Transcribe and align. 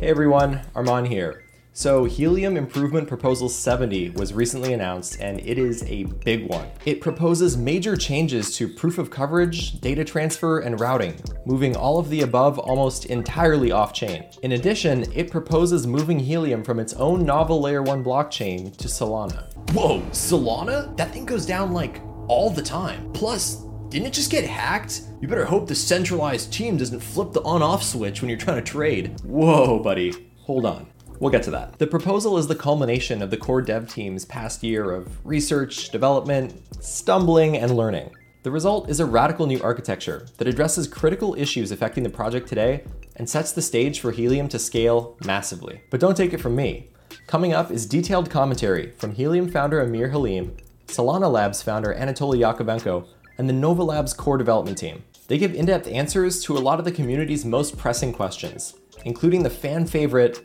Hey 0.00 0.10
everyone, 0.10 0.60
Arman 0.76 1.08
here. 1.08 1.42
So, 1.72 2.04
Helium 2.04 2.56
Improvement 2.56 3.08
Proposal 3.08 3.48
70 3.48 4.10
was 4.10 4.32
recently 4.32 4.72
announced, 4.72 5.20
and 5.20 5.40
it 5.40 5.58
is 5.58 5.82
a 5.88 6.04
big 6.04 6.46
one. 6.48 6.68
It 6.86 7.00
proposes 7.00 7.56
major 7.56 7.96
changes 7.96 8.54
to 8.58 8.68
proof 8.68 8.98
of 8.98 9.10
coverage, 9.10 9.80
data 9.80 10.04
transfer, 10.04 10.60
and 10.60 10.78
routing, 10.78 11.16
moving 11.46 11.74
all 11.74 11.98
of 11.98 12.10
the 12.10 12.22
above 12.22 12.60
almost 12.60 13.06
entirely 13.06 13.72
off 13.72 13.92
chain. 13.92 14.24
In 14.44 14.52
addition, 14.52 15.04
it 15.16 15.32
proposes 15.32 15.84
moving 15.84 16.20
Helium 16.20 16.62
from 16.62 16.78
its 16.78 16.92
own 16.94 17.24
novel 17.24 17.60
Layer 17.60 17.82
1 17.82 18.04
blockchain 18.04 18.76
to 18.76 18.86
Solana. 18.86 19.52
Whoa, 19.72 20.00
Solana? 20.12 20.96
That 20.96 21.12
thing 21.12 21.26
goes 21.26 21.44
down 21.44 21.72
like 21.72 22.00
all 22.28 22.50
the 22.50 22.62
time. 22.62 23.10
Plus, 23.12 23.64
didn't 23.90 24.08
it 24.08 24.12
just 24.12 24.30
get 24.30 24.44
hacked? 24.44 25.02
You 25.20 25.28
better 25.28 25.46
hope 25.46 25.66
the 25.66 25.74
centralized 25.74 26.52
team 26.52 26.76
doesn't 26.76 27.00
flip 27.00 27.32
the 27.32 27.42
on 27.42 27.62
off 27.62 27.82
switch 27.82 28.20
when 28.20 28.28
you're 28.28 28.38
trying 28.38 28.62
to 28.62 28.70
trade. 28.70 29.18
Whoa, 29.22 29.78
buddy. 29.78 30.30
Hold 30.42 30.66
on. 30.66 30.88
We'll 31.20 31.30
get 31.32 31.42
to 31.44 31.50
that. 31.52 31.78
The 31.78 31.86
proposal 31.86 32.36
is 32.36 32.46
the 32.46 32.54
culmination 32.54 33.22
of 33.22 33.30
the 33.30 33.36
core 33.36 33.62
dev 33.62 33.88
team's 33.88 34.24
past 34.24 34.62
year 34.62 34.92
of 34.92 35.26
research, 35.26 35.88
development, 35.88 36.60
stumbling, 36.84 37.56
and 37.56 37.76
learning. 37.76 38.14
The 38.42 38.50
result 38.50 38.88
is 38.88 39.00
a 39.00 39.06
radical 39.06 39.46
new 39.46 39.60
architecture 39.62 40.26
that 40.36 40.46
addresses 40.46 40.86
critical 40.86 41.34
issues 41.34 41.72
affecting 41.72 42.04
the 42.04 42.10
project 42.10 42.46
today 42.46 42.84
and 43.16 43.28
sets 43.28 43.52
the 43.52 43.62
stage 43.62 44.00
for 44.00 44.12
Helium 44.12 44.48
to 44.50 44.58
scale 44.58 45.16
massively. 45.24 45.80
But 45.90 46.00
don't 46.00 46.16
take 46.16 46.32
it 46.32 46.40
from 46.40 46.54
me. 46.54 46.90
Coming 47.26 47.52
up 47.52 47.70
is 47.70 47.84
detailed 47.84 48.30
commentary 48.30 48.92
from 48.92 49.12
Helium 49.12 49.48
founder 49.48 49.80
Amir 49.80 50.10
Haleem, 50.10 50.52
Solana 50.86 51.30
Labs 51.30 51.62
founder 51.62 51.94
Anatoly 51.94 52.38
Yakovenko, 52.38 53.06
and 53.38 53.48
the 53.48 53.54
Nova 53.54 53.82
Labs 53.82 54.12
core 54.12 54.36
development 54.36 54.76
team. 54.76 55.02
They 55.28 55.38
give 55.38 55.54
in 55.54 55.66
depth 55.66 55.88
answers 55.88 56.42
to 56.44 56.56
a 56.56 56.60
lot 56.60 56.78
of 56.78 56.84
the 56.84 56.92
community's 56.92 57.44
most 57.44 57.78
pressing 57.78 58.12
questions, 58.12 58.74
including 59.04 59.42
the 59.42 59.50
fan 59.50 59.86
favorite 59.86 60.44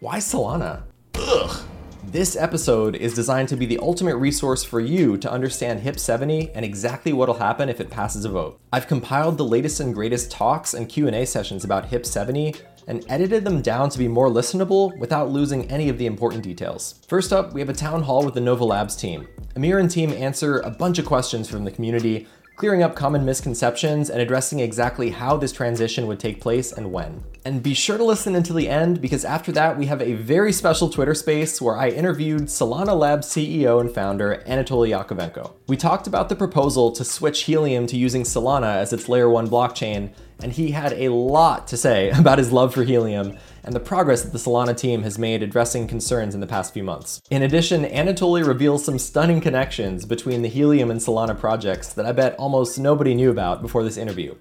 why 0.00 0.18
Solana? 0.18 0.82
Ugh. 1.14 1.64
This 2.04 2.36
episode 2.36 2.94
is 2.94 3.14
designed 3.14 3.48
to 3.48 3.56
be 3.56 3.66
the 3.66 3.78
ultimate 3.78 4.16
resource 4.16 4.62
for 4.62 4.78
you 4.78 5.16
to 5.16 5.30
understand 5.30 5.80
HIP 5.80 5.98
70 5.98 6.50
and 6.54 6.64
exactly 6.64 7.12
what'll 7.12 7.34
happen 7.34 7.68
if 7.68 7.80
it 7.80 7.90
passes 7.90 8.24
a 8.24 8.28
vote. 8.28 8.60
I've 8.72 8.86
compiled 8.86 9.38
the 9.38 9.44
latest 9.44 9.80
and 9.80 9.94
greatest 9.94 10.30
talks 10.30 10.74
and 10.74 10.88
Q&A 10.88 11.24
sessions 11.24 11.64
about 11.64 11.86
HIP 11.86 12.06
70 12.06 12.54
and 12.86 13.04
edited 13.08 13.44
them 13.44 13.62
down 13.62 13.90
to 13.90 13.98
be 13.98 14.08
more 14.08 14.28
listenable 14.28 14.96
without 14.98 15.30
losing 15.30 15.70
any 15.70 15.88
of 15.88 15.98
the 15.98 16.06
important 16.06 16.42
details. 16.42 17.00
First 17.08 17.32
up, 17.32 17.52
we 17.52 17.60
have 17.60 17.68
a 17.68 17.74
town 17.74 18.02
hall 18.02 18.24
with 18.24 18.34
the 18.34 18.40
Nova 18.40 18.64
Labs 18.64 18.96
team. 18.96 19.26
Amir 19.56 19.78
and 19.78 19.90
team 19.90 20.12
answer 20.12 20.60
a 20.60 20.70
bunch 20.70 20.98
of 20.98 21.06
questions 21.06 21.48
from 21.48 21.64
the 21.64 21.70
community 21.70 22.26
clearing 22.56 22.82
up 22.82 22.96
common 22.96 23.22
misconceptions 23.22 24.08
and 24.08 24.20
addressing 24.20 24.60
exactly 24.60 25.10
how 25.10 25.36
this 25.36 25.52
transition 25.52 26.06
would 26.06 26.18
take 26.18 26.40
place 26.40 26.72
and 26.72 26.90
when. 26.90 27.22
And 27.44 27.62
be 27.62 27.74
sure 27.74 27.98
to 27.98 28.04
listen 28.04 28.34
until 28.34 28.56
the 28.56 28.68
end 28.68 29.02
because 29.02 29.26
after 29.26 29.52
that, 29.52 29.76
we 29.76 29.86
have 29.86 30.00
a 30.00 30.14
very 30.14 30.52
special 30.52 30.88
Twitter 30.88 31.14
space 31.14 31.60
where 31.60 31.76
I 31.76 31.90
interviewed 31.90 32.44
Solana 32.44 32.98
Labs 32.98 33.28
CEO 33.28 33.78
and 33.78 33.94
founder 33.94 34.42
Anatoly 34.46 34.88
Yakovenko. 34.88 35.52
We 35.68 35.76
talked 35.76 36.06
about 36.06 36.30
the 36.30 36.36
proposal 36.36 36.90
to 36.92 37.04
switch 37.04 37.42
Helium 37.42 37.86
to 37.88 37.96
using 37.96 38.22
Solana 38.22 38.76
as 38.76 38.92
its 38.92 39.08
layer 39.08 39.28
1 39.28 39.48
blockchain, 39.48 40.12
and 40.42 40.52
he 40.52 40.70
had 40.70 40.94
a 40.94 41.10
lot 41.10 41.68
to 41.68 41.76
say 41.76 42.10
about 42.18 42.38
his 42.38 42.52
love 42.52 42.72
for 42.72 42.84
Helium 42.84 43.36
and 43.66 43.74
the 43.74 43.80
progress 43.80 44.22
that 44.22 44.32
the 44.32 44.38
Solana 44.38 44.74
team 44.74 45.02
has 45.02 45.18
made 45.18 45.42
addressing 45.42 45.88
concerns 45.88 46.34
in 46.34 46.40
the 46.40 46.46
past 46.46 46.72
few 46.72 46.84
months. 46.84 47.20
In 47.28 47.42
addition, 47.42 47.84
Anatoly 47.84 48.46
reveals 48.46 48.84
some 48.84 48.98
stunning 48.98 49.40
connections 49.40 50.06
between 50.06 50.42
the 50.42 50.48
Helium 50.48 50.90
and 50.90 51.00
Solana 51.00 51.38
projects 51.38 51.92
that 51.92 52.06
I 52.06 52.12
bet 52.12 52.36
almost 52.36 52.78
nobody 52.78 53.14
knew 53.14 53.30
about 53.30 53.60
before 53.60 53.82
this 53.82 53.96
interview. 53.96 54.36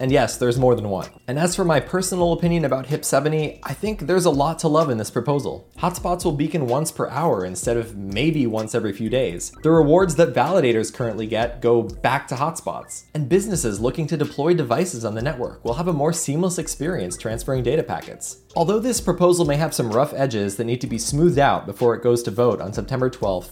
And 0.00 0.10
yes, 0.10 0.38
there's 0.38 0.58
more 0.58 0.74
than 0.74 0.88
one. 0.88 1.10
And 1.28 1.38
as 1.38 1.54
for 1.54 1.64
my 1.64 1.78
personal 1.78 2.32
opinion 2.32 2.64
about 2.64 2.86
HIP 2.86 3.04
70, 3.04 3.60
I 3.62 3.74
think 3.74 4.00
there's 4.00 4.24
a 4.24 4.30
lot 4.30 4.58
to 4.60 4.68
love 4.68 4.88
in 4.88 4.96
this 4.96 5.10
proposal. 5.10 5.68
Hotspots 5.78 6.24
will 6.24 6.32
beacon 6.32 6.66
once 6.66 6.90
per 6.90 7.06
hour 7.10 7.44
instead 7.44 7.76
of 7.76 7.96
maybe 7.96 8.46
once 8.46 8.74
every 8.74 8.94
few 8.94 9.10
days. 9.10 9.52
The 9.62 9.70
rewards 9.70 10.16
that 10.16 10.32
validators 10.32 10.92
currently 10.92 11.26
get 11.26 11.60
go 11.60 11.82
back 11.82 12.26
to 12.28 12.34
hotspots. 12.34 13.04
And 13.14 13.28
businesses 13.28 13.78
looking 13.78 14.06
to 14.06 14.16
deploy 14.16 14.54
devices 14.54 15.04
on 15.04 15.14
the 15.14 15.22
network 15.22 15.62
will 15.64 15.74
have 15.74 15.88
a 15.88 15.92
more 15.92 16.14
seamless 16.14 16.56
experience 16.56 17.18
transferring 17.18 17.62
data 17.62 17.82
packets. 17.82 18.38
Although 18.56 18.80
this 18.80 19.00
proposal 19.00 19.44
may 19.44 19.56
have 19.56 19.74
some 19.74 19.92
rough 19.92 20.14
edges 20.14 20.56
that 20.56 20.64
need 20.64 20.80
to 20.80 20.86
be 20.86 20.98
smoothed 20.98 21.38
out 21.38 21.66
before 21.66 21.94
it 21.94 22.02
goes 22.02 22.22
to 22.24 22.30
vote 22.30 22.60
on 22.60 22.72
September 22.72 23.08
12th, 23.08 23.50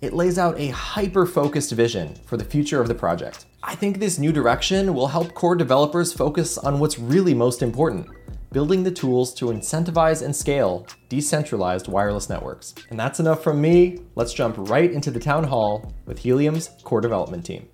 it 0.00 0.12
lays 0.12 0.38
out 0.38 0.58
a 0.58 0.68
hyper 0.68 1.26
focused 1.26 1.72
vision 1.72 2.14
for 2.26 2.36
the 2.36 2.44
future 2.44 2.80
of 2.80 2.88
the 2.88 2.94
project. 2.94 3.46
I 3.62 3.74
think 3.74 3.98
this 3.98 4.18
new 4.18 4.32
direction 4.32 4.94
will 4.94 5.08
help 5.08 5.34
core 5.34 5.56
developers 5.56 6.12
focus 6.12 6.58
on 6.58 6.78
what's 6.78 6.98
really 6.98 7.34
most 7.34 7.62
important 7.62 8.08
building 8.52 8.84
the 8.84 8.90
tools 8.90 9.34
to 9.34 9.46
incentivize 9.46 10.24
and 10.24 10.34
scale 10.34 10.86
decentralized 11.10 11.88
wireless 11.88 12.30
networks. 12.30 12.74
And 12.88 12.98
that's 12.98 13.20
enough 13.20 13.42
from 13.42 13.60
me. 13.60 13.98
Let's 14.14 14.32
jump 14.32 14.54
right 14.56 14.90
into 14.90 15.10
the 15.10 15.20
town 15.20 15.44
hall 15.44 15.92
with 16.06 16.20
Helium's 16.20 16.70
core 16.82 17.02
development 17.02 17.44
team. 17.44 17.68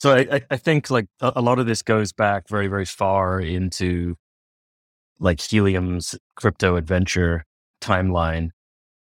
So 0.00 0.16
I, 0.16 0.40
I 0.50 0.56
think 0.56 0.90
like 0.90 1.06
a 1.20 1.40
lot 1.40 1.58
of 1.58 1.66
this 1.66 1.82
goes 1.82 2.12
back 2.12 2.48
very, 2.48 2.66
very 2.66 2.86
far 2.86 3.40
into 3.40 4.16
like 5.20 5.40
Helium's 5.40 6.18
crypto 6.34 6.76
adventure 6.76 7.44
timeline. 7.80 8.50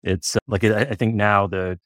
It's 0.03 0.37
like 0.47 0.63
I 0.63 0.93
think 0.93 1.15
now 1.15 1.47
the 1.47 1.79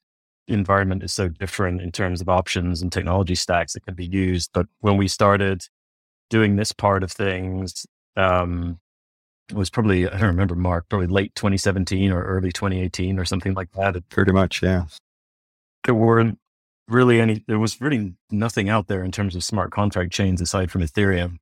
environment 0.48 1.02
is 1.02 1.12
so 1.12 1.28
different 1.28 1.80
in 1.80 1.92
terms 1.92 2.20
of 2.20 2.28
options 2.28 2.82
and 2.82 2.92
technology 2.92 3.34
stacks 3.34 3.74
that 3.74 3.84
can 3.84 3.94
be 3.94 4.06
used. 4.06 4.50
But 4.52 4.66
when 4.80 4.96
we 4.96 5.08
started 5.08 5.66
doing 6.28 6.56
this 6.56 6.72
part 6.72 7.02
of 7.02 7.12
things, 7.12 7.86
um, 8.16 8.78
it 9.48 9.56
was 9.56 9.70
probably, 9.70 10.06
I 10.06 10.12
don't 10.12 10.28
remember, 10.28 10.54
Mark, 10.54 10.88
probably 10.88 11.08
late 11.08 11.34
2017 11.34 12.12
or 12.12 12.22
early 12.22 12.52
2018 12.52 13.18
or 13.18 13.24
something 13.24 13.54
like 13.54 13.72
that. 13.72 13.96
Pretty 14.08 14.32
much, 14.32 14.62
yeah. 14.62 14.84
There 15.84 15.94
weren't 15.94 16.38
really 16.88 17.20
any, 17.20 17.44
there 17.48 17.58
was 17.58 17.80
really 17.80 18.14
nothing 18.30 18.68
out 18.68 18.86
there 18.86 19.02
in 19.02 19.10
terms 19.10 19.34
of 19.34 19.44
smart 19.44 19.72
contract 19.72 20.12
chains 20.12 20.40
aside 20.40 20.70
from 20.70 20.82
Ethereum. 20.82 21.38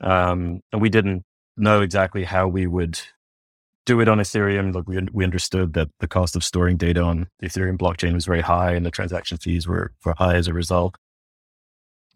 Um, 0.00 0.60
and 0.72 0.80
we 0.80 0.88
didn't 0.88 1.24
know 1.56 1.80
exactly 1.80 2.24
how 2.24 2.48
we 2.48 2.66
would 2.66 3.00
do 3.86 4.00
it 4.00 4.08
on 4.08 4.18
Ethereum. 4.18 4.74
Look, 4.74 4.86
we, 4.86 4.98
we 5.12 5.24
understood 5.24 5.72
that 5.72 5.88
the 6.00 6.08
cost 6.08 6.36
of 6.36 6.44
storing 6.44 6.76
data 6.76 7.02
on 7.02 7.28
the 7.38 7.46
Ethereum 7.46 7.78
blockchain 7.78 8.12
was 8.12 8.26
very 8.26 8.42
high 8.42 8.72
and 8.72 8.84
the 8.84 8.90
transaction 8.90 9.38
fees 9.38 9.66
were, 9.66 9.92
were 10.04 10.14
high 10.18 10.34
as 10.34 10.48
a 10.48 10.52
result. 10.52 10.96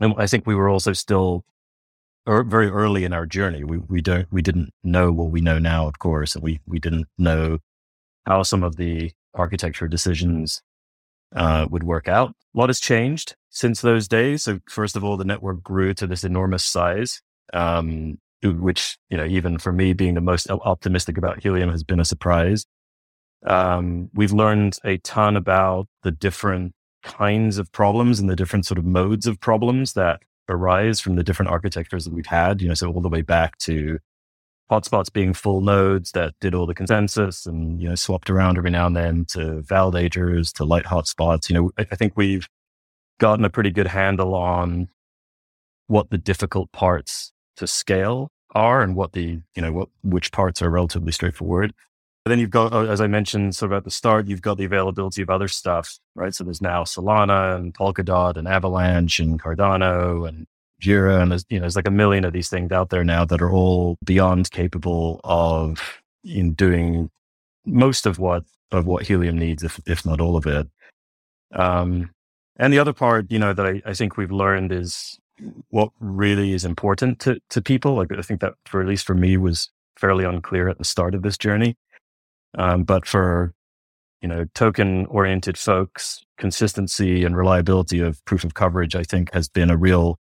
And 0.00 0.14
I 0.18 0.26
think 0.26 0.46
we 0.46 0.54
were 0.54 0.68
also 0.68 0.92
still 0.92 1.44
er, 2.28 2.42
very 2.42 2.68
early 2.68 3.04
in 3.04 3.12
our 3.12 3.24
journey. 3.24 3.64
We, 3.64 3.78
we 3.78 4.02
don't, 4.02 4.26
we 4.30 4.42
didn't 4.42 4.70
know 4.82 5.12
what 5.12 5.30
we 5.30 5.40
know 5.40 5.58
now, 5.58 5.86
of 5.86 5.98
course, 5.98 6.34
and 6.34 6.42
we, 6.42 6.60
we 6.66 6.78
didn't 6.78 7.06
know 7.16 7.58
how 8.26 8.42
some 8.42 8.64
of 8.64 8.76
the 8.76 9.12
architecture 9.34 9.88
decisions 9.88 10.60
uh, 11.34 11.66
would 11.70 11.84
work 11.84 12.08
out. 12.08 12.30
A 12.54 12.58
lot 12.58 12.68
has 12.68 12.80
changed 12.80 13.36
since 13.48 13.80
those 13.80 14.08
days. 14.08 14.42
So 14.42 14.58
first 14.68 14.96
of 14.96 15.04
all, 15.04 15.16
the 15.16 15.24
network 15.24 15.62
grew 15.62 15.94
to 15.94 16.06
this 16.06 16.24
enormous 16.24 16.64
size. 16.64 17.22
Um, 17.52 18.18
which, 18.42 18.98
you 19.10 19.16
know, 19.16 19.24
even 19.24 19.58
for 19.58 19.72
me 19.72 19.92
being 19.92 20.14
the 20.14 20.20
most 20.20 20.50
optimistic 20.50 21.18
about 21.18 21.42
helium 21.42 21.70
has 21.70 21.84
been 21.84 22.00
a 22.00 22.04
surprise. 22.04 22.64
Um, 23.46 24.10
we've 24.14 24.32
learned 24.32 24.78
a 24.84 24.98
ton 24.98 25.36
about 25.36 25.86
the 26.02 26.10
different 26.10 26.72
kinds 27.02 27.58
of 27.58 27.72
problems 27.72 28.20
and 28.20 28.28
the 28.28 28.36
different 28.36 28.66
sort 28.66 28.78
of 28.78 28.84
modes 28.84 29.26
of 29.26 29.40
problems 29.40 29.94
that 29.94 30.20
arise 30.48 31.00
from 31.00 31.16
the 31.16 31.22
different 31.22 31.50
architectures 31.50 32.04
that 32.04 32.12
we've 32.12 32.26
had, 32.26 32.60
you 32.60 32.68
know, 32.68 32.74
so 32.74 32.92
all 32.92 33.00
the 33.00 33.08
way 33.08 33.22
back 33.22 33.56
to 33.58 33.98
hotspots 34.70 35.12
being 35.12 35.32
full 35.32 35.60
nodes 35.60 36.12
that 36.12 36.34
did 36.40 36.54
all 36.54 36.66
the 36.66 36.74
consensus 36.74 37.46
and, 37.46 37.80
you 37.80 37.88
know, 37.88 37.94
swapped 37.94 38.30
around 38.30 38.56
every 38.56 38.70
now 38.70 38.86
and 38.86 38.96
then 38.96 39.24
to 39.24 39.62
validators, 39.62 40.52
to 40.52 40.64
light 40.64 40.84
hotspots. 40.84 41.48
You 41.48 41.54
know, 41.54 41.70
I, 41.78 41.86
I 41.90 41.96
think 41.96 42.12
we've 42.16 42.48
gotten 43.18 43.44
a 43.44 43.50
pretty 43.50 43.70
good 43.70 43.88
handle 43.88 44.34
on 44.34 44.88
what 45.86 46.10
the 46.10 46.18
difficult 46.18 46.70
parts 46.72 47.32
to 47.60 47.66
scale 47.66 48.30
are 48.54 48.82
and 48.82 48.96
what 48.96 49.12
the, 49.12 49.40
you 49.54 49.62
know, 49.62 49.72
what, 49.72 49.88
which 50.02 50.32
parts 50.32 50.60
are 50.60 50.68
relatively 50.68 51.12
straightforward. 51.12 51.72
But 52.24 52.30
then 52.30 52.38
you've 52.38 52.50
got, 52.50 52.72
uh, 52.72 52.84
as 52.86 53.00
I 53.00 53.06
mentioned, 53.06 53.56
sort 53.56 53.72
of 53.72 53.78
at 53.78 53.84
the 53.84 53.90
start, 53.90 54.26
you've 54.26 54.42
got 54.42 54.58
the 54.58 54.64
availability 54.64 55.22
of 55.22 55.30
other 55.30 55.48
stuff, 55.48 55.98
right? 56.14 56.34
So 56.34 56.44
there's 56.44 56.60
now 56.60 56.84
Solana 56.84 57.56
and 57.56 57.72
Polkadot 57.72 58.36
and 58.36 58.46
Avalanche 58.46 59.20
and 59.20 59.40
Cardano 59.40 60.28
and 60.28 60.46
Jira. 60.82 61.22
And 61.22 61.30
there's, 61.30 61.46
you 61.48 61.58
know, 61.58 61.62
there's 61.62 61.76
like 61.76 61.88
a 61.88 61.92
million 61.92 62.24
of 62.24 62.32
these 62.32 62.50
things 62.50 62.72
out 62.72 62.90
there 62.90 63.04
now 63.04 63.24
that 63.24 63.40
are 63.40 63.50
all 63.50 63.96
beyond 64.04 64.50
capable 64.50 65.20
of 65.24 66.02
in 66.22 66.52
doing 66.52 67.08
most 67.64 68.04
of 68.04 68.18
what, 68.18 68.44
of 68.70 68.84
what 68.84 69.06
Helium 69.06 69.38
needs, 69.38 69.62
if, 69.62 69.80
if 69.86 70.04
not 70.04 70.20
all 70.20 70.36
of 70.36 70.46
it. 70.46 70.68
Um, 71.52 72.10
and 72.56 72.72
the 72.72 72.78
other 72.78 72.92
part, 72.92 73.30
you 73.30 73.38
know, 73.38 73.54
that 73.54 73.66
I, 73.66 73.82
I 73.86 73.94
think 73.94 74.18
we've 74.18 74.30
learned 74.30 74.72
is 74.72 75.18
what 75.70 75.90
really 76.00 76.52
is 76.52 76.64
important 76.64 77.20
to, 77.20 77.40
to 77.50 77.62
people. 77.62 77.94
Like 77.94 78.12
I 78.16 78.22
think 78.22 78.40
that 78.40 78.54
for 78.66 78.80
at 78.80 78.88
least 78.88 79.06
for 79.06 79.14
me 79.14 79.36
was 79.36 79.70
fairly 79.96 80.24
unclear 80.24 80.68
at 80.68 80.78
the 80.78 80.84
start 80.84 81.14
of 81.14 81.22
this 81.22 81.38
journey. 81.38 81.76
Um, 82.58 82.84
but 82.84 83.06
for 83.06 83.54
you 84.22 84.28
know 84.28 84.46
token 84.54 85.06
oriented 85.06 85.56
folks, 85.58 86.24
consistency 86.38 87.24
and 87.24 87.36
reliability 87.36 88.00
of 88.00 88.24
proof 88.24 88.44
of 88.44 88.54
coverage, 88.54 88.96
I 88.96 89.02
think, 89.04 89.32
has 89.32 89.48
been 89.48 89.70
a 89.70 89.76
real 89.76 90.18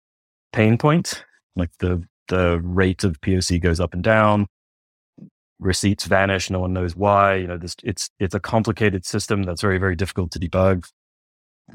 pain 0.52 0.78
point. 0.78 1.24
Like 1.54 1.70
the 1.78 2.02
the 2.28 2.60
rate 2.62 3.04
of 3.04 3.20
POC 3.20 3.60
goes 3.62 3.80
up 3.80 3.94
and 3.94 4.02
down. 4.02 4.46
receipts 5.58 6.04
vanish. 6.06 6.50
No 6.50 6.60
one 6.60 6.72
knows 6.72 6.94
why. 6.96 7.36
You 7.36 7.46
know, 7.46 7.58
this, 7.58 7.76
it's, 7.82 8.10
it's 8.18 8.34
a 8.34 8.40
complicated 8.40 9.04
system 9.06 9.42
that's 9.42 9.60
very, 9.60 9.78
very 9.78 9.96
difficult 9.96 10.30
to 10.32 10.38
debug. 10.38 10.86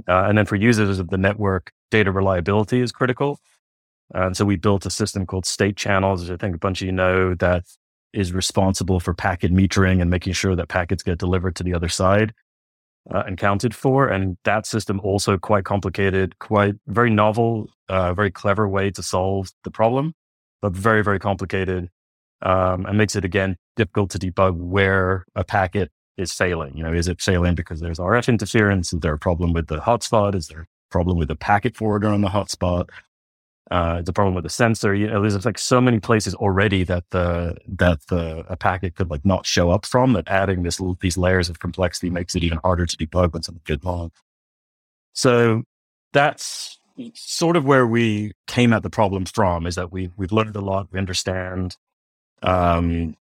Uh, 0.07 0.25
and 0.27 0.37
then 0.37 0.45
for 0.45 0.55
users 0.55 0.99
of 0.99 1.09
the 1.09 1.17
network, 1.17 1.71
data 1.89 2.11
reliability 2.11 2.81
is 2.81 2.91
critical. 2.91 3.39
And 4.13 4.35
so 4.35 4.45
we 4.45 4.55
built 4.55 4.85
a 4.85 4.89
system 4.89 5.25
called 5.25 5.45
state 5.45 5.77
channels, 5.77 6.21
which 6.21 6.31
I 6.31 6.37
think 6.37 6.55
a 6.55 6.59
bunch 6.59 6.81
of 6.81 6.85
you 6.85 6.91
know 6.91 7.33
that 7.35 7.63
is 8.13 8.33
responsible 8.33 8.99
for 8.99 9.13
packet 9.13 9.53
metering 9.53 10.01
and 10.01 10.09
making 10.09 10.33
sure 10.33 10.55
that 10.55 10.67
packets 10.67 11.03
get 11.03 11.17
delivered 11.17 11.55
to 11.55 11.63
the 11.63 11.73
other 11.73 11.87
side 11.87 12.33
uh, 13.13 13.23
and 13.25 13.37
counted 13.37 13.73
for. 13.73 14.07
And 14.07 14.37
that 14.43 14.65
system 14.65 14.99
also 15.01 15.37
quite 15.37 15.63
complicated, 15.63 16.37
quite 16.39 16.75
very 16.87 17.09
novel, 17.09 17.69
uh, 17.87 18.13
very 18.13 18.31
clever 18.31 18.67
way 18.67 18.91
to 18.91 19.01
solve 19.01 19.49
the 19.63 19.71
problem, 19.71 20.13
but 20.61 20.73
very, 20.73 21.03
very 21.03 21.19
complicated. 21.19 21.89
Um, 22.43 22.87
and 22.87 22.97
makes 22.97 23.15
it 23.15 23.23
again 23.23 23.55
difficult 23.75 24.09
to 24.11 24.19
debug 24.19 24.55
where 24.55 25.25
a 25.35 25.43
packet 25.43 25.91
is 26.21 26.33
failing. 26.33 26.75
You 26.75 26.83
know, 26.83 26.93
is 26.93 27.07
it 27.07 27.21
failing 27.21 27.55
because 27.55 27.79
there's 27.79 27.99
RF 27.99 28.27
interference? 28.27 28.93
Is 28.93 28.99
there 28.99 29.13
a 29.13 29.19
problem 29.19 29.53
with 29.53 29.67
the 29.67 29.77
hotspot? 29.77 30.35
Is 30.35 30.47
there 30.47 30.61
a 30.61 30.67
problem 30.89 31.17
with 31.17 31.27
the 31.27 31.35
packet 31.35 31.75
forwarder 31.75 32.07
on 32.07 32.21
the 32.21 32.29
hotspot? 32.29 32.89
Uh, 33.71 33.97
it's 33.99 34.09
a 34.09 34.13
problem 34.13 34.35
with 34.35 34.43
the 34.43 34.49
sensor. 34.49 34.93
You 34.93 35.07
know, 35.07 35.21
there's 35.21 35.45
like 35.45 35.57
so 35.57 35.79
many 35.79 35.99
places 36.01 36.35
already 36.35 36.83
that 36.83 37.05
the 37.11 37.55
that 37.69 37.99
the 38.07 38.43
a 38.49 38.57
packet 38.57 38.95
could 38.95 39.09
like 39.09 39.23
not 39.23 39.45
show 39.45 39.71
up 39.71 39.85
from. 39.85 40.11
That 40.11 40.27
adding 40.27 40.63
this 40.63 40.81
these 40.99 41.17
layers 41.17 41.49
of 41.49 41.59
complexity 41.59 42.09
makes 42.09 42.35
it 42.35 42.43
even 42.43 42.59
harder 42.63 42.85
to 42.85 42.97
debug 42.97 43.31
when 43.31 43.43
something 43.43 43.63
goes 43.65 43.77
wrong. 43.83 44.11
So 45.13 45.63
that's 46.11 46.79
sort 47.13 47.55
of 47.55 47.63
where 47.63 47.87
we 47.87 48.33
came 48.47 48.73
at 48.73 48.83
the 48.83 48.89
problem 48.89 49.23
from. 49.25 49.65
Is 49.65 49.75
that 49.75 49.91
we 49.91 50.11
we've 50.17 50.33
learned 50.33 50.55
a 50.57 50.61
lot. 50.61 50.89
We 50.91 50.99
understand 50.99 51.77
um, 52.43 53.15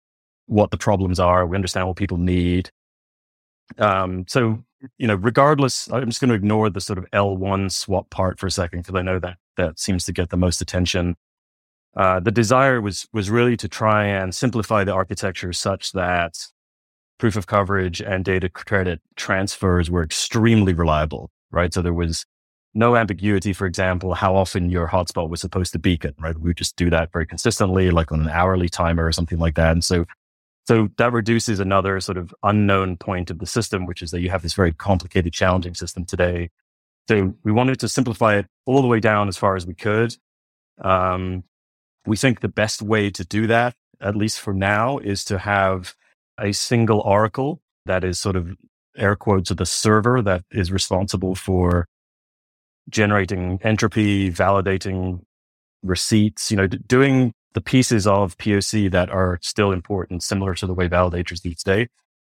what 0.47 0.71
the 0.71 0.79
problems 0.79 1.21
are. 1.21 1.47
We 1.47 1.57
understand 1.57 1.87
what 1.87 1.97
people 1.97 2.17
need. 2.17 2.71
Um, 3.79 4.25
so 4.29 4.65
you 4.97 5.09
know, 5.09 5.17
regardless, 5.17 5.91
I'm 5.91 6.07
just 6.07 6.21
going 6.21 6.29
to 6.29 6.35
ignore 6.35 6.71
the 6.71 6.81
sort 6.81 6.99
of 6.99 7.07
L1 7.13 7.73
swap 7.73 8.11
part 8.11 8.39
for 8.39 8.47
a 8.47 8.51
second 8.51 8.81
because 8.81 8.95
I 8.95 9.03
know 9.03 9.19
that 9.19 9.37
that 9.57 9.79
seems 9.79 10.05
to 10.05 10.13
get 10.13 10.31
the 10.31 10.37
most 10.37 10.61
attention. 10.61 11.17
Uh, 11.97 12.21
the 12.21 12.31
desire 12.31 12.81
was 12.81 13.09
was 13.13 13.31
really 13.31 13.57
to 13.57 13.69
try 13.69 14.05
and 14.05 14.35
simplify 14.35 14.85
the 14.85 14.93
architecture 14.93 15.53
such 15.53 15.93
that 15.93 16.35
proof 17.19 17.37
of 17.37 17.47
coverage 17.47 18.01
and 18.01 18.25
data 18.25 18.49
credit 18.49 19.01
transfers 19.17 19.91
were 19.91 20.05
extremely 20.05 20.73
reliable, 20.73 21.31
right? 21.51 21.75
So 21.75 21.83
there 21.83 21.95
was 21.95 22.25
no 22.75 22.97
ambiguity, 22.97 23.53
for 23.53 23.67
example, 23.67 24.15
how 24.15 24.37
often 24.37 24.71
your 24.71 24.89
hotspot 24.89 25.29
was 25.29 25.41
supposed 25.41 25.73
to 25.73 25.79
beacon, 25.79 26.15
right? 26.21 26.39
We 26.39 26.55
just 26.55 26.77
do 26.77 26.91
that 26.91 27.11
very 27.13 27.27
consistently, 27.27 27.91
like 27.91 28.13
on 28.13 28.21
an 28.21 28.29
hourly 28.29 28.69
timer 28.69 29.05
or 29.05 29.13
something 29.13 29.39
like 29.39 29.57
that. 29.57 29.73
And 29.73 29.83
so 29.83 30.05
so 30.69 30.91
that 30.99 31.15
reduces 31.15 31.61
another 31.61 31.99
sort 31.99 32.19
of 32.19 32.35
unknown 32.43 32.99
point 32.99 33.31
of 33.31 33.39
the 33.39 33.47
system, 33.47 33.87
which 33.87 34.03
is 34.03 34.11
that 34.11 34.21
you 34.21 34.29
have 34.29 34.43
this 34.43 34.53
very 34.53 34.71
complicated, 34.71 35.33
challenging 35.33 35.73
system 35.73 36.05
today. 36.05 36.51
So 37.09 37.35
we 37.43 37.53
wanted 37.53 37.81
to 37.81 37.89
simplify 37.89 38.37
it 38.37 38.47
all 38.67 38.83
the 38.83 38.87
way 38.87 39.01
down 39.01 39.29
as 39.29 39.39
far 39.39 39.57
as 39.57 39.67
we 39.67 39.73
could. 39.73 40.15
Um, 40.83 41.45
we 42.05 42.19
think 42.19 42.41
the 42.41 42.49
best 42.49 42.83
way 42.83 43.09
to 43.09 43.25
do 43.25 43.47
that, 43.47 43.77
at 43.99 44.15
least 44.15 44.41
for 44.41 44.53
now, 44.53 44.99
is 44.99 45.25
to 45.25 45.39
have 45.39 45.95
a 46.39 46.53
single 46.53 47.01
Oracle 47.01 47.63
that 47.87 48.05
is 48.05 48.21
sort 48.21 48.37
of 48.37 48.55
air 48.95 49.17
quotes 49.17 49.51
of 49.51 49.57
the 49.57 49.65
server 49.65 50.21
that 50.21 50.45
is 50.51 50.71
responsible 50.71 51.35
for 51.35 51.87
generating 52.91 53.59
entropy, 53.63 54.31
validating 54.31 55.23
receipts, 55.83 56.51
you 56.51 56.59
know, 56.59 56.67
doing 56.67 57.33
the 57.55 57.61
pieces 57.61 58.07
of 58.07 58.37
POC 58.39 58.91
that 58.91 59.11
are 59.11 59.39
still 59.43 59.73
important, 59.73 60.23
similar 60.23 60.55
to 60.55 60.67
the 60.67 60.75
way 60.75 60.89
validators 60.89 61.41
do 61.41 61.55
today, 61.55 61.89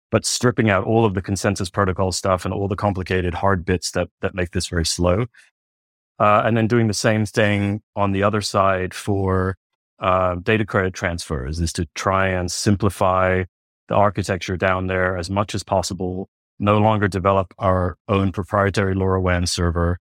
but 0.09 0.25
stripping 0.25 0.69
out 0.69 0.85
all 0.85 1.05
of 1.05 1.13
the 1.13 1.21
consensus 1.21 1.69
protocol 1.69 2.11
stuff 2.11 2.45
and 2.45 2.53
all 2.53 2.67
the 2.67 2.75
complicated 2.75 3.33
hard 3.33 3.65
bits 3.65 3.91
that, 3.91 4.09
that 4.21 4.35
make 4.35 4.51
this 4.51 4.67
very 4.67 4.85
slow. 4.85 5.25
Uh, 6.19 6.43
and 6.45 6.55
then 6.55 6.67
doing 6.67 6.87
the 6.87 6.93
same 6.93 7.25
thing 7.25 7.81
on 7.95 8.11
the 8.11 8.23
other 8.23 8.41
side 8.41 8.93
for 8.93 9.57
uh, 9.99 10.35
data 10.35 10.65
credit 10.65 10.93
transfers 10.93 11.59
is 11.59 11.73
to 11.73 11.87
try 11.95 12.27
and 12.27 12.51
simplify 12.51 13.43
the 13.87 13.95
architecture 13.95 14.57
down 14.57 14.87
there 14.87 15.17
as 15.17 15.29
much 15.29 15.55
as 15.55 15.63
possible, 15.63 16.29
no 16.59 16.77
longer 16.77 17.07
develop 17.07 17.53
our 17.59 17.97
own 18.07 18.31
proprietary 18.31 18.95
LoRaWAN 18.95 19.47
server, 19.47 19.97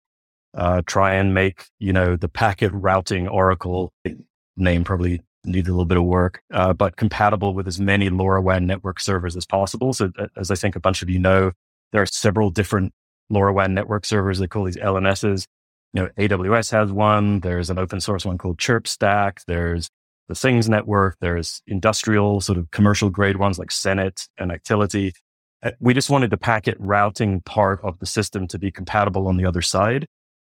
uh, 0.54 0.82
try 0.86 1.14
and 1.14 1.34
make, 1.34 1.66
you 1.78 1.92
know, 1.92 2.16
the 2.16 2.28
packet 2.28 2.70
routing 2.72 3.28
Oracle 3.28 3.92
name 4.56 4.84
probably 4.84 5.20
needs 5.44 5.68
a 5.68 5.72
little 5.72 5.86
bit 5.86 5.98
of 5.98 6.04
work, 6.04 6.42
uh, 6.52 6.72
but 6.72 6.96
compatible 6.96 7.54
with 7.54 7.66
as 7.66 7.80
many 7.80 8.10
LoRaWAN 8.10 8.64
network 8.64 9.00
servers 9.00 9.36
as 9.36 9.46
possible. 9.46 9.92
So, 9.92 10.10
as 10.36 10.50
I 10.50 10.54
think 10.54 10.76
a 10.76 10.80
bunch 10.80 11.02
of 11.02 11.10
you 11.10 11.18
know, 11.18 11.52
there 11.92 12.02
are 12.02 12.06
several 12.06 12.50
different 12.50 12.92
LoRaWAN 13.32 13.72
network 13.72 14.04
servers. 14.04 14.38
They 14.38 14.46
call 14.46 14.64
these 14.64 14.76
LNSs. 14.76 15.46
You 15.92 16.02
know, 16.02 16.08
AWS 16.18 16.70
has 16.72 16.92
one. 16.92 17.40
There's 17.40 17.70
an 17.70 17.78
open 17.78 18.00
source 18.00 18.24
one 18.24 18.38
called 18.38 18.58
ChirpStack. 18.58 19.38
There's 19.46 19.88
the 20.28 20.34
Things 20.34 20.68
Network. 20.68 21.16
There's 21.20 21.62
industrial 21.66 22.40
sort 22.40 22.58
of 22.58 22.70
commercial 22.70 23.10
grade 23.10 23.36
ones 23.36 23.58
like 23.58 23.70
Senet 23.70 24.28
and 24.38 24.52
Actility. 24.52 25.12
Uh, 25.62 25.72
we 25.80 25.92
just 25.92 26.08
wanted 26.08 26.30
the 26.30 26.38
packet 26.38 26.76
routing 26.78 27.40
part 27.40 27.80
of 27.82 27.98
the 27.98 28.06
system 28.06 28.46
to 28.48 28.58
be 28.58 28.70
compatible 28.70 29.26
on 29.26 29.36
the 29.36 29.44
other 29.44 29.62
side 29.62 30.06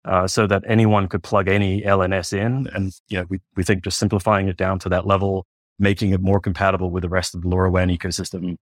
uh, 0.06 0.28
so 0.28 0.48
that 0.48 0.64
anyone 0.68 1.08
could 1.08 1.24
plug 1.24 1.48
any 1.48 1.82
LNS 1.82 2.34
in. 2.34 2.68
And, 2.74 2.94
you 3.10 3.20
know, 3.20 3.26
we, 3.30 3.40
we 3.56 3.64
think 3.64 3.84
just 3.84 4.00
simplifying 4.00 4.48
it 4.48 4.58
down 4.58 4.80
to 4.80 4.90
that 4.90 5.06
level, 5.06 5.46
making 5.78 6.12
it 6.12 6.22
more 6.22 6.40
compatible 6.40 6.90
with 6.90 7.04
the 7.04 7.10
rest 7.10 7.36
of 7.36 7.42
the 7.42 7.48
LoRaWAN 7.48 7.96
ecosystem 7.96 8.56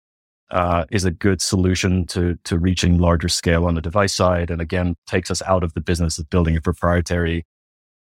uh, 0.51 0.85
is 0.91 1.05
a 1.05 1.11
good 1.11 1.43
solution 1.43 2.07
to, 2.07 2.39
to 2.45 2.59
reaching 2.59 2.99
larger 2.99 3.29
scale 3.29 3.67
on 3.67 3.75
the 3.75 3.81
device 3.81 4.15
side. 4.15 4.51
And 4.51 4.61
again, 4.61 4.95
takes 5.07 5.31
us 5.31 5.43
out 5.43 5.65
of 5.65 5.75
the 5.75 5.81
business 5.81 6.19
of 6.19 6.31
building 6.31 6.57
a 6.57 6.61
proprietary 6.61 7.45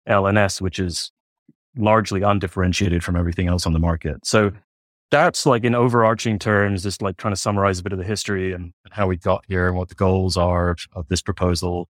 LNS, 0.08 0.60
which 0.60 0.78
is 0.78 1.10
largely 1.76 2.22
undifferentiated 2.22 3.02
from 3.02 3.16
everything 3.16 3.48
else 3.48 3.66
on 3.66 3.72
the 3.72 3.78
market. 3.78 4.24
So 4.24 4.52
that's 5.10 5.46
like 5.46 5.64
in 5.64 5.74
overarching 5.74 6.38
terms, 6.38 6.82
just 6.82 7.02
like 7.02 7.16
trying 7.16 7.32
to 7.32 7.40
summarize 7.40 7.78
a 7.78 7.82
bit 7.82 7.92
of 7.92 7.98
the 7.98 8.04
history 8.04 8.52
and, 8.52 8.72
how 8.90 9.08
we 9.08 9.16
got 9.16 9.44
here 9.48 9.66
and 9.66 9.76
what 9.76 9.88
the 9.88 9.94
goals 9.96 10.36
are 10.36 10.70
of, 10.70 10.78
of 10.92 11.08
this 11.08 11.20
proposal. 11.20 11.88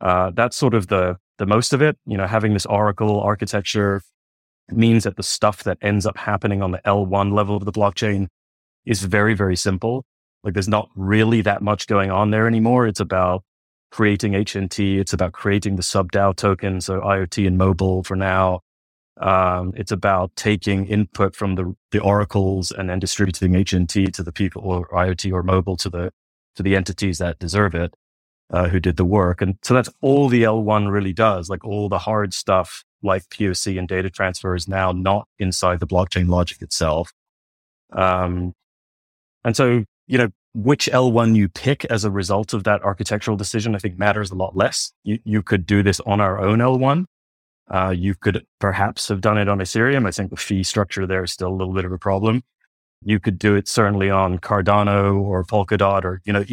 Uh, 0.00 0.30
that's 0.34 0.56
sort 0.56 0.74
of 0.74 0.88
the 0.88 1.16
the 1.38 1.46
most 1.46 1.72
of 1.72 1.82
it. 1.82 1.98
You 2.06 2.16
know, 2.16 2.26
having 2.26 2.52
this 2.52 2.66
Oracle 2.66 3.20
architecture 3.20 4.02
means 4.70 5.04
that 5.04 5.16
the 5.16 5.22
stuff 5.22 5.62
that 5.64 5.78
ends 5.80 6.06
up 6.06 6.16
happening 6.16 6.62
on 6.62 6.72
the 6.72 6.80
L1 6.84 7.32
level 7.32 7.56
of 7.56 7.64
the 7.64 7.72
blockchain 7.72 8.26
is 8.84 9.02
very, 9.04 9.34
very 9.34 9.56
simple. 9.56 10.04
Like 10.42 10.54
there's 10.54 10.68
not 10.68 10.88
really 10.94 11.40
that 11.42 11.62
much 11.62 11.86
going 11.86 12.10
on 12.10 12.30
there 12.30 12.46
anymore. 12.46 12.86
It's 12.86 13.00
about 13.00 13.42
creating 13.90 14.32
HNT. 14.32 14.98
It's 14.98 15.12
about 15.12 15.32
creating 15.32 15.76
the 15.76 15.82
sub 15.82 16.10
DAO 16.12 16.34
token. 16.34 16.80
So 16.80 17.00
IoT 17.00 17.46
and 17.46 17.58
mobile 17.58 18.02
for 18.02 18.16
now. 18.16 18.60
Um, 19.18 19.72
it's 19.76 19.92
about 19.92 20.34
taking 20.36 20.86
input 20.86 21.34
from 21.34 21.54
the, 21.54 21.74
the 21.90 22.00
oracles 22.00 22.70
and 22.70 22.90
then 22.90 22.98
distributing 22.98 23.52
HNT 23.52 24.12
to 24.12 24.22
the 24.22 24.32
people 24.32 24.62
or 24.62 24.88
IoT 24.88 25.32
or 25.32 25.42
mobile 25.42 25.76
to 25.78 25.88
the, 25.88 26.12
to 26.56 26.62
the 26.62 26.76
entities 26.76 27.18
that 27.18 27.38
deserve 27.38 27.74
it 27.74 27.94
uh, 28.50 28.68
who 28.68 28.80
did 28.80 28.96
the 28.96 29.04
work. 29.04 29.42
And 29.42 29.56
so 29.62 29.74
that's 29.74 29.90
all 30.00 30.28
the 30.28 30.42
L1 30.44 30.90
really 30.90 31.12
does. 31.12 31.48
Like 31.48 31.64
all 31.64 31.88
the 31.88 31.98
hard 31.98 32.32
stuff, 32.32 32.84
like 33.02 33.28
POC 33.28 33.78
and 33.78 33.88
data 33.88 34.10
transfer 34.10 34.54
is 34.54 34.68
now 34.68 34.92
not 34.92 35.28
inside 35.38 35.80
the 35.80 35.86
blockchain 35.86 36.28
logic 36.28 36.62
itself. 36.62 37.12
Um, 37.92 38.54
and 39.44 39.56
so, 39.56 39.84
you 40.06 40.18
know, 40.18 40.28
which 40.54 40.88
L1 40.92 41.36
you 41.36 41.48
pick 41.48 41.84
as 41.86 42.04
a 42.04 42.10
result 42.10 42.54
of 42.54 42.64
that 42.64 42.82
architectural 42.82 43.36
decision, 43.36 43.74
I 43.74 43.78
think 43.78 43.98
matters 43.98 44.30
a 44.30 44.34
lot 44.34 44.56
less. 44.56 44.92
You, 45.04 45.18
you 45.24 45.42
could 45.42 45.66
do 45.66 45.82
this 45.82 46.00
on 46.00 46.20
our 46.20 46.40
own 46.40 46.58
L1. 46.58 47.04
Uh, 47.68 47.92
you 47.96 48.14
could 48.14 48.46
perhaps 48.60 49.08
have 49.08 49.20
done 49.20 49.38
it 49.38 49.48
on 49.48 49.58
Ethereum. 49.58 50.06
I 50.06 50.12
think 50.12 50.30
the 50.30 50.36
fee 50.36 50.62
structure 50.62 51.06
there 51.06 51.24
is 51.24 51.32
still 51.32 51.48
a 51.48 51.56
little 51.56 51.74
bit 51.74 51.84
of 51.84 51.92
a 51.92 51.98
problem. 51.98 52.42
You 53.02 53.20
could 53.20 53.38
do 53.38 53.54
it 53.54 53.68
certainly 53.68 54.08
on 54.08 54.38
Cardano 54.38 55.20
or 55.20 55.44
Polkadot 55.44 56.04
or, 56.04 56.22
you 56.24 56.32
know, 56.32 56.44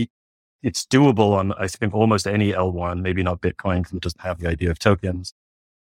it's 0.64 0.86
doable 0.86 1.38
on, 1.38 1.54
I 1.54 1.68
think, 1.68 1.94
almost 1.94 2.26
any 2.26 2.54
L1, 2.54 3.02
maybe 3.02 3.22
not 3.22 3.42
Bitcoin 3.42 3.80
because 3.80 3.94
it 3.94 4.02
doesn't 4.02 4.22
have 4.22 4.40
the 4.40 4.48
idea 4.48 4.72
of 4.72 4.80
tokens. 4.80 5.34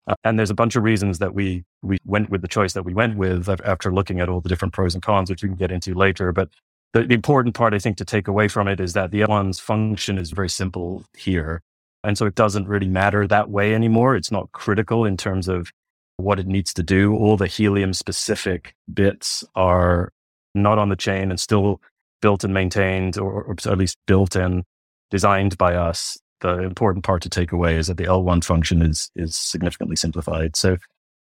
Uh, 0.07 0.15
and 0.23 0.37
there's 0.37 0.49
a 0.49 0.55
bunch 0.55 0.75
of 0.75 0.83
reasons 0.83 1.19
that 1.19 1.33
we, 1.33 1.63
we 1.81 1.97
went 2.05 2.29
with 2.29 2.41
the 2.41 2.47
choice 2.47 2.73
that 2.73 2.83
we 2.83 2.93
went 2.93 3.17
with 3.17 3.47
after 3.63 3.93
looking 3.93 4.19
at 4.19 4.29
all 4.29 4.41
the 4.41 4.49
different 4.49 4.73
pros 4.73 4.93
and 4.93 5.03
cons, 5.03 5.29
which 5.29 5.43
we 5.43 5.49
can 5.49 5.55
get 5.55 5.71
into 5.71 5.93
later. 5.93 6.31
But 6.31 6.49
the, 6.93 7.03
the 7.03 7.13
important 7.13 7.55
part, 7.55 7.73
I 7.73 7.79
think, 7.79 7.97
to 7.97 8.05
take 8.05 8.27
away 8.27 8.47
from 8.47 8.67
it 8.67 8.79
is 8.79 8.93
that 8.93 9.11
the 9.11 9.21
L1's 9.21 9.59
function 9.59 10.17
is 10.17 10.31
very 10.31 10.49
simple 10.49 11.03
here. 11.15 11.61
And 12.03 12.17
so 12.17 12.25
it 12.25 12.35
doesn't 12.35 12.67
really 12.67 12.87
matter 12.87 13.27
that 13.27 13.49
way 13.49 13.73
anymore. 13.73 14.15
It's 14.15 14.31
not 14.31 14.51
critical 14.51 15.05
in 15.05 15.17
terms 15.17 15.47
of 15.47 15.71
what 16.17 16.39
it 16.39 16.47
needs 16.47 16.73
to 16.75 16.83
do. 16.83 17.15
All 17.15 17.37
the 17.37 17.47
helium 17.47 17.93
specific 17.93 18.75
bits 18.91 19.43
are 19.55 20.11
not 20.53 20.77
on 20.77 20.89
the 20.89 20.95
chain 20.95 21.31
and 21.31 21.39
still 21.39 21.81
built 22.25 22.43
and 22.43 22.55
maintained, 22.55 23.19
or, 23.19 23.43
or 23.43 23.55
at 23.67 23.77
least 23.77 23.99
built 24.07 24.35
and 24.35 24.63
designed 25.11 25.55
by 25.59 25.75
us, 25.75 26.17
the 26.41 26.63
important 26.63 27.05
part 27.05 27.21
to 27.21 27.29
take 27.29 27.51
away 27.51 27.75
is 27.75 27.85
that 27.85 27.97
the 27.97 28.05
L1 28.05 28.43
function 28.43 28.81
is 28.81 29.11
is 29.15 29.35
significantly 29.35 29.95
simplified. 29.95 30.55
So 30.55 30.77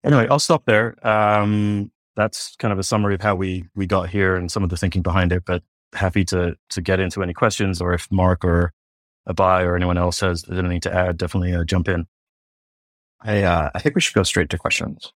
anyway, 0.03 0.25
I'll 0.31 0.39
stop 0.39 0.63
there. 0.65 0.95
Um, 1.07 1.91
that's 2.15 2.55
kind 2.55 2.71
of 2.71 2.79
a 2.79 2.83
summary 2.83 3.13
of 3.13 3.21
how 3.21 3.35
we 3.35 3.65
we 3.75 3.85
got 3.85 4.09
here 4.09 4.35
and 4.35 4.51
some 4.51 4.63
of 4.63 4.71
the 4.71 4.77
thinking 4.77 5.03
behind 5.03 5.31
it. 5.31 5.43
But 5.45 5.61
happy 5.93 6.25
to 6.25 6.55
to 6.71 6.81
get 6.81 6.99
into 6.99 7.21
any 7.21 7.33
questions, 7.33 7.79
or 7.81 7.93
if 7.93 8.07
Mark 8.11 8.43
or 8.43 8.73
Abhay 9.29 9.65
or 9.65 9.75
anyone 9.75 9.99
else 9.99 10.21
has 10.21 10.43
anything 10.49 10.81
to 10.81 10.91
add, 10.91 11.17
definitely 11.17 11.53
uh, 11.53 11.65
jump 11.65 11.87
in. 11.87 12.07
I 13.21 13.43
uh, 13.43 13.69
I 13.75 13.79
think 13.79 13.93
we 13.93 14.01
should 14.01 14.15
go 14.15 14.23
straight 14.23 14.49
to 14.49 14.57
questions. 14.57 15.13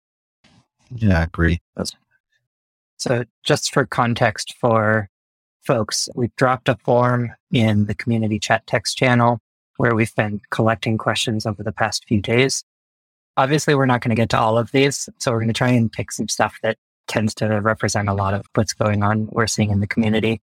Yeah, 0.94 1.20
I 1.20 1.24
agree. 1.24 1.62
That's... 1.78 1.96
So, 2.98 3.24
just 3.46 3.74
for 3.74 3.86
context 3.86 4.56
for 4.60 5.08
folks, 5.64 6.10
we've 6.16 6.36
dropped 6.36 6.70
a 6.70 6.76
form 6.78 7.32
in 7.52 7.86
the 7.86 7.96
community 7.96 8.40
chat 8.40 8.66
text 8.68 8.98
channel 8.98 9.40
where 9.78 9.96
we've 9.96 10.16
been 10.16 10.42
collecting 10.52 10.98
questions 10.98 11.46
over 11.46 11.64
the 11.64 11.72
past 11.72 12.06
few 12.06 12.22
days. 12.22 12.64
Obviously, 13.38 13.74
we're 13.74 13.86
not 13.86 14.02
going 14.02 14.10
to 14.10 14.20
get 14.22 14.30
to 14.30 14.40
all 14.40 14.58
of 14.58 14.72
these, 14.72 15.10
so 15.18 15.32
we're 15.32 15.40
going 15.40 15.48
to 15.48 15.54
try 15.54 15.70
and 15.70 15.92
pick 15.92 16.12
some 16.12 16.28
stuff 16.28 16.58
that 16.64 16.78
tends 17.08 17.34
to 17.36 17.48
represent 17.48 18.10
a 18.10 18.14
lot 18.14 18.34
of 18.34 18.46
what's 18.54 18.74
going 18.74 19.04
on 19.04 19.28
we're 19.32 19.48
seeing 19.48 19.72
in 19.72 19.80
the 19.80 19.88
community. 19.88 20.42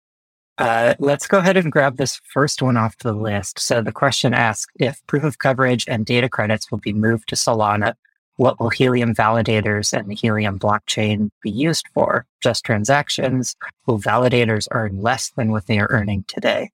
Uh, 0.57 0.93
let's 1.00 1.27
go 1.27 1.39
ahead 1.39 1.57
and 1.57 1.72
grab 1.72 1.98
this 1.98 2.22
first 2.31 2.62
one 2.62 2.77
off 2.77 2.98
the 3.00 3.12
list. 3.12 3.60
So 3.60 3.81
the 3.81 3.91
question 3.91 4.34
asks 4.34 4.72
if 4.79 5.05
proof 5.05 5.24
of 5.24 5.39
coverage 5.39 5.86
and 5.88 6.05
data 6.05 6.29
credits 6.29 6.72
will 6.72 6.77
be 6.77 6.93
moved 6.93 7.27
to 7.29 7.36
Solana, 7.36 7.95
what 8.38 8.60
will 8.60 8.70
Helium 8.70 9.13
validators 9.13 9.98
and 9.98 10.10
the 10.10 10.15
Helium 10.15 10.60
blockchain 10.60 11.30
be 11.42 11.51
used 11.51 11.88
for? 11.94 12.25
Just 12.42 12.65
transactions? 12.65 13.56
Will 13.86 14.00
validators 14.00 14.68
earn 14.72 15.01
less 15.01 15.32
than 15.38 15.51
what 15.51 15.68
they 15.68 15.80
are 15.80 15.88
earning 15.89 16.25
today? 16.27 16.72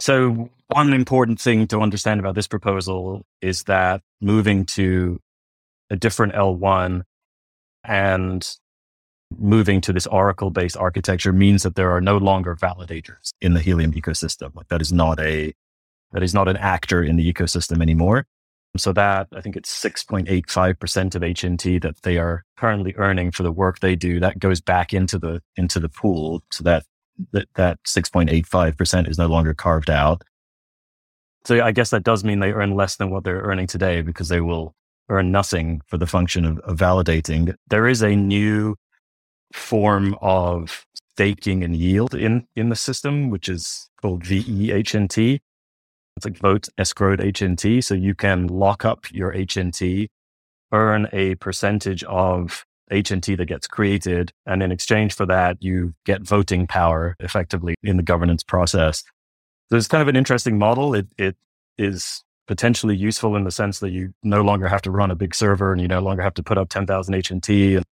So 0.00 0.50
one 0.68 0.92
important 0.92 1.40
thing 1.40 1.66
to 1.68 1.80
understand 1.80 2.20
about 2.20 2.34
this 2.34 2.46
proposal 2.46 3.24
is 3.40 3.64
that 3.64 4.02
moving 4.20 4.64
to 4.66 5.20
a 5.90 5.96
different 5.96 6.34
L1 6.34 7.02
and 7.84 8.48
moving 9.36 9.80
to 9.82 9.92
this 9.92 10.06
Oracle 10.06 10.50
based 10.50 10.76
architecture 10.76 11.32
means 11.32 11.62
that 11.62 11.74
there 11.74 11.90
are 11.90 12.00
no 12.00 12.16
longer 12.16 12.54
validators 12.54 13.32
in 13.40 13.54
the 13.54 13.60
Helium 13.60 13.92
ecosystem. 13.92 14.54
Like 14.54 14.68
that 14.68 14.80
is 14.80 14.92
not 14.92 15.20
a, 15.20 15.52
that 16.12 16.22
is 16.22 16.34
not 16.34 16.48
an 16.48 16.56
actor 16.56 17.02
in 17.02 17.16
the 17.16 17.32
ecosystem 17.32 17.82
anymore. 17.82 18.26
So 18.78 18.92
that 18.92 19.28
I 19.34 19.40
think 19.40 19.56
it's 19.56 19.72
6.85% 19.82 21.14
of 21.14 21.22
HNT 21.22 21.82
that 21.82 22.02
they 22.02 22.18
are 22.18 22.44
currently 22.56 22.94
earning 22.96 23.30
for 23.32 23.42
the 23.42 23.52
work 23.52 23.80
they 23.80 23.96
do. 23.96 24.20
That 24.20 24.38
goes 24.38 24.60
back 24.60 24.94
into 24.94 25.18
the, 25.18 25.42
into 25.56 25.80
the 25.80 25.88
pool. 25.88 26.42
So 26.50 26.64
that, 26.64 26.84
that, 27.32 27.48
that 27.54 27.78
6.85% 27.84 29.08
is 29.08 29.18
no 29.18 29.26
longer 29.26 29.54
carved 29.54 29.90
out. 29.90 30.22
So 31.44 31.62
I 31.62 31.72
guess 31.72 31.90
that 31.90 32.04
does 32.04 32.24
mean 32.24 32.40
they 32.40 32.52
earn 32.52 32.74
less 32.74 32.96
than 32.96 33.10
what 33.10 33.24
they're 33.24 33.40
earning 33.40 33.66
today 33.66 34.02
because 34.02 34.28
they 34.28 34.40
will 34.40 34.74
earn 35.08 35.32
nothing 35.32 35.80
for 35.86 35.96
the 35.96 36.06
function 36.06 36.44
of, 36.44 36.58
of 36.60 36.76
validating. 36.76 37.54
There 37.68 37.86
is 37.86 38.02
a 38.02 38.14
new 38.14 38.76
form 39.52 40.16
of 40.20 40.84
staking 41.12 41.64
and 41.64 41.74
yield 41.74 42.14
in, 42.14 42.46
in 42.54 42.68
the 42.68 42.76
system, 42.76 43.30
which 43.30 43.48
is 43.48 43.88
called 44.00 44.24
VEHNT. 44.24 45.40
It's 46.18 46.26
like 46.26 46.38
vote 46.38 46.68
escrowed 46.78 47.20
HNT. 47.20 47.82
So 47.82 47.94
you 47.94 48.14
can 48.14 48.48
lock 48.48 48.84
up 48.84 49.06
your 49.12 49.32
HNT, 49.32 50.08
earn 50.72 51.08
a 51.12 51.36
percentage 51.36 52.02
of 52.04 52.64
HNT 52.90 53.36
that 53.36 53.46
gets 53.46 53.66
created. 53.66 54.32
And 54.46 54.62
in 54.62 54.72
exchange 54.72 55.14
for 55.14 55.26
that, 55.26 55.62
you 55.62 55.94
get 56.04 56.22
voting 56.22 56.66
power 56.66 57.14
effectively 57.20 57.74
in 57.84 57.96
the 57.96 58.02
governance 58.02 58.42
process. 58.42 59.04
So 59.70 59.76
it's 59.76 59.86
kind 59.86 60.02
of 60.02 60.08
an 60.08 60.16
interesting 60.16 60.58
model. 60.58 60.94
It, 60.94 61.06
it 61.18 61.36
is 61.76 62.24
potentially 62.48 62.96
useful 62.96 63.36
in 63.36 63.44
the 63.44 63.50
sense 63.52 63.78
that 63.78 63.90
you 63.90 64.12
no 64.24 64.42
longer 64.42 64.66
have 64.66 64.82
to 64.82 64.90
run 64.90 65.10
a 65.12 65.14
big 65.14 65.34
server 65.34 65.70
and 65.70 65.80
you 65.80 65.86
no 65.86 66.00
longer 66.00 66.22
have 66.22 66.34
to 66.34 66.42
put 66.42 66.58
up 66.58 66.68
10,000 66.70 67.14
HNT 67.14 67.76
and 67.76 67.84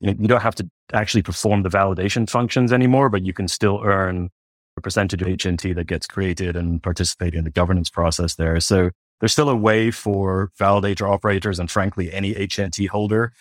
you, 0.00 0.08
know, 0.08 0.16
you 0.20 0.28
don't 0.28 0.42
have 0.42 0.56
to 0.56 0.68
actually 0.92 1.22
perform 1.22 1.62
the 1.62 1.70
validation 1.70 2.28
functions 2.28 2.72
anymore, 2.72 3.08
but 3.08 3.24
you 3.24 3.32
can 3.32 3.48
still 3.48 3.80
earn 3.82 4.28
a 4.76 4.80
percentage 4.80 5.22
of 5.22 5.28
HNT 5.28 5.74
that 5.74 5.86
gets 5.86 6.06
created 6.06 6.56
and 6.56 6.82
participate 6.82 7.34
in 7.34 7.44
the 7.44 7.50
governance 7.50 7.90
process 7.90 8.34
there. 8.36 8.58
So 8.60 8.90
there's 9.20 9.32
still 9.32 9.48
a 9.48 9.56
way 9.56 9.90
for 9.90 10.50
validator 10.58 11.08
operators 11.08 11.58
and 11.58 11.70
frankly 11.70 12.12
any 12.12 12.34
HNT 12.34 12.88
holder 12.88 13.32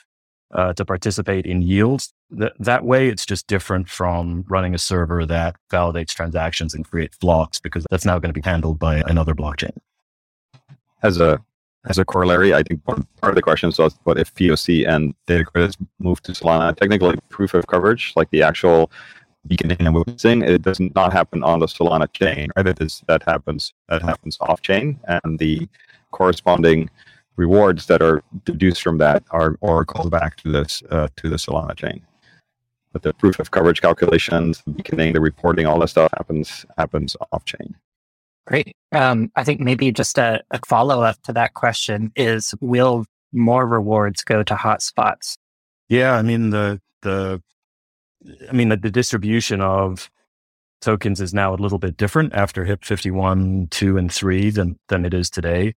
uh, 0.54 0.74
to 0.74 0.86
participate 0.86 1.46
in 1.46 1.62
yields. 1.62 2.14
Th- 2.38 2.52
that 2.60 2.84
way, 2.84 3.08
it's 3.08 3.26
just 3.26 3.48
different 3.48 3.90
from 3.90 4.46
running 4.48 4.76
a 4.76 4.78
server 4.78 5.26
that 5.26 5.56
validates 5.72 6.14
transactions 6.14 6.74
and 6.74 6.90
creates 6.90 7.18
blocks 7.18 7.60
because 7.60 7.86
that's 7.90 8.06
now 8.06 8.20
going 8.20 8.34
to 8.34 8.40
be 8.40 8.48
handled 8.48 8.78
by 8.78 9.04
another 9.08 9.34
blockchain. 9.34 9.76
As 11.04 11.20
a 11.20 11.40
as 11.90 11.98
a 11.98 12.06
corollary, 12.06 12.54
I 12.54 12.62
think 12.62 12.86
part 12.86 13.08
of 13.24 13.34
the 13.34 13.42
question 13.42 13.74
was 13.76 13.98
what 14.04 14.20
if 14.20 14.34
POC 14.36 14.88
and 14.88 15.16
data 15.26 15.44
credits 15.44 15.78
move 15.98 16.22
to 16.24 16.32
Solana? 16.34 16.76
Technically, 16.76 17.18
proof 17.30 17.56
of 17.56 17.66
coverage, 17.66 18.14
like 18.16 18.30
the 18.30 18.44
actual 18.44 18.92
beaconing 19.48 19.78
and 19.80 19.96
witnessing, 19.96 20.42
it 20.42 20.62
does 20.62 20.80
not 20.80 21.14
happen 21.14 21.44
on 21.44 21.60
the 21.60 21.66
Solana 21.66 22.12
chain, 22.14 22.50
right? 22.56 22.68
It 22.68 22.82
is, 22.82 23.04
that 23.08 23.24
happens 23.24 23.74
that 23.90 24.02
happens 24.02 24.38
off 24.42 24.62
chain, 24.62 25.00
and 25.08 25.40
the 25.40 25.68
corresponding 26.12 26.90
rewards 27.38 27.88
that 27.88 28.02
are 28.02 28.22
deduced 28.46 28.82
from 28.82 28.98
that 29.00 29.24
are 29.32 29.58
or 29.62 29.86
called 29.86 30.12
back 30.12 30.38
to 30.38 30.52
this 30.52 30.84
uh, 30.92 31.08
to 31.18 31.30
the 31.30 31.38
Solana 31.38 31.76
chain. 31.76 32.02
But 32.94 33.04
the 33.04 33.14
proof 33.14 33.40
of 33.40 33.52
coverage 33.52 33.82
calculations, 33.82 34.62
the 34.66 34.72
beaconing, 34.72 35.14
the 35.14 35.22
reporting, 35.22 35.66
all 35.66 35.80
that 35.80 35.88
stuff 35.88 36.12
happens 36.18 36.66
happens 36.78 37.16
off 37.32 37.46
chain. 37.46 37.76
Great. 38.48 38.76
Um, 38.92 39.32
I 39.36 39.44
think 39.44 39.62
maybe 39.62 39.92
just 39.92 40.18
a, 40.18 40.42
a 40.52 40.60
follow 40.68 41.02
up 41.02 41.22
to 41.24 41.34
that 41.34 41.54
question 41.54 42.12
is 42.16 42.54
will 42.60 43.06
more 43.32 43.66
rewards 43.66 44.24
go 44.24 44.44
to 44.44 44.56
hotspots? 44.56 45.38
Yeah, 45.90 46.14
I 46.14 46.22
mean 46.22 46.50
the 46.50 46.82
the 47.02 47.42
I 48.50 48.52
mean 48.52 48.70
the, 48.70 48.78
the 48.78 48.92
distribution 48.92 49.62
of 49.62 50.10
tokens 50.82 51.22
is 51.22 51.34
now 51.34 51.54
a 51.54 51.56
little 51.56 51.78
bit 51.78 51.98
different 51.98 52.34
after 52.34 52.66
HIP 52.66 52.84
51, 52.84 53.68
2, 53.70 53.98
and 53.98 54.12
3 54.12 54.50
than 54.50 54.80
than 54.90 55.06
it 55.06 55.14
is 55.14 55.30
today. 55.30 55.74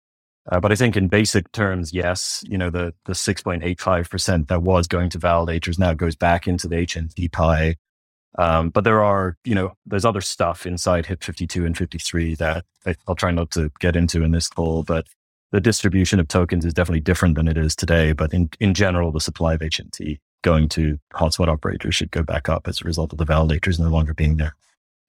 Uh, 0.51 0.59
but 0.59 0.73
I 0.73 0.75
think 0.75 0.97
in 0.97 1.07
basic 1.09 1.53
terms, 1.53 1.93
yes, 1.93 2.43
you 2.49 2.59
know, 2.59 2.69
the, 2.69 2.93
the 3.05 3.13
6.85% 3.13 4.49
that 4.49 4.63
was 4.63 4.89
going 4.89 5.09
to 5.11 5.19
validators 5.19 5.79
now 5.79 5.95
goes 5.95 6.17
back 6.17 6.49
into 6.49 6.67
the 6.67 6.77
HNT 6.77 7.31
pie. 7.31 7.77
Um, 8.39 8.71
but 8.71 8.83
there 8.83 9.05
are, 9.05 9.37
you 9.45 9.55
know, 9.55 9.75
there's 9.87 10.05
other 10.05 10.21
stuff 10.21 10.67
inside 10.67 11.07
HIP 11.07 11.23
52 11.23 11.65
and 11.65 11.77
53 11.77 12.35
that 12.37 12.65
I, 12.85 12.97
will 13.07 13.15
try 13.15 13.31
not 13.31 13.53
to 13.53 13.71
get 13.79 13.95
into 13.95 14.25
in 14.25 14.33
this 14.33 14.49
call, 14.49 14.83
but 14.83 15.07
the 15.53 15.61
distribution 15.61 16.19
of 16.19 16.29
tokens 16.29 16.65
is 16.65 16.75
definitely 16.75 17.01
different 17.01 17.37
than 17.37 17.47
it 17.47 17.59
is 17.59 17.77
today. 17.77 18.13
But 18.13 18.33
in, 18.35 18.51
in 18.59 18.75
general, 18.75 19.13
the 19.13 19.21
supply 19.21 19.55
of 19.55 19.61
HNT 19.61 20.19
going 20.43 20.69
to 20.71 20.99
hotspot 21.15 21.49
operators 21.49 21.95
should 21.95 22.11
go 22.11 22.23
back 22.23 22.49
up 22.49 22.69
as 22.69 22.81
a 22.81 22.85
result 22.85 23.13
of 23.13 23.19
the 23.19 23.27
validators 23.27 23.79
no 23.79 23.89
longer 23.89 24.15
being 24.15 24.37
there. 24.37 24.55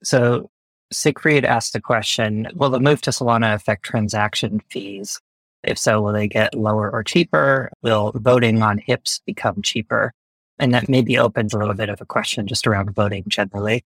So 0.02 0.50
Siegfried 0.92 1.44
asked 1.44 1.72
the 1.72 1.80
question, 1.80 2.48
will 2.54 2.70
the 2.70 2.80
move 2.80 3.00
to 3.02 3.10
Solana 3.10 3.54
affect 3.54 3.84
transaction 3.84 4.60
fees? 4.70 5.20
If 5.62 5.78
so, 5.78 6.00
will 6.00 6.12
they 6.12 6.28
get 6.28 6.54
lower 6.54 6.90
or 6.90 7.02
cheaper? 7.02 7.70
Will 7.82 8.12
voting 8.14 8.62
on 8.62 8.78
HIPs 8.86 9.20
become 9.24 9.62
cheaper? 9.62 10.12
And 10.58 10.72
that 10.72 10.88
maybe 10.88 11.18
opens 11.18 11.52
a 11.52 11.58
little 11.58 11.74
bit 11.74 11.88
of 11.88 12.00
a 12.00 12.06
question 12.06 12.46
just 12.46 12.66
around 12.66 12.94
voting 12.94 13.24
generally. 13.26 13.84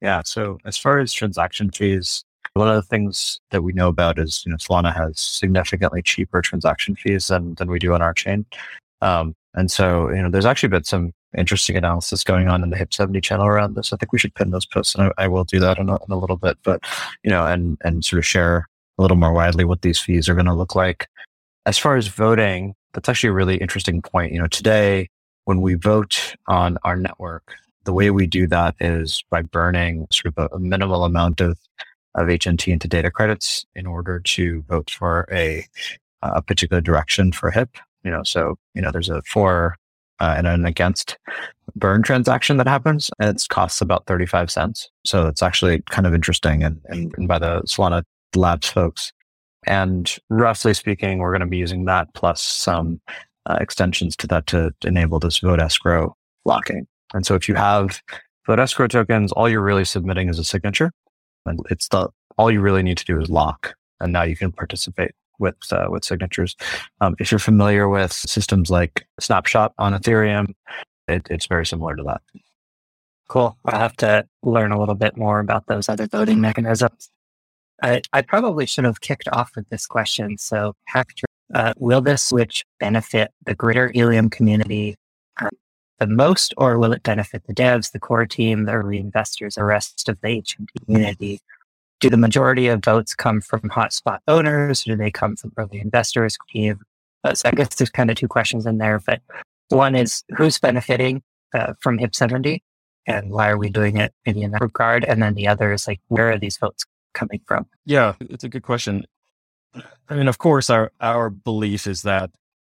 Yeah. 0.00 0.22
So 0.24 0.58
as 0.64 0.76
far 0.76 0.98
as 0.98 1.12
transaction 1.12 1.70
fees, 1.70 2.24
one 2.52 2.68
of 2.68 2.76
the 2.76 2.82
things 2.82 3.40
that 3.50 3.62
we 3.62 3.72
know 3.72 3.88
about 3.88 4.18
is, 4.18 4.42
you 4.46 4.52
know, 4.52 4.58
Solana 4.58 4.94
has 4.94 5.18
significantly 5.18 6.02
cheaper 6.02 6.40
transaction 6.40 6.94
fees 6.94 7.28
than, 7.28 7.54
than 7.54 7.70
we 7.70 7.78
do 7.78 7.94
on 7.94 8.02
our 8.02 8.14
chain. 8.14 8.44
Um, 9.00 9.34
and 9.54 9.70
so, 9.70 10.10
you 10.10 10.20
know, 10.20 10.30
there's 10.30 10.44
actually 10.44 10.70
been 10.70 10.84
some 10.84 11.12
interesting 11.36 11.76
analysis 11.76 12.24
going 12.24 12.48
on 12.48 12.62
in 12.62 12.70
the 12.70 12.76
HIP 12.76 12.92
70 12.92 13.20
channel 13.20 13.46
around 13.46 13.74
this. 13.74 13.92
I 13.92 13.96
think 13.96 14.12
we 14.12 14.18
should 14.18 14.34
pin 14.34 14.50
those 14.50 14.66
posts 14.66 14.94
and 14.94 15.12
I, 15.18 15.24
I 15.24 15.28
will 15.28 15.44
do 15.44 15.60
that 15.60 15.78
in 15.78 15.88
a, 15.88 15.94
in 15.94 16.10
a, 16.10 16.18
little 16.18 16.36
bit, 16.36 16.58
but, 16.64 16.80
you 17.22 17.30
know, 17.30 17.46
and, 17.46 17.78
and 17.84 18.04
sort 18.04 18.18
of 18.18 18.26
share 18.26 18.68
a 18.98 19.02
little 19.02 19.16
more 19.16 19.32
widely 19.32 19.64
what 19.64 19.82
these 19.82 19.98
fees 19.98 20.28
are 20.28 20.34
going 20.34 20.46
to 20.46 20.54
look 20.54 20.74
like. 20.74 21.08
As 21.66 21.78
far 21.78 21.96
as 21.96 22.08
voting, 22.08 22.74
that's 22.92 23.08
actually 23.08 23.30
a 23.30 23.34
really 23.34 23.56
interesting 23.56 24.02
point. 24.02 24.32
You 24.32 24.40
know, 24.40 24.48
today 24.48 25.08
when 25.44 25.60
we 25.60 25.74
vote 25.74 26.34
on 26.48 26.78
our 26.84 26.96
network, 26.96 27.54
the 27.84 27.92
way 27.92 28.10
we 28.10 28.26
do 28.26 28.46
that 28.48 28.74
is 28.80 29.22
by 29.30 29.42
burning 29.42 30.06
sort 30.10 30.34
of 30.36 30.50
a, 30.50 30.56
a 30.56 30.58
minimal 30.58 31.04
amount 31.04 31.40
of, 31.40 31.58
of 32.14 32.26
HNT 32.26 32.72
into 32.72 32.88
data 32.88 33.10
credits 33.10 33.66
in 33.74 33.86
order 33.86 34.20
to 34.20 34.62
vote 34.62 34.90
for 34.90 35.28
a, 35.30 35.64
a 36.22 36.42
particular 36.42 36.80
direction 36.80 37.30
for 37.30 37.50
HIP. 37.50 37.76
You 38.04 38.10
know, 38.10 38.22
so, 38.22 38.56
you 38.74 38.82
know, 38.82 38.90
there's 38.90 39.08
a 39.08 39.22
for 39.22 39.76
uh, 40.20 40.34
and 40.36 40.46
an 40.46 40.64
against 40.64 41.18
burn 41.74 42.02
transaction 42.02 42.56
that 42.56 42.68
happens 42.68 43.10
and 43.18 43.34
it 43.34 43.46
costs 43.48 43.80
about 43.80 44.06
35 44.06 44.50
cents. 44.50 44.88
So 45.04 45.26
it's 45.26 45.42
actually 45.42 45.82
kind 45.90 46.06
of 46.06 46.14
interesting 46.14 46.62
and, 46.62 46.80
and, 46.88 47.26
by 47.26 47.38
the 47.38 47.62
Solana 47.62 48.04
labs 48.36 48.68
folks. 48.68 49.12
And 49.66 50.14
roughly 50.28 50.74
speaking, 50.74 51.18
we're 51.18 51.32
going 51.32 51.40
to 51.40 51.46
be 51.46 51.56
using 51.56 51.86
that 51.86 52.08
plus 52.14 52.42
some 52.42 53.00
uh, 53.46 53.58
extensions 53.60 54.16
to 54.16 54.26
that 54.28 54.46
to 54.48 54.72
enable 54.84 55.18
this 55.18 55.38
vote 55.38 55.60
escrow 55.60 56.14
locking. 56.44 56.86
And 57.12 57.26
so 57.26 57.34
if 57.34 57.48
you 57.48 57.54
have 57.54 58.02
vote 58.46 58.60
escrow 58.60 58.86
tokens, 58.86 59.32
all 59.32 59.48
you're 59.48 59.62
really 59.62 59.84
submitting 59.84 60.28
is 60.28 60.38
a 60.38 60.44
signature. 60.44 60.92
And 61.46 61.60
it's 61.70 61.88
the, 61.88 62.08
all 62.38 62.50
you 62.50 62.60
really 62.60 62.82
need 62.82 62.98
to 62.98 63.04
do 63.04 63.20
is 63.20 63.28
lock. 63.28 63.74
And 64.00 64.12
now 64.12 64.22
you 64.22 64.36
can 64.36 64.52
participate 64.52 65.12
with, 65.38 65.56
uh, 65.72 65.86
with 65.90 66.04
signatures. 66.04 66.56
Um, 67.00 67.14
if 67.18 67.30
you're 67.30 67.38
familiar 67.38 67.88
with 67.88 68.12
systems 68.12 68.70
like 68.70 69.06
Snapshot 69.20 69.74
on 69.78 69.92
Ethereum, 69.92 70.54
it, 71.08 71.26
it's 71.30 71.46
very 71.46 71.66
similar 71.66 71.96
to 71.96 72.02
that. 72.04 72.20
Cool. 73.28 73.56
I'll 73.64 73.78
have 73.78 73.96
to 73.96 74.26
learn 74.42 74.72
a 74.72 74.78
little 74.78 74.94
bit 74.94 75.16
more 75.16 75.40
about 75.40 75.66
those 75.66 75.88
other 75.88 76.06
voting 76.06 76.40
mechanisms. 76.40 77.10
I, 77.82 78.02
I 78.12 78.22
probably 78.22 78.66
should 78.66 78.84
have 78.84 79.00
kicked 79.00 79.28
off 79.28 79.52
with 79.56 79.68
this 79.68 79.86
question. 79.86 80.38
So, 80.38 80.74
Hector, 80.86 81.26
uh, 81.54 81.72
will 81.78 82.00
this 82.00 82.22
switch 82.22 82.64
benefit 82.80 83.30
the 83.44 83.54
greater 83.54 83.90
Helium 83.90 84.30
community 84.30 84.96
uh, 85.40 85.50
the 85.98 86.06
most, 86.06 86.54
or 86.56 86.78
will 86.78 86.92
it 86.92 87.02
benefit 87.02 87.42
the 87.46 87.54
devs, 87.54 87.92
the 87.92 87.98
core 87.98 88.26
team, 88.26 88.64
the 88.64 88.72
early 88.72 88.98
investors, 88.98 89.54
the 89.54 89.64
rest 89.64 90.08
of 90.08 90.20
the 90.20 90.28
HNT 90.28 90.66
community? 90.84 91.40
Do 92.00 92.10
the 92.10 92.16
majority 92.16 92.68
of 92.68 92.84
votes 92.84 93.14
come 93.14 93.40
from 93.40 93.60
hotspot 93.62 94.18
owners? 94.28 94.86
Or 94.86 94.92
do 94.92 94.96
they 94.96 95.10
come 95.10 95.36
from 95.36 95.52
early 95.56 95.80
investors? 95.80 96.36
Uh, 96.54 97.34
so 97.34 97.48
I 97.48 97.52
guess 97.52 97.74
there's 97.76 97.90
kind 97.90 98.10
of 98.10 98.16
two 98.16 98.28
questions 98.28 98.66
in 98.66 98.78
there, 98.78 99.00
but 99.04 99.20
one 99.68 99.94
is 99.94 100.22
who's 100.36 100.58
benefiting 100.58 101.22
uh, 101.54 101.72
from 101.80 101.98
HIP 101.98 102.14
70 102.14 102.62
and 103.06 103.30
why 103.30 103.48
are 103.48 103.58
we 103.58 103.68
doing 103.68 103.96
it 103.96 104.12
maybe 104.26 104.42
in 104.42 104.50
that 104.52 104.60
regard? 104.60 105.04
And 105.04 105.22
then 105.22 105.34
the 105.34 105.48
other 105.48 105.72
is 105.72 105.86
like, 105.86 106.00
where 106.08 106.30
are 106.30 106.38
these 106.38 106.56
votes 106.56 106.84
coming 107.12 107.40
from? 107.46 107.66
Yeah, 107.84 108.14
it's 108.20 108.44
a 108.44 108.48
good 108.48 108.62
question. 108.62 109.04
I 110.08 110.14
mean, 110.14 110.28
of 110.28 110.38
course, 110.38 110.70
our, 110.70 110.92
our 111.00 111.30
belief 111.30 111.86
is 111.86 112.02
that 112.02 112.30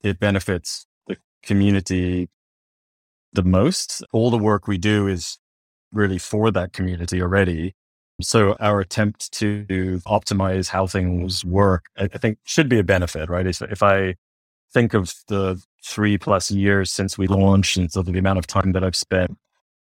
it 0.03 0.19
benefits 0.19 0.85
the 1.07 1.17
community 1.43 2.29
the 3.33 3.43
most. 3.43 4.03
All 4.11 4.31
the 4.31 4.37
work 4.37 4.67
we 4.67 4.77
do 4.77 5.07
is 5.07 5.37
really 5.91 6.17
for 6.17 6.51
that 6.51 6.73
community 6.73 7.21
already. 7.21 7.75
So 8.19 8.55
our 8.59 8.79
attempt 8.79 9.31
to 9.33 9.65
optimize 10.07 10.69
how 10.69 10.87
things 10.87 11.45
work, 11.45 11.85
I, 11.97 12.07
think 12.07 12.39
should 12.45 12.67
be 12.67 12.79
a 12.79 12.83
benefit, 12.83 13.29
right? 13.29 13.45
If, 13.45 13.61
if 13.61 13.83
I 13.83 14.15
think 14.73 14.95
of 14.95 15.13
the 15.27 15.61
three 15.83 16.17
plus 16.17 16.49
years 16.49 16.91
since 16.91 17.17
we 17.17 17.27
launched 17.27 17.77
and 17.77 17.91
sort 17.91 18.07
of 18.07 18.13
the 18.13 18.19
amount 18.19 18.39
of 18.39 18.47
time 18.47 18.71
that 18.71 18.83
I've 18.83 18.95
spent 18.95 19.37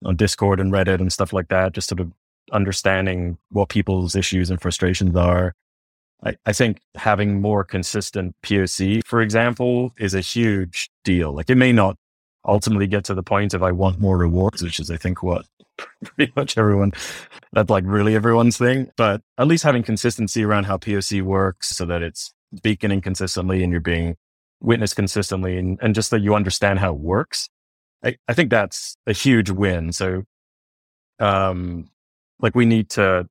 on 0.06 0.16
Discord 0.16 0.60
and 0.60 0.72
Reddit 0.72 1.02
and 1.02 1.12
stuff 1.12 1.34
like 1.34 1.50
that, 1.50 1.74
just 1.74 1.90
sort 1.90 2.00
of 2.00 2.12
understanding 2.52 3.38
what 3.50 3.70
people's 3.70 4.16
issues 4.16 4.50
and 4.50 4.62
frustrations 4.62 5.16
are. 5.16 5.54
I, 6.26 6.36
I 6.46 6.54
think 6.54 6.80
having 6.96 7.42
more 7.42 7.66
consistent 7.66 8.36
POC, 8.44 9.06
for 9.06 9.22
example, 9.22 9.94
is 9.98 10.14
a 10.14 10.22
huge 10.22 10.90
deal. 11.04 11.34
Like 11.34 11.50
it 11.50 11.56
may 11.56 11.74
not 11.74 11.98
ultimately 12.46 12.88
get 12.88 13.06
to 13.06 13.14
the 13.14 13.24
point 13.24 13.54
of 13.54 13.64
I 13.64 13.72
want 13.72 14.00
more 14.00 14.18
rewards, 14.18 14.62
which 14.62 14.80
is 14.80 14.92
I 14.92 14.98
think 14.98 15.24
what 15.24 15.46
pretty 16.04 16.32
much 16.36 16.58
everyone 16.58 16.92
that's 17.52 17.70
like 17.70 17.84
really 17.86 18.16
everyone's 18.16 18.58
thing. 18.58 18.92
But 18.98 19.22
at 19.38 19.48
least 19.48 19.64
having 19.64 19.84
consistency 19.84 20.44
around 20.44 20.66
how 20.66 20.78
POC 20.78 21.22
works 21.22 21.70
so 21.70 21.86
that 21.86 22.02
it's 22.02 22.34
beaconing 22.62 23.02
consistently 23.02 23.64
and 23.64 23.72
you're 23.72 23.82
being 23.82 24.16
witnessed 24.62 24.96
consistently 24.96 25.58
and, 25.58 25.80
and 25.82 25.96
just 25.96 26.12
that 26.12 26.22
you 26.22 26.36
understand 26.36 26.80
how 26.80 26.94
it 26.94 27.00
works. 27.00 27.50
I, 28.04 28.18
I 28.28 28.34
think 28.34 28.50
that's 28.50 28.96
a 29.08 29.14
huge 29.14 29.50
win. 29.50 29.92
So 29.92 30.24
um 31.20 31.90
like 32.40 32.56
we 32.56 32.66
need 32.66 32.90
to 32.90 33.28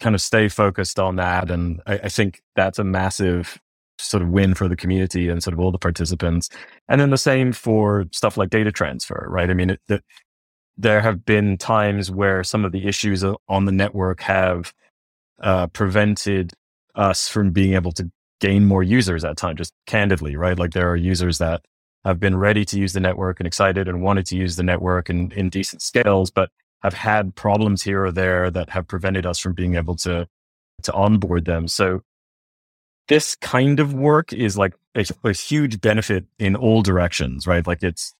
kind 0.00 0.14
of 0.14 0.20
stay 0.20 0.48
focused 0.48 0.98
on 0.98 1.16
that. 1.16 1.50
And 1.50 1.80
I, 1.86 1.94
I 2.04 2.08
think 2.08 2.42
that's 2.56 2.78
a 2.78 2.84
massive 2.84 3.60
sort 3.98 4.22
of 4.22 4.28
win 4.28 4.54
for 4.54 4.68
the 4.68 4.76
community 4.76 5.28
and 5.28 5.42
sort 5.42 5.54
of 5.54 5.60
all 5.60 5.70
the 5.70 5.78
participants. 5.78 6.48
And 6.88 7.00
then 7.00 7.10
the 7.10 7.18
same 7.18 7.52
for 7.52 8.04
stuff 8.12 8.36
like 8.36 8.50
data 8.50 8.72
transfer, 8.72 9.26
right? 9.28 9.50
I 9.50 9.54
mean, 9.54 9.70
it, 9.70 9.80
the, 9.88 10.02
there 10.76 11.00
have 11.00 11.24
been 11.24 11.56
times 11.56 12.10
where 12.10 12.42
some 12.42 12.64
of 12.64 12.72
the 12.72 12.86
issues 12.86 13.24
on 13.48 13.64
the 13.64 13.72
network 13.72 14.20
have 14.22 14.72
uh, 15.40 15.68
prevented 15.68 16.52
us 16.94 17.28
from 17.28 17.50
being 17.50 17.74
able 17.74 17.92
to 17.92 18.10
gain 18.40 18.64
more 18.64 18.82
users 18.82 19.24
at 19.24 19.36
time, 19.36 19.56
just 19.56 19.72
candidly, 19.86 20.36
right? 20.36 20.58
Like 20.58 20.72
there 20.72 20.90
are 20.90 20.96
users 20.96 21.38
that 21.38 21.64
have 22.04 22.20
been 22.20 22.36
ready 22.36 22.64
to 22.66 22.78
use 22.78 22.92
the 22.92 23.00
network 23.00 23.40
and 23.40 23.46
excited 23.46 23.88
and 23.88 24.02
wanted 24.02 24.26
to 24.26 24.36
use 24.36 24.56
the 24.56 24.62
network 24.62 25.08
in, 25.08 25.32
in 25.32 25.48
decent 25.48 25.80
scales, 25.80 26.30
but 26.30 26.50
have 26.82 26.94
had 26.94 27.34
problems 27.34 27.82
here 27.82 28.04
or 28.04 28.12
there 28.12 28.50
that 28.50 28.68
have 28.68 28.86
prevented 28.86 29.24
us 29.24 29.38
from 29.38 29.54
being 29.54 29.74
able 29.74 29.96
to 29.96 30.26
to 30.82 30.92
onboard 30.92 31.46
them. 31.46 31.66
So 31.66 32.02
this 33.08 33.34
kind 33.36 33.80
of 33.80 33.92
work 33.92 34.32
is 34.32 34.56
like 34.56 34.74
a, 34.94 35.04
a 35.24 35.32
huge 35.32 35.80
benefit 35.80 36.24
in 36.38 36.56
all 36.56 36.82
directions, 36.82 37.46
right? 37.46 37.66
Like 37.66 37.82
it's, 37.82 38.14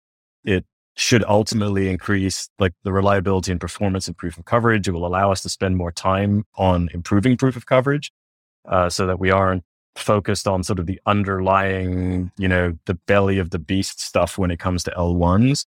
it 0.44 0.64
should 0.96 1.24
ultimately 1.24 1.88
increase 1.88 2.48
like 2.58 2.72
the 2.84 2.92
reliability 2.92 3.50
and 3.50 3.60
performance 3.60 4.08
of 4.08 4.16
proof 4.16 4.38
of 4.38 4.44
coverage. 4.44 4.86
It 4.86 4.92
will 4.92 5.06
allow 5.06 5.32
us 5.32 5.42
to 5.42 5.48
spend 5.48 5.76
more 5.76 5.92
time 5.92 6.44
on 6.56 6.88
improving 6.92 7.36
proof 7.36 7.56
of 7.56 7.66
coverage, 7.66 8.12
uh, 8.68 8.88
so 8.90 9.06
that 9.06 9.18
we 9.18 9.30
aren't 9.30 9.64
focused 9.96 10.46
on 10.48 10.62
sort 10.62 10.78
of 10.78 10.86
the 10.86 11.00
underlying, 11.06 12.30
you 12.36 12.48
know, 12.48 12.76
the 12.86 12.94
belly 12.94 13.38
of 13.38 13.50
the 13.50 13.58
beast 13.58 14.00
stuff 14.00 14.38
when 14.38 14.50
it 14.50 14.58
comes 14.58 14.84
to 14.84 14.90
L1s. 14.92 15.66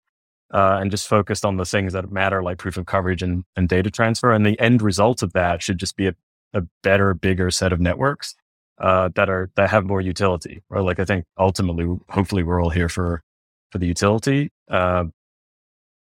Uh, 0.53 0.79
and 0.81 0.91
just 0.91 1.07
focused 1.07 1.45
on 1.45 1.59
the 1.59 1.65
things 1.65 1.93
that 1.93 2.11
matter, 2.11 2.43
like 2.43 2.59
proof 2.59 2.77
of 2.77 2.85
coverage 2.85 3.23
and, 3.23 3.45
and 3.55 3.69
data 3.69 3.89
transfer. 3.89 4.33
And 4.33 4.45
the 4.45 4.59
end 4.59 4.83
result 4.83 5.23
of 5.23 5.33
that 5.33 5.63
should 5.63 5.79
just 5.79 5.97
be 5.97 6.09
a, 6.09 6.15
a 6.53 6.63
better, 6.83 7.15
bigger 7.15 7.53
set 7.53 7.73
of 7.73 7.79
networks 7.79 8.35
uh, 8.81 9.11
that 9.15 9.29
are 9.29 9.51
that 9.57 9.71
have 9.71 9.85
more 9.85 10.01
utility. 10.01 10.63
Or 10.71 10.83
like 10.83 10.99
I 10.99 11.05
think 11.05 11.25
ultimately, 11.39 11.87
hopefully, 12.09 12.43
we're 12.43 12.63
all 12.63 12.71
here 12.71 12.89
for 12.89 13.23
for 13.71 13.79
the 13.79 13.87
utility. 13.87 14.51
Uh, 14.69 15.05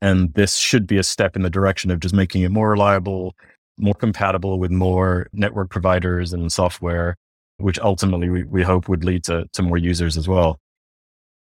and 0.02 0.34
this 0.34 0.58
should 0.58 0.86
be 0.86 0.98
a 0.98 1.04
step 1.04 1.36
in 1.36 1.42
the 1.42 1.50
direction 1.50 1.90
of 1.90 2.00
just 2.00 2.14
making 2.14 2.44
it 2.44 2.50
more 2.50 2.70
reliable, 2.70 3.34
more 3.78 3.94
compatible 3.94 4.60
with 4.60 4.72
more 4.72 5.28
network 5.34 5.70
providers 5.70 6.34
and 6.34 6.52
software, 6.52 7.16
which 7.58 7.80
ultimately 7.80 8.30
we, 8.30 8.44
we 8.44 8.62
hope 8.62 8.90
would 8.90 9.04
lead 9.04 9.24
to, 9.24 9.46
to 9.54 9.64
more 9.64 9.78
users 9.78 10.18
as 10.18 10.28
well. 10.28 10.60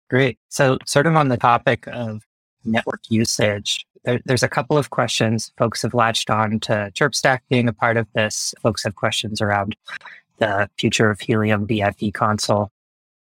Great. 0.09 0.39
So, 0.49 0.79
sort 0.87 1.07
of 1.07 1.15
on 1.15 1.29
the 1.29 1.37
topic 1.37 1.87
of 1.87 2.23
network 2.65 3.03
usage, 3.09 3.87
there, 4.05 4.21
there's 4.25 4.43
a 4.43 4.49
couple 4.49 4.77
of 4.77 4.91
questions. 4.91 5.53
Folks 5.57 5.83
have 5.83 5.95
latched 5.95 6.31
on 6.31 6.59
to 6.61 6.91
ChirpStack 6.95 7.41
being 7.49 7.69
a 7.69 7.73
part 7.73 7.97
of 7.97 8.09
this. 8.15 8.55
Folks 8.63 8.83
have 8.85 8.97
questions 8.97 9.41
around 9.41 9.77
the 10.41 10.69
future 10.77 11.11
of 11.11 11.21
Helium 11.21 11.67
VIP 11.67 12.13
console. 12.13 12.71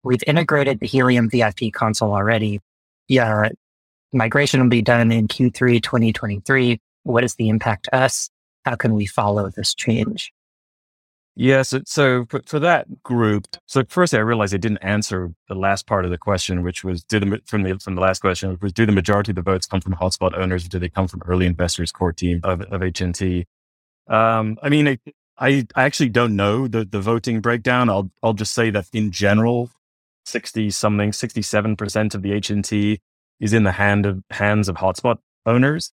We've 0.02 0.24
integrated 0.26 0.80
the 0.80 0.86
Helium 0.86 1.28
VIP 1.28 1.72
console 1.72 2.14
already. 2.14 2.60
Yeah, 3.08 3.50
migration 4.12 4.60
will 4.60 4.70
be 4.70 4.82
done 4.82 5.12
in 5.12 5.28
Q3 5.28 5.82
2023. 5.82 6.80
What 7.02 7.24
is 7.24 7.34
the 7.34 7.48
impact 7.48 7.84
to 7.84 7.96
us? 7.96 8.30
How 8.64 8.76
can 8.76 8.94
we 8.94 9.06
follow 9.06 9.50
this 9.50 9.74
change? 9.74 10.32
Yes. 11.36 11.72
Yeah, 11.72 11.80
so, 11.86 12.26
so, 12.26 12.40
for 12.46 12.58
that 12.58 13.02
group, 13.02 13.46
so 13.66 13.84
firstly, 13.88 14.18
I 14.18 14.22
realized 14.22 14.52
I 14.52 14.58
didn't 14.58 14.78
answer 14.78 15.32
the 15.48 15.54
last 15.54 15.86
part 15.86 16.04
of 16.04 16.10
the 16.10 16.18
question, 16.18 16.62
which 16.62 16.84
was 16.84 17.02
do 17.04 17.18
the, 17.20 17.40
from 17.46 17.62
the, 17.62 17.78
from 17.78 17.94
the 17.94 18.00
last 18.00 18.20
question, 18.20 18.58
was 18.60 18.72
do 18.72 18.84
the 18.84 18.92
majority 18.92 19.32
of 19.32 19.36
the 19.36 19.42
votes 19.42 19.66
come 19.66 19.80
from 19.80 19.94
hotspot 19.94 20.36
owners 20.36 20.66
or 20.66 20.68
do 20.68 20.78
they 20.78 20.88
come 20.88 21.08
from 21.08 21.22
early 21.26 21.46
investors 21.46 21.92
core 21.92 22.12
team 22.12 22.40
of, 22.42 22.60
of 22.62 22.80
HNT? 22.80 23.46
Um, 24.08 24.58
I 24.62 24.68
mean, 24.68 24.88
it, 24.88 25.00
I, 25.40 25.66
I 25.74 25.84
actually 25.84 26.10
don't 26.10 26.36
know 26.36 26.68
the, 26.68 26.84
the 26.84 27.00
voting 27.00 27.40
breakdown. 27.40 27.88
I'll, 27.88 28.10
I'll 28.22 28.34
just 28.34 28.52
say 28.52 28.70
that 28.70 28.86
in 28.92 29.10
general, 29.10 29.70
60 30.26 30.70
something, 30.70 31.12
67% 31.12 32.14
of 32.14 32.22
the 32.22 32.30
HNT 32.32 33.00
is 33.40 33.52
in 33.54 33.64
the 33.64 33.72
hand 33.72 34.04
of 34.04 34.22
hands 34.30 34.68
of 34.68 34.76
hotspot 34.76 35.16
owners. 35.46 35.92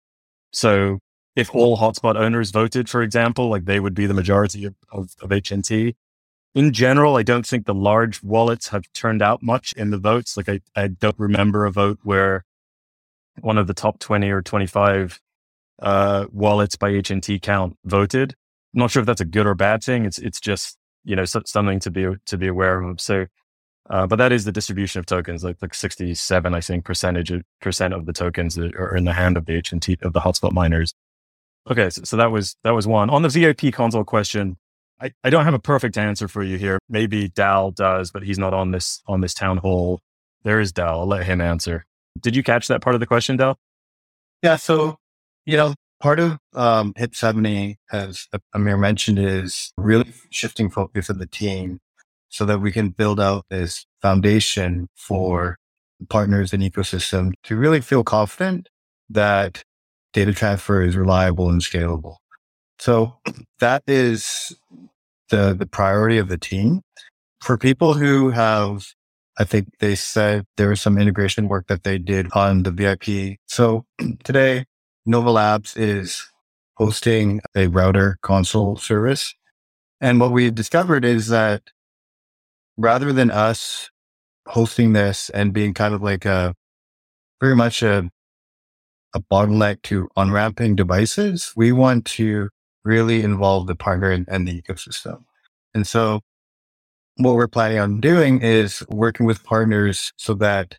So 0.51 0.99
if 1.37 1.53
all 1.55 1.77
hotspot 1.77 2.17
owners 2.17 2.51
voted, 2.51 2.89
for 2.89 3.01
example, 3.01 3.49
like 3.49 3.65
they 3.65 3.79
would 3.79 3.93
be 3.93 4.05
the 4.05 4.13
majority 4.13 4.65
of, 4.65 4.75
of, 4.91 5.15
of 5.21 5.29
HNT. 5.29 5.95
In 6.53 6.73
general, 6.73 7.15
I 7.15 7.23
don't 7.23 7.45
think 7.45 7.65
the 7.65 7.73
large 7.73 8.21
wallets 8.23 8.69
have 8.69 8.91
turned 8.93 9.21
out 9.21 9.41
much 9.41 9.71
in 9.73 9.91
the 9.91 9.97
votes. 9.97 10.35
Like 10.35 10.49
I, 10.49 10.59
I 10.75 10.87
don't 10.87 11.17
remember 11.17 11.65
a 11.65 11.71
vote 11.71 11.99
where 12.03 12.43
one 13.39 13.57
of 13.57 13.67
the 13.67 13.73
top 13.73 13.99
20 13.99 14.29
or 14.29 14.41
25 14.41 15.21
uh, 15.79 16.25
wallets 16.31 16.75
by 16.75 16.91
HNT 16.91 17.41
count 17.41 17.77
voted. 17.85 18.35
I'm 18.77 18.81
not 18.81 18.91
sure 18.91 18.99
if 18.99 19.07
that's 19.07 19.21
a 19.21 19.25
good 19.25 19.47
or 19.47 19.55
bad 19.55 19.83
thing. 19.83 20.05
It's 20.05 20.19
it's 20.19 20.39
just 20.39 20.77
you 21.03 21.15
know 21.15 21.25
something 21.25 21.79
to 21.79 21.89
be 21.89 22.05
to 22.27 22.37
be 22.37 22.45
aware 22.45 22.79
of. 22.83 23.01
So, 23.01 23.25
uh, 23.89 24.05
but 24.05 24.17
that 24.17 24.31
is 24.31 24.45
the 24.45 24.51
distribution 24.51 24.99
of 24.99 25.07
tokens. 25.07 25.43
Like 25.43 25.57
like 25.63 25.73
67, 25.73 26.53
I 26.53 26.61
think, 26.61 26.85
percentage 26.85 27.31
of, 27.31 27.41
percent 27.59 27.95
of 27.95 28.05
the 28.05 28.13
tokens 28.13 28.53
that 28.53 28.75
are 28.75 28.95
in 28.95 29.05
the 29.05 29.13
hand 29.13 29.35
of 29.35 29.47
the 29.47 29.53
HNT 29.53 30.03
of 30.03 30.13
the 30.13 30.19
hotspot 30.19 30.51
miners. 30.51 30.93
Okay, 31.67 31.89
so, 31.89 32.03
so 32.03 32.17
that 32.17 32.31
was 32.31 32.55
that 32.63 32.75
was 32.75 32.85
one 32.85 33.09
on 33.09 33.23
the 33.23 33.29
VIP 33.29 33.73
console 33.73 34.03
question. 34.03 34.57
I, 35.01 35.11
I 35.23 35.31
don't 35.31 35.45
have 35.45 35.55
a 35.55 35.59
perfect 35.59 35.97
answer 35.97 36.27
for 36.27 36.43
you 36.43 36.59
here. 36.59 36.77
Maybe 36.87 37.29
Dal 37.29 37.71
does, 37.71 38.11
but 38.11 38.21
he's 38.21 38.37
not 38.37 38.53
on 38.53 38.69
this 38.69 39.01
on 39.07 39.21
this 39.21 39.33
town 39.33 39.57
hall. 39.57 40.01
There 40.43 40.59
is 40.59 40.71
Dal. 40.71 40.99
I'll 40.99 41.07
let 41.07 41.25
him 41.25 41.41
answer. 41.41 41.83
Did 42.21 42.35
you 42.35 42.43
catch 42.43 42.67
that 42.67 42.83
part 42.83 42.93
of 42.93 42.99
the 42.99 43.07
question, 43.07 43.37
Dal? 43.37 43.57
Yeah. 44.43 44.55
So, 44.55 44.99
you 45.45 45.57
know, 45.57 45.73
Part 45.99 46.19
of 46.19 46.37
um, 46.53 46.93
HIP 46.95 47.15
70, 47.15 47.77
as 47.91 48.27
Amir 48.53 48.77
mentioned, 48.77 49.17
is 49.17 49.73
really 49.77 50.13
shifting 50.29 50.69
focus 50.69 51.09
of 51.09 51.17
the 51.17 51.25
team 51.25 51.79
so 52.29 52.45
that 52.45 52.59
we 52.59 52.71
can 52.71 52.89
build 52.89 53.19
out 53.19 53.45
this 53.49 53.85
foundation 54.01 54.87
for 54.95 55.57
partners 56.09 56.53
and 56.53 56.61
ecosystem 56.61 57.31
to 57.43 57.55
really 57.55 57.81
feel 57.81 58.03
confident 58.03 58.69
that 59.09 59.63
data 60.13 60.33
transfer 60.33 60.81
is 60.83 60.95
reliable 60.95 61.49
and 61.49 61.61
scalable. 61.61 62.17
So 62.79 63.17
that 63.59 63.81
is 63.87 64.55
the, 65.29 65.55
the 65.57 65.65
priority 65.65 66.19
of 66.19 66.27
the 66.27 66.37
team. 66.37 66.81
For 67.41 67.57
people 67.57 67.93
who 67.93 68.29
have 68.29 68.85
I 69.39 69.43
think 69.43 69.67
they 69.79 69.93
said 69.93 70.45
there 70.57 70.69
was 70.69 70.81
some 70.81 70.97
integration 70.97 71.47
work 71.47 71.67
that 71.67 71.83
they 71.83 71.99
did 71.99 72.27
on 72.33 72.63
the 72.63 72.71
VIP. 72.71 73.37
So 73.45 73.85
today, 74.23 74.65
Nova 75.07 75.31
Labs 75.31 75.77
is 75.77 76.29
hosting 76.75 77.39
a 77.55 77.67
router 77.67 78.17
console 78.21 78.75
service. 78.75 79.33
And 80.01 80.19
what 80.19 80.33
we've 80.33 80.53
discovered 80.53 81.05
is 81.05 81.29
that 81.29 81.63
rather 82.75 83.13
than 83.13 83.31
us 83.31 83.89
hosting 84.47 84.91
this 84.91 85.29
and 85.29 85.53
being 85.53 85.73
kind 85.73 85.93
of 85.93 86.03
like 86.03 86.25
a 86.25 86.53
very 87.39 87.55
much 87.55 87.81
a, 87.81 88.09
a 89.15 89.21
bottleneck 89.21 89.81
to 89.83 90.09
unwrapping 90.17 90.75
devices, 90.75 91.53
we 91.55 91.71
want 91.71 92.03
to 92.05 92.49
really 92.83 93.23
involve 93.23 93.67
the 93.67 93.75
partner 93.75 94.11
and, 94.11 94.27
and 94.27 94.45
the 94.45 94.61
ecosystem. 94.61 95.23
And 95.73 95.87
so 95.87 96.19
what 97.15 97.35
we're 97.35 97.47
planning 97.47 97.79
on 97.79 98.01
doing 98.01 98.41
is 98.41 98.83
working 98.89 99.25
with 99.25 99.45
partners 99.45 100.11
so 100.17 100.33
that 100.33 100.77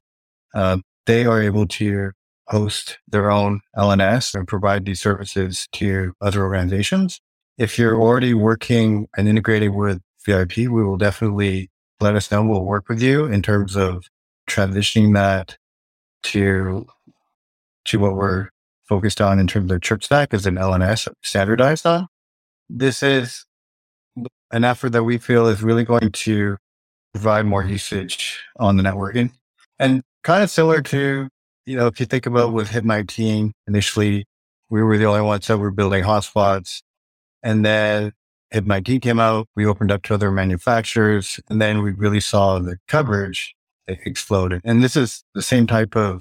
uh, 0.54 0.78
they 1.06 1.24
are 1.24 1.40
able 1.40 1.66
to 1.66 2.12
host 2.48 2.98
their 3.06 3.30
own 3.30 3.61
LNS 3.76 4.34
and 4.34 4.48
provide 4.48 4.84
these 4.84 5.00
services 5.00 5.68
to 5.72 6.14
other 6.20 6.42
organizations. 6.42 7.20
If 7.56 7.78
you're 7.78 8.00
already 8.00 8.34
working 8.34 9.08
and 9.16 9.28
integrating 9.28 9.74
with 9.74 10.00
VIP, 10.24 10.56
we 10.58 10.68
will 10.68 10.96
definitely 10.96 11.70
let 12.00 12.14
us 12.14 12.30
know. 12.30 12.42
We'll 12.44 12.64
work 12.64 12.88
with 12.88 13.02
you 13.02 13.26
in 13.26 13.42
terms 13.42 13.76
of 13.76 14.04
transitioning 14.48 15.14
that 15.14 15.56
to 16.24 16.87
to 17.84 17.98
what 17.98 18.14
we're 18.14 18.48
focused 18.88 19.20
on 19.20 19.38
in 19.38 19.46
terms 19.46 19.70
of 19.70 19.80
ChirpStack 19.80 20.32
as 20.32 20.46
an 20.46 20.56
LNS 20.56 21.08
standardized 21.22 21.87
on. 21.87 22.08
This 22.68 23.02
is 23.02 23.46
an 24.50 24.64
effort 24.64 24.90
that 24.90 25.04
we 25.04 25.18
feel 25.18 25.46
is 25.46 25.62
really 25.62 25.84
going 25.84 26.11
to 26.11 26.56
provide 27.12 27.46
more 27.46 27.64
usage 27.64 28.40
on 28.58 28.76
the 28.76 28.82
networking. 28.82 29.32
And 29.78 30.02
kind 30.22 30.42
of 30.42 30.50
similar 30.50 30.82
to, 30.82 31.28
you 31.68 31.76
know, 31.76 31.87
if 31.87 32.00
you 32.00 32.07
think 32.07 32.26
about 32.26 32.52
with 32.52 32.70
HIP19 32.70 33.52
initially 33.66 34.24
we 34.70 34.83
were 34.83 34.98
the 34.98 35.07
only 35.07 35.22
ones 35.22 35.46
that 35.46 35.59
were 35.59 35.70
building 35.70 36.04
hotspots. 36.04 36.83
And 37.42 37.64
then 37.64 38.12
HIP19 38.52 39.02
came 39.02 39.20
out, 39.20 39.48
we 39.57 39.66
opened 39.66 39.92
up 39.92 40.02
to 40.04 40.14
other 40.14 40.31
manufacturers, 40.31 41.40
and 41.48 41.61
then 41.61 41.83
we 41.83 41.92
really 41.92 42.20
saw 42.20 42.59
the 42.59 42.78
coverage 42.88 43.54
exploded. 43.87 44.61
And 44.64 44.83
this 44.83 44.96
is 44.96 45.24
the 45.35 45.42
same 45.42 45.66
type 45.66 45.96
of 45.96 46.20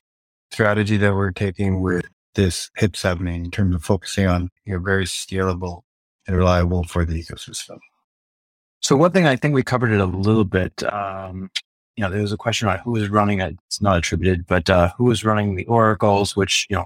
strategy 0.52 0.98
that 0.98 1.14
we're 1.14 1.32
taking 1.32 1.82
with 1.82 2.06
this 2.36 2.70
HIP70 2.80 3.46
in 3.46 3.52
terms 3.52 3.76
of 3.76 3.84
focusing 3.84 4.28
on 4.28 4.50
you 4.66 4.74
know, 4.74 4.80
very 4.80 5.06
scalable 5.06 5.82
and 6.28 6.36
reliable 6.36 6.84
for 6.84 7.04
the 7.04 7.22
ecosystem. 7.22 7.80
So 8.80 8.96
one 8.96 9.12
thing 9.12 9.26
I 9.26 9.36
think 9.36 9.56
we 9.56 9.64
covered 9.64 9.92
it 9.92 10.00
a 10.00 10.06
little 10.06 10.46
bit. 10.46 10.84
Um, 10.84 11.50
you 11.98 12.04
know, 12.04 12.12
there 12.12 12.22
was 12.22 12.32
a 12.32 12.38
question 12.38 12.68
on 12.68 12.78
who 12.80 12.92
was 12.92 13.10
running 13.10 13.42
it. 13.42 13.58
It's 13.66 13.82
not 13.82 13.98
attributed, 13.98 14.46
but 14.46 14.70
uh, 14.70 14.92
who 14.98 15.06
was 15.06 15.26
running 15.26 15.56
the 15.56 15.66
oracles, 15.66 16.36
which 16.36 16.68
you 16.70 16.76
know, 16.76 16.86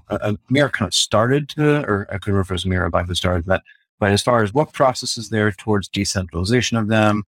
Amir 0.49 0.69
kind 0.69 0.87
of 0.87 0.93
started 0.93 1.49
to, 1.49 1.83
or 1.83 2.07
I 2.09 2.17
could 2.17 2.33
refer 2.33 2.55
to 2.55 2.67
Amir 2.67 2.89
by 2.89 3.03
who 3.03 3.13
started 3.13 3.45
that. 3.47 3.61
But 3.99 4.11
as 4.11 4.23
far 4.23 4.41
as 4.41 4.53
what 4.53 4.71
processes 4.71 5.29
there 5.29 5.51
towards 5.51 5.89
decentralization 5.89 6.77
of 6.77 6.87
them, 6.87 7.23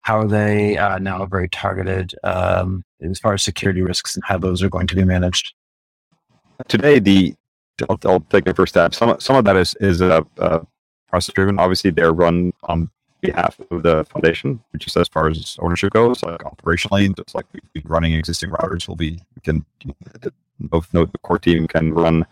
how 0.00 0.20
are 0.20 0.26
they 0.26 0.78
uh, 0.78 0.98
now 0.98 1.24
very 1.26 1.48
targeted 1.48 2.14
um, 2.24 2.82
as 3.02 3.18
far 3.18 3.34
as 3.34 3.42
security 3.42 3.82
risks 3.82 4.16
and 4.16 4.24
how 4.24 4.38
those 4.38 4.62
are 4.62 4.70
going 4.70 4.86
to 4.86 4.96
be 4.96 5.04
managed? 5.04 5.52
Today, 6.68 6.98
the 6.98 7.34
I'll, 7.90 7.98
I'll 8.06 8.20
take 8.20 8.44
the 8.44 8.54
first 8.54 8.72
step. 8.72 8.94
Some 8.94 9.20
some 9.20 9.36
of 9.36 9.44
that 9.44 9.56
is 9.56 9.74
is 9.80 10.00
uh, 10.00 10.22
uh, 10.38 10.60
process 11.08 11.34
driven. 11.34 11.58
Obviously, 11.58 11.90
they're 11.90 12.12
run 12.12 12.54
on 12.62 12.90
behalf 13.26 13.60
of 13.70 13.82
the 13.82 14.04
foundation, 14.04 14.60
which 14.72 14.86
is 14.86 14.96
as 14.96 15.08
far 15.08 15.28
as 15.28 15.56
ownership 15.60 15.92
goes, 15.92 16.22
like 16.22 16.40
operationally, 16.40 17.14
just 17.16 17.34
like 17.34 17.46
running 17.84 18.12
existing 18.12 18.50
routers, 18.50 18.88
will 18.88 18.96
be 18.96 19.20
we 19.34 19.40
can 19.42 19.64
both 20.60 20.92
know 20.94 21.04
the 21.04 21.18
core 21.18 21.38
team 21.38 21.66
can 21.66 21.92
run 21.92 22.26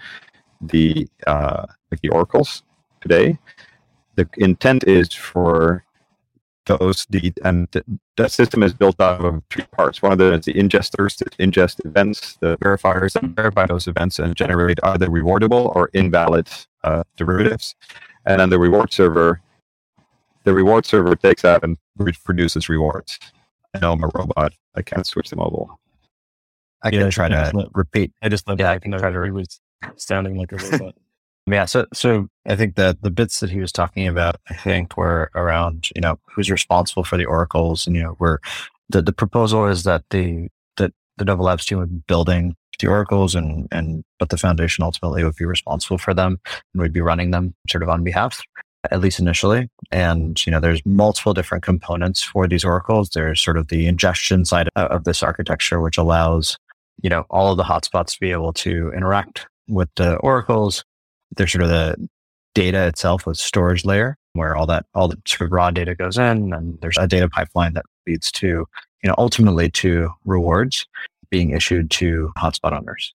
the 0.61 1.09
uh, 1.27 1.67
like 1.91 2.01
the 2.01 2.09
oracles 2.09 2.63
today. 3.01 3.39
The 4.17 4.29
intent 4.39 4.85
is 4.85 5.13
for 5.13 5.85
those 6.67 7.07
the 7.11 7.33
and 7.45 7.69
that 8.17 8.33
system 8.33 8.63
is 8.63 8.73
built 8.73 9.01
out 9.01 9.25
of 9.25 9.43
three 9.51 9.67
parts. 9.73 10.01
One 10.01 10.13
of 10.13 10.19
them 10.19 10.33
is 10.35 10.47
the 10.47 10.55
ingesters 10.55 11.17
that 11.19 11.37
ingest 11.39 11.85
events, 11.85 12.37
the 12.41 12.57
verifiers 12.59 13.13
that 13.13 13.25
verify 13.25 13.67
those 13.67 13.87
events 13.87 14.19
and 14.19 14.35
generate 14.35 14.79
either 14.83 15.09
rewardable 15.09 15.75
or 15.77 15.91
invalid 15.93 16.49
uh, 16.83 17.03
derivatives, 17.17 17.75
and 18.25 18.41
then 18.41 18.51
the 18.51 18.59
reward 18.59 18.93
server 18.93 19.41
the 20.45 20.55
reward 20.55 20.87
server 20.87 21.17
takes 21.17 21.43
that 21.43 21.65
and 21.65 21.77
produces 22.25 22.69
rewards. 22.69 23.19
I 23.75 23.81
know 23.81 23.93
I'm 23.93 24.05
a 24.05 24.11
robot. 24.15 24.53
I 24.75 24.83
can't 24.83 25.07
switch 25.07 25.31
to 25.31 25.37
mobile. 25.37 25.81
I 26.83 26.91
can 26.91 27.01
yeah, 27.01 27.11
try 27.11 27.29
to 27.29 27.51
let, 27.55 27.69
repeat. 27.75 28.13
I 28.23 28.29
just 28.29 28.45
yeah, 28.59 28.71
I 28.71 28.79
can 28.79 28.93
try 28.93 29.11
to. 29.11 29.23
He 29.23 29.31
was 29.31 29.61
sounding 29.97 30.37
like 30.37 30.53
a 30.53 30.57
robot. 30.73 30.95
yeah, 31.47 31.65
so 31.65 31.87
so 31.93 32.29
I 32.47 32.57
think 32.57 32.77
that 32.77 33.03
the 33.03 33.11
bits 33.11 33.41
that 33.41 33.51
he 33.51 33.61
was 33.61 33.73
talking 33.73 34.07
about, 34.07 34.37
I 34.49 34.55
think, 34.55 34.97
were 34.97 35.31
around 35.35 35.89
you 35.97 36.03
know 36.03 36.19
who's 36.35 36.51
responsible 36.51 37.05
for 37.05 37.17
the 37.17 37.25
oracles, 37.25 37.87
and 37.87 37.97
you 37.97 38.03
know 38.03 38.15
where 38.19 38.39
the 38.91 39.01
the 39.01 39.13
proposal 39.13 39.67
is 39.67 39.85
that 39.85 40.05
the 40.11 40.49
that 40.77 40.93
the 41.17 41.25
Nova 41.25 41.43
Labs 41.43 41.65
team 41.65 41.79
would 41.79 41.91
be 41.91 42.03
building 42.07 42.55
the 42.79 42.89
oracles, 42.89 43.35
and 43.35 43.67
and 43.73 44.05
but 44.19 44.29
the 44.29 44.37
foundation 44.37 44.85
ultimately 44.85 45.25
would 45.25 45.37
be 45.37 45.47
responsible 45.47 45.99
for 45.99 46.13
them 46.13 46.39
and 46.75 46.83
would 46.83 46.93
be 46.93 47.01
running 47.01 47.31
them 47.31 47.55
sort 47.67 47.83
of 47.83 47.89
on 47.89 48.05
behalf 48.05 48.43
at 48.91 49.01
least 49.01 49.19
initially. 49.19 49.69
And, 49.91 50.45
you 50.47 50.51
know, 50.51 50.61
there's 50.61 50.85
multiple 50.85 51.35
different 51.35 51.65
components 51.65 52.23
for 52.23 52.47
these 52.47 52.65
oracles. 52.65 53.11
There's 53.11 53.41
sort 53.41 53.57
of 53.57 53.69
the 53.69 53.87
ingestion 53.87 54.45
side 54.45 54.69
of 54.77 55.05
this 55.05 55.23
architecture, 55.23 55.81
which 55.81 55.99
allows, 55.99 56.59
you 57.03 57.11
know, 57.11 57.25
all 57.31 57.51
of 57.51 57.57
the 57.57 57.65
hotspots 57.65 58.15
to 58.15 58.21
be 58.21 58.31
able 58.31 58.53
to 58.55 58.93
interact 58.95 59.47
with 59.69 59.89
the 59.97 60.17
oracles. 60.17 60.85
There's 61.37 61.53
sort 61.53 61.65
of 61.65 61.71
the 61.71 62.09
data 62.55 62.87
itself 62.87 63.27
with 63.27 63.37
storage 63.37 63.85
layer 63.85 64.17
where 64.35 64.57
all 64.57 64.67
that, 64.67 64.87
all 64.95 65.09
the 65.09 65.21
sort 65.27 65.49
of 65.49 65.53
raw 65.53 65.71
data 65.71 65.95
goes 65.95 66.19
in 66.19 66.53
and 66.53 66.79
there's 66.81 66.99
a 66.99 67.07
data 67.07 67.29
pipeline 67.29 67.73
that 67.75 67.85
leads 68.07 68.31
to, 68.33 68.47
you 68.47 68.67
know, 69.09 69.15
ultimately 69.19 69.71
to 69.71 70.11
rewards 70.25 70.87
being 71.31 71.51
issued 71.51 71.91
to 71.91 72.33
hotspot 72.37 72.73
owners. 72.73 73.15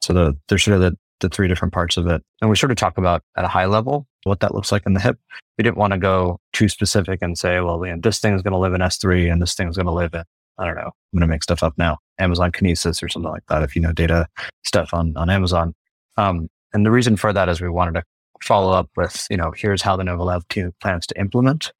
So 0.00 0.12
the, 0.12 0.36
there's 0.48 0.64
sort 0.64 0.76
of 0.76 0.80
the, 0.80 0.96
the 1.20 1.28
three 1.28 1.48
different 1.48 1.72
parts 1.72 1.96
of 1.96 2.06
it. 2.06 2.22
And 2.40 2.50
we 2.50 2.56
sort 2.56 2.70
of 2.70 2.76
talk 2.76 2.98
about 2.98 3.22
at 3.36 3.44
a 3.44 3.48
high 3.48 3.66
level 3.66 4.06
what 4.24 4.40
that 4.40 4.54
looks 4.54 4.72
like 4.72 4.84
in 4.86 4.94
the 4.94 5.00
hip. 5.00 5.18
We 5.58 5.62
didn't 5.62 5.76
want 5.76 5.92
to 5.92 5.98
go 5.98 6.40
too 6.52 6.68
specific 6.68 7.20
and 7.22 7.38
say, 7.38 7.60
well, 7.60 7.80
this 8.00 8.18
thing 8.18 8.34
is 8.34 8.42
going 8.42 8.52
to 8.52 8.58
live 8.58 8.74
in 8.74 8.80
S3 8.80 9.30
and 9.32 9.40
this 9.40 9.54
thing 9.54 9.68
is 9.68 9.76
going 9.76 9.86
to 9.86 9.92
live 9.92 10.14
in, 10.14 10.24
I 10.58 10.66
don't 10.66 10.76
know, 10.76 10.82
I'm 10.82 11.18
going 11.18 11.20
to 11.22 11.26
make 11.26 11.42
stuff 11.42 11.62
up 11.62 11.74
now, 11.78 11.98
Amazon 12.18 12.52
Kinesis 12.52 13.02
or 13.02 13.08
something 13.08 13.30
like 13.30 13.46
that, 13.48 13.62
if 13.62 13.76
you 13.76 13.82
know 13.82 13.92
data 13.92 14.26
stuff 14.64 14.92
on, 14.92 15.16
on 15.16 15.30
Amazon. 15.30 15.74
Um, 16.16 16.48
and 16.72 16.84
the 16.84 16.90
reason 16.90 17.16
for 17.16 17.32
that 17.32 17.48
is 17.48 17.60
we 17.60 17.68
wanted 17.68 17.94
to 17.94 18.04
follow 18.42 18.72
up 18.72 18.88
with, 18.96 19.26
you 19.30 19.36
know, 19.36 19.52
here's 19.56 19.82
how 19.82 19.96
the 19.96 20.04
Nova 20.04 20.22
Lab 20.22 20.48
team 20.48 20.72
plans 20.80 21.06
to 21.08 21.20
implement. 21.20 21.72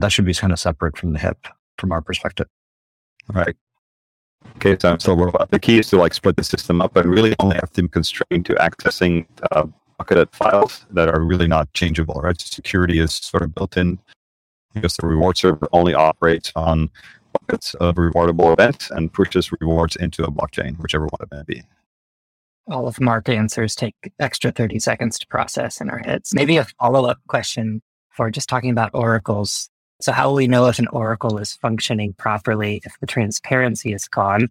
That 0.00 0.12
should 0.12 0.24
be 0.24 0.34
kind 0.34 0.52
of 0.52 0.58
separate 0.58 0.96
from 0.96 1.12
the 1.12 1.18
hip 1.18 1.46
from 1.78 1.92
our 1.92 2.02
perspective. 2.02 2.46
Right. 3.32 3.56
Okay, 4.56 4.76
so, 4.80 4.96
so 4.98 5.14
the 5.50 5.58
key 5.58 5.78
is 5.78 5.88
to 5.90 5.96
like 5.96 6.14
split 6.14 6.36
the 6.36 6.44
system 6.44 6.80
up 6.80 6.96
and 6.96 7.10
really 7.10 7.34
only 7.40 7.56
have 7.56 7.72
them 7.72 7.88
constrained 7.88 8.46
to 8.46 8.54
accessing 8.54 9.26
uh, 9.52 9.66
bucketed 9.98 10.30
files 10.32 10.86
that 10.90 11.08
are 11.08 11.20
really 11.20 11.46
not 11.46 11.72
changeable, 11.72 12.20
right? 12.22 12.40
So 12.40 12.46
security 12.46 12.98
is 12.98 13.14
sort 13.14 13.42
of 13.42 13.54
built 13.54 13.76
in 13.76 13.98
because 14.74 14.96
the 14.96 15.06
reward 15.06 15.36
server 15.36 15.68
only 15.72 15.94
operates 15.94 16.52
on 16.54 16.90
buckets 17.32 17.74
of 17.74 17.96
rewardable 17.96 18.52
events 18.52 18.90
and 18.90 19.12
pushes 19.12 19.50
rewards 19.60 19.96
into 19.96 20.24
a 20.24 20.30
blockchain, 20.30 20.78
whichever 20.78 21.04
one 21.06 21.20
it 21.20 21.28
may 21.30 21.42
be. 21.46 21.62
All 22.68 22.88
of 22.88 23.00
Mark 23.00 23.28
answers 23.28 23.74
take 23.74 23.94
extra 24.18 24.50
30 24.50 24.80
seconds 24.80 25.18
to 25.20 25.26
process 25.28 25.80
in 25.80 25.88
our 25.88 25.98
heads. 25.98 26.32
Maybe 26.34 26.56
a 26.56 26.66
follow 26.80 27.04
up 27.04 27.18
question 27.28 27.80
for 28.10 28.30
just 28.30 28.48
talking 28.48 28.70
about 28.70 28.90
oracles. 28.92 29.70
So, 30.00 30.12
how 30.12 30.28
will 30.28 30.36
we 30.36 30.46
know 30.46 30.66
if 30.66 30.78
an 30.78 30.88
oracle 30.88 31.38
is 31.38 31.54
functioning 31.54 32.14
properly 32.14 32.80
if 32.84 32.94
the 33.00 33.06
transparency 33.06 33.92
is 33.92 34.08
gone? 34.08 34.48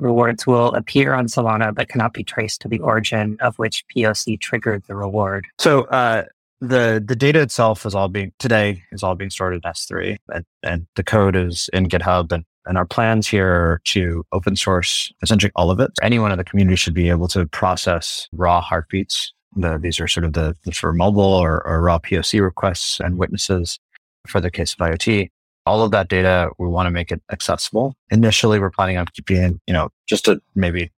rewards 0.00 0.46
will 0.46 0.72
appear 0.74 1.12
on 1.12 1.26
Solana 1.26 1.74
but 1.74 1.88
cannot 1.88 2.12
be 2.12 2.24
traced 2.24 2.62
to 2.62 2.68
the 2.68 2.80
origin 2.80 3.36
of 3.40 3.58
which 3.58 3.84
POC 3.94 4.40
triggered 4.40 4.82
the 4.86 4.96
reward. 4.96 5.46
So 5.58 5.82
uh, 5.84 6.24
the 6.60 7.02
the 7.04 7.16
data 7.16 7.40
itself 7.40 7.86
is 7.86 7.94
all 7.94 8.08
being 8.08 8.32
today 8.38 8.82
is 8.92 9.02
all 9.02 9.14
being 9.14 9.30
stored 9.30 9.54
in 9.54 9.60
S3, 9.60 10.16
and, 10.32 10.44
and 10.62 10.86
the 10.96 11.04
code 11.04 11.36
is 11.36 11.70
in 11.72 11.86
GitHub, 11.86 12.32
and 12.32 12.44
and 12.66 12.76
our 12.76 12.86
plans 12.86 13.26
here 13.26 13.48
are 13.48 13.80
to 13.84 14.24
open 14.32 14.56
source 14.56 15.12
essentially 15.22 15.52
all 15.56 15.70
of 15.70 15.80
it. 15.80 15.90
Anyone 16.02 16.32
in 16.32 16.38
the 16.38 16.44
community 16.44 16.76
should 16.76 16.94
be 16.94 17.08
able 17.08 17.28
to 17.28 17.46
process 17.46 18.28
raw 18.32 18.60
heartbeats. 18.60 19.32
The, 19.56 19.78
these 19.78 19.98
are 19.98 20.06
sort 20.06 20.24
of 20.24 20.34
the, 20.34 20.54
the 20.64 20.70
for 20.70 20.92
mobile 20.92 21.22
or, 21.22 21.66
or 21.66 21.80
raw 21.80 21.98
POC 21.98 22.40
requests 22.40 23.00
and 23.00 23.18
witnesses 23.18 23.80
for 24.26 24.40
the 24.40 24.50
case 24.50 24.72
of 24.72 24.78
IoT 24.78 25.30
all 25.66 25.82
of 25.82 25.90
that 25.92 26.08
data, 26.08 26.50
we 26.58 26.66
want 26.66 26.86
to 26.86 26.90
make 26.90 27.12
it 27.12 27.22
accessible. 27.30 27.94
Initially, 28.10 28.58
we're 28.58 28.70
planning 28.70 28.96
on 28.96 29.06
keeping, 29.14 29.60
you 29.66 29.72
know, 29.72 29.90
just 30.08 30.24
to 30.24 30.40
maybe 30.54 30.90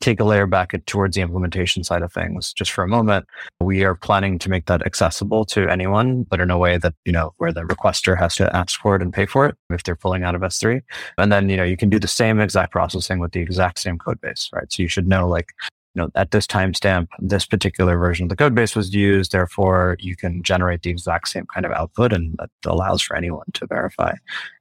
take 0.00 0.20
a 0.20 0.24
layer 0.24 0.46
back 0.46 0.74
towards 0.86 1.14
the 1.16 1.22
implementation 1.22 1.82
side 1.82 2.02
of 2.02 2.12
things 2.12 2.52
just 2.52 2.70
for 2.70 2.84
a 2.84 2.88
moment. 2.88 3.24
We 3.60 3.84
are 3.84 3.94
planning 3.94 4.38
to 4.40 4.50
make 4.50 4.66
that 4.66 4.84
accessible 4.84 5.44
to 5.46 5.68
anyone, 5.68 6.24
but 6.24 6.40
in 6.40 6.50
a 6.50 6.58
way 6.58 6.76
that, 6.76 6.94
you 7.04 7.12
know, 7.12 7.32
where 7.38 7.52
the 7.52 7.62
requester 7.62 8.18
has 8.18 8.34
to 8.36 8.54
ask 8.54 8.78
for 8.80 8.94
it 8.96 9.02
and 9.02 9.12
pay 9.12 9.26
for 9.26 9.46
it 9.46 9.56
if 9.70 9.84
they're 9.84 9.96
pulling 9.96 10.22
out 10.22 10.34
of 10.34 10.42
S3. 10.42 10.82
And 11.16 11.32
then, 11.32 11.48
you 11.48 11.56
know, 11.56 11.64
you 11.64 11.76
can 11.76 11.88
do 11.88 11.98
the 11.98 12.08
same 12.08 12.40
exact 12.40 12.72
processing 12.72 13.20
with 13.20 13.32
the 13.32 13.40
exact 13.40 13.78
same 13.78 13.96
code 13.96 14.20
base, 14.20 14.50
right? 14.52 14.70
So 14.70 14.82
you 14.82 14.88
should 14.88 15.08
know 15.08 15.28
like, 15.28 15.48
you 15.96 16.02
know, 16.02 16.10
at 16.14 16.30
this 16.30 16.46
timestamp, 16.46 17.08
this 17.20 17.46
particular 17.46 17.96
version 17.96 18.24
of 18.24 18.28
the 18.28 18.36
code 18.36 18.54
base 18.54 18.76
was 18.76 18.94
used. 18.94 19.32
Therefore, 19.32 19.96
you 19.98 20.14
can 20.14 20.42
generate 20.42 20.82
the 20.82 20.90
exact 20.90 21.28
same 21.28 21.46
kind 21.46 21.64
of 21.64 21.72
output 21.72 22.12
and 22.12 22.36
that 22.36 22.50
allows 22.66 23.00
for 23.00 23.16
anyone 23.16 23.46
to 23.54 23.66
verify. 23.66 24.12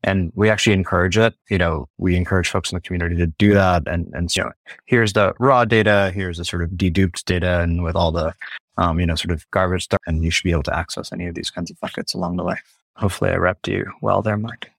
And 0.02 0.32
we 0.34 0.50
actually 0.50 0.74
encourage 0.74 1.18
it. 1.18 1.36
You 1.50 1.58
know, 1.58 1.90
we 1.98 2.16
encourage 2.16 2.48
folks 2.48 2.72
in 2.72 2.78
the 2.78 2.82
community 2.82 3.18
to 3.18 3.28
do 3.28 3.54
that. 3.54 3.84
And, 3.86 4.10
and, 4.14 4.34
you 4.34 4.44
know, 4.44 4.52
here's 4.86 5.12
the 5.12 5.34
raw 5.38 5.66
data. 5.66 6.10
Here's 6.16 6.38
the 6.38 6.46
sort 6.46 6.64
of 6.64 6.70
deduped 6.70 7.26
data 7.26 7.60
and 7.60 7.84
with 7.84 7.98
all 7.98 8.14
the, 8.14 8.34
um, 8.78 8.98
you 9.02 9.06
know, 9.06 9.16
sort 9.16 9.32
of 9.32 9.46
garbage 9.52 9.84
stuff. 9.84 10.00
And 10.08 10.24
you 10.24 10.32
should 10.32 10.46
be 10.46 10.52
able 10.52 10.64
to 10.64 10.78
access 10.78 11.12
any 11.12 11.28
of 11.28 11.36
these 11.36 11.52
kinds 11.52 11.70
of 11.70 11.78
buckets 11.82 12.14
along 12.14 12.38
the 12.38 12.46
way. 12.46 12.56
Hopefully 12.96 13.32
I 13.32 13.36
repped 13.36 13.68
you 13.68 13.92
well 14.02 14.22
there, 14.22 14.38
Mark. 14.38 14.70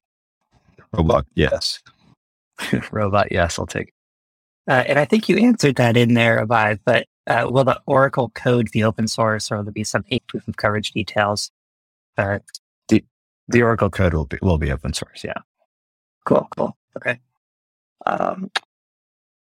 Robot, 0.94 1.26
yes. 1.34 1.80
Robot, 2.90 3.30
yes, 3.30 3.58
I'll 3.58 3.66
take 3.66 3.88
it. 3.88 3.94
Uh, 4.68 4.84
and 4.86 4.98
I 4.98 5.04
think 5.04 5.28
you 5.28 5.36
answered 5.36 5.76
that 5.76 5.96
in 5.96 6.14
there, 6.14 6.44
Abhay, 6.44 6.78
but 6.84 7.06
uh, 7.26 7.48
will 7.50 7.64
the 7.64 7.80
Oracle 7.86 8.30
code 8.30 8.70
be 8.72 8.82
open 8.82 9.06
source 9.08 9.50
or 9.50 9.56
will 9.56 9.64
there 9.64 9.72
be 9.72 9.84
some 9.84 10.04
proof 10.28 10.46
of 10.48 10.56
coverage 10.56 10.92
details? 10.92 11.50
Uh, 12.18 12.40
the, 12.88 13.04
the 13.48 13.62
Oracle 13.62 13.90
code 13.90 14.14
will 14.14 14.24
be, 14.24 14.38
will 14.42 14.58
be 14.58 14.72
open 14.72 14.92
source. 14.92 15.22
Yeah. 15.22 15.34
Cool. 16.24 16.48
Cool. 16.56 16.76
Okay. 16.96 17.20
Um, 18.06 18.50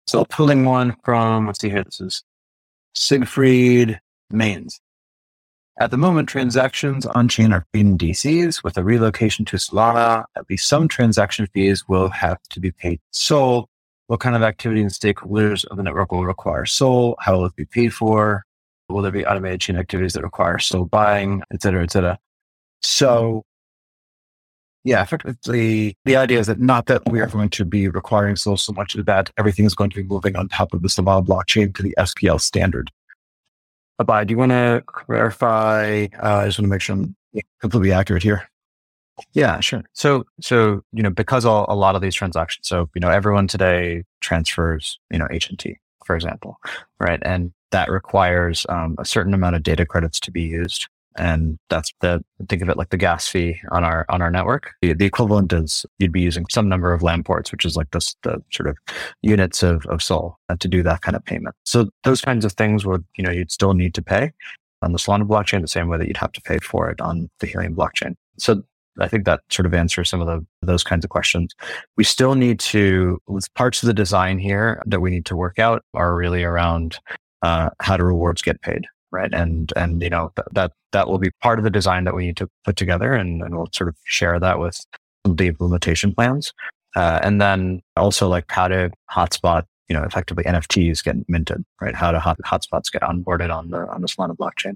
so 0.07 0.25
pulling 0.25 0.65
one 0.65 0.95
from, 1.03 1.47
let's 1.47 1.61
see 1.61 1.69
here. 1.69 1.83
This 1.83 2.01
is 2.01 2.23
Siegfried 2.95 3.99
Mains. 4.31 4.79
At 5.79 5.89
the 5.89 5.97
moment, 5.97 6.29
transactions 6.29 7.05
on 7.05 7.27
chain 7.27 7.53
are 7.53 7.65
paid 7.73 7.85
in 7.85 7.97
DCs. 7.97 8.63
With 8.63 8.77
a 8.77 8.83
relocation 8.83 9.45
to 9.45 9.57
Solana, 9.57 10.25
at 10.35 10.49
least 10.49 10.67
some 10.67 10.87
transaction 10.87 11.47
fees 11.53 11.87
will 11.87 12.09
have 12.09 12.41
to 12.49 12.59
be 12.59 12.71
paid. 12.71 12.99
So 13.11 13.67
what 14.11 14.19
kind 14.19 14.35
of 14.35 14.43
activity 14.43 14.81
and 14.81 14.91
stakeholders 14.91 15.63
of 15.67 15.77
the 15.77 15.83
network 15.83 16.11
will 16.11 16.25
require 16.25 16.65
SOL? 16.65 17.15
How 17.21 17.37
will 17.37 17.45
it 17.45 17.55
be 17.55 17.63
paid 17.63 17.93
for? 17.93 18.43
Will 18.89 19.01
there 19.01 19.09
be 19.09 19.25
automated 19.25 19.61
chain 19.61 19.77
activities 19.77 20.11
that 20.15 20.21
require 20.21 20.59
SOL 20.59 20.83
buying, 20.83 21.41
et 21.53 21.61
cetera, 21.61 21.81
et 21.81 21.91
cetera? 21.91 22.19
So, 22.81 23.45
yeah, 24.83 25.01
effectively, 25.01 25.95
the 26.03 26.17
idea 26.17 26.39
is 26.39 26.47
that 26.47 26.59
not 26.59 26.87
that 26.87 27.09
we 27.09 27.21
are 27.21 27.27
going 27.27 27.51
to 27.51 27.63
be 27.63 27.87
requiring 27.87 28.35
SOL 28.35 28.57
so 28.57 28.73
much 28.73 28.95
that 28.95 29.31
everything 29.37 29.63
is 29.63 29.75
going 29.75 29.91
to 29.91 29.95
be 29.95 30.03
moving 30.03 30.35
on 30.35 30.49
top 30.49 30.73
of 30.73 30.81
the 30.81 30.89
Solana 30.89 31.25
blockchain 31.25 31.73
to 31.73 31.81
the 31.81 31.95
SPL 31.97 32.41
standard. 32.41 32.91
Abhay, 34.01 34.27
do 34.27 34.33
you 34.33 34.37
want 34.37 34.51
to 34.51 34.83
clarify? 34.87 36.07
Uh, 36.21 36.35
I 36.35 36.45
just 36.47 36.59
want 36.59 36.65
to 36.65 36.69
make 36.69 36.81
sure 36.81 36.97
I'm 36.97 37.15
completely 37.61 37.93
accurate 37.93 38.23
here. 38.23 38.45
Yeah, 39.33 39.59
sure. 39.59 39.83
So, 39.93 40.25
so, 40.39 40.81
you 40.91 41.03
know, 41.03 41.09
because 41.09 41.45
all, 41.45 41.65
a 41.67 41.75
lot 41.75 41.95
of 41.95 42.01
these 42.01 42.15
transactions, 42.15 42.67
so, 42.67 42.89
you 42.95 43.01
know, 43.01 43.09
everyone 43.09 43.47
today 43.47 44.03
transfers, 44.19 44.99
you 45.11 45.19
know, 45.19 45.27
HNT, 45.27 45.75
for 46.05 46.15
example, 46.15 46.57
right? 46.99 47.19
And 47.23 47.53
that 47.71 47.89
requires 47.89 48.65
um, 48.69 48.95
a 48.99 49.05
certain 49.05 49.33
amount 49.33 49.55
of 49.55 49.63
data 49.63 49.85
credits 49.85 50.19
to 50.21 50.31
be 50.31 50.41
used. 50.41 50.87
And 51.17 51.57
that's 51.69 51.91
the, 51.99 52.23
think 52.47 52.61
of 52.61 52.69
it 52.69 52.77
like 52.77 52.89
the 52.89 52.97
gas 52.97 53.27
fee 53.27 53.59
on 53.71 53.83
our, 53.83 54.05
on 54.07 54.21
our 54.21 54.31
network. 54.31 54.71
The, 54.81 54.93
the 54.93 55.05
equivalent 55.05 55.51
is 55.51 55.85
you'd 55.99 56.13
be 56.13 56.21
using 56.21 56.45
some 56.49 56.69
number 56.69 56.93
of 56.93 57.03
lamports, 57.03 57.51
which 57.51 57.65
is 57.65 57.75
like 57.75 57.91
this, 57.91 58.15
the 58.23 58.41
sort 58.51 58.69
of 58.69 58.77
units 59.21 59.61
of, 59.61 59.85
of 59.87 60.01
SOL 60.01 60.37
uh, 60.47 60.55
to 60.59 60.67
do 60.69 60.83
that 60.83 61.01
kind 61.01 61.17
of 61.17 61.25
payment. 61.25 61.55
So 61.65 61.89
those 62.03 62.21
kinds 62.21 62.45
of 62.45 62.53
things 62.53 62.85
would, 62.85 63.03
you 63.17 63.25
know, 63.25 63.31
you'd 63.31 63.51
still 63.51 63.73
need 63.73 63.93
to 63.95 64.01
pay 64.01 64.31
on 64.81 64.93
the 64.93 64.97
Solana 64.97 65.27
blockchain 65.27 65.61
the 65.61 65.67
same 65.67 65.89
way 65.89 65.97
that 65.97 66.07
you'd 66.07 66.17
have 66.17 66.31
to 66.31 66.41
pay 66.41 66.59
for 66.59 66.89
it 66.89 67.01
on 67.01 67.29
the 67.39 67.47
Helium 67.47 67.75
blockchain. 67.75 68.15
So 68.37 68.63
I 68.99 69.07
think 69.07 69.25
that 69.25 69.41
sort 69.49 69.65
of 69.65 69.73
answers 69.73 70.09
some 70.09 70.21
of 70.21 70.27
the, 70.27 70.45
those 70.61 70.83
kinds 70.83 71.05
of 71.05 71.09
questions. 71.09 71.55
We 71.97 72.03
still 72.03 72.35
need 72.35 72.59
to, 72.61 73.21
parts 73.55 73.81
of 73.81 73.87
the 73.87 73.93
design 73.93 74.39
here 74.39 74.81
that 74.85 74.99
we 74.99 75.09
need 75.09 75.25
to 75.27 75.35
work 75.35 75.59
out 75.59 75.83
are 75.93 76.15
really 76.15 76.43
around 76.43 76.99
uh, 77.41 77.69
how 77.79 77.97
do 77.97 78.03
rewards 78.03 78.41
get 78.41 78.61
paid, 78.61 78.85
right? 79.11 79.33
And, 79.33 79.71
and, 79.75 80.01
you 80.01 80.09
know, 80.09 80.31
th- 80.35 80.47
that, 80.53 80.73
that 80.91 81.07
will 81.07 81.17
be 81.17 81.31
part 81.41 81.57
of 81.57 81.63
the 81.63 81.69
design 81.69 82.03
that 82.03 82.15
we 82.15 82.25
need 82.25 82.37
to 82.37 82.49
put 82.65 82.75
together 82.75 83.13
and, 83.13 83.41
and 83.41 83.55
we'll 83.55 83.69
sort 83.73 83.87
of 83.87 83.95
share 84.03 84.39
that 84.39 84.59
with 84.59 84.79
the 85.23 85.47
implementation 85.47 86.13
plans. 86.13 86.53
Uh, 86.95 87.19
and 87.23 87.41
then 87.41 87.81
also 87.95 88.27
like 88.27 88.45
how 88.49 88.67
to 88.67 88.91
hotspot, 89.09 89.63
you 89.87 89.95
know, 89.95 90.03
effectively 90.03 90.43
NFTs 90.43 91.03
get 91.03 91.15
minted, 91.29 91.63
right? 91.79 91.95
How 91.95 92.11
do 92.11 92.17
hot, 92.17 92.37
hotspots 92.45 92.91
get 92.91 93.01
onboarded 93.01 93.55
on 93.55 93.69
the, 93.69 93.87
on 93.87 94.01
the 94.01 94.07
Solana 94.07 94.35
blockchain 94.35 94.75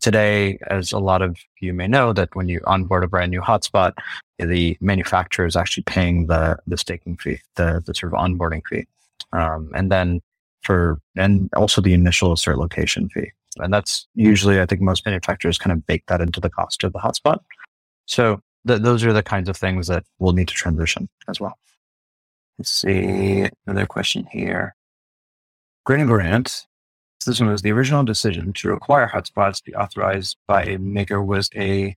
today, 0.00 0.58
as 0.68 0.92
a 0.92 0.98
lot 0.98 1.22
of 1.22 1.36
you 1.60 1.72
may 1.72 1.86
know, 1.88 2.12
that 2.12 2.34
when 2.34 2.48
you 2.48 2.60
onboard 2.66 3.04
a 3.04 3.08
brand 3.08 3.30
new 3.30 3.40
hotspot, 3.40 3.92
the 4.38 4.76
manufacturer 4.80 5.46
is 5.46 5.56
actually 5.56 5.84
paying 5.84 6.26
the 6.26 6.58
the 6.66 6.76
staking 6.76 7.16
fee, 7.16 7.40
the 7.56 7.82
the 7.84 7.94
sort 7.94 8.12
of 8.12 8.18
onboarding 8.18 8.62
fee, 8.68 8.86
um, 9.32 9.70
and 9.74 9.90
then 9.90 10.20
for 10.62 11.00
and 11.16 11.48
also 11.56 11.80
the 11.80 11.94
initial 11.94 12.32
assert 12.32 12.58
location 12.58 13.08
fee, 13.08 13.30
and 13.58 13.72
that's 13.72 14.06
usually 14.14 14.60
I 14.60 14.66
think 14.66 14.80
most 14.80 15.06
manufacturers 15.06 15.58
kind 15.58 15.72
of 15.72 15.86
bake 15.86 16.04
that 16.06 16.20
into 16.20 16.40
the 16.40 16.50
cost 16.50 16.84
of 16.84 16.92
the 16.92 16.98
hotspot. 16.98 17.38
So 18.06 18.40
th- 18.66 18.82
those 18.82 19.04
are 19.04 19.12
the 19.12 19.22
kinds 19.22 19.48
of 19.48 19.56
things 19.56 19.86
that 19.88 20.04
we'll 20.18 20.32
need 20.32 20.48
to 20.48 20.54
transition 20.54 21.08
as 21.28 21.40
well. 21.40 21.58
Let's 22.58 22.70
see 22.70 23.48
another 23.66 23.86
question 23.86 24.26
here. 24.30 24.74
Grant 25.84 26.08
Grant 26.08 26.65
this 27.26 27.40
one 27.40 27.50
was 27.50 27.62
the 27.62 27.72
original 27.72 28.04
decision 28.04 28.52
to 28.54 28.68
require 28.68 29.08
hotspots 29.08 29.56
to 29.56 29.64
be 29.64 29.74
authorized 29.74 30.36
by 30.46 30.64
a 30.64 30.78
maker 30.78 31.22
was 31.22 31.50
a 31.54 31.94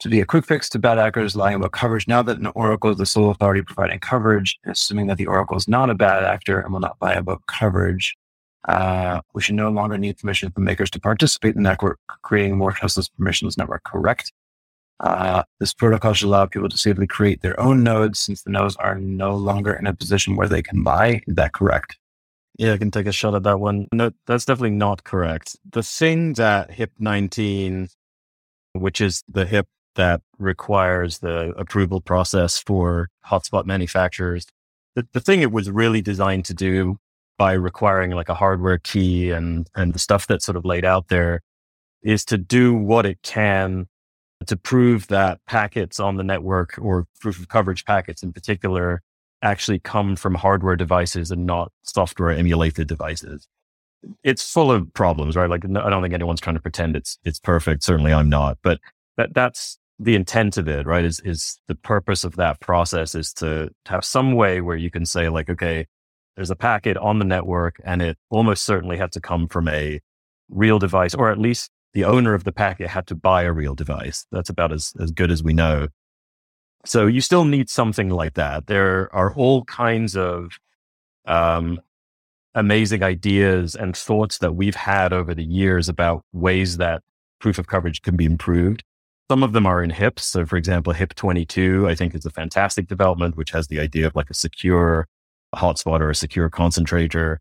to 0.00 0.08
be 0.08 0.20
a 0.20 0.26
quick 0.26 0.46
fix 0.46 0.68
to 0.70 0.78
bad 0.78 0.98
actors 0.98 1.36
lying 1.36 1.56
about 1.56 1.72
coverage. 1.72 2.08
Now 2.08 2.22
that 2.22 2.38
an 2.38 2.50
Oracle 2.54 2.90
is 2.90 2.96
the 2.96 3.06
sole 3.06 3.30
authority 3.30 3.62
providing 3.62 3.98
coverage, 4.00 4.58
assuming 4.64 5.08
that 5.08 5.18
the 5.18 5.26
Oracle 5.26 5.58
is 5.58 5.68
not 5.68 5.90
a 5.90 5.94
bad 5.94 6.24
actor 6.24 6.58
and 6.58 6.72
will 6.72 6.80
not 6.80 6.96
lie 7.02 7.12
about 7.12 7.44
coverage, 7.46 8.16
uh, 8.66 9.20
we 9.34 9.42
should 9.42 9.54
no 9.54 9.70
longer 9.70 9.98
need 9.98 10.18
permission 10.18 10.50
from 10.50 10.64
makers 10.64 10.90
to 10.90 11.00
participate 11.00 11.54
in 11.54 11.62
the 11.62 11.68
network, 11.68 11.98
creating 12.22 12.56
more 12.56 12.72
trustless 12.72 13.08
permissionless 13.08 13.58
network. 13.58 13.84
Correct. 13.84 14.32
Uh, 15.00 15.42
this 15.58 15.72
protocol 15.72 16.12
should 16.12 16.26
allow 16.26 16.46
people 16.46 16.68
to 16.68 16.76
safely 16.76 17.06
create 17.06 17.40
their 17.40 17.58
own 17.58 17.82
nodes 17.82 18.18
since 18.18 18.42
the 18.42 18.50
nodes 18.50 18.76
are 18.76 18.96
no 18.96 19.34
longer 19.34 19.72
in 19.72 19.86
a 19.86 19.94
position 19.94 20.36
where 20.36 20.48
they 20.48 20.62
can 20.62 20.82
buy. 20.82 21.22
Is 21.26 21.34
that 21.36 21.52
correct? 21.52 21.99
Yeah, 22.60 22.74
I 22.74 22.76
can 22.76 22.90
take 22.90 23.06
a 23.06 23.12
shot 23.12 23.34
at 23.34 23.42
that 23.44 23.58
one. 23.58 23.88
No, 23.90 24.10
that's 24.26 24.44
definitely 24.44 24.76
not 24.76 25.02
correct. 25.02 25.56
The 25.70 25.82
thing 25.82 26.34
that 26.34 26.70
HIP 26.70 26.92
19, 26.98 27.88
which 28.74 29.00
is 29.00 29.24
the 29.26 29.46
HIP 29.46 29.66
that 29.94 30.20
requires 30.38 31.20
the 31.20 31.54
approval 31.56 32.02
process 32.02 32.58
for 32.58 33.08
hotspot 33.26 33.64
manufacturers, 33.64 34.46
the, 34.94 35.08
the 35.14 35.20
thing 35.20 35.40
it 35.40 35.52
was 35.52 35.70
really 35.70 36.02
designed 36.02 36.44
to 36.44 36.54
do 36.54 36.98
by 37.38 37.54
requiring 37.54 38.10
like 38.10 38.28
a 38.28 38.34
hardware 38.34 38.76
key 38.76 39.30
and, 39.30 39.66
and 39.74 39.94
the 39.94 39.98
stuff 39.98 40.26
that's 40.26 40.44
sort 40.44 40.56
of 40.56 40.66
laid 40.66 40.84
out 40.84 41.08
there 41.08 41.40
is 42.02 42.26
to 42.26 42.36
do 42.36 42.74
what 42.74 43.06
it 43.06 43.22
can 43.22 43.86
to 44.44 44.54
prove 44.58 45.06
that 45.06 45.40
packets 45.46 45.98
on 45.98 46.18
the 46.18 46.24
network 46.24 46.74
or 46.78 47.06
proof 47.22 47.38
of 47.38 47.48
coverage 47.48 47.86
packets 47.86 48.22
in 48.22 48.34
particular 48.34 49.00
actually 49.42 49.78
come 49.78 50.16
from 50.16 50.34
hardware 50.34 50.76
devices 50.76 51.30
and 51.30 51.46
not 51.46 51.72
software 51.82 52.30
emulated 52.30 52.88
devices. 52.88 53.48
It's 54.22 54.50
full 54.50 54.72
of 54.72 54.92
problems, 54.94 55.36
right? 55.36 55.50
Like 55.50 55.64
I 55.64 55.90
don't 55.90 56.02
think 56.02 56.14
anyone's 56.14 56.40
trying 56.40 56.56
to 56.56 56.62
pretend 56.62 56.96
it's 56.96 57.18
it's 57.24 57.38
perfect. 57.38 57.82
Certainly 57.82 58.12
I'm 58.12 58.28
not, 58.28 58.58
but 58.62 58.80
that 59.16 59.34
that's 59.34 59.78
the 59.98 60.14
intent 60.14 60.56
of 60.56 60.68
it, 60.68 60.86
right? 60.86 61.04
Is 61.04 61.20
is 61.20 61.60
the 61.68 61.74
purpose 61.74 62.24
of 62.24 62.36
that 62.36 62.60
process 62.60 63.14
is 63.14 63.32
to, 63.34 63.70
to 63.84 63.90
have 63.90 64.04
some 64.04 64.32
way 64.32 64.60
where 64.60 64.76
you 64.76 64.90
can 64.90 65.04
say 65.04 65.28
like, 65.28 65.50
okay, 65.50 65.86
there's 66.36 66.50
a 66.50 66.56
packet 66.56 66.96
on 66.96 67.18
the 67.18 67.24
network 67.24 67.76
and 67.84 68.00
it 68.00 68.16
almost 68.30 68.64
certainly 68.64 68.96
had 68.96 69.12
to 69.12 69.20
come 69.20 69.46
from 69.46 69.68
a 69.68 70.00
real 70.48 70.78
device, 70.78 71.14
or 71.14 71.30
at 71.30 71.38
least 71.38 71.70
the 71.92 72.04
owner 72.04 72.34
of 72.34 72.44
the 72.44 72.52
packet 72.52 72.88
had 72.88 73.06
to 73.08 73.14
buy 73.14 73.42
a 73.42 73.52
real 73.52 73.74
device. 73.74 74.26
That's 74.32 74.48
about 74.48 74.72
as, 74.72 74.92
as 74.98 75.10
good 75.10 75.30
as 75.30 75.42
we 75.42 75.52
know. 75.52 75.88
So 76.84 77.06
you 77.06 77.20
still 77.20 77.44
need 77.44 77.68
something 77.68 78.08
like 78.08 78.34
that. 78.34 78.66
There 78.66 79.14
are 79.14 79.34
all 79.34 79.64
kinds 79.64 80.16
of 80.16 80.58
um, 81.26 81.80
amazing 82.54 83.02
ideas 83.02 83.74
and 83.74 83.96
thoughts 83.96 84.38
that 84.38 84.54
we've 84.54 84.74
had 84.74 85.12
over 85.12 85.34
the 85.34 85.44
years 85.44 85.88
about 85.88 86.24
ways 86.32 86.78
that 86.78 87.02
proof 87.38 87.58
of 87.58 87.66
coverage 87.66 88.02
can 88.02 88.16
be 88.16 88.24
improved. 88.24 88.82
Some 89.30 89.42
of 89.42 89.52
them 89.52 89.66
are 89.66 89.82
in 89.82 89.90
HIPs. 89.90 90.20
So, 90.20 90.44
for 90.44 90.56
example, 90.56 90.92
HIP 90.92 91.14
22, 91.14 91.88
I 91.88 91.94
think 91.94 92.14
is 92.14 92.26
a 92.26 92.30
fantastic 92.30 92.88
development, 92.88 93.36
which 93.36 93.50
has 93.50 93.68
the 93.68 93.78
idea 93.78 94.06
of 94.06 94.16
like 94.16 94.30
a 94.30 94.34
secure 94.34 95.06
hotspot 95.54 96.00
or 96.00 96.10
a 96.10 96.14
secure 96.14 96.50
concentrator. 96.50 97.40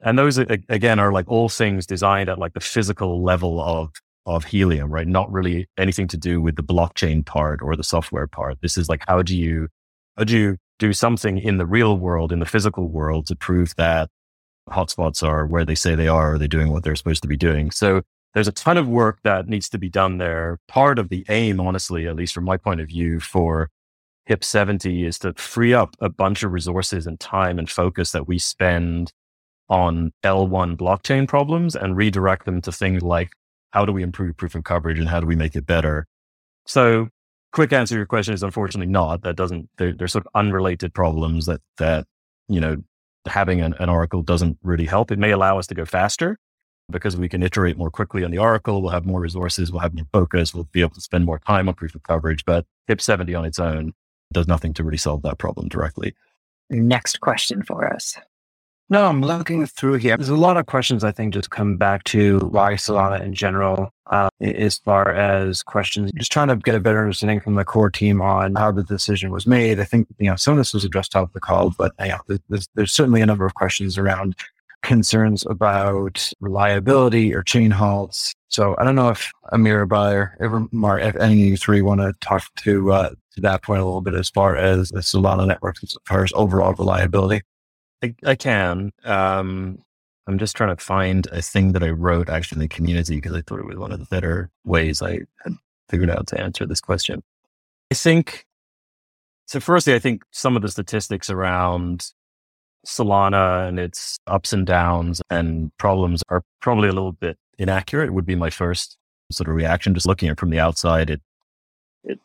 And 0.00 0.18
those, 0.18 0.36
again, 0.38 0.98
are 0.98 1.12
like 1.12 1.28
all 1.28 1.48
things 1.48 1.86
designed 1.86 2.28
at 2.28 2.38
like 2.38 2.52
the 2.54 2.60
physical 2.60 3.22
level 3.22 3.60
of 3.60 3.90
of 4.26 4.44
Helium, 4.44 4.90
right? 4.90 5.06
Not 5.06 5.30
really 5.32 5.68
anything 5.78 6.08
to 6.08 6.16
do 6.16 6.40
with 6.40 6.56
the 6.56 6.62
blockchain 6.62 7.24
part 7.24 7.60
or 7.62 7.76
the 7.76 7.84
software 7.84 8.26
part. 8.26 8.58
This 8.60 8.76
is 8.76 8.88
like, 8.88 9.02
how 9.06 9.22
do 9.22 9.36
you, 9.36 9.68
how 10.16 10.24
do 10.24 10.36
you 10.36 10.56
do 10.78 10.92
something 10.92 11.38
in 11.38 11.58
the 11.58 11.66
real 11.66 11.96
world, 11.96 12.32
in 12.32 12.40
the 12.40 12.46
physical 12.46 12.88
world 12.88 13.26
to 13.26 13.36
prove 13.36 13.74
that 13.76 14.08
hotspots 14.68 15.22
are 15.22 15.46
where 15.46 15.64
they 15.64 15.74
say 15.74 15.94
they 15.94 16.08
are. 16.08 16.34
Are 16.34 16.38
they 16.38 16.48
doing 16.48 16.72
what 16.72 16.82
they're 16.82 16.96
supposed 16.96 17.22
to 17.22 17.28
be 17.28 17.36
doing? 17.36 17.70
So 17.70 18.02
there's 18.34 18.48
a 18.48 18.52
ton 18.52 18.76
of 18.76 18.88
work 18.88 19.18
that 19.24 19.48
needs 19.48 19.68
to 19.70 19.78
be 19.78 19.88
done 19.88 20.18
there. 20.18 20.58
Part 20.68 20.98
of 20.98 21.08
the 21.08 21.24
aim, 21.28 21.60
honestly, 21.60 22.06
at 22.06 22.16
least 22.16 22.34
from 22.34 22.44
my 22.44 22.56
point 22.56 22.80
of 22.80 22.88
view, 22.88 23.20
for 23.20 23.70
HIP 24.26 24.44
70 24.44 25.04
is 25.04 25.18
to 25.20 25.34
free 25.34 25.74
up 25.74 25.96
a 26.00 26.08
bunch 26.08 26.42
of 26.42 26.52
resources 26.52 27.06
and 27.06 27.18
time 27.18 27.58
and 27.58 27.68
focus 27.68 28.12
that 28.12 28.28
we 28.28 28.38
spend 28.38 29.12
on 29.68 30.12
L1 30.24 30.76
blockchain 30.76 31.26
problems 31.26 31.74
and 31.74 31.96
redirect 31.96 32.44
them 32.44 32.60
to 32.62 32.72
things 32.72 33.02
like 33.02 33.30
how 33.70 33.84
do 33.84 33.92
we 33.92 34.02
improve 34.02 34.36
proof 34.36 34.54
of 34.54 34.64
coverage 34.64 34.98
and 34.98 35.08
how 35.08 35.20
do 35.20 35.26
we 35.26 35.36
make 35.36 35.54
it 35.56 35.66
better? 35.66 36.06
So 36.66 37.08
quick 37.52 37.72
answer 37.72 37.94
to 37.94 37.98
your 37.98 38.06
question 38.06 38.34
is 38.34 38.42
unfortunately 38.42 38.90
not. 38.90 39.22
That 39.22 39.36
doesn't, 39.36 39.68
they're, 39.78 39.92
they're 39.92 40.08
sort 40.08 40.26
of 40.26 40.30
unrelated 40.34 40.94
problems 40.94 41.46
that, 41.46 41.60
that, 41.78 42.06
you 42.48 42.60
know, 42.60 42.76
having 43.26 43.60
an, 43.60 43.74
an 43.78 43.88
oracle 43.88 44.22
doesn't 44.22 44.58
really 44.62 44.86
help. 44.86 45.10
It 45.10 45.18
may 45.18 45.30
allow 45.30 45.58
us 45.58 45.66
to 45.68 45.74
go 45.74 45.84
faster 45.84 46.38
because 46.90 47.16
we 47.16 47.28
can 47.28 47.42
iterate 47.42 47.76
more 47.76 47.90
quickly 47.90 48.24
on 48.24 48.30
the 48.30 48.38
oracle. 48.38 48.82
We'll 48.82 48.90
have 48.90 49.06
more 49.06 49.20
resources. 49.20 49.70
We'll 49.70 49.82
have 49.82 49.94
more 49.94 50.06
focus. 50.12 50.54
We'll 50.54 50.68
be 50.72 50.80
able 50.80 50.94
to 50.94 51.00
spend 51.00 51.24
more 51.24 51.38
time 51.38 51.68
on 51.68 51.74
proof 51.74 51.94
of 51.94 52.02
coverage, 52.02 52.44
but 52.44 52.66
HIP 52.88 53.00
70 53.00 53.34
on 53.34 53.44
its 53.44 53.58
own 53.58 53.92
does 54.32 54.48
nothing 54.48 54.72
to 54.74 54.84
really 54.84 54.96
solve 54.96 55.22
that 55.22 55.38
problem 55.38 55.68
directly. 55.68 56.14
Next 56.70 57.20
question 57.20 57.62
for 57.62 57.92
us. 57.92 58.16
No, 58.92 59.06
I'm 59.06 59.20
looking 59.20 59.66
through 59.66 59.98
here. 59.98 60.16
There's 60.16 60.30
a 60.30 60.34
lot 60.34 60.56
of 60.56 60.66
questions 60.66 61.04
I 61.04 61.12
think 61.12 61.32
just 61.32 61.50
come 61.50 61.76
back 61.76 62.02
to 62.04 62.40
why 62.40 62.72
Solana 62.74 63.22
in 63.22 63.34
general, 63.34 63.94
uh, 64.06 64.28
as 64.40 64.78
far 64.78 65.12
as 65.12 65.62
questions, 65.62 66.10
just 66.16 66.32
trying 66.32 66.48
to 66.48 66.56
get 66.56 66.74
a 66.74 66.80
better 66.80 66.98
understanding 66.98 67.38
from 67.38 67.54
the 67.54 67.64
core 67.64 67.88
team 67.88 68.20
on 68.20 68.56
how 68.56 68.72
the 68.72 68.82
decision 68.82 69.30
was 69.30 69.46
made. 69.46 69.78
I 69.78 69.84
think, 69.84 70.08
you 70.18 70.28
know, 70.28 70.34
some 70.34 70.54
of 70.54 70.58
this 70.58 70.74
was 70.74 70.84
addressed 70.84 71.14
off 71.14 71.32
the 71.32 71.38
call, 71.38 71.72
but 71.78 71.92
you 72.00 72.08
know, 72.08 72.38
there's, 72.48 72.66
there's 72.74 72.92
certainly 72.92 73.20
a 73.20 73.26
number 73.26 73.46
of 73.46 73.54
questions 73.54 73.96
around 73.96 74.34
concerns 74.82 75.46
about 75.46 76.28
reliability 76.40 77.32
or 77.32 77.44
chain 77.44 77.70
halts. 77.70 78.34
So 78.48 78.74
I 78.76 78.82
don't 78.82 78.96
know 78.96 79.10
if 79.10 79.30
Amir 79.52 79.86
Bayer, 79.86 80.36
ever, 80.40 80.66
Mark, 80.72 81.02
if 81.02 81.14
any 81.14 81.34
of 81.34 81.48
you 81.48 81.56
three 81.56 81.80
want 81.80 82.00
to 82.00 82.12
talk 82.20 82.42
to, 82.62 82.90
uh, 82.90 83.10
to 83.34 83.40
that 83.42 83.62
point 83.62 83.80
a 83.82 83.84
little 83.84 84.00
bit 84.00 84.14
as 84.14 84.30
far 84.30 84.56
as 84.56 84.88
the 84.88 84.98
Solana 84.98 85.46
network, 85.46 85.76
as 85.84 85.96
far 86.08 86.24
as 86.24 86.32
overall 86.34 86.74
reliability. 86.74 87.42
I, 88.02 88.14
I 88.24 88.34
can. 88.34 88.92
Um, 89.04 89.82
I'm 90.26 90.38
just 90.38 90.56
trying 90.56 90.74
to 90.74 90.82
find 90.82 91.26
a 91.32 91.42
thing 91.42 91.72
that 91.72 91.82
I 91.82 91.90
wrote 91.90 92.28
actually 92.28 92.56
in 92.56 92.60
the 92.60 92.68
community 92.68 93.16
because 93.16 93.34
I 93.34 93.42
thought 93.42 93.58
it 93.58 93.66
was 93.66 93.76
one 93.76 93.92
of 93.92 93.98
the 93.98 94.06
better 94.06 94.50
ways 94.64 95.02
I 95.02 95.20
had 95.42 95.54
figured 95.88 96.10
out 96.10 96.26
to 96.28 96.40
answer 96.40 96.66
this 96.66 96.80
question. 96.80 97.22
I 97.90 97.94
think, 97.94 98.46
so 99.46 99.58
firstly, 99.58 99.94
I 99.94 99.98
think 99.98 100.22
some 100.30 100.56
of 100.56 100.62
the 100.62 100.68
statistics 100.68 101.30
around 101.30 102.12
Solana 102.86 103.68
and 103.68 103.78
its 103.78 104.18
ups 104.26 104.52
and 104.52 104.66
downs 104.66 105.20
and 105.30 105.76
problems 105.78 106.22
are 106.28 106.42
probably 106.60 106.88
a 106.88 106.92
little 106.92 107.12
bit 107.12 107.36
inaccurate, 107.58 108.12
would 108.12 108.26
be 108.26 108.36
my 108.36 108.50
first 108.50 108.96
sort 109.32 109.48
of 109.48 109.54
reaction. 109.54 109.94
Just 109.94 110.06
looking 110.06 110.28
at 110.28 110.32
it 110.32 110.40
from 110.40 110.50
the 110.50 110.60
outside, 110.60 111.10
it, 111.10 111.20
it 112.04 112.20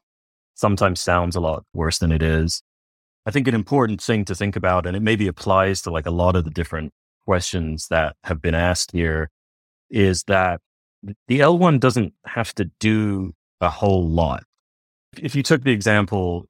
sometimes 0.53 1.01
sounds 1.01 1.35
a 1.35 1.41
lot 1.41 1.65
worse 1.73 1.97
than 1.97 2.11
it 2.11 2.21
is. 2.21 2.61
I 3.25 3.31
think 3.31 3.47
an 3.47 3.55
important 3.55 4.01
thing 4.01 4.25
to 4.25 4.35
think 4.35 4.55
about, 4.55 4.85
and 4.85 4.95
it 4.95 5.01
maybe 5.01 5.27
applies 5.27 5.81
to 5.83 5.91
like 5.91 6.05
a 6.05 6.11
lot 6.11 6.35
of 6.35 6.43
the 6.43 6.51
different 6.51 6.93
questions 7.25 7.88
that 7.89 8.15
have 8.23 8.41
been 8.41 8.53
asked 8.53 8.91
here, 8.91 9.31
is 9.89 10.23
that 10.23 10.61
the 11.27 11.39
L1 11.39 11.79
doesn't 11.79 12.13
have 12.25 12.53
to 12.55 12.65
do 12.79 13.33
a 13.61 13.69
whole 13.69 14.07
lot. 14.07 14.43
If 15.17 15.35
you 15.35 15.43
took 15.43 15.63
the 15.63 15.71
example 15.71 16.47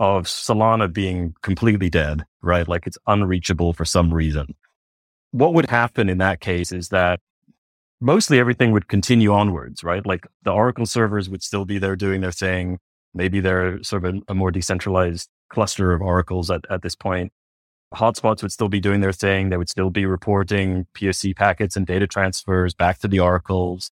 of 0.00 0.24
Solana 0.24 0.92
being 0.92 1.34
completely 1.42 1.90
dead, 1.90 2.24
right? 2.42 2.68
Like 2.68 2.86
it's 2.86 2.98
unreachable 3.06 3.72
for 3.72 3.84
some 3.84 4.12
reason. 4.12 4.54
What 5.32 5.54
would 5.54 5.68
happen 5.68 6.08
in 6.08 6.18
that 6.18 6.40
case 6.40 6.72
is 6.72 6.88
that 6.90 7.20
mostly 8.00 8.38
everything 8.38 8.72
would 8.72 8.88
continue 8.88 9.32
onwards, 9.32 9.82
right? 9.82 10.04
Like 10.06 10.26
the 10.42 10.52
Oracle 10.52 10.86
servers 10.86 11.28
would 11.28 11.42
still 11.42 11.64
be 11.64 11.78
there 11.78 11.96
doing 11.96 12.20
their 12.20 12.32
thing. 12.32 12.78
Maybe 13.12 13.40
they're 13.40 13.82
sort 13.82 14.04
of 14.04 14.14
a, 14.14 14.20
a 14.28 14.34
more 14.34 14.50
decentralized 14.50 15.28
cluster 15.48 15.92
of 15.92 16.02
oracles 16.02 16.50
at, 16.50 16.64
at 16.70 16.82
this 16.82 16.94
point. 16.94 17.32
Hotspots 17.94 18.42
would 18.42 18.52
still 18.52 18.68
be 18.68 18.80
doing 18.80 19.00
their 19.00 19.12
thing. 19.12 19.48
They 19.48 19.56
would 19.56 19.70
still 19.70 19.90
be 19.90 20.04
reporting 20.04 20.86
POC 20.94 21.34
packets 21.34 21.76
and 21.76 21.86
data 21.86 22.06
transfers 22.06 22.74
back 22.74 22.98
to 22.98 23.08
the 23.08 23.20
oracles. 23.20 23.90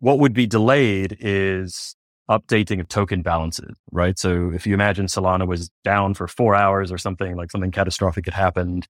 What 0.00 0.18
would 0.18 0.34
be 0.34 0.46
delayed 0.46 1.16
is 1.20 1.96
updating 2.30 2.80
of 2.80 2.88
token 2.88 3.22
balances, 3.22 3.74
right? 3.90 4.18
So 4.18 4.52
if 4.54 4.66
you 4.66 4.74
imagine 4.74 5.06
Solana 5.06 5.46
was 5.46 5.70
down 5.84 6.14
for 6.14 6.28
four 6.28 6.54
hours 6.54 6.92
or 6.92 6.98
something, 6.98 7.36
like 7.36 7.50
something 7.50 7.70
catastrophic 7.70 8.26
had 8.26 8.34
happened, 8.34 8.86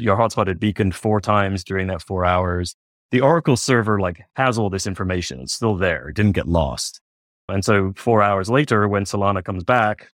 your 0.00 0.16
hotspot 0.16 0.48
had 0.48 0.58
beaconed 0.58 0.94
four 0.94 1.20
times 1.20 1.62
during 1.62 1.86
that 1.88 2.02
four 2.02 2.24
hours. 2.24 2.74
The 3.10 3.20
Oracle 3.20 3.56
server 3.56 4.00
like 4.00 4.24
has 4.36 4.58
all 4.58 4.70
this 4.70 4.86
information. 4.86 5.40
It's 5.40 5.54
still 5.54 5.76
there. 5.76 6.08
It 6.08 6.16
didn't 6.16 6.32
get 6.32 6.48
lost. 6.48 7.00
And 7.48 7.64
so 7.64 7.92
four 7.96 8.22
hours 8.22 8.50
later, 8.50 8.88
when 8.88 9.04
Solana 9.04 9.44
comes 9.44 9.62
back, 9.62 10.10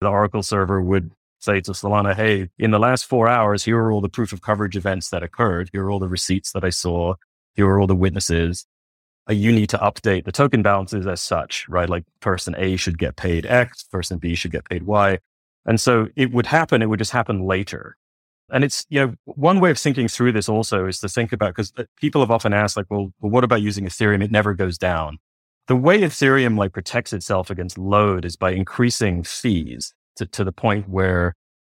the 0.00 0.08
Oracle 0.08 0.42
server 0.42 0.80
would 0.80 1.10
say 1.38 1.60
to 1.60 1.72
Solana, 1.72 2.14
Hey, 2.14 2.48
in 2.58 2.70
the 2.70 2.78
last 2.78 3.06
four 3.06 3.28
hours, 3.28 3.64
here 3.64 3.78
are 3.78 3.92
all 3.92 4.00
the 4.00 4.08
proof 4.08 4.32
of 4.32 4.42
coverage 4.42 4.76
events 4.76 5.10
that 5.10 5.22
occurred. 5.22 5.70
Here 5.72 5.84
are 5.84 5.90
all 5.90 5.98
the 5.98 6.08
receipts 6.08 6.52
that 6.52 6.64
I 6.64 6.70
saw. 6.70 7.14
Here 7.54 7.66
are 7.66 7.80
all 7.80 7.86
the 7.86 7.96
witnesses. 7.96 8.66
Uh, 9.28 9.32
you 9.32 9.52
need 9.52 9.68
to 9.70 9.78
update 9.78 10.24
the 10.24 10.32
token 10.32 10.62
balances 10.62 11.06
as 11.06 11.20
such, 11.20 11.68
right? 11.68 11.88
Like 11.88 12.04
person 12.20 12.54
A 12.58 12.76
should 12.76 12.98
get 12.98 13.16
paid 13.16 13.46
X, 13.46 13.84
person 13.84 14.18
B 14.18 14.34
should 14.34 14.52
get 14.52 14.68
paid 14.68 14.84
Y. 14.84 15.18
And 15.64 15.80
so 15.80 16.08
it 16.14 16.32
would 16.32 16.46
happen. 16.46 16.82
It 16.82 16.86
would 16.86 17.00
just 17.00 17.12
happen 17.12 17.44
later. 17.44 17.96
And 18.50 18.62
it's, 18.62 18.86
you 18.88 19.00
know, 19.00 19.14
one 19.24 19.58
way 19.58 19.72
of 19.72 19.78
thinking 19.78 20.06
through 20.06 20.30
this 20.32 20.48
also 20.48 20.86
is 20.86 21.00
to 21.00 21.08
think 21.08 21.32
about, 21.32 21.48
because 21.48 21.72
uh, 21.76 21.84
people 21.96 22.20
have 22.20 22.30
often 22.30 22.52
asked, 22.52 22.76
like, 22.76 22.86
well, 22.88 23.12
well, 23.20 23.32
what 23.32 23.42
about 23.42 23.62
using 23.62 23.84
Ethereum? 23.84 24.22
It 24.22 24.30
never 24.30 24.54
goes 24.54 24.78
down 24.78 25.18
the 25.68 25.76
way 25.76 26.00
Ethereum 26.00 26.56
like 26.56 26.72
protects 26.72 27.12
itself 27.12 27.50
against 27.50 27.78
load 27.78 28.24
is 28.24 28.36
by 28.36 28.52
increasing 28.52 29.22
fees 29.22 29.92
to, 30.16 30.26
to 30.26 30.44
the 30.44 30.52
point 30.52 30.88
where 30.88 31.34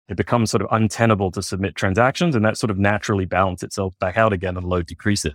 it 0.09 0.16
becomes 0.16 0.50
sort 0.50 0.62
of 0.62 0.68
untenable 0.70 1.31
to 1.31 1.42
submit 1.42 1.76
transactions 1.76 2.35
and 2.35 2.44
that 2.44 2.57
sort 2.57 2.70
of 2.70 2.79
naturally 2.79 3.24
balance 3.24 3.62
itself 3.62 3.94
back 4.00 4.16
out 4.16 4.33
again 4.33 4.57
and 4.57 4.66
load 4.66 4.87
decreases. 4.87 5.35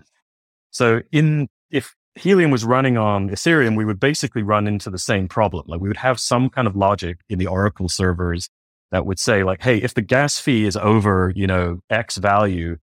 So 0.72 1.02
in, 1.12 1.48
if 1.72 1.96
Helium 2.15 2.52
was 2.52 2.65
running 2.65 2.98
on 2.98 3.30
Ethereum, 3.30 3.78
we 3.78 3.86
would 3.86 4.00
basically 4.00 4.44
run 4.44 4.68
into 4.68 4.89
the 4.89 4.98
same 4.98 5.28
problem. 5.28 5.65
Like 5.68 5.82
we 5.82 5.88
would 5.88 5.98
have 5.98 6.20
some 6.20 6.50
kind 6.50 6.68
of 6.68 6.76
logic 6.76 7.20
in 7.30 7.39
the 7.39 7.48
Oracle 7.48 7.89
servers 7.89 8.50
that 8.91 9.06
would 9.06 9.20
say 9.20 9.44
like, 9.44 9.63
Hey, 9.63 9.78
if 9.78 9.94
the 9.94 10.02
gas 10.02 10.39
fee 10.39 10.65
is 10.65 10.78
over, 10.78 11.32
you 11.36 11.48
know, 11.48 11.80
X 11.89 12.18
value, 12.18 12.78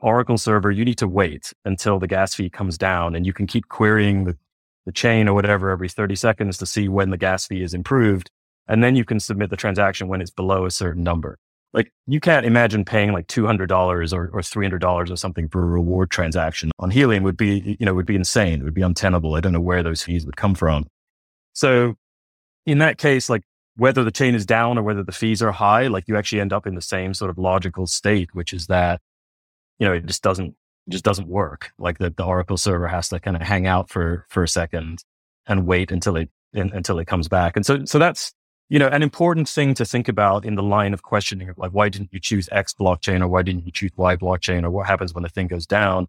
Oracle 0.00 0.38
server, 0.38 0.70
you 0.70 0.84
need 0.84 0.98
to 0.98 1.08
wait 1.08 1.52
until 1.64 1.98
the 1.98 2.06
gas 2.06 2.34
fee 2.34 2.48
comes 2.48 2.78
down 2.78 3.14
and 3.14 3.26
you 3.26 3.32
can 3.32 3.46
keep 3.46 3.68
querying 3.68 4.24
the 4.24 4.36
the 4.88 4.92
chain 4.92 5.28
or 5.28 5.34
whatever 5.34 5.68
every 5.68 5.88
30 5.90 6.16
seconds 6.16 6.56
to 6.56 6.64
see 6.64 6.88
when 6.88 7.10
the 7.10 7.18
gas 7.18 7.46
fee 7.46 7.62
is 7.62 7.74
improved. 7.74 8.30
And 8.66 8.82
then 8.82 8.96
you 8.96 9.04
can 9.04 9.20
submit 9.20 9.50
the 9.50 9.56
transaction 9.56 10.08
when 10.08 10.22
it's 10.22 10.30
below 10.30 10.64
a 10.64 10.70
certain 10.70 11.02
number. 11.02 11.38
Like 11.74 11.92
you 12.06 12.20
can't 12.20 12.46
imagine 12.46 12.86
paying 12.86 13.12
like 13.12 13.26
$200 13.26 13.70
or, 14.14 14.28
or 14.28 14.40
$300 14.40 15.10
or 15.10 15.16
something 15.16 15.46
for 15.50 15.62
a 15.62 15.66
reward 15.66 16.10
transaction 16.10 16.70
on 16.78 16.90
Helium 16.90 17.22
would 17.22 17.36
be, 17.36 17.76
you 17.78 17.84
know, 17.84 17.92
would 17.92 18.06
be 18.06 18.16
insane. 18.16 18.60
It 18.60 18.64
would 18.64 18.72
be 18.72 18.80
untenable. 18.80 19.34
I 19.34 19.40
don't 19.40 19.52
know 19.52 19.60
where 19.60 19.82
those 19.82 20.02
fees 20.02 20.24
would 20.24 20.38
come 20.38 20.54
from. 20.54 20.86
So 21.52 21.96
in 22.64 22.78
that 22.78 22.96
case, 22.96 23.28
like 23.28 23.42
whether 23.76 24.02
the 24.02 24.10
chain 24.10 24.34
is 24.34 24.46
down 24.46 24.78
or 24.78 24.82
whether 24.82 25.02
the 25.02 25.12
fees 25.12 25.42
are 25.42 25.52
high, 25.52 25.88
like 25.88 26.04
you 26.08 26.16
actually 26.16 26.40
end 26.40 26.54
up 26.54 26.66
in 26.66 26.76
the 26.76 26.80
same 26.80 27.12
sort 27.12 27.30
of 27.30 27.36
logical 27.36 27.86
state, 27.86 28.34
which 28.34 28.54
is 28.54 28.68
that, 28.68 29.02
you 29.78 29.86
know, 29.86 29.92
it 29.92 30.06
just 30.06 30.22
doesn't 30.22 30.54
just 30.88 31.04
doesn't 31.04 31.28
work. 31.28 31.70
Like 31.78 31.98
the, 31.98 32.10
the 32.10 32.24
Oracle 32.24 32.56
server 32.56 32.88
has 32.88 33.08
to 33.10 33.20
kind 33.20 33.36
of 33.36 33.42
hang 33.42 33.66
out 33.66 33.90
for, 33.90 34.26
for 34.28 34.42
a 34.42 34.48
second 34.48 35.04
and 35.46 35.66
wait 35.66 35.90
until 35.90 36.16
it, 36.16 36.30
in, 36.52 36.72
until 36.72 36.98
it 36.98 37.06
comes 37.06 37.28
back. 37.28 37.56
And 37.56 37.64
so, 37.64 37.84
so 37.84 37.98
that's, 37.98 38.32
you 38.68 38.78
know, 38.78 38.88
an 38.88 39.02
important 39.02 39.48
thing 39.48 39.74
to 39.74 39.84
think 39.84 40.08
about 40.08 40.44
in 40.44 40.54
the 40.54 40.62
line 40.62 40.92
of 40.92 41.02
questioning 41.02 41.48
of 41.48 41.58
like, 41.58 41.70
why 41.72 41.88
didn't 41.88 42.12
you 42.12 42.20
choose 42.20 42.48
X 42.52 42.74
blockchain 42.74 43.20
or 43.20 43.28
why 43.28 43.42
didn't 43.42 43.64
you 43.64 43.72
choose 43.72 43.92
Y 43.96 44.16
blockchain 44.16 44.64
or 44.64 44.70
what 44.70 44.86
happens 44.86 45.14
when 45.14 45.22
the 45.22 45.28
thing 45.28 45.46
goes 45.46 45.66
down? 45.66 46.06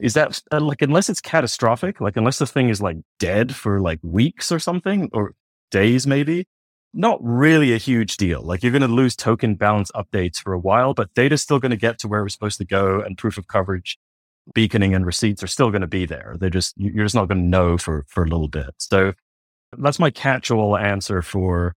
Is 0.00 0.14
that 0.14 0.42
uh, 0.50 0.60
like, 0.60 0.82
unless 0.82 1.08
it's 1.08 1.20
catastrophic, 1.20 2.00
like 2.00 2.16
unless 2.16 2.38
the 2.38 2.46
thing 2.46 2.68
is 2.68 2.82
like 2.82 2.96
dead 3.20 3.54
for 3.54 3.80
like 3.80 4.00
weeks 4.02 4.50
or 4.50 4.58
something 4.58 5.08
or 5.12 5.34
days, 5.70 6.04
maybe, 6.06 6.46
not 6.92 7.18
really 7.20 7.72
a 7.72 7.78
huge 7.78 8.16
deal. 8.16 8.40
Like 8.42 8.62
you're 8.62 8.72
going 8.72 8.82
to 8.82 8.88
lose 8.88 9.16
token 9.16 9.56
balance 9.56 9.90
updates 9.92 10.38
for 10.38 10.52
a 10.52 10.58
while, 10.58 10.94
but 10.94 11.12
data's 11.14 11.42
still 11.42 11.58
going 11.58 11.70
to 11.70 11.76
get 11.76 11.98
to 12.00 12.08
where 12.08 12.22
we're 12.22 12.28
supposed 12.28 12.58
to 12.58 12.64
go 12.64 13.00
and 13.00 13.18
proof 13.18 13.36
of 13.36 13.48
coverage 13.48 13.98
beaconing 14.52 14.94
and 14.94 15.06
receipts 15.06 15.42
are 15.42 15.48
still 15.48 15.70
going 15.70 15.80
to 15.80 15.86
be 15.86 16.06
there. 16.06 16.36
They're 16.38 16.50
just, 16.50 16.74
you're 16.76 17.04
just 17.04 17.14
not 17.14 17.28
going 17.28 17.40
to 17.40 17.48
know 17.48 17.78
for, 17.78 18.04
for 18.08 18.24
a 18.24 18.28
little 18.28 18.48
bit. 18.48 18.74
So 18.78 19.12
that's 19.78 19.98
my 19.98 20.10
catch 20.10 20.50
all 20.50 20.76
answer 20.76 21.22
for 21.22 21.74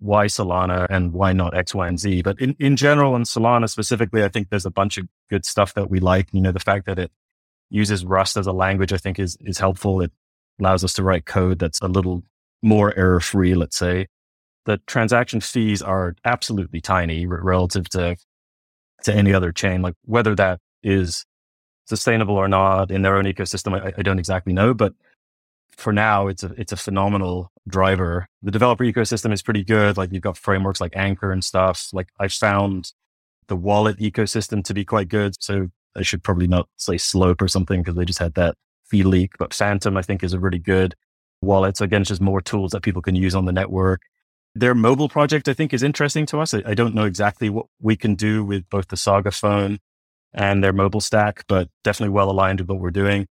why 0.00 0.26
Solana 0.26 0.86
and 0.90 1.12
why 1.12 1.32
not 1.32 1.56
X, 1.56 1.74
Y, 1.74 1.86
and 1.86 1.98
Z. 1.98 2.22
But 2.22 2.40
in, 2.40 2.54
in 2.58 2.76
general, 2.76 3.14
and 3.14 3.24
Solana 3.24 3.68
specifically, 3.68 4.22
I 4.22 4.28
think 4.28 4.48
there's 4.48 4.66
a 4.66 4.70
bunch 4.70 4.98
of 4.98 5.06
good 5.30 5.44
stuff 5.44 5.74
that 5.74 5.90
we 5.90 6.00
like. 6.00 6.28
You 6.32 6.40
know, 6.40 6.52
the 6.52 6.60
fact 6.60 6.86
that 6.86 6.98
it 6.98 7.10
uses 7.70 8.04
Rust 8.04 8.36
as 8.36 8.46
a 8.46 8.52
language, 8.52 8.92
I 8.92 8.96
think 8.96 9.18
is, 9.18 9.36
is 9.40 9.58
helpful. 9.58 10.00
It 10.00 10.12
allows 10.60 10.84
us 10.84 10.94
to 10.94 11.02
write 11.02 11.26
code 11.26 11.58
that's 11.58 11.80
a 11.80 11.88
little 11.88 12.22
more 12.62 12.96
error 12.96 13.20
free, 13.20 13.54
let's 13.54 13.76
say. 13.76 14.06
The 14.66 14.78
transaction 14.86 15.40
fees 15.40 15.82
are 15.82 16.14
absolutely 16.24 16.80
tiny 16.80 17.26
relative 17.26 17.88
to, 17.90 18.16
to 19.04 19.14
any 19.14 19.32
other 19.32 19.52
chain. 19.52 19.82
Like 19.82 19.94
whether 20.04 20.34
that 20.34 20.60
is 20.82 21.24
sustainable 21.88 22.36
or 22.36 22.48
not 22.48 22.90
in 22.90 23.02
their 23.02 23.16
own 23.16 23.24
ecosystem, 23.24 23.80
I, 23.80 23.92
I 23.96 24.02
don't 24.02 24.18
exactly 24.18 24.52
know. 24.52 24.74
But 24.74 24.94
for 25.76 25.92
now, 25.92 26.28
it's 26.28 26.42
a 26.42 26.52
it's 26.58 26.72
a 26.72 26.76
phenomenal 26.76 27.50
driver. 27.66 28.26
The 28.42 28.50
developer 28.50 28.84
ecosystem 28.84 29.32
is 29.32 29.42
pretty 29.42 29.64
good. 29.64 29.96
Like 29.96 30.12
you've 30.12 30.22
got 30.22 30.36
frameworks 30.36 30.80
like 30.80 30.96
Anchor 30.96 31.32
and 31.32 31.42
stuff. 31.42 31.88
Like 31.92 32.08
I 32.18 32.28
found 32.28 32.92
the 33.48 33.56
wallet 33.56 33.98
ecosystem 33.98 34.62
to 34.64 34.74
be 34.74 34.84
quite 34.84 35.08
good. 35.08 35.34
So 35.40 35.68
I 35.96 36.02
should 36.02 36.22
probably 36.22 36.46
not 36.46 36.68
say 36.76 36.98
Slope 36.98 37.40
or 37.40 37.48
something 37.48 37.82
because 37.82 37.96
they 37.96 38.04
just 38.04 38.18
had 38.18 38.34
that 38.34 38.56
fee 38.84 39.02
leak. 39.02 39.32
But 39.38 39.54
Phantom, 39.54 39.96
I 39.96 40.02
think, 40.02 40.22
is 40.22 40.34
a 40.34 40.40
really 40.40 40.58
good 40.58 40.94
wallet. 41.40 41.76
So 41.76 41.84
again, 41.84 42.02
it's 42.02 42.08
just 42.08 42.20
more 42.20 42.40
tools 42.40 42.72
that 42.72 42.82
people 42.82 43.02
can 43.02 43.14
use 43.14 43.34
on 43.34 43.46
the 43.46 43.52
network. 43.52 44.02
Their 44.54 44.74
mobile 44.74 45.08
project, 45.08 45.48
I 45.48 45.54
think, 45.54 45.72
is 45.72 45.82
interesting 45.82 46.26
to 46.26 46.40
us. 46.40 46.52
I, 46.52 46.62
I 46.66 46.74
don't 46.74 46.94
know 46.94 47.04
exactly 47.04 47.48
what 47.48 47.66
we 47.80 47.96
can 47.96 48.14
do 48.16 48.44
with 48.44 48.68
both 48.68 48.88
the 48.88 48.96
Saga 48.96 49.30
phone 49.30 49.78
and 50.34 50.62
their 50.62 50.72
mobile 50.72 51.00
stack, 51.00 51.44
but 51.48 51.68
definitely 51.84 52.12
well 52.12 52.30
aligned 52.30 52.60
with 52.60 52.68
what 52.68 52.80
we're 52.80 52.90
doing. 52.90 53.26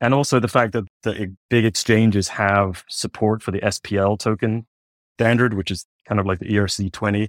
And 0.00 0.12
also 0.14 0.40
the 0.40 0.48
fact 0.48 0.72
that 0.72 0.84
the 1.04 1.34
big 1.48 1.64
exchanges 1.64 2.28
have 2.28 2.84
support 2.88 3.42
for 3.42 3.52
the 3.52 3.60
SPL 3.60 4.18
token 4.18 4.66
standard, 5.16 5.54
which 5.54 5.70
is 5.70 5.86
kind 6.08 6.20
of 6.20 6.26
like 6.26 6.40
the 6.40 6.46
ERC20 6.48 7.28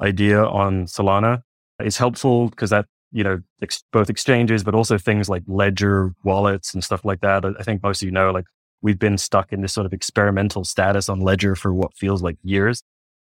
idea 0.00 0.42
on 0.42 0.86
Solana 0.86 1.42
is 1.78 1.98
helpful 1.98 2.48
because 2.48 2.70
that, 2.70 2.86
you 3.12 3.22
know, 3.22 3.40
ex- 3.60 3.84
both 3.92 4.08
exchanges, 4.08 4.64
but 4.64 4.74
also 4.74 4.96
things 4.96 5.28
like 5.28 5.42
ledger 5.46 6.14
wallets 6.24 6.72
and 6.72 6.82
stuff 6.82 7.04
like 7.04 7.20
that. 7.20 7.44
I 7.44 7.62
think 7.62 7.82
most 7.82 8.02
of 8.02 8.06
you 8.06 8.12
know, 8.12 8.30
like 8.30 8.46
we've 8.80 8.98
been 8.98 9.18
stuck 9.18 9.52
in 9.52 9.60
this 9.60 9.72
sort 9.72 9.86
of 9.86 9.92
experimental 9.92 10.64
status 10.64 11.08
on 11.08 11.20
ledger 11.20 11.54
for 11.54 11.74
what 11.74 11.94
feels 11.96 12.22
like 12.22 12.36
years. 12.42 12.82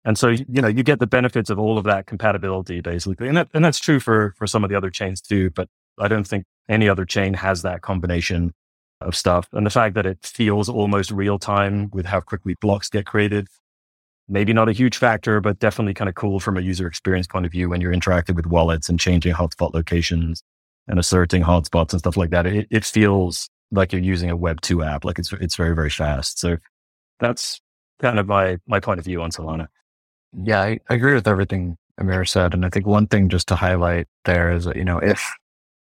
And 0.04 0.16
so, 0.16 0.28
you 0.28 0.62
know, 0.62 0.68
you 0.68 0.82
get 0.82 0.98
the 0.98 1.06
benefits 1.06 1.50
of 1.50 1.58
all 1.58 1.76
of 1.76 1.84
that 1.84 2.06
compatibility 2.06 2.80
basically. 2.80 3.28
And 3.28 3.36
that, 3.36 3.48
and 3.52 3.64
that's 3.64 3.78
true 3.78 4.00
for, 4.00 4.34
for 4.38 4.46
some 4.46 4.64
of 4.64 4.70
the 4.70 4.76
other 4.76 4.90
chains 4.90 5.20
too, 5.20 5.50
but 5.50 5.68
I 5.98 6.08
don't 6.08 6.26
think 6.26 6.44
any 6.68 6.88
other 6.88 7.04
chain 7.04 7.34
has 7.34 7.62
that 7.62 7.82
combination 7.82 8.52
of 9.00 9.14
stuff. 9.14 9.48
And 9.52 9.66
the 9.66 9.70
fact 9.70 9.94
that 9.94 10.06
it 10.06 10.18
feels 10.22 10.68
almost 10.68 11.10
real 11.10 11.38
time 11.38 11.90
with 11.92 12.06
how 12.06 12.20
quickly 12.20 12.54
blocks 12.60 12.88
get 12.88 13.06
created, 13.06 13.48
maybe 14.28 14.52
not 14.52 14.68
a 14.68 14.72
huge 14.72 14.96
factor, 14.96 15.40
but 15.40 15.58
definitely 15.58 15.94
kind 15.94 16.08
of 16.08 16.14
cool 16.14 16.40
from 16.40 16.56
a 16.56 16.60
user 16.60 16.86
experience 16.86 17.26
point 17.26 17.44
of 17.44 17.52
view 17.52 17.68
when 17.68 17.80
you're 17.80 17.92
interacting 17.92 18.36
with 18.36 18.46
wallets 18.46 18.88
and 18.88 18.98
changing 19.00 19.34
hotspot 19.34 19.74
locations 19.74 20.42
and 20.88 20.98
asserting 20.98 21.42
hotspots 21.42 21.92
and 21.92 22.00
stuff 22.00 22.16
like 22.16 22.30
that. 22.30 22.46
It, 22.46 22.66
it 22.70 22.84
feels 22.84 23.48
like 23.70 23.92
you're 23.92 24.02
using 24.02 24.30
a 24.30 24.36
Web 24.36 24.60
two 24.60 24.82
app. 24.82 25.04
Like 25.04 25.18
it's 25.18 25.32
it's 25.34 25.56
very 25.56 25.74
very 25.74 25.90
fast. 25.90 26.38
So 26.38 26.56
that's 27.18 27.60
kind 28.00 28.18
of 28.18 28.26
my 28.26 28.58
my 28.66 28.80
point 28.80 28.98
of 28.98 29.04
view 29.04 29.22
on 29.22 29.30
Solana. 29.30 29.68
Yeah, 30.32 30.60
I, 30.60 30.78
I 30.88 30.94
agree 30.94 31.14
with 31.14 31.28
everything 31.28 31.76
Amir 31.98 32.24
said, 32.24 32.54
and 32.54 32.64
I 32.64 32.70
think 32.70 32.86
one 32.86 33.06
thing 33.06 33.28
just 33.28 33.48
to 33.48 33.56
highlight 33.56 34.06
there 34.24 34.52
is 34.52 34.64
that 34.64 34.76
you 34.76 34.84
know 34.84 34.98
if 34.98 35.22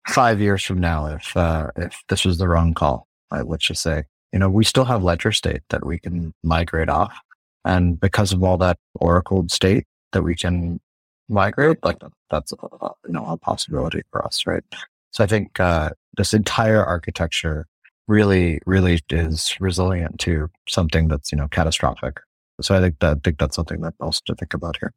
five 0.08 0.40
years 0.40 0.64
from 0.64 0.80
now, 0.80 1.06
if 1.06 1.36
uh, 1.36 1.70
if 1.76 2.02
this 2.08 2.24
was 2.24 2.38
the 2.38 2.48
wrong 2.48 2.74
call, 2.74 3.06
right, 3.32 3.46
let's 3.46 3.66
just 3.66 3.82
say 3.82 4.04
you 4.32 4.38
know 4.38 4.50
we 4.50 4.64
still 4.64 4.84
have 4.84 5.02
ledger 5.02 5.32
state 5.32 5.62
that 5.70 5.86
we 5.86 5.98
can 5.98 6.34
migrate 6.42 6.88
off, 6.88 7.16
and 7.64 7.98
because 8.00 8.32
of 8.32 8.42
all 8.42 8.58
that 8.58 8.78
Oracle 8.96 9.46
state 9.48 9.86
that 10.12 10.22
we 10.22 10.34
can 10.34 10.80
migrate, 11.28 11.78
like 11.84 11.98
that's 12.30 12.52
you 12.52 13.12
know 13.12 13.24
a 13.26 13.36
possibility 13.36 14.02
for 14.10 14.24
us, 14.24 14.46
right? 14.46 14.64
So 15.12 15.24
I 15.24 15.26
think 15.26 15.58
uh, 15.58 15.90
this 16.16 16.34
entire 16.34 16.84
architecture 16.84 17.66
really, 18.08 18.60
really 18.66 19.00
is 19.10 19.54
resilient 19.60 20.18
to 20.20 20.50
something 20.68 21.08
that's, 21.08 21.32
you 21.32 21.38
know, 21.38 21.48
catastrophic. 21.48 22.20
So 22.62 22.76
I 22.76 22.80
think 22.80 22.98
that, 23.00 23.16
I 23.16 23.20
think 23.22 23.38
that's 23.38 23.56
something 23.56 23.80
that 23.82 23.94
also 24.00 24.20
to 24.26 24.34
think 24.34 24.54
about 24.54 24.76
here. 24.78 24.92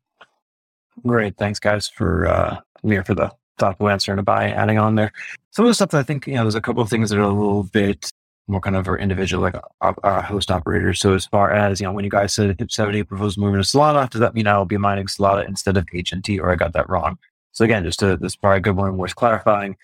Great. 1.05 1.37
Thanks 1.37 1.59
guys 1.59 1.87
for, 1.87 2.27
uh, 2.27 2.59
Amir 2.83 3.03
for 3.03 3.15
the 3.15 3.31
thoughtful 3.57 3.89
answer 3.89 4.13
and 4.13 4.25
by 4.25 4.49
adding 4.49 4.77
on 4.77 4.95
there. 4.95 5.11
Some 5.51 5.65
of 5.65 5.69
the 5.69 5.73
stuff 5.73 5.89
that 5.91 5.99
I 5.99 6.03
think, 6.03 6.27
you 6.27 6.35
know, 6.35 6.43
there's 6.43 6.55
a 6.55 6.61
couple 6.61 6.81
of 6.81 6.89
things 6.89 7.09
that 7.09 7.19
are 7.19 7.21
a 7.21 7.27
little 7.27 7.63
bit 7.63 8.11
more 8.47 8.59
kind 8.59 8.75
of 8.75 8.87
our 8.87 8.97
individual, 8.97 9.41
like 9.41 9.55
our, 9.81 9.95
our, 10.03 10.21
host 10.21 10.51
operators. 10.51 10.99
So 10.99 11.13
as 11.13 11.25
far 11.25 11.51
as, 11.51 11.79
you 11.79 11.87
know, 11.87 11.93
when 11.93 12.03
you 12.03 12.11
guys 12.11 12.33
said 12.33 12.55
HIP 12.59 12.71
70 12.71 13.03
proposed 13.03 13.37
moving 13.37 13.61
to 13.61 13.67
Solana, 13.67 14.09
does 14.09 14.19
that 14.19 14.33
mean 14.33 14.47
I'll 14.47 14.65
be 14.65 14.77
mining 14.77 15.05
Solana 15.05 15.47
instead 15.47 15.77
of 15.77 15.85
HNT 15.85 16.39
or 16.39 16.51
I 16.51 16.55
got 16.55 16.73
that 16.73 16.89
wrong? 16.89 17.17
So 17.53 17.63
again, 17.63 17.83
just 17.83 17.99
to, 17.99 18.17
this 18.17 18.33
is 18.33 18.35
probably 18.35 18.57
a 18.57 18.61
good 18.61 18.75
one 18.75 18.97
worth 18.97 19.15
clarifying 19.15 19.77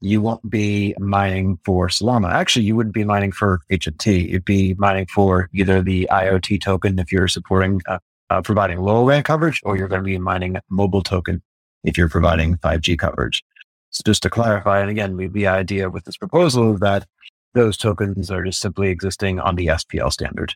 you 0.00 0.20
won't 0.20 0.48
be 0.48 0.94
mining 0.98 1.58
for 1.64 1.88
Solana. 1.88 2.30
Actually, 2.30 2.64
you 2.64 2.76
wouldn't 2.76 2.94
be 2.94 3.04
mining 3.04 3.32
for 3.32 3.60
HNT. 3.70 4.28
You'd 4.28 4.44
be 4.44 4.74
mining 4.74 5.06
for 5.06 5.48
either 5.52 5.82
the 5.82 6.08
IoT 6.10 6.60
token 6.60 6.98
if 6.98 7.12
you're 7.12 7.28
supporting 7.28 7.80
uh, 7.86 7.98
uh, 8.30 8.42
providing 8.42 8.78
LoRaWAN 8.78 9.24
coverage, 9.24 9.60
or 9.64 9.76
you're 9.76 9.88
going 9.88 10.02
to 10.02 10.04
be 10.04 10.18
mining 10.18 10.56
mobile 10.68 11.02
token 11.02 11.42
if 11.84 11.96
you're 11.96 12.08
providing 12.08 12.56
5G 12.58 12.98
coverage. 12.98 13.42
So 13.90 14.02
just 14.04 14.22
to 14.24 14.30
clarify, 14.30 14.80
and 14.80 14.90
again, 14.90 15.16
the 15.16 15.46
idea 15.46 15.88
with 15.88 16.04
this 16.04 16.16
proposal 16.16 16.74
is 16.74 16.80
that 16.80 17.06
those 17.54 17.76
tokens 17.76 18.30
are 18.30 18.44
just 18.44 18.60
simply 18.60 18.88
existing 18.88 19.40
on 19.40 19.56
the 19.56 19.68
SPL 19.68 20.12
standard. 20.12 20.54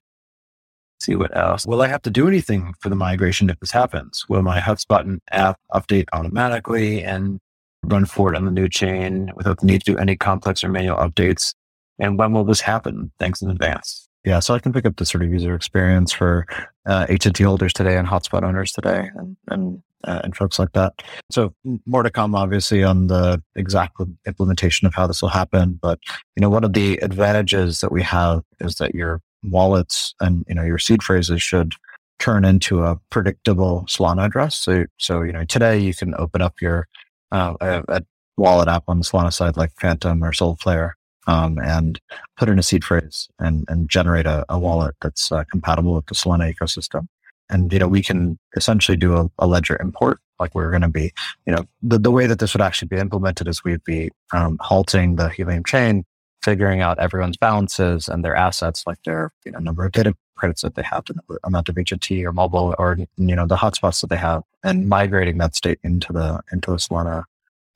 See 1.01 1.15
what 1.15 1.35
else. 1.35 1.67
Will 1.67 1.81
I 1.81 1.87
have 1.87 2.03
to 2.03 2.11
do 2.11 2.29
anything 2.29 2.75
for 2.81 2.91
the 2.91 2.97
migration 2.97 3.49
if 3.49 3.59
this 3.59 3.71
happens? 3.71 4.27
Will 4.29 4.43
my 4.43 4.61
Hotspot 4.61 5.19
app 5.31 5.59
update 5.73 6.09
automatically 6.13 7.03
and 7.03 7.41
run 7.85 8.05
forward 8.05 8.37
on 8.37 8.45
the 8.45 8.51
new 8.51 8.69
chain 8.69 9.31
without 9.35 9.61
the 9.61 9.67
need 9.67 9.83
to 9.85 9.93
do 9.93 9.99
any 9.99 10.17
complex 10.17 10.63
or 10.63 10.69
manual 10.69 10.97
updates? 10.97 11.55
And 11.99 12.19
when 12.19 12.33
will 12.33 12.45
this 12.45 12.61
happen? 12.61 13.13
Thanks 13.19 13.43
in 13.43 13.51
advance. 13.51 14.09
Yeah, 14.25 14.41
so 14.41 14.55
I 14.55 14.59
can 14.59 14.73
pick 14.73 14.85
up 14.85 14.97
the 14.97 15.07
sort 15.07 15.25
of 15.25 15.31
user 15.31 15.55
experience 15.55 16.13
for 16.13 16.47
uh, 16.87 17.07
HNT 17.07 17.45
holders 17.45 17.73
today 17.73 17.97
and 17.97 18.07
hotspot 18.07 18.43
owners 18.43 18.71
today, 18.71 19.09
and 19.15 19.37
and, 19.49 19.83
uh, 20.05 20.21
and 20.25 20.37
folks 20.37 20.59
like 20.59 20.73
that. 20.73 20.93
So 21.31 21.55
more 21.87 22.03
to 22.03 22.11
come, 22.11 22.35
obviously, 22.35 22.85
on 22.85 23.07
the 23.07 23.43
exact 23.57 23.97
implementation 24.27 24.87
of 24.87 24.95
how 24.95 25.07
this 25.07 25.23
will 25.23 25.31
happen. 25.31 25.79
But 25.81 26.01
you 26.37 26.43
know, 26.43 26.51
one 26.51 26.65
of 26.65 26.75
the 26.75 26.99
advantages 26.99 27.81
that 27.81 27.93
we 27.93 28.03
have 28.03 28.43
is 28.61 28.75
that 28.75 28.95
your 28.95 29.23
wallets 29.43 30.15
and 30.21 30.45
you 30.49 30.55
know 30.55 30.65
your 30.65 30.79
seed 30.79 31.03
phrases 31.03 31.43
should 31.43 31.73
turn 32.19 32.45
into 32.45 32.85
a 32.85 33.01
predictable 33.09 33.87
Solana 33.89 34.27
address. 34.27 34.57
So 34.57 34.85
so 34.99 35.23
you 35.23 35.33
know 35.33 35.45
today 35.45 35.79
you 35.79 35.95
can 35.95 36.15
open 36.17 36.43
up 36.43 36.61
your 36.61 36.87
uh, 37.33 37.55
a, 37.61 37.85
a, 37.89 38.03
wallet 38.37 38.69
app 38.69 38.85
on 38.89 38.99
the 38.99 39.05
Solana 39.05 39.33
side 39.33 39.59
like 39.59 39.71
Phantom 39.79 40.25
or 40.25 40.33
Solflare, 40.33 40.93
um, 41.27 41.59
and 41.59 42.01
put 42.39 42.49
in 42.49 42.59
a 42.59 42.63
seed 42.63 42.85
phrase 42.85 43.29
and, 43.39 43.65
and 43.69 43.89
generate 43.89 44.27
a, 44.27 44.47
a 44.49 44.59
wallet 44.59 44.95
that's 45.03 45.31
uh, 45.31 45.45
compatible 45.51 45.95
with 45.95 46.07
the 46.07 46.15
Solana 46.15 46.53
ecosystem. 46.55 47.07
And, 47.51 47.73
you 47.73 47.79
know, 47.79 47.89
we 47.89 48.03
can 48.03 48.39
essentially 48.57 48.97
do 48.97 49.17
a, 49.17 49.31
a 49.39 49.47
ledger 49.47 49.77
import 49.81 50.21
like 50.39 50.55
we're 50.55 50.71
going 50.71 50.83
to 50.83 50.89
be, 50.89 51.13
you 51.47 51.55
know, 51.55 51.67
the, 51.83 51.99
the 51.99 52.11
way 52.11 52.27
that 52.27 52.39
this 52.39 52.55
would 52.55 52.63
actually 52.63 52.89
be 52.89 52.97
implemented 52.97 53.47
is 53.47 53.63
we'd 53.63 53.85
be 53.85 54.11
um, 54.33 54.57
halting 54.61 55.17
the 55.17 55.29
Helium 55.29 55.65
chain, 55.65 56.05
figuring 56.43 56.81
out 56.81 56.99
everyone's 56.99 57.37
balances 57.37 58.09
and 58.09 58.25
their 58.25 58.35
assets, 58.35 58.85
like 58.87 59.03
their, 59.05 59.33
you 59.45 59.53
know, 59.53 59.59
number 59.59 59.85
of 59.85 59.93
data 59.93 60.15
credits 60.37 60.63
that 60.63 60.75
they 60.75 60.83
have, 60.83 61.05
the 61.05 61.39
amount 61.45 61.69
of 61.69 61.75
HNT 61.75 62.25
or 62.25 62.33
mobile 62.33 62.75
or, 62.79 62.97
you 63.17 63.37
know, 63.37 63.47
the 63.47 63.57
hotspots 63.57 64.01
that 64.01 64.09
they 64.09 64.17
have 64.17 64.43
and 64.65 64.89
migrating 64.89 65.39
that 65.39 65.55
state 65.55 65.79
into 65.83 66.13
the, 66.13 66.41
into 66.51 66.71
the 66.71 66.77
Solana 66.79 67.25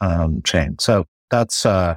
um, 0.01 0.43
chain. 0.43 0.79
So 0.79 1.05
that's, 1.31 1.67
uh, 1.67 1.97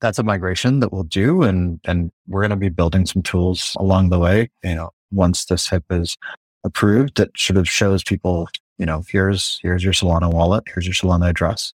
that's 0.00 0.18
a 0.18 0.22
migration 0.22 0.80
that 0.80 0.92
we'll 0.92 1.04
do. 1.04 1.42
And, 1.42 1.80
and 1.84 2.12
we're 2.28 2.42
going 2.42 2.50
to 2.50 2.56
be 2.56 2.68
building 2.68 3.06
some 3.06 3.22
tools 3.22 3.76
along 3.80 4.10
the 4.10 4.18
way. 4.18 4.50
You 4.62 4.74
know, 4.74 4.90
once 5.10 5.46
this 5.46 5.68
HIP 5.68 5.84
is 5.90 6.16
approved, 6.62 7.16
that 7.16 7.30
sort 7.36 7.56
of 7.56 7.68
shows 7.68 8.04
people, 8.04 8.48
you 8.78 8.86
know, 8.86 9.02
here's, 9.08 9.58
here's 9.62 9.82
your 9.82 9.92
Solana 9.92 10.32
wallet, 10.32 10.64
here's 10.72 10.86
your 10.86 10.94
Solana 10.94 11.30
address 11.30 11.72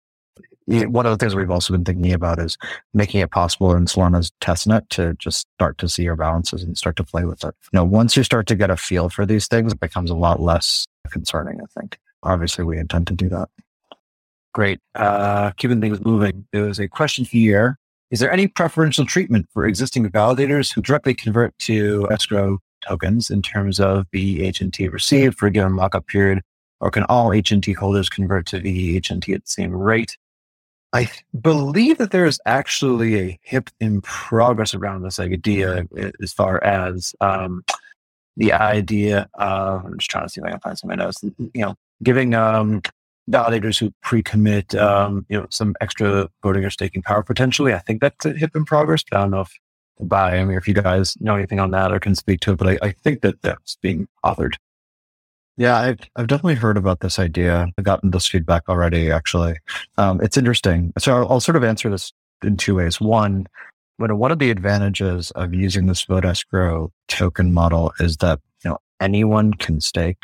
one 0.67 1.05
of 1.05 1.11
the 1.11 1.17
things 1.17 1.35
we've 1.35 1.51
also 1.51 1.73
been 1.73 1.85
thinking 1.85 2.13
about 2.13 2.39
is 2.39 2.57
making 2.93 3.21
it 3.21 3.31
possible 3.31 3.73
in 3.73 3.85
Solana's 3.85 4.31
testnet 4.41 4.89
to 4.89 5.13
just 5.15 5.47
start 5.55 5.77
to 5.77 5.89
see 5.89 6.03
your 6.03 6.15
balances 6.15 6.63
and 6.63 6.77
start 6.77 6.95
to 6.97 7.03
play 7.03 7.25
with 7.25 7.43
it. 7.43 7.53
You 7.71 7.77
know, 7.77 7.85
once 7.85 8.17
you 8.17 8.23
start 8.23 8.47
to 8.47 8.55
get 8.55 8.69
a 8.69 8.77
feel 8.77 9.09
for 9.09 9.25
these 9.25 9.47
things, 9.47 9.73
it 9.73 9.79
becomes 9.79 10.09
a 10.09 10.15
lot 10.15 10.41
less 10.41 10.85
concerning, 11.11 11.59
I 11.61 11.79
think. 11.79 11.99
Obviously, 12.23 12.63
we 12.63 12.77
intend 12.77 13.07
to 13.07 13.13
do 13.13 13.29
that. 13.29 13.49
Great. 14.53 14.79
Uh, 14.95 15.51
keeping 15.51 15.81
things 15.81 16.03
moving, 16.03 16.47
there 16.51 16.63
was 16.63 16.79
a 16.79 16.87
question 16.87 17.25
here. 17.25 17.77
Is 18.09 18.19
there 18.19 18.31
any 18.31 18.47
preferential 18.47 19.05
treatment 19.05 19.47
for 19.51 19.65
existing 19.65 20.09
validators 20.09 20.73
who 20.73 20.81
directly 20.81 21.13
convert 21.13 21.57
to 21.59 22.07
escrow 22.09 22.59
tokens 22.87 23.29
in 23.29 23.41
terms 23.41 23.79
of 23.79 24.05
HNT 24.11 24.91
received 24.91 25.37
for 25.37 25.47
a 25.47 25.51
given 25.51 25.75
lockup 25.75 26.07
period? 26.07 26.41
Or 26.79 26.91
can 26.91 27.03
all 27.03 27.29
HNT 27.29 27.75
holders 27.75 28.09
convert 28.09 28.45
to 28.47 28.59
VEHNT 28.59 29.33
at 29.33 29.43
the 29.43 29.49
same 29.49 29.75
rate? 29.75 30.17
I 30.95 31.11
believe 31.41 31.97
that 31.97 32.11
there 32.11 32.25
is 32.25 32.39
actually 32.45 33.19
a 33.19 33.39
hip 33.41 33.69
in 33.81 33.99
progress 33.99 34.73
around 34.73 35.01
this 35.01 35.19
idea 35.19 35.85
as 36.23 36.31
far 36.31 36.63
as 36.63 37.13
um, 37.19 37.65
the 38.37 38.53
idea 38.53 39.27
of, 39.33 39.83
I'm 39.83 39.97
just 39.97 40.09
trying 40.09 40.23
to 40.23 40.29
see 40.29 40.39
if 40.39 40.47
I 40.47 40.51
can 40.51 40.59
find 40.61 40.79
some 40.79 40.89
of 40.89 40.97
my 40.97 41.03
notes, 41.03 41.21
you 41.21 41.61
know, 41.61 41.75
giving 42.01 42.33
um, 42.33 42.81
validators 43.29 43.77
who 43.77 43.91
pre-commit, 44.03 44.73
um, 44.75 45.25
you 45.27 45.37
know, 45.37 45.47
some 45.49 45.75
extra 45.81 46.29
voting 46.41 46.63
or 46.63 46.69
staking 46.69 47.01
power 47.01 47.23
potentially. 47.23 47.73
I 47.73 47.79
think 47.79 47.99
that's 47.99 48.25
a 48.25 48.31
hip 48.31 48.55
in 48.55 48.63
progress, 48.63 49.03
but 49.03 49.17
I 49.17 49.21
don't 49.23 49.31
know 49.31 49.41
if 49.41 49.51
by, 49.99 50.37
I 50.37 50.45
mean, 50.45 50.57
if 50.57 50.65
you 50.65 50.73
guys 50.73 51.17
know 51.19 51.35
anything 51.35 51.59
on 51.59 51.71
that 51.71 51.91
or 51.91 51.99
can 51.99 52.15
speak 52.15 52.39
to 52.41 52.53
it, 52.53 52.57
but 52.57 52.69
I, 52.69 52.77
I 52.81 52.91
think 52.91 53.19
that 53.21 53.41
that's 53.41 53.75
being 53.81 54.07
authored. 54.23 54.55
Yeah, 55.57 55.77
I've, 55.77 55.99
I've 56.15 56.27
definitely 56.27 56.55
heard 56.55 56.75
about 56.75 56.99
this 56.99 57.17
idea. 57.17 57.67
I've 57.77 57.83
gotten 57.85 58.11
this 58.11 58.27
feedback 58.27 58.63
already, 58.67 59.09
actually. 59.09 59.57
Um, 59.97 60.19
it's 60.21 60.35
interesting. 60.35 60.91
So 60.97 61.15
I'll, 61.15 61.31
I'll, 61.31 61.39
sort 61.39 61.55
of 61.55 61.63
answer 61.63 61.89
this 61.89 62.11
in 62.43 62.57
two 62.57 62.75
ways. 62.75 62.99
One, 62.99 63.47
one 63.97 64.31
of 64.31 64.39
the 64.39 64.51
advantages 64.51 65.31
of 65.31 65.53
using 65.53 65.85
this 65.85 66.03
vote 66.03 66.25
escrow 66.25 66.91
token 67.07 67.53
model 67.53 67.93
is 68.01 68.17
that, 68.17 68.39
you 68.65 68.71
know, 68.71 68.79
anyone 68.99 69.53
can 69.53 69.79
stake 69.79 70.17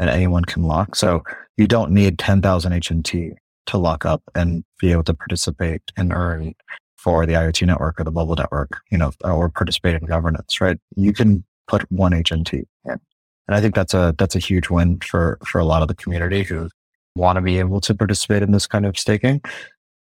and 0.00 0.10
anyone 0.10 0.44
can 0.44 0.64
lock. 0.64 0.96
So 0.96 1.22
you 1.56 1.68
don't 1.68 1.92
need 1.92 2.18
10,000 2.18 2.72
HNT 2.72 3.34
to 3.66 3.78
lock 3.78 4.04
up 4.04 4.22
and 4.34 4.64
be 4.80 4.90
able 4.90 5.04
to 5.04 5.14
participate 5.14 5.82
and 5.96 6.12
earn 6.12 6.54
for 6.96 7.26
the 7.26 7.34
IoT 7.34 7.66
network 7.66 8.00
or 8.00 8.04
the 8.04 8.10
mobile 8.10 8.34
network, 8.34 8.80
you 8.90 8.98
know, 8.98 9.12
or 9.22 9.48
participate 9.50 9.94
in 9.94 10.06
governance, 10.06 10.60
right? 10.60 10.78
You 10.96 11.12
can 11.12 11.44
put 11.68 11.90
one 11.92 12.12
HNT 12.12 12.64
in. 12.86 13.00
And 13.46 13.54
I 13.54 13.60
think 13.60 13.74
that's 13.74 13.94
a 13.94 14.14
that's 14.18 14.36
a 14.36 14.40
huge 14.40 14.70
win 14.70 14.98
for 15.00 15.38
for 15.44 15.58
a 15.58 15.64
lot 15.64 15.82
of 15.82 15.88
the 15.88 15.94
community 15.94 16.42
who 16.44 16.68
want 17.14 17.36
to 17.36 17.42
be 17.42 17.58
able 17.58 17.80
to 17.82 17.94
participate 17.94 18.42
in 18.42 18.52
this 18.52 18.66
kind 18.66 18.86
of 18.86 18.98
staking. 18.98 19.40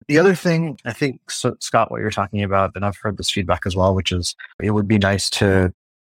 The 0.08 0.18
other 0.18 0.36
thing, 0.36 0.78
I 0.86 0.94
think, 0.94 1.30
so, 1.30 1.56
Scott, 1.60 1.92
what 1.92 2.02
you're 2.02 2.10
talking 2.10 2.44
about, 2.44 2.72
and 2.76 2.84
I've 2.84 2.98
heard 2.98 3.18
this 3.18 3.30
feedback 3.30 3.66
as 3.66 3.76
well, 3.76 3.94
which 3.94 4.12
is 4.12 4.36
it 4.62 4.72
would 4.72 4.88
be 4.88 4.98
nice 4.98 5.30
to 5.32 5.74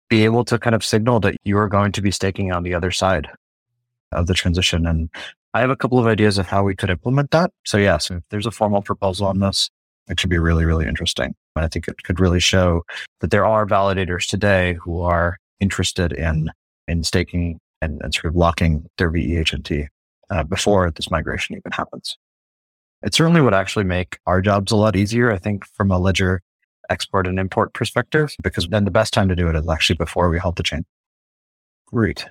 be 0.10 0.24
able 0.26 0.46
to 0.46 0.58
kind 0.58 0.76
of 0.76 0.84
signal 0.84 1.20
that 1.22 1.36
you 1.44 1.58
are 1.58 1.68
going 1.68 1.92
to 1.94 2.02
be 2.02 2.12
staking 2.12 2.52
on 2.52 2.64
the 2.64 2.74
other 2.74 2.92
side 2.92 3.28
of 4.12 4.28
the 4.28 4.34
transition. 4.34 4.86
And 4.86 5.10
I 5.54 5.62
have 5.62 5.70
a 5.70 5.76
couple 5.76 6.00
of 6.00 6.08
ideas 6.08 6.38
of 6.38 6.48
how 6.48 6.64
we 6.64 6.76
could 6.76 6.90
implement 6.90 7.32
that. 7.32 7.52
So, 7.66 7.78
yes, 7.78 8.12
if 8.12 8.24
there's 8.30 8.46
a 8.46 8.52
formal 8.52 8.82
proposal 8.82 9.28
on 9.28 9.40
this, 9.40 9.70
it 10.08 10.20
should 10.20 10.30
be 10.30 10.38
really, 10.38 10.66
really 10.66 10.86
interesting. 10.86 11.34
And 11.56 11.66
I 11.66 11.68
think 11.68 11.88
it 11.88 12.04
could 12.04 12.20
really 12.20 12.40
show 12.40 12.84
that 13.22 13.32
there 13.32 13.46
are 13.46 13.66
validators 13.66 14.28
today 14.28 14.78
who 14.82 15.02
are 15.02 15.38
interested 15.60 16.14
in 16.14 16.52
in 16.88 17.04
staking 17.04 17.60
and, 17.82 18.02
and 18.02 18.14
sort 18.14 18.26
of 18.26 18.36
locking 18.36 18.86
their 18.98 19.12
VEHNT 19.12 19.88
uh, 20.30 20.44
before 20.44 20.92
this 20.92 21.12
migration 21.12 21.56
even 21.56 21.72
happens. 21.72 22.18
It 23.04 23.14
certainly 23.14 23.42
would 23.42 23.54
actually 23.54 23.86
make 23.86 24.20
our 24.26 24.42
jobs 24.42 24.72
a 24.72 24.76
lot 24.76 24.96
easier, 24.96 25.32
I 25.32 25.38
think, 25.38 25.66
from 25.66 25.92
a 25.92 26.00
ledger 26.00 26.42
export 26.90 27.28
and 27.28 27.40
import 27.40 27.74
perspective, 27.74 28.34
because 28.42 28.68
then 28.68 28.86
the 28.86 28.92
best 28.92 29.14
time 29.14 29.30
to 29.30 29.36
do 29.36 29.48
it 29.50 29.56
is 29.56 29.70
actually 29.70 29.98
before 29.98 30.30
we 30.30 30.40
halt 30.40 30.56
the 30.56 30.64
chain. 30.64 30.86
Great. 31.86 32.26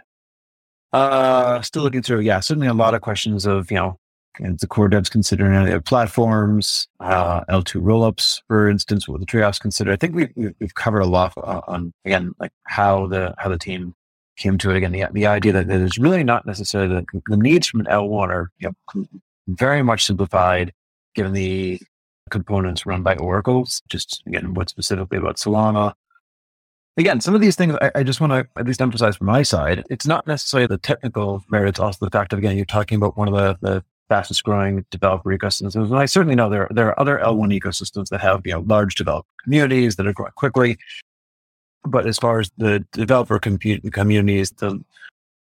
Uh, 0.92 1.60
still 1.62 1.82
looking 1.82 2.02
through, 2.02 2.20
yeah, 2.20 2.40
certainly 2.40 2.66
a 2.66 2.74
lot 2.74 2.94
of 2.94 3.00
questions 3.00 3.46
of, 3.46 3.70
you 3.70 3.76
know, 3.76 3.98
and 4.38 4.58
the 4.60 4.66
core 4.66 4.88
devs 4.88 5.10
considering 5.10 5.54
any 5.54 5.80
platforms, 5.80 6.88
uh, 7.00 7.42
L2 7.44 7.80
rollups, 7.80 8.42
for 8.48 8.68
instance, 8.68 9.08
what 9.08 9.20
the 9.20 9.26
trade-offs 9.26 9.58
consider. 9.58 9.92
I 9.92 9.96
think 9.96 10.14
we've, 10.14 10.54
we've 10.58 10.74
covered 10.74 11.00
a 11.00 11.06
lot 11.06 11.32
uh, 11.36 11.60
on, 11.66 11.92
again, 12.04 12.32
like 12.38 12.52
how 12.64 13.06
the, 13.06 13.34
how 13.38 13.48
the 13.48 13.58
team 13.58 13.94
came 14.36 14.58
to 14.58 14.70
it 14.70 14.76
again. 14.76 14.92
The, 14.92 15.06
the 15.12 15.26
idea 15.26 15.52
that 15.52 15.68
there's 15.68 15.98
really 15.98 16.24
not 16.24 16.46
necessarily 16.46 16.94
the, 16.94 17.22
the 17.26 17.36
needs 17.36 17.66
from 17.66 17.80
an 17.80 17.86
L1 17.86 18.28
are 18.28 18.50
you 18.58 18.74
know, 18.94 19.06
very 19.48 19.82
much 19.82 20.04
simplified 20.04 20.72
given 21.14 21.32
the 21.32 21.80
components 22.30 22.86
run 22.86 23.02
by 23.02 23.14
oracles, 23.16 23.82
just 23.88 24.22
again, 24.26 24.54
what 24.54 24.68
specifically 24.68 25.18
about 25.18 25.36
Solana. 25.36 25.94
Again, 26.98 27.20
some 27.20 27.34
of 27.34 27.40
these 27.40 27.56
things 27.56 27.74
I, 27.80 27.90
I 27.96 28.02
just 28.02 28.20
want 28.20 28.32
to 28.32 28.46
at 28.58 28.66
least 28.66 28.80
emphasize 28.80 29.16
from 29.16 29.26
my 29.26 29.42
side. 29.42 29.84
It's 29.90 30.06
not 30.06 30.26
necessarily 30.26 30.66
the 30.66 30.78
technical 30.78 31.44
merits, 31.50 31.78
also 31.78 32.04
the 32.04 32.10
fact 32.10 32.32
of, 32.32 32.38
again, 32.38 32.56
you're 32.56 32.64
talking 32.64 32.96
about 32.96 33.16
one 33.16 33.28
of 33.28 33.34
the, 33.34 33.58
the 33.60 33.84
fastest 34.08 34.44
growing 34.44 34.84
developer 34.90 35.36
ecosystems. 35.36 35.74
And 35.74 35.96
I 35.96 36.06
certainly 36.06 36.34
know 36.34 36.48
there, 36.48 36.68
there 36.70 36.88
are 36.88 36.98
other 36.98 37.18
L1 37.18 37.58
ecosystems 37.58 38.08
that 38.08 38.20
have, 38.20 38.46
you 38.46 38.52
know, 38.52 38.60
large 38.60 38.94
developer 38.94 39.28
communities 39.42 39.96
that 39.96 40.06
are 40.06 40.12
growing 40.12 40.32
quickly. 40.36 40.78
But 41.84 42.06
as 42.06 42.18
far 42.18 42.40
as 42.40 42.50
the 42.56 42.84
developer 42.92 43.38
compute 43.38 43.92
communities, 43.92 44.50
the 44.50 44.82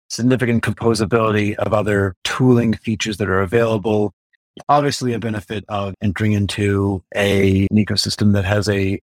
significant 0.09 0.63
composability 0.63 1.55
of 1.57 1.73
other 1.73 2.15
tooling 2.25 2.75
features 2.75 3.17
that 3.17 3.29
are 3.29 3.41
available, 3.41 4.13
obviously 4.69 5.13
a 5.13 5.19
benefit 5.19 5.65
of 5.69 5.95
entering 6.03 6.33
into 6.33 7.03
a, 7.15 7.67
an 7.71 7.77
ecosystem 7.77 8.33
that 8.35 8.45
has 8.45 8.69
a 8.69 9.01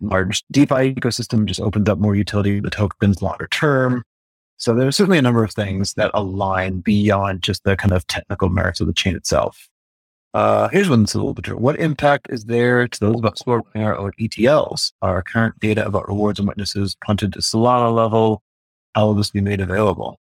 large 0.00 0.42
DeFi 0.50 0.94
ecosystem 0.94 1.44
just 1.44 1.60
opens 1.60 1.88
up 1.88 1.98
more 1.98 2.16
utility 2.16 2.60
the 2.60 2.70
tokens 2.70 3.22
longer 3.22 3.48
term. 3.50 4.02
So 4.56 4.74
there's 4.74 4.96
certainly 4.96 5.18
a 5.18 5.22
number 5.22 5.44
of 5.44 5.52
things 5.52 5.94
that 5.94 6.10
align 6.12 6.80
beyond 6.80 7.42
just 7.42 7.64
the 7.64 7.76
kind 7.76 7.92
of 7.92 8.06
technical 8.06 8.48
merits 8.48 8.80
of 8.80 8.86
the 8.86 8.92
chain 8.92 9.16
itself. 9.16 9.68
Uh, 10.32 10.68
here's 10.68 10.88
one 10.88 11.02
that's 11.02 11.14
a 11.14 11.18
little 11.18 11.34
bit 11.34 11.44
true. 11.44 11.56
What 11.56 11.78
impact 11.80 12.28
is 12.30 12.44
there 12.44 12.86
to 12.86 13.00
those 13.00 13.16
of 13.16 13.24
us 13.24 13.42
who 13.44 13.52
are 13.52 13.62
running 13.74 13.86
our 13.86 13.96
own 13.96 14.12
ETLs? 14.20 14.92
Our 15.02 15.22
current 15.22 15.58
data 15.58 15.84
about 15.84 16.08
rewards 16.08 16.38
and 16.38 16.46
witnesses 16.46 16.96
punted 17.04 17.32
to 17.32 17.40
Solana 17.40 17.92
level. 17.92 18.42
How 18.94 19.06
will 19.06 19.14
this 19.14 19.30
be 19.30 19.40
made 19.40 19.60
available 19.60 20.20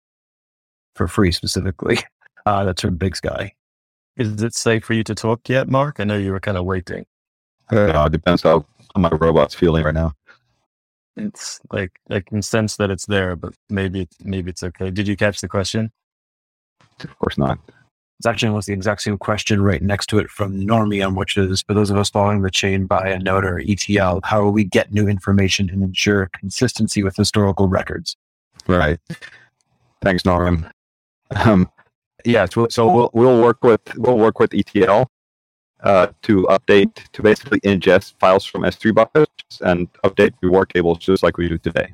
for 0.95 1.09
free 1.09 1.33
specifically? 1.33 1.99
Uh, 2.45 2.65
that's 2.65 2.83
from 2.83 2.97
Big 2.97 3.15
Sky. 3.15 3.53
Is 4.17 4.43
it 4.43 4.53
safe 4.53 4.85
for 4.85 4.95
you 4.95 5.05
to 5.05 5.15
talk 5.15 5.49
yet, 5.49 5.69
Mark? 5.69 6.01
I 6.01 6.05
know 6.05 6.17
you 6.17 6.33
were 6.33 6.41
kind 6.41 6.57
of 6.57 6.65
waiting. 6.65 7.07
Uh, 7.71 8.09
depends 8.09 8.43
how, 8.43 8.67
how 8.93 9.01
my 9.01 9.09
robot's 9.11 9.55
feeling 9.55 9.85
right 9.85 9.95
now. 9.95 10.13
It's 11.17 11.61
like 11.71 11.93
I 12.11 12.19
can 12.19 12.43
sense 12.43 12.77
that 12.79 12.91
it's 12.91 13.07
there, 13.07 13.37
but 13.37 13.55
maybe 13.71 14.09
maybe 14.25 14.51
it's 14.51 14.65
okay. 14.65 14.91
Did 14.91 15.07
you 15.07 15.17
catch 15.17 15.41
the 15.41 15.47
question? 15.47 15.93
Of 17.05 17.17
course 17.21 17.39
not. 17.39 17.59
It's 18.23 18.27
actually 18.29 18.51
almost 18.51 18.68
the 18.68 18.73
exact 18.73 19.03
same 19.03 19.18
question 19.18 19.62
right 19.62 19.83
next 19.83 20.07
to 20.11 20.20
it 20.20 20.31
from 20.31 20.61
Normium, 20.61 21.16
which 21.16 21.37
is 21.37 21.62
for 21.62 21.75
those 21.75 21.91
of 21.91 21.97
us 21.97 22.09
following 22.09 22.43
the 22.43 22.53
chain 22.53 22.87
by 22.87 23.09
a 23.09 23.18
node 23.18 23.45
or 23.45 23.61
ETL, 23.66 24.20
how 24.23 24.45
will 24.45 24.53
we 24.53 24.62
get 24.62 24.93
new 24.93 25.09
information 25.09 25.68
and 25.68 25.83
ensure 25.83 26.31
consistency 26.39 27.03
with 27.03 27.16
historical 27.16 27.66
records? 27.66 28.16
Right. 28.68 29.01
Thanks, 30.03 30.23
Normium. 30.23 30.70
Um, 31.35 31.68
yeah, 32.25 32.47
so, 32.47 32.68
so 32.68 32.87
we'll 32.95 33.11
we'll 33.12 33.43
work 33.43 33.64
with 33.64 33.81
we'll 33.97 34.18
work 34.18 34.39
with 34.39 34.55
ETL 34.55 35.11
uh, 35.83 36.07
to 36.23 36.43
update 36.45 36.95
to 37.11 37.23
basically 37.23 37.59
ingest 37.62 38.14
files 38.20 38.45
from 38.45 38.62
S3 38.62 38.95
buckets 38.95 39.61
and 39.62 39.93
update 40.05 40.35
reward 40.43 40.70
tables 40.70 40.99
just 40.99 41.25
like 41.25 41.39
we 41.39 41.49
do 41.49 41.59
today 41.59 41.93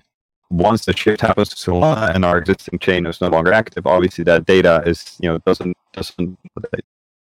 once 0.51 0.85
the 0.85 0.97
shift 0.97 1.21
happens 1.21 1.51
to 1.51 1.57
Solana 1.57 2.15
and 2.15 2.25
our 2.25 2.39
existing 2.39 2.79
chain 2.79 3.07
is 3.07 3.21
no 3.21 3.29
longer 3.29 3.53
active, 3.53 3.87
obviously 3.87 4.25
that 4.25 4.47
data 4.47 4.83
is, 4.87 5.17
you 5.21 5.29
know, 5.29 5.39
doesn't, 5.39 5.77
doesn't. 5.99 6.39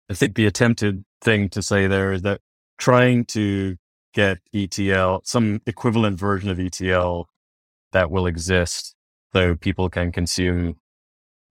I 0.08 0.14
think 0.14 0.34
the 0.34 0.46
attempted 0.46 1.04
thing 1.20 1.48
to 1.50 1.62
say 1.62 1.86
there 1.86 2.12
is 2.12 2.22
that 2.22 2.40
trying 2.78 3.24
to 3.26 3.76
get 4.14 4.38
ETL, 4.52 5.22
some 5.24 5.60
equivalent 5.66 6.18
version 6.18 6.50
of 6.50 6.58
ETL 6.58 7.28
that 7.92 8.10
will 8.10 8.26
exist 8.26 8.94
so 9.32 9.54
people 9.54 9.88
can 9.88 10.10
consume 10.10 10.76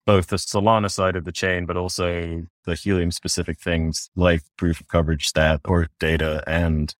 both 0.05 0.28
the 0.28 0.38
Solana 0.38 0.89
side 0.89 1.16
of 1.16 1.26
the 1.26 1.32
chain, 1.32 1.66
but 1.66 1.76
also 1.76 2.43
the 2.66 2.76
Helium 2.76 3.11
specific 3.11 3.59
things 3.59 4.09
like 4.16 4.41
proof 4.57 4.80
of 4.80 4.88
coverage 4.88 5.28
stat 5.28 5.61
or 5.66 5.88
data 5.99 6.43
and 6.47 6.93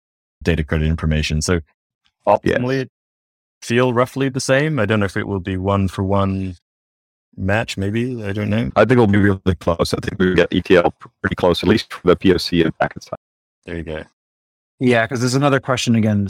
data 0.43 0.63
credit 0.63 0.88
information. 0.88 1.41
So 1.41 1.61
optimally, 2.28 2.88
feel 3.61 3.93
roughly 3.93 4.30
the 4.30 4.39
same. 4.39 4.80
I 4.80 4.86
don't 4.86 4.99
know 4.99 5.05
if 5.05 5.18
it 5.18 5.28
will 5.28 5.39
be 5.39 5.57
one 5.57 5.88
for 5.88 6.03
one 6.03 6.55
match, 7.38 7.78
maybe. 7.78 8.24
I 8.24 8.32
don't 8.32 8.50
know. 8.50 8.72
I 8.76 8.82
think 8.82 8.94
it'll 8.94 9.08
be 9.08 9.18
really 9.18 9.56
close. 9.60 9.94
I 9.94 9.98
think 9.98 10.20
we 10.20 10.34
get 10.36 10.54
ETL 10.54 10.94
pretty 11.22 11.36
close, 11.36 11.64
at 11.64 11.70
least 11.70 11.92
for 11.94 12.08
the 12.08 12.16
POC 12.16 12.64
and 12.64 12.78
packet 12.78 13.04
side. 13.04 13.20
There 13.66 13.78
you 13.78 13.84
go. 13.84 14.04
Yeah, 14.80 15.06
because 15.06 15.22
there's 15.22 15.36
another 15.36 15.62
question 15.62 15.96
again, 15.96 16.28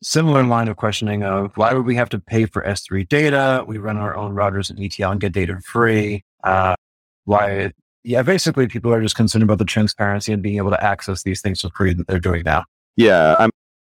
similar 0.00 0.44
line 0.44 0.68
of 0.68 0.76
questioning 0.76 1.24
of 1.24 1.56
why 1.56 1.74
would 1.74 1.86
we 1.86 1.96
have 1.96 2.08
to 2.10 2.20
pay 2.20 2.46
for 2.46 2.62
S3 2.62 3.08
data? 3.08 3.64
We 3.66 3.78
run 3.78 3.96
our 3.96 4.16
own 4.16 4.32
routers 4.32 4.70
and 4.70 4.78
ETL 4.78 5.10
and 5.10 5.20
get 5.20 5.32
data 5.32 5.58
free. 5.64 6.22
Uh, 6.44 6.76
why? 7.24 7.72
Yeah, 8.04 8.22
basically, 8.22 8.68
people 8.68 8.92
are 8.92 9.02
just 9.02 9.16
concerned 9.16 9.42
about 9.42 9.58
the 9.58 9.64
transparency 9.64 10.32
and 10.32 10.40
being 10.42 10.56
able 10.56 10.70
to 10.70 10.82
access 10.82 11.24
these 11.24 11.42
things 11.42 11.60
for 11.62 11.70
free 11.76 11.92
that 11.92 12.06
they're 12.06 12.20
doing 12.20 12.44
now. 12.44 12.64
Yeah, 12.96 13.34
I'm 13.38 13.50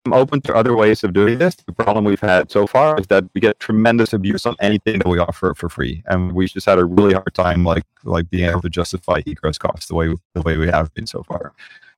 I'm 0.07 0.13
open 0.13 0.43
to 0.43 0.55
other 0.55 0.77
ways 0.77 1.03
of 1.03 1.15
doing 1.15 1.39
this. 1.39 1.55
The 1.55 1.73
problem 1.73 2.05
we've 2.05 2.21
had 2.21 2.51
so 2.51 2.67
far 2.67 3.01
is 3.01 3.07
that 3.07 3.25
we 3.35 3.41
get 3.41 3.59
tremendous 3.59 4.13
abuse 4.13 4.45
on 4.45 4.55
anything 4.61 4.99
that 4.99 5.09
we 5.09 5.19
offer 5.19 5.55
for 5.55 5.71
free, 5.71 6.03
and 6.07 6.33
we 6.33 6.47
just 6.47 6.67
had 6.67 6.79
a 6.79 6.85
really 6.85 7.15
hard 7.15 7.33
time, 7.33 7.65
like 7.65 7.85
like 8.05 8.29
being 8.29 8.51
able 8.51 8.61
to 8.61 8.69
justify 8.69 9.23
egress 9.25 9.57
costs 9.57 9.87
the 9.87 9.95
way 9.95 10.15
the 10.35 10.43
way 10.43 10.59
we 10.59 10.67
have 10.67 10.93
been 10.93 11.07
so 11.07 11.23
far. 11.23 11.53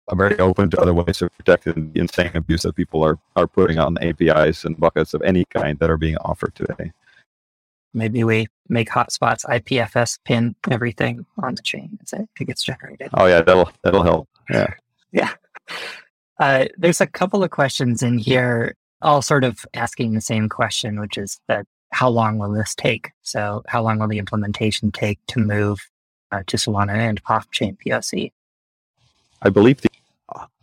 I'm 0.08 0.18
very 0.18 0.38
open 0.38 0.70
to 0.70 0.80
other 0.80 0.94
ways 0.94 1.20
of 1.20 1.36
protecting 1.36 1.90
the 1.92 2.00
insane 2.00 2.30
abuse 2.34 2.62
that 2.62 2.76
people 2.76 3.04
are 3.04 3.18
are 3.34 3.48
putting 3.48 3.80
on 3.80 3.98
APIs 3.98 4.64
and 4.64 4.78
buckets 4.78 5.12
of 5.12 5.22
any 5.22 5.44
kind 5.46 5.76
that 5.80 5.90
are 5.90 5.96
being 5.96 6.16
offered 6.18 6.54
today. 6.54 6.92
Maybe 7.92 8.22
we 8.22 8.46
make 8.68 8.88
hotspots 8.88 9.44
IPFS 9.46 10.18
pin 10.24 10.54
everything 10.70 11.26
on 11.42 11.56
the 11.56 11.62
chain 11.62 11.98
as 12.02 12.12
it 12.12 12.28
gets 12.46 12.62
generated. 12.62 13.08
Oh 13.14 13.26
yeah, 13.26 13.42
that'll 13.42 13.70
that'll 13.82 14.04
help. 14.04 14.28
Yeah. 14.48 14.72
Yeah. 15.12 15.32
Uh, 16.38 16.66
there's 16.76 17.00
a 17.00 17.06
couple 17.06 17.42
of 17.42 17.50
questions 17.50 18.02
in 18.02 18.18
here, 18.18 18.76
all 19.02 19.22
sort 19.22 19.44
of 19.44 19.64
asking 19.74 20.14
the 20.14 20.20
same 20.20 20.48
question, 20.48 21.00
which 21.00 21.16
is 21.16 21.40
that 21.48 21.66
how 21.92 22.08
long 22.08 22.38
will 22.38 22.52
this 22.52 22.74
take? 22.74 23.10
So, 23.22 23.62
how 23.68 23.82
long 23.82 23.98
will 23.98 24.08
the 24.08 24.18
implementation 24.18 24.92
take 24.92 25.18
to 25.28 25.40
move 25.40 25.78
uh, 26.32 26.42
to 26.46 26.56
Solana 26.56 26.94
and 26.94 27.20
off 27.28 27.50
chain 27.50 27.76
POC? 27.84 28.32
I 29.42 29.48
believe 29.48 29.80
the 29.80 29.88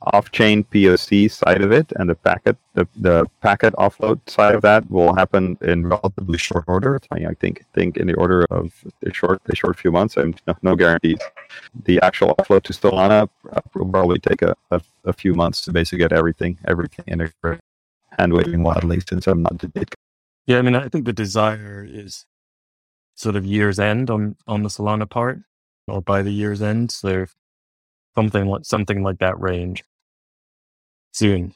off-chain 0.01 0.64
POC 0.66 1.32
side 1.32 1.61
of 1.61 1.72
it 1.72 1.93
and 1.95 2.09
the 2.09 2.16
packet 2.16 2.57
the, 2.74 2.86
the 2.97 3.26
packet 3.41 3.74
offload 3.76 4.20
side 4.30 4.55
of 4.55 4.61
that 4.61 4.89
will 4.91 5.16
happen 5.16 5.57
in 5.61 5.88
relatively 5.88 6.38
short 6.38 6.66
order. 6.68 6.99
I 7.11 7.34
think 7.36 7.64
think 7.74 7.95
in 7.97 8.07
the 8.07 8.16
order 8.16 8.45
of 8.49 8.74
a 9.05 9.14
short 9.14 9.41
a 9.47 9.55
short 9.55 9.80
few 9.80 9.91
months 9.91 10.18
and 10.18 10.39
no, 10.47 10.55
no 10.64 10.76
guarantees. 10.76 11.20
The 11.86 12.01
actual 12.01 12.36
offload 12.36 12.64
to 12.64 12.74
Solana 12.74 13.30
will 13.74 13.88
probably 13.88 14.20
take 14.20 14.41
a, 14.41 14.55
a, 14.72 14.82
a, 15.05 15.14
few 15.14 15.34
months 15.34 15.61
to 15.61 15.72
basically 15.72 15.99
get 15.99 16.11
everything 16.11 16.57
everything 16.68 17.05
integrated. 17.07 17.61
Hand 18.20 18.34
waving 18.34 18.64
wildly 18.64 18.99
since 19.07 19.26
I'm 19.28 19.43
not 19.43 19.59
the 19.59 19.70
date. 19.70 19.95
Yeah, 20.45 20.57
I 20.57 20.61
mean 20.61 20.76
I 20.76 20.89
think 20.89 21.05
the 21.05 21.14
desire 21.14 21.88
is 21.88 22.26
sort 23.16 23.36
of 23.38 23.45
year's 23.45 23.80
end 23.80 24.09
on 24.09 24.36
on 24.45 24.64
the 24.64 24.70
Solana 24.70 25.09
part 25.09 25.39
or 25.88 26.01
by 26.01 26.22
the 26.22 26.32
year's 26.32 26.61
end. 26.61 26.91
So 26.91 27.28
something 28.16 28.45
like 28.47 28.66
something 28.66 29.03
like 29.03 29.20
that 29.20 29.39
range 29.39 29.84
soon. 31.14 31.53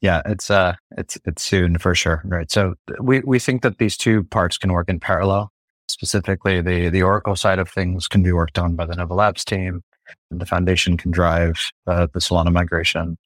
Yeah, 0.00 0.22
it's 0.24 0.50
uh 0.50 0.74
it's 0.96 1.18
it's 1.24 1.42
soon 1.42 1.78
for 1.78 1.94
sure. 1.94 2.22
Right. 2.24 2.50
So 2.50 2.74
we 3.00 3.20
we 3.20 3.38
think 3.38 3.62
that 3.62 3.78
these 3.78 3.96
two 3.96 4.24
parts 4.24 4.58
can 4.58 4.72
work 4.72 4.88
in 4.88 5.00
parallel. 5.00 5.50
Specifically, 5.88 6.60
the 6.60 6.88
the 6.88 7.02
Oracle 7.02 7.36
side 7.36 7.58
of 7.58 7.68
things 7.68 8.08
can 8.08 8.22
be 8.22 8.32
worked 8.32 8.58
on 8.58 8.74
by 8.74 8.86
the 8.86 8.96
Nova 8.96 9.14
Labs 9.14 9.44
team, 9.44 9.82
and 10.30 10.40
the 10.40 10.46
foundation 10.46 10.96
can 10.96 11.10
drive 11.10 11.70
uh, 11.86 12.06
the 12.12 12.20
Solana 12.20 12.52
migration. 12.52 13.16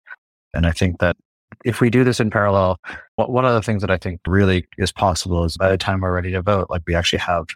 And 0.54 0.66
I 0.66 0.72
think 0.72 0.98
that 0.98 1.16
if 1.64 1.80
we 1.80 1.90
do 1.90 2.04
this 2.04 2.20
in 2.20 2.30
parallel, 2.30 2.78
one 3.16 3.44
of 3.44 3.54
the 3.54 3.62
things 3.62 3.82
that 3.82 3.90
I 3.90 3.96
think 3.96 4.20
really 4.26 4.66
is 4.78 4.92
possible 4.92 5.44
is 5.44 5.56
by 5.56 5.70
the 5.70 5.78
time 5.78 6.00
we're 6.00 6.14
ready 6.14 6.32
to 6.32 6.42
vote, 6.42 6.68
like 6.70 6.82
we 6.86 6.94
actually 6.94 7.20
have 7.20 7.46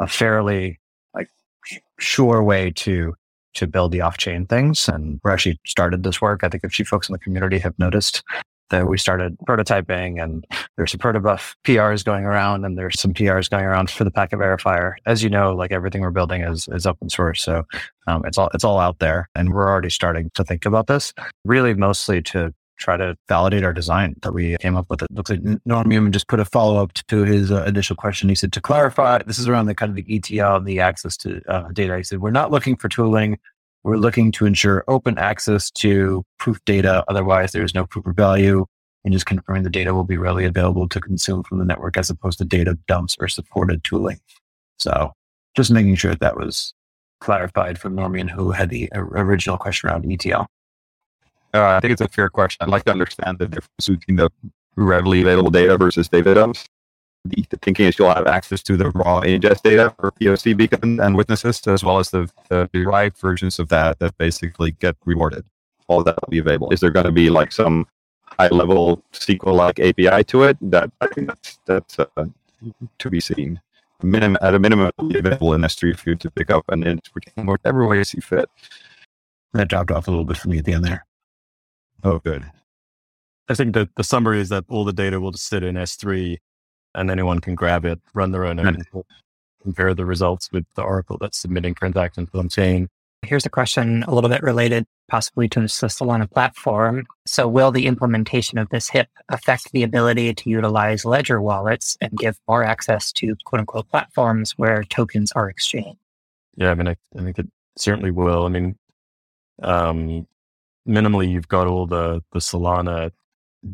a 0.00 0.06
fairly 0.06 0.80
like 1.14 1.28
sure 1.98 2.42
way 2.42 2.70
to 2.72 3.14
to 3.54 3.66
build 3.66 3.92
the 3.92 4.00
off-chain 4.00 4.46
things. 4.46 4.88
And 4.88 5.20
we're 5.22 5.30
actually 5.30 5.60
started 5.66 6.02
this 6.02 6.20
work. 6.20 6.44
I 6.44 6.48
think 6.48 6.64
a 6.64 6.68
few 6.68 6.84
folks 6.84 7.08
in 7.08 7.12
the 7.12 7.18
community 7.18 7.58
have 7.58 7.78
noticed 7.78 8.22
that 8.72 8.88
we 8.88 8.98
started 8.98 9.36
prototyping 9.46 10.20
and 10.20 10.44
there's 10.76 10.90
some 10.90 10.98
protobuf 10.98 11.54
PRs 11.64 12.04
going 12.04 12.24
around 12.24 12.64
and 12.64 12.76
there's 12.76 12.98
some 12.98 13.12
PRs 13.12 13.48
going 13.48 13.64
around 13.64 13.90
for 13.90 14.02
the 14.02 14.10
packet 14.10 14.38
verifier. 14.38 14.94
As 15.06 15.22
you 15.22 15.28
know, 15.28 15.54
like 15.54 15.70
everything 15.70 16.00
we're 16.00 16.10
building 16.10 16.42
is, 16.42 16.68
is 16.72 16.86
open 16.86 17.10
source. 17.10 17.42
So 17.42 17.64
um, 18.08 18.22
it's 18.24 18.38
all, 18.38 18.50
it's 18.54 18.64
all 18.64 18.80
out 18.80 18.98
there 18.98 19.28
and 19.34 19.52
we're 19.52 19.68
already 19.68 19.90
starting 19.90 20.30
to 20.34 20.42
think 20.42 20.66
about 20.66 20.86
this 20.86 21.12
really 21.44 21.74
mostly 21.74 22.22
to 22.22 22.52
try 22.82 22.96
to 22.96 23.16
validate 23.28 23.64
our 23.64 23.72
design 23.72 24.14
that 24.22 24.32
we 24.32 24.56
came 24.58 24.76
up 24.76 24.90
with. 24.90 25.02
It 25.02 25.10
looks 25.12 25.30
like 25.30 25.40
Normium 25.40 26.10
just 26.10 26.28
put 26.28 26.40
a 26.40 26.44
follow 26.44 26.82
up 26.82 26.92
to 26.94 27.24
his 27.24 27.50
uh, 27.50 27.64
initial 27.64 27.96
question. 27.96 28.28
He 28.28 28.34
said, 28.34 28.52
to 28.52 28.60
clarify, 28.60 29.22
this 29.22 29.38
is 29.38 29.48
around 29.48 29.66
the 29.66 29.74
kind 29.74 29.90
of 29.90 29.96
the 29.96 30.16
ETL 30.16 30.56
and 30.56 30.66
the 30.66 30.80
access 30.80 31.16
to 31.18 31.40
uh, 31.48 31.68
data. 31.72 31.96
He 31.96 32.02
said, 32.02 32.20
we're 32.20 32.30
not 32.30 32.50
looking 32.50 32.76
for 32.76 32.88
tooling. 32.88 33.38
We're 33.84 33.96
looking 33.96 34.30
to 34.32 34.46
ensure 34.46 34.84
open 34.88 35.18
access 35.18 35.70
to 35.72 36.24
proof 36.38 36.58
data. 36.64 37.04
Otherwise, 37.08 37.52
there's 37.52 37.74
no 37.74 37.86
proof 37.86 38.06
of 38.06 38.14
value 38.14 38.66
and 39.04 39.12
just 39.12 39.26
confirming 39.26 39.62
the 39.64 39.70
data 39.70 39.94
will 39.94 40.04
be 40.04 40.16
readily 40.16 40.44
available 40.44 40.88
to 40.88 41.00
consume 41.00 41.42
from 41.42 41.58
the 41.58 41.64
network 41.64 41.96
as 41.96 42.10
opposed 42.10 42.38
to 42.38 42.44
data 42.44 42.78
dumps 42.86 43.16
or 43.18 43.28
supported 43.28 43.82
tooling. 43.82 44.20
So 44.78 45.12
just 45.56 45.70
making 45.70 45.96
sure 45.96 46.12
that, 46.12 46.20
that 46.20 46.36
was 46.36 46.74
clarified 47.20 47.78
from 47.78 47.96
Normium, 47.96 48.30
who 48.30 48.50
had 48.50 48.70
the 48.70 48.88
original 48.94 49.56
question 49.56 49.88
around 49.88 50.10
ETL. 50.10 50.46
Uh, 51.54 51.76
I 51.76 51.80
think 51.80 51.92
it's 51.92 52.00
a 52.00 52.08
fair 52.08 52.30
question. 52.30 52.58
I'd 52.62 52.70
like 52.70 52.84
to 52.84 52.92
understand 52.92 53.38
the 53.38 53.46
difference 53.46 53.88
between 53.88 54.16
the 54.16 54.30
readily 54.76 55.20
available 55.20 55.50
data 55.50 55.76
versus 55.76 56.08
data 56.08 56.34
dumps. 56.34 56.66
The, 57.24 57.44
the 57.50 57.56
thinking 57.58 57.86
is 57.86 57.98
you'll 57.98 58.12
have 58.12 58.26
access 58.26 58.62
to 58.64 58.76
the 58.76 58.90
raw 58.90 59.20
ingest 59.20 59.62
data 59.62 59.94
for 59.98 60.10
POC 60.12 60.56
beacon 60.56 60.98
and 60.98 61.16
witnesses, 61.16 61.60
as 61.66 61.84
well 61.84 61.98
as 61.98 62.10
the, 62.10 62.30
the 62.48 62.68
derived 62.72 63.18
versions 63.18 63.58
of 63.58 63.68
that 63.68 63.98
that 64.00 64.16
basically 64.18 64.72
get 64.72 64.96
rewarded. 65.04 65.44
All 65.88 66.02
that 66.02 66.16
will 66.20 66.30
be 66.30 66.38
available. 66.38 66.70
Is 66.70 66.80
there 66.80 66.90
going 66.90 67.06
to 67.06 67.12
be 67.12 67.28
like 67.30 67.52
some 67.52 67.86
high 68.24 68.48
level 68.48 69.02
SQL 69.12 69.54
like 69.54 69.78
API 69.78 70.24
to 70.24 70.44
it? 70.44 70.56
That 70.62 70.90
I 71.00 71.06
think 71.08 71.28
that's, 71.28 71.58
that's 71.66 71.98
uh, 71.98 72.06
to 72.98 73.10
be 73.10 73.20
seen. 73.20 73.60
Minimum, 74.02 74.38
at 74.40 74.54
a 74.54 74.58
minimum, 74.58 74.86
it 74.86 74.94
will 74.98 75.08
be 75.10 75.18
available 75.18 75.54
in 75.54 75.60
S3 75.60 75.96
for 75.96 76.10
you 76.10 76.16
to 76.16 76.30
pick 76.30 76.50
up 76.50 76.64
and 76.70 76.82
then 76.82 77.00
whatever 77.36 77.86
way 77.86 77.98
you 77.98 78.04
see 78.04 78.20
fit. 78.20 78.48
That 79.52 79.68
dropped 79.68 79.92
off 79.92 80.08
a 80.08 80.10
little 80.10 80.24
bit 80.24 80.38
for 80.38 80.48
me 80.48 80.58
at 80.58 80.64
the 80.64 80.72
end 80.72 80.84
there. 80.84 81.04
Oh, 82.02 82.18
good. 82.18 82.44
I 83.48 83.54
think 83.54 83.74
that 83.74 83.94
the 83.96 84.04
summary 84.04 84.40
is 84.40 84.48
that 84.48 84.64
all 84.68 84.84
the 84.84 84.92
data 84.92 85.20
will 85.20 85.32
just 85.32 85.46
sit 85.46 85.62
in 85.62 85.74
S3 85.74 86.38
and 86.94 87.10
anyone 87.10 87.40
can 87.40 87.54
grab 87.54 87.84
it, 87.84 88.00
run 88.14 88.32
their 88.32 88.44
own 88.44 88.58
and 88.58 88.84
compare 89.62 89.94
the 89.94 90.04
results 90.04 90.50
with 90.52 90.64
the 90.74 90.82
Oracle 90.82 91.16
that's 91.20 91.38
submitting 91.38 91.74
transactions 91.74 92.28
on 92.34 92.48
chain. 92.48 92.88
Here's 93.24 93.46
a 93.46 93.50
question 93.50 94.02
a 94.04 94.14
little 94.14 94.30
bit 94.30 94.42
related 94.42 94.84
possibly 95.08 95.48
to 95.48 95.60
the 95.60 95.66
Solana 95.66 96.28
platform. 96.28 97.06
So 97.26 97.46
will 97.46 97.70
the 97.70 97.86
implementation 97.86 98.58
of 98.58 98.68
this 98.70 98.88
HIP 98.88 99.08
affect 99.28 99.70
the 99.72 99.82
ability 99.82 100.34
to 100.34 100.50
utilize 100.50 101.04
ledger 101.04 101.40
wallets 101.40 101.96
and 102.00 102.10
give 102.16 102.38
more 102.48 102.64
access 102.64 103.12
to 103.12 103.36
quote 103.44 103.60
unquote 103.60 103.88
platforms 103.90 104.52
where 104.56 104.82
tokens 104.84 105.30
are 105.32 105.48
exchanged? 105.48 105.98
Yeah, 106.56 106.70
I 106.70 106.74
mean, 106.74 106.88
I, 106.88 106.96
I 107.16 107.22
think 107.22 107.38
it 107.38 107.46
certainly 107.76 108.10
will. 108.10 108.44
I 108.44 108.48
mean, 108.48 108.76
um, 109.62 110.26
minimally 110.86 111.30
you've 111.30 111.48
got 111.48 111.66
all 111.66 111.86
the 111.86 112.22
the 112.32 112.40
Solana 112.40 113.10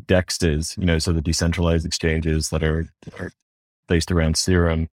dexes, 0.05 0.77
you 0.77 0.85
know, 0.85 0.99
so 0.99 1.11
the 1.11 1.21
decentralized 1.21 1.85
exchanges 1.85 2.49
that 2.49 2.63
are, 2.63 2.87
are 3.19 3.31
based 3.87 4.11
around 4.11 4.37
Serum. 4.37 4.87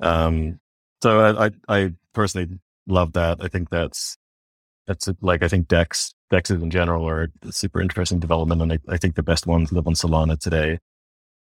Um, 0.00 0.58
so 1.02 1.20
I, 1.20 1.46
I, 1.46 1.50
I 1.68 1.92
personally 2.12 2.58
love 2.86 3.12
that. 3.12 3.38
I 3.40 3.48
think 3.48 3.70
that's 3.70 4.16
that's 4.86 5.08
like 5.20 5.42
I 5.42 5.48
think 5.48 5.68
Dex 5.68 6.14
Dexes 6.32 6.62
in 6.62 6.70
general 6.70 7.08
are 7.08 7.28
a 7.42 7.52
super 7.52 7.80
interesting 7.80 8.18
development, 8.18 8.62
and 8.62 8.72
I, 8.72 8.78
I 8.88 8.96
think 8.96 9.14
the 9.14 9.22
best 9.22 9.46
ones 9.46 9.72
live 9.72 9.86
on 9.86 9.94
Solana 9.94 10.38
today. 10.38 10.78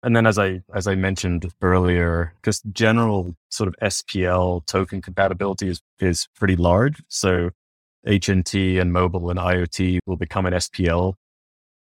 And 0.02 0.16
then, 0.16 0.26
as 0.26 0.38
I 0.38 0.62
as 0.74 0.88
I 0.88 0.96
mentioned 0.96 1.52
earlier, 1.62 2.34
just 2.44 2.64
general 2.74 3.36
sort 3.50 3.68
of 3.68 3.76
SPL 3.82 4.66
token 4.66 5.02
compatibility 5.02 5.70
is 5.70 5.82
is 6.00 6.28
pretty 6.36 6.56
large. 6.56 7.02
So 7.08 7.52
HNT 8.06 8.80
and 8.80 8.92
mobile 8.92 9.30
and 9.30 9.40
IoT 9.40 10.00
will 10.06 10.18
become 10.18 10.46
an 10.46 10.54
SPL 10.54 11.16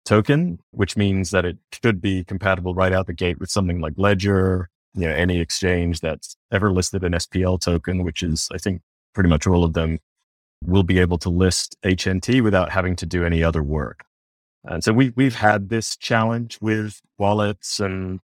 token, 0.05 0.61
which 0.71 0.97
means 0.97 1.31
that 1.31 1.45
it 1.45 1.59
should 1.83 2.01
be 2.01 2.25
compatible 2.25 2.75
right 2.75 2.93
out 2.93 3.07
the 3.07 3.12
gate 3.12 3.39
with 3.39 3.51
something 3.51 3.81
like 3.81 3.95
Ledger, 3.97 4.71
you 4.95 5.07
know, 5.07 5.14
any 5.14 5.41
exchange 5.41 6.01
that's 6.01 6.37
ever 6.51 6.73
listed 6.73 7.05
an 7.05 7.12
SPL 7.12 7.61
token, 7.61 8.05
which 8.05 8.23
is, 8.23 8.49
I 8.53 8.59
think, 8.59 8.81
pretty 9.14 9.29
much 9.29 9.47
all 9.47 9.64
of 9.64 9.75
them 9.75 9.99
will 10.64 10.85
be 10.85 10.99
able 10.99 11.19
to 11.19 11.29
list 11.29 11.77
HNT 11.83 12.43
without 12.43 12.71
having 12.71 12.97
to 12.97 13.07
do 13.07 13.25
any 13.25 13.43
other 13.43 13.62
work. 13.62 14.05
And 14.64 14.83
so 14.83 14.93
we, 14.93 15.12
we've 15.17 15.35
had 15.35 15.69
this 15.69 15.97
challenge 15.97 16.59
with 16.61 17.01
wallets 17.19 17.79
and, 17.79 18.21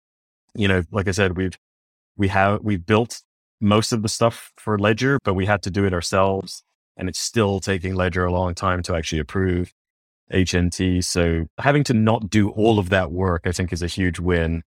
you 0.56 0.68
know, 0.68 0.84
like 0.92 1.08
I 1.08 1.12
said, 1.12 1.36
we've, 1.36 1.58
we 2.16 2.30
have, 2.30 2.62
we've 2.62 2.86
built 2.86 3.22
most 3.60 3.92
of 3.92 4.02
the 4.02 4.10
stuff 4.10 4.52
for 4.58 4.80
Ledger, 4.80 5.20
but 5.24 5.34
we 5.34 5.46
had 5.46 5.62
to 5.64 5.72
do 5.72 5.86
it 5.86 5.94
ourselves 5.94 6.64
and 6.98 7.10
it's 7.10 7.20
still 7.20 7.60
taking 7.60 7.96
Ledger 7.96 8.26
a 8.26 8.32
long 8.32 8.54
time 8.54 8.82
to 8.84 8.96
actually 8.96 9.20
approve 9.20 9.74
HNT. 10.32 11.04
So 11.04 11.48
having 11.58 11.84
to 11.86 11.94
not 11.94 12.30
do 12.30 12.50
all 12.50 12.80
of 12.80 12.90
that 12.90 13.12
work, 13.12 13.42
I 13.46 13.52
think 13.52 13.74
is 13.74 13.82
a 13.82 13.88
huge 13.88 14.20
win 14.20 14.64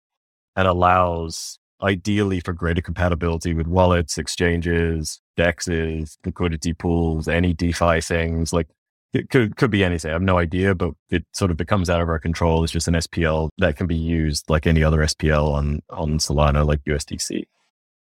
and 0.56 0.68
allows 0.68 1.60
ideally 1.82 2.40
for 2.40 2.54
greater 2.54 2.82
compatibility 2.82 3.54
with 3.54 3.68
wallets, 3.68 4.18
exchanges, 4.18 5.22
dexes, 5.38 6.18
liquidity 6.26 6.74
pools, 6.74 7.28
any 7.28 7.54
DeFi 7.54 8.02
things. 8.02 8.52
Like 8.52 8.68
it 9.14 9.30
could, 9.30 9.56
could 9.56 9.72
be 9.72 9.84
anything. 9.84 10.10
I 10.10 10.14
have 10.14 10.22
no 10.22 10.38
idea, 10.38 10.76
but 10.76 10.92
it 11.10 11.26
sort 11.34 11.52
of 11.52 11.58
becomes 11.58 11.90
out 11.90 12.02
of 12.02 12.10
our 12.10 12.20
control. 12.20 12.64
It's 12.64 12.74
just 12.74 12.88
an 12.88 12.96
SPL 12.96 13.50
that 13.58 13.78
can 13.78 13.88
be 13.88 13.96
used 13.96 14.50
like 14.50 14.68
any 14.68 14.84
other 14.84 15.00
SPL 15.00 15.54
on, 15.54 15.82
on 15.90 16.20
Solana, 16.20 16.66
like 16.66 16.84
USDC. 16.84 17.46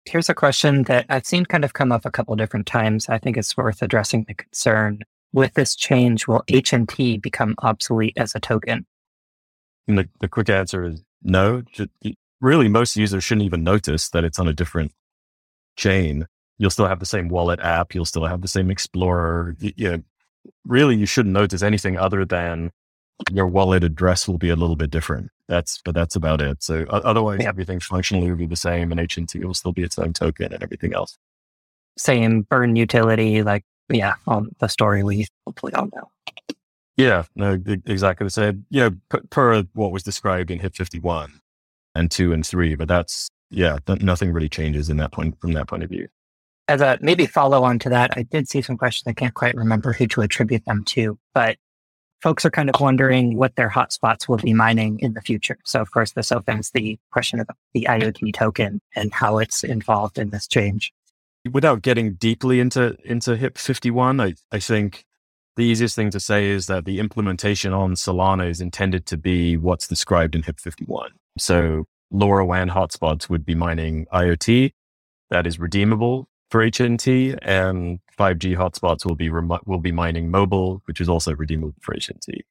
Here's 0.08 0.30
a 0.30 0.34
question 0.34 0.84
that 0.84 1.06
I've 1.10 1.26
seen 1.26 1.46
kind 1.46 1.66
of 1.66 1.74
come 1.74 1.92
up 1.92 2.06
a 2.06 2.12
couple 2.12 2.34
different 2.38 2.66
times. 2.66 3.10
I 3.10 3.18
think 3.18 3.36
it's 3.36 3.58
worth 3.58 3.82
addressing 3.82 4.24
the 4.28 4.34
concern. 4.34 5.02
With 5.34 5.54
this 5.56 5.76
change, 5.76 6.28
will 6.28 6.44
HNT 6.48 7.22
become 7.22 7.56
obsolete 7.62 8.14
as 8.16 8.34
a 8.34 8.40
token? 8.40 8.86
And 9.88 9.98
the, 9.98 10.10
the 10.22 10.30
quick 10.30 10.50
answer 10.50 10.86
is 10.86 11.04
no. 11.22 11.64
Really, 12.40 12.70
most 12.70 12.96
users 12.96 13.24
shouldn't 13.24 13.46
even 13.46 13.64
notice 13.64 14.10
that 14.10 14.24
it's 14.24 14.40
on 14.40 14.48
a 14.48 14.54
different 14.54 14.94
chain. 15.76 16.26
You'll 16.58 16.70
still 16.70 16.88
have 16.88 17.00
the 17.00 17.06
same 17.06 17.28
wallet 17.28 17.60
app. 17.60 17.94
You'll 17.94 18.06
still 18.06 18.26
have 18.26 18.42
the 18.42 18.48
same 18.48 18.72
Explorer. 18.72 19.56
You, 19.60 19.74
you 19.76 19.92
know, 19.92 20.04
really, 20.66 20.96
you 20.96 21.06
shouldn't 21.06 21.34
notice 21.34 21.62
anything 21.62 21.98
other 21.98 22.24
than 22.24 22.72
your 23.32 23.48
wallet 23.48 23.84
address 23.84 24.28
will 24.28 24.38
be 24.38 24.50
a 24.50 24.56
little 24.56 24.76
bit 24.76 24.90
different. 24.90 25.32
That's, 25.48 25.82
but 25.84 25.96
that's 25.96 26.16
about 26.16 26.42
it. 26.42 26.62
So 26.62 26.86
otherwise, 26.90 27.46
everything 27.46 27.80
functionally 27.80 28.30
will 28.30 28.38
be 28.38 28.46
the 28.46 28.56
same, 28.56 28.92
and 28.92 29.00
HNT 29.00 29.44
will 29.44 29.54
still 29.54 29.72
be 29.72 29.84
its 29.84 29.98
own 29.98 30.14
token 30.14 30.54
and 30.54 30.62
everything 30.62 30.94
else. 30.94 31.18
Same 31.98 32.42
burn 32.42 32.76
utility, 32.76 33.44
like 33.44 33.64
yeah, 33.90 34.16
on 34.28 34.50
the 34.60 34.68
story 34.68 35.04
we 35.04 35.26
hopefully 35.46 35.74
all 35.74 35.90
know. 35.96 36.10
Yeah, 36.98 37.24
no, 37.36 37.62
exactly 37.86 38.26
the 38.26 38.32
same. 38.32 38.66
Yeah, 38.70 38.90
per, 39.10 39.22
per 39.30 39.64
what 39.74 39.92
was 39.92 40.04
described 40.04 40.50
in 40.50 40.60
HIP 40.60 40.76
51 40.76 41.42
and 41.94 42.10
2 42.10 42.34
and 42.34 42.46
3, 42.46 42.76
but 42.76 42.88
that's, 42.88 43.30
yeah, 43.52 43.78
th- 43.86 44.02
nothing 44.02 44.34
really 44.34 44.50
changes 44.50 44.90
in 44.90 44.98
that 44.98 45.12
point 45.12 45.40
from 45.40 45.54
that 45.54 45.68
point 45.68 45.84
of 45.84 45.90
view. 45.90 46.08
As 46.68 46.82
a 46.82 46.98
maybe 47.00 47.28
follow 47.28 47.64
on 47.64 47.80
to 47.80 47.90
that, 47.90 48.12
I 48.18 48.24
did 48.24 48.50
see 48.50 48.62
some 48.62 48.78
questions. 48.78 49.08
I 49.08 49.14
can't 49.14 49.34
quite 49.34 49.56
remember 49.56 49.94
who 49.94 50.08
to 50.08 50.22
attribute 50.22 50.66
them 50.66 50.84
to, 50.86 51.18
but 51.34 51.58
folks 52.22 52.46
are 52.46 52.52
kind 52.52 52.70
of 52.70 52.80
wondering 52.80 53.38
what 53.38 53.56
their 53.56 53.70
hotspots 53.70 54.28
will 54.28 54.38
be 54.38 54.54
mining 54.54 55.00
in 55.00 55.14
the 55.14 55.22
future. 55.22 55.58
So 55.66 55.82
of 55.82 55.92
course, 55.92 56.12
this 56.12 56.32
opens 56.32 56.72
the 56.72 57.00
question 57.12 57.40
of 57.40 57.48
the 57.74 57.88
IoT 57.90 58.34
token 58.34 58.82
and 58.96 59.14
how 59.14 59.38
it's 59.38 59.64
involved 59.64 60.18
in 60.18 60.30
this 60.30 60.48
change. 60.48 60.92
Without 61.52 61.82
getting 61.82 62.16
deeply 62.16 62.60
into 62.60 62.98
into 63.06 63.38
HIP 63.38 63.58
51, 63.58 64.20
I, 64.20 64.34
I 64.52 64.60
think 64.60 65.06
the 65.56 65.64
easiest 65.64 65.96
thing 65.96 66.12
to 66.12 66.20
say 66.20 66.48
is 66.50 66.68
that 66.68 66.86
the 66.86 67.00
implementation 67.00 67.74
on 67.74 67.94
Solana 67.94 68.50
is 68.50 68.62
intended 68.62 69.06
to 69.08 69.18
be 69.18 69.58
what's 69.58 69.88
described 69.88 70.36
in 70.36 70.44
HIP 70.44 70.60
51. 70.60 71.12
So 71.38 71.86
LoRaWAN 72.14 72.72
hotspots 72.72 73.30
would 73.30 73.46
be 73.46 73.56
mining 73.56 74.06
IoT 74.14 74.72
that 75.30 75.48
is 75.48 75.60
redeemable 75.60 76.28
for 76.50 76.62
HNT 76.62 77.38
and 77.42 78.00
5G 78.18 78.58
hotspots 78.58 79.06
will 79.06 79.16
be 79.16 79.30
rem- 79.30 79.60
will 79.66 79.80
be 79.80 79.92
mining 79.92 80.32
mobile, 80.32 80.82
which 80.86 81.00
is 81.02 81.10
also 81.10 81.36
redeemable 81.36 81.76
for 81.82 81.96
HNT. 81.96 82.42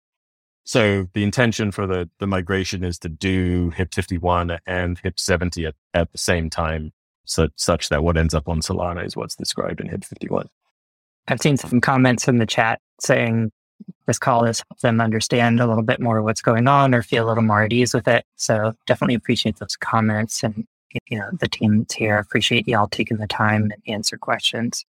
So 0.64 1.06
the 1.12 1.22
intention 1.22 1.70
for 1.70 1.86
the, 1.86 2.10
the 2.18 2.26
migration 2.26 2.82
is 2.82 2.98
to 3.00 3.08
do 3.08 3.70
HIP 3.70 3.94
51 3.94 4.58
and 4.66 4.98
HIP 4.98 5.18
70 5.18 5.66
at, 5.66 5.74
at 5.94 6.10
the 6.10 6.18
same 6.18 6.50
time, 6.50 6.92
so, 7.24 7.48
such 7.54 7.88
that 7.88 8.02
what 8.02 8.16
ends 8.16 8.34
up 8.34 8.48
on 8.48 8.60
Solana 8.60 9.04
is 9.04 9.16
what's 9.16 9.36
described 9.36 9.80
in 9.80 9.88
HIP 9.88 10.04
51. 10.04 10.48
I've 11.28 11.40
seen 11.40 11.56
some 11.56 11.80
comments 11.80 12.28
in 12.28 12.38
the 12.38 12.46
chat 12.46 12.80
saying 13.00 13.52
this 14.06 14.18
call 14.18 14.44
has 14.44 14.62
helped 14.68 14.82
them 14.82 15.00
understand 15.00 15.60
a 15.60 15.66
little 15.66 15.82
bit 15.82 16.00
more 16.00 16.22
what's 16.22 16.40
going 16.40 16.66
on 16.66 16.94
or 16.94 17.02
feel 17.02 17.26
a 17.26 17.28
little 17.28 17.44
more 17.44 17.62
at 17.62 17.72
ease 17.72 17.94
with 17.94 18.08
it. 18.08 18.24
So 18.36 18.72
definitely 18.86 19.14
appreciate 19.14 19.56
those 19.58 19.76
comments 19.76 20.42
and 20.42 20.66
you 21.08 21.18
know 21.18 21.28
the 21.40 21.48
teams 21.48 21.92
here. 21.92 22.18
Appreciate 22.18 22.66
y'all 22.66 22.88
taking 22.88 23.18
the 23.18 23.26
time 23.26 23.64
and 23.64 23.82
answer 23.86 24.16
questions. 24.16 24.84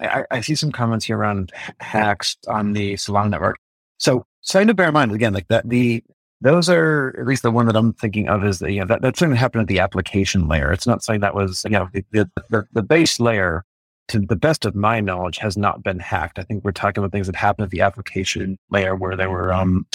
I, 0.00 0.24
I 0.30 0.40
see 0.40 0.54
some 0.54 0.72
comments 0.72 1.04
here 1.04 1.18
around 1.18 1.52
hacks 1.80 2.36
on 2.48 2.72
the 2.72 2.94
Solana 2.94 3.30
network. 3.30 3.58
So 3.98 4.24
something 4.42 4.68
to 4.68 4.74
bear 4.74 4.88
in 4.88 4.94
mind 4.94 5.12
again, 5.12 5.34
like 5.34 5.48
that 5.48 5.68
the 5.68 6.02
those 6.40 6.70
are 6.70 7.16
at 7.18 7.26
least 7.26 7.42
the 7.42 7.50
one 7.50 7.66
that 7.66 7.74
I'm 7.74 7.92
thinking 7.94 8.28
of 8.28 8.44
is 8.44 8.60
that 8.60 8.70
you 8.70 8.80
know 8.80 8.86
that, 8.86 9.02
that's 9.02 9.18
something 9.18 9.32
that 9.32 9.38
happened 9.38 9.62
at 9.62 9.68
the 9.68 9.80
application 9.80 10.46
layer. 10.46 10.72
It's 10.72 10.86
not 10.86 11.02
saying 11.02 11.20
that 11.20 11.34
was 11.34 11.64
you 11.64 11.70
know 11.70 11.88
the, 11.92 12.28
the, 12.50 12.66
the 12.72 12.82
base 12.82 13.18
layer 13.18 13.64
to 14.08 14.18
the 14.18 14.36
best 14.36 14.64
of 14.64 14.74
my 14.74 15.00
knowledge, 15.00 15.38
has 15.38 15.56
not 15.56 15.82
been 15.82 15.98
hacked. 15.98 16.38
I 16.38 16.42
think 16.42 16.64
we're 16.64 16.72
talking 16.72 17.02
about 17.02 17.12
things 17.12 17.26
that 17.26 17.36
happened 17.36 17.64
at 17.64 17.70
the 17.70 17.82
application 17.82 18.58
layer 18.70 18.96
where 18.96 19.16
there 19.16 19.30
were 19.30 19.52
um, 19.52 19.86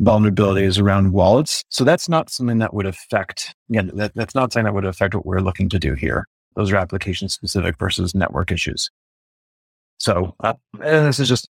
vulnerabilities 0.00 0.80
around 0.80 1.12
wallets. 1.12 1.64
So 1.70 1.82
that's 1.82 2.08
not 2.08 2.30
something 2.30 2.58
that 2.58 2.74
would 2.74 2.86
affect, 2.86 3.54
again, 3.70 3.90
that, 3.94 4.14
that's 4.14 4.34
not 4.34 4.52
something 4.52 4.64
that 4.64 4.74
would 4.74 4.84
affect 4.84 5.14
what 5.14 5.26
we're 5.26 5.40
looking 5.40 5.68
to 5.70 5.78
do 5.78 5.94
here. 5.94 6.26
Those 6.54 6.70
are 6.70 6.76
application 6.76 7.28
specific 7.28 7.78
versus 7.78 8.14
network 8.14 8.52
issues. 8.52 8.90
So 9.98 10.34
uh, 10.40 10.54
this 10.78 11.20
is 11.20 11.28
just, 11.28 11.48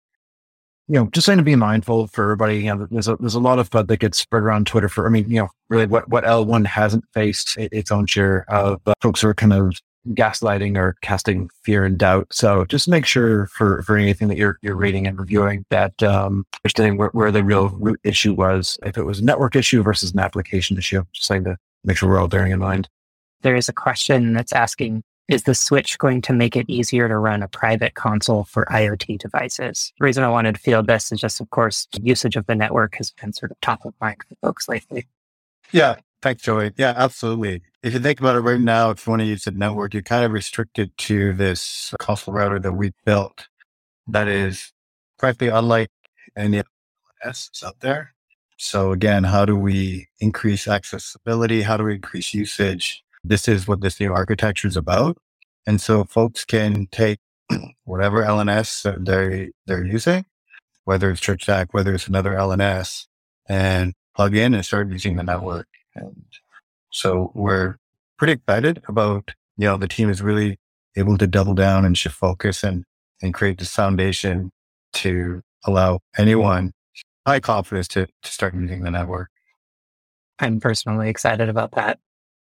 you 0.89 0.95
know, 0.95 1.09
just 1.13 1.27
saying 1.27 1.39
to 1.39 1.45
be 1.45 1.57
mindful 1.57 2.07
for 2.09 2.25
everybody. 2.25 2.59
You 2.59 2.75
know, 2.75 2.87
there's 2.91 3.09
a, 3.09 3.17
there's 3.17 3.35
a 3.35 3.41
lot 3.41 3.59
of 3.59 3.71
FUD 3.71 3.89
that 3.89 3.99
gets 3.99 4.19
spread 4.19 4.43
around 4.43 4.67
Twitter 4.67 4.89
for, 4.89 5.07
I 5.07 5.11
mean, 5.11 5.29
you 5.29 5.41
know, 5.41 5.49
really 5.69 5.87
what, 5.87 6.09
what 6.09 6.25
L1 6.25 6.67
hasn't 6.67 7.05
faced 7.13 7.57
its 7.59 7.91
own 7.91 8.07
share 8.07 8.45
of 8.49 8.81
uh, 8.87 8.95
folks 9.01 9.21
who 9.21 9.29
are 9.29 9.35
kind 9.35 9.53
of 9.53 9.75
gaslighting 10.11 10.77
or 10.77 10.97
casting 11.03 11.51
fear 11.65 11.85
and 11.85 11.99
doubt. 11.99 12.29
So 12.31 12.65
just 12.67 12.89
make 12.89 13.05
sure 13.05 13.47
for, 13.49 13.83
for 13.83 13.97
anything 13.97 14.29
that 14.29 14.37
you're, 14.37 14.59
you're 14.63 14.77
reading 14.77 15.07
and 15.07 15.19
reviewing 15.19 15.65
that, 15.71 16.01
um, 16.05 16.47
understanding 16.65 16.97
where, 16.97 17.09
where 17.09 17.33
the 17.33 17.43
real 17.43 17.71
root 17.71 17.99
issue 18.05 18.33
was, 18.33 18.79
if 18.85 18.97
it 18.97 19.03
was 19.03 19.19
a 19.19 19.25
network 19.25 19.57
issue 19.57 19.83
versus 19.83 20.13
an 20.13 20.21
application 20.21 20.79
issue, 20.79 21.03
just 21.13 21.27
saying 21.27 21.43
to 21.45 21.57
make 21.83 21.97
sure 21.97 22.09
we're 22.09 22.21
all 22.21 22.29
bearing 22.29 22.53
in 22.53 22.61
mind. 22.61 22.89
There 23.43 23.57
is 23.57 23.69
a 23.69 23.73
question 23.73 24.33
that's 24.33 24.53
asking, 24.53 25.03
is 25.29 25.43
the 25.43 25.55
switch 25.55 25.99
going 25.99 26.22
to 26.22 26.33
make 26.33 26.57
it 26.57 26.66
easier 26.68 27.09
to 27.09 27.18
run 27.18 27.43
a 27.43 27.49
private 27.49 27.95
console 27.95 28.45
for 28.45 28.64
IoT 28.66 29.18
devices? 29.18 29.93
The 29.99 30.05
reason 30.05 30.24
I 30.24 30.29
wanted 30.29 30.55
to 30.55 30.61
field 30.61 30.87
this 30.87 31.11
is 31.11 31.20
just, 31.20 31.41
of 31.41 31.51
course, 31.51 31.89
usage 32.01 32.37
of 32.37 32.47
the 32.47 32.55
network 32.55 32.97
has 32.97 33.11
been 33.11 33.33
sort 33.33 33.51
of 33.51 33.61
top 33.61 33.85
of 33.85 33.95
mind 34.01 34.18
for 34.29 34.37
folks 34.41 34.68
lately. 34.68 35.07
Yeah, 35.72 35.97
thanks, 36.22 36.43
Joey. 36.43 36.72
Yeah, 36.77 36.95
absolutely 36.97 37.62
if 37.87 37.95
you 37.95 38.01
think 38.01 38.18
about 38.18 38.35
it 38.35 38.41
right 38.41 38.59
now, 38.59 38.91
if 38.91 39.07
you 39.07 39.12
want 39.12 39.20
to 39.20 39.27
use 39.27 39.47
a 39.47 39.53
network, 39.53 39.95
you're 39.95 40.03
kind 40.03 40.24
of 40.24 40.33
restricted 40.33 40.91
to 40.99 41.33
this 41.35 41.95
console 42.01 42.35
router 42.35 42.59
that 42.59 42.72
we 42.72 42.91
built 43.05 43.47
that 44.09 44.27
is 44.27 44.72
frankly 45.18 45.47
unlike 45.47 45.91
any 46.37 46.64
S 47.22 47.49
out 47.64 47.79
there. 47.79 48.12
So 48.57 48.91
again, 48.91 49.22
how 49.22 49.45
do 49.45 49.55
we 49.55 50.09
increase 50.18 50.66
accessibility? 50.66 51.62
How 51.62 51.77
do 51.77 51.85
we 51.85 51.95
increase 51.95 52.35
usage? 52.35 53.05
This 53.29 53.49
is 53.49 53.66
what 53.66 53.81
this 53.81 53.99
new 53.99 54.12
architecture 54.12 54.68
is 54.68 54.77
about. 54.77 55.18
And 55.66 55.81
so 55.81 56.05
folks 56.05 56.45
can 56.45 56.87
take 56.93 57.18
whatever 57.85 58.22
LNS 58.22 59.05
they 59.05 59.51
they're 59.66 59.85
using, 59.85 60.24
whether 60.85 61.11
it's 61.11 61.20
ChirpStack, 61.20 61.68
whether 61.72 61.95
it's 61.95 62.07
another 62.07 62.33
LNS, 62.33 63.07
and 63.49 63.95
plug 64.14 64.37
in 64.37 64.55
and 64.55 64.64
start 64.64 64.91
using 64.91 65.16
the 65.16 65.22
network. 65.22 65.66
And 65.95 66.24
so 66.91 67.33
we're 67.35 67.77
pretty 68.16 68.35
excited 68.35 68.83
about, 68.89 69.33
you 69.57 69.66
know, 69.66 69.77
the 69.77 69.89
team 69.89 70.09
is 70.09 70.22
really 70.22 70.59
able 70.97 71.18
to 71.18 71.27
double 71.27 71.55
down 71.55 71.85
and 71.85 71.99
shift 71.99 72.14
focus 72.14 72.62
and, 72.62 72.85
and 73.20 73.35
create 73.35 73.59
this 73.59 73.72
foundation 73.72 74.51
to 74.95 75.43
allow 75.64 76.01
anyone 76.16 76.72
high 77.27 77.41
confidence 77.41 77.89
to, 77.89 78.07
to 78.07 78.33
start 78.33 78.55
using 78.55 78.83
the 78.83 78.91
network. 78.91 79.31
I'm 80.39 80.61
personally 80.61 81.09
excited 81.09 81.49
about 81.49 81.72
that. 81.72 81.99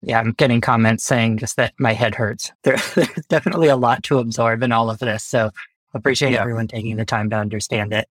Yeah, 0.06 0.20
I'm 0.20 0.34
getting 0.34 0.62
comments 0.62 1.04
saying 1.04 1.40
just 1.40 1.56
that 1.58 1.74
my 1.80 1.94
head 1.94 2.16
hurts. 2.16 2.52
There, 2.64 2.78
there's 2.96 3.26
definitely 3.28 3.70
a 3.70 3.76
lot 3.76 4.04
to 4.04 4.20
absorb 4.20 4.62
in 4.62 4.72
all 4.72 4.90
of 4.90 5.00
this. 5.00 5.24
So 5.24 5.52
appreciate 5.96 6.34
yeah. 6.34 6.42
everyone 6.42 6.68
taking 6.68 6.98
the 6.98 7.06
time 7.06 7.30
to 7.32 7.36
understand 7.36 7.92
it. 7.92 8.08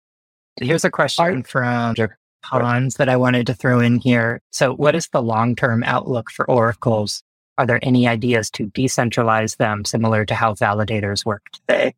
Here's 0.59 0.85
a 0.85 0.89
question 0.89 1.43
from 1.43 1.95
Hans 2.43 2.95
that 2.95 3.09
I 3.09 3.17
wanted 3.17 3.45
to 3.47 3.53
throw 3.53 3.79
in 3.79 3.99
here. 3.99 4.41
So, 4.51 4.73
what 4.73 4.95
is 4.95 5.07
the 5.09 5.21
long 5.21 5.55
term 5.55 5.83
outlook 5.83 6.31
for 6.31 6.49
oracles? 6.49 7.23
Are 7.57 7.65
there 7.65 7.79
any 7.83 8.07
ideas 8.07 8.49
to 8.51 8.67
decentralize 8.67 9.57
them 9.57 9.85
similar 9.85 10.25
to 10.25 10.35
how 10.35 10.53
validators 10.53 11.25
work 11.25 11.43
today? 11.51 11.93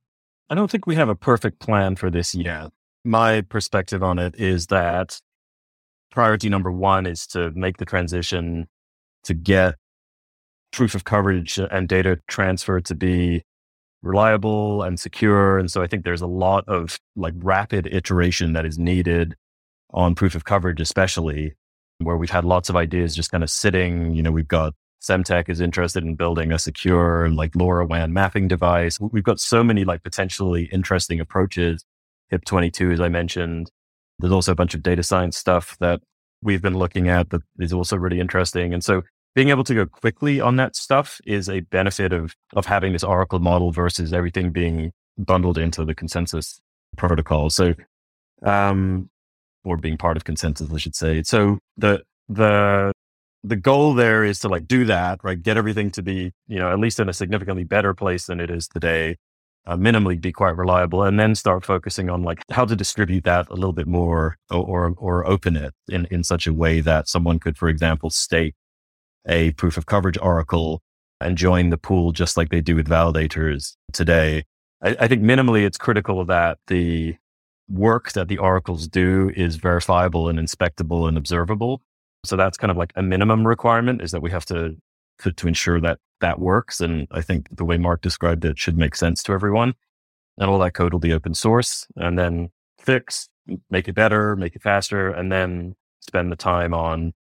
I 0.50 0.56
don't 0.56 0.70
think 0.70 0.86
we 0.86 0.96
have 0.96 1.10
a 1.10 1.16
perfect 1.16 1.60
plan 1.60 1.96
for 1.96 2.10
this 2.10 2.36
yet. 2.36 2.72
My 3.06 3.42
perspective 3.42 4.04
on 4.04 4.20
it 4.20 4.36
is 4.38 4.68
that 4.68 5.20
priority 6.12 6.50
number 6.50 6.72
one 6.72 7.06
is 7.06 7.26
to 7.28 7.52
make 7.52 7.78
the 7.78 7.86
transition 7.86 8.68
to 9.24 9.34
get 9.34 9.76
proof 10.74 10.96
of 10.96 11.06
coverage 11.06 11.58
and 11.58 11.88
data 11.88 12.20
transfer 12.28 12.82
to 12.82 12.96
be 12.96 13.44
reliable 14.02 14.84
and 14.84 15.00
secure. 15.00 15.58
And 15.58 15.72
so 15.72 15.82
I 15.82 15.88
think 15.88 16.04
there's 16.04 16.22
a 16.22 16.28
lot 16.28 16.66
of 16.68 17.00
like 17.16 17.34
rapid 17.38 17.88
iteration 17.88 18.54
that 18.54 18.66
is 18.66 18.78
needed 18.78 19.36
on 19.92 20.16
proof 20.16 20.36
of 20.36 20.44
coverage, 20.44 20.82
especially 20.82 21.56
where 22.00 22.18
we've 22.18 22.30
had 22.30 22.44
lots 22.44 22.70
of 22.70 22.76
ideas 22.76 23.16
just 23.16 23.32
kind 23.32 23.44
of 23.44 23.50
sitting. 23.50 24.14
You 24.14 24.24
know, 24.24 24.32
we've 24.32 24.48
got 24.48 24.74
Semtech 25.02 25.48
is 25.48 25.62
interested 25.62 26.04
in 26.04 26.16
building 26.16 26.52
a 26.52 26.60
secure 26.60 27.30
like 27.30 27.54
LoRaWAN 27.54 28.12
mapping 28.12 28.48
device. 28.48 29.00
We've 29.00 29.24
got 29.24 29.40
so 29.40 29.64
many 29.64 29.86
like 29.86 30.04
potentially 30.04 30.70
interesting 30.72 31.20
approaches. 31.20 31.86
HIP22, 32.32 32.94
as 32.94 33.00
I 33.00 33.10
mentioned. 33.10 33.70
There's 34.20 34.34
also 34.34 34.52
a 34.52 34.56
bunch 34.56 34.74
of 34.74 34.84
data 34.84 35.04
science 35.04 35.38
stuff 35.38 35.78
that 35.80 36.02
we've 36.42 36.62
been 36.62 36.78
looking 36.78 37.08
at 37.10 37.30
that 37.30 37.42
is 37.60 37.74
also 37.74 37.96
really 37.96 38.20
interesting. 38.20 38.74
And 38.74 38.84
so 38.84 39.04
being 39.36 39.50
able 39.50 39.64
to 39.64 39.74
go 39.74 39.86
quickly 39.86 40.40
on 40.40 40.56
that 40.58 40.76
stuff 40.76 41.20
is 41.26 41.50
a 41.50 41.62
benefit 41.62 42.14
of, 42.14 42.36
of 42.56 42.66
having 42.66 42.94
this 42.94 43.04
Oracle 43.04 43.40
model 43.40 43.72
versus 43.72 44.14
everything 44.14 44.52
being 44.52 44.92
bundled 45.18 45.58
into 45.58 45.86
the 45.86 45.96
consensus 45.96 46.60
protocol. 46.98 47.50
So, 47.50 47.74
um, 48.44 49.10
or 49.64 49.78
being 49.78 49.98
part 49.98 50.18
of 50.18 50.26
consensus, 50.26 50.72
I 50.72 50.78
should 50.78 50.96
say. 50.96 51.24
So 51.24 51.60
the 51.78 52.04
the 52.28 52.92
the 53.44 53.56
goal 53.56 53.94
there 53.94 54.24
is 54.24 54.40
to 54.40 54.50
like 54.50 54.68
do 54.68 54.86
that, 54.86 55.20
right? 55.24 55.42
Get 55.42 55.58
everything 55.58 55.92
to 55.92 56.02
be, 56.02 56.32
you 56.48 56.60
know, 56.60 56.72
at 56.72 56.80
least 56.80 57.00
in 57.00 57.10
a 57.10 57.14
significantly 57.14 57.64
better 57.64 57.94
place 57.94 58.28
than 58.28 58.40
it 58.40 58.50
is 58.50 58.68
today, 58.68 59.18
uh, 59.66 59.76
minimally 59.76 60.20
be 60.20 60.32
quite 60.32 60.56
reliable, 60.56 61.04
and 61.04 61.20
then 61.20 61.36
start 61.36 61.66
focusing 61.66 62.10
on 62.10 62.24
like 62.24 62.42
how 62.52 62.66
to 62.66 62.76
distribute 62.76 63.24
that 63.26 63.50
a 63.50 63.56
little 63.56 63.74
bit 63.74 63.88
more 63.88 64.38
or, 64.50 64.60
or, 64.60 64.94
or 64.98 65.28
open 65.28 65.56
it 65.58 65.74
in, 65.90 66.06
in 66.12 66.24
such 66.24 66.48
a 66.48 66.54
way 66.54 66.80
that 66.82 67.08
someone 67.08 67.40
could, 67.40 67.58
for 67.58 67.68
example, 67.68 68.10
stake 68.10 68.56
a 69.28 69.52
proof 69.52 69.78
of 69.78 69.86
coverage 69.86 70.18
oracle 70.22 70.82
and 71.22 71.38
join 71.38 71.70
the 71.70 71.78
pool 71.78 72.12
just 72.12 72.38
like 72.38 72.50
they 72.50 72.62
do 72.62 72.76
with 72.76 72.88
validators 72.88 73.76
today. 73.92 74.44
I, 74.82 74.96
I 75.00 75.08
think 75.08 75.24
minimally 75.24 75.66
it's 75.66 75.78
critical 75.78 76.26
that 76.26 76.58
the 76.68 77.16
work 77.70 78.12
that 78.12 78.28
the 78.28 78.38
oracles 78.38 78.88
do 78.88 79.32
is 79.36 79.56
verifiable 79.56 80.28
and 80.28 80.38
inspectable 80.38 81.08
and 81.08 81.18
observable. 81.18 81.82
So 82.26 82.36
that's 82.36 82.58
kind 82.58 82.72
of 82.72 82.78
like 82.78 82.94
a 82.96 83.02
minimum 83.02 83.48
requirement 83.48 84.02
is 84.02 84.12
that 84.12 84.22
we 84.22 84.32
have 84.32 84.46
to, 84.46 84.76
to, 85.20 85.32
to 85.32 85.48
ensure 85.48 85.80
that 85.82 86.00
that 86.22 86.40
works. 86.40 86.82
And 86.82 87.08
I 87.12 87.22
think 87.22 87.48
the 87.56 87.66
way 87.66 87.78
Mark 87.78 88.02
described 88.02 88.46
it 88.46 88.60
should 88.60 88.78
make 88.78 88.96
sense 88.96 89.24
to 89.24 89.34
everyone. 89.34 89.74
And 90.38 90.50
all 90.50 90.60
that 90.60 90.74
code 90.74 90.94
will 90.94 91.00
be 91.00 91.14
open 91.14 91.34
source 91.34 91.86
and 91.96 92.18
then 92.18 92.50
fix, 92.80 93.30
make 93.70 93.88
it 93.88 93.94
better, 93.94 94.36
make 94.36 94.56
it 94.56 94.62
faster, 94.62 95.10
and 95.10 95.32
then 95.32 95.76
spend 96.02 96.32
the 96.32 96.36
time 96.36 96.74
on 96.74 97.14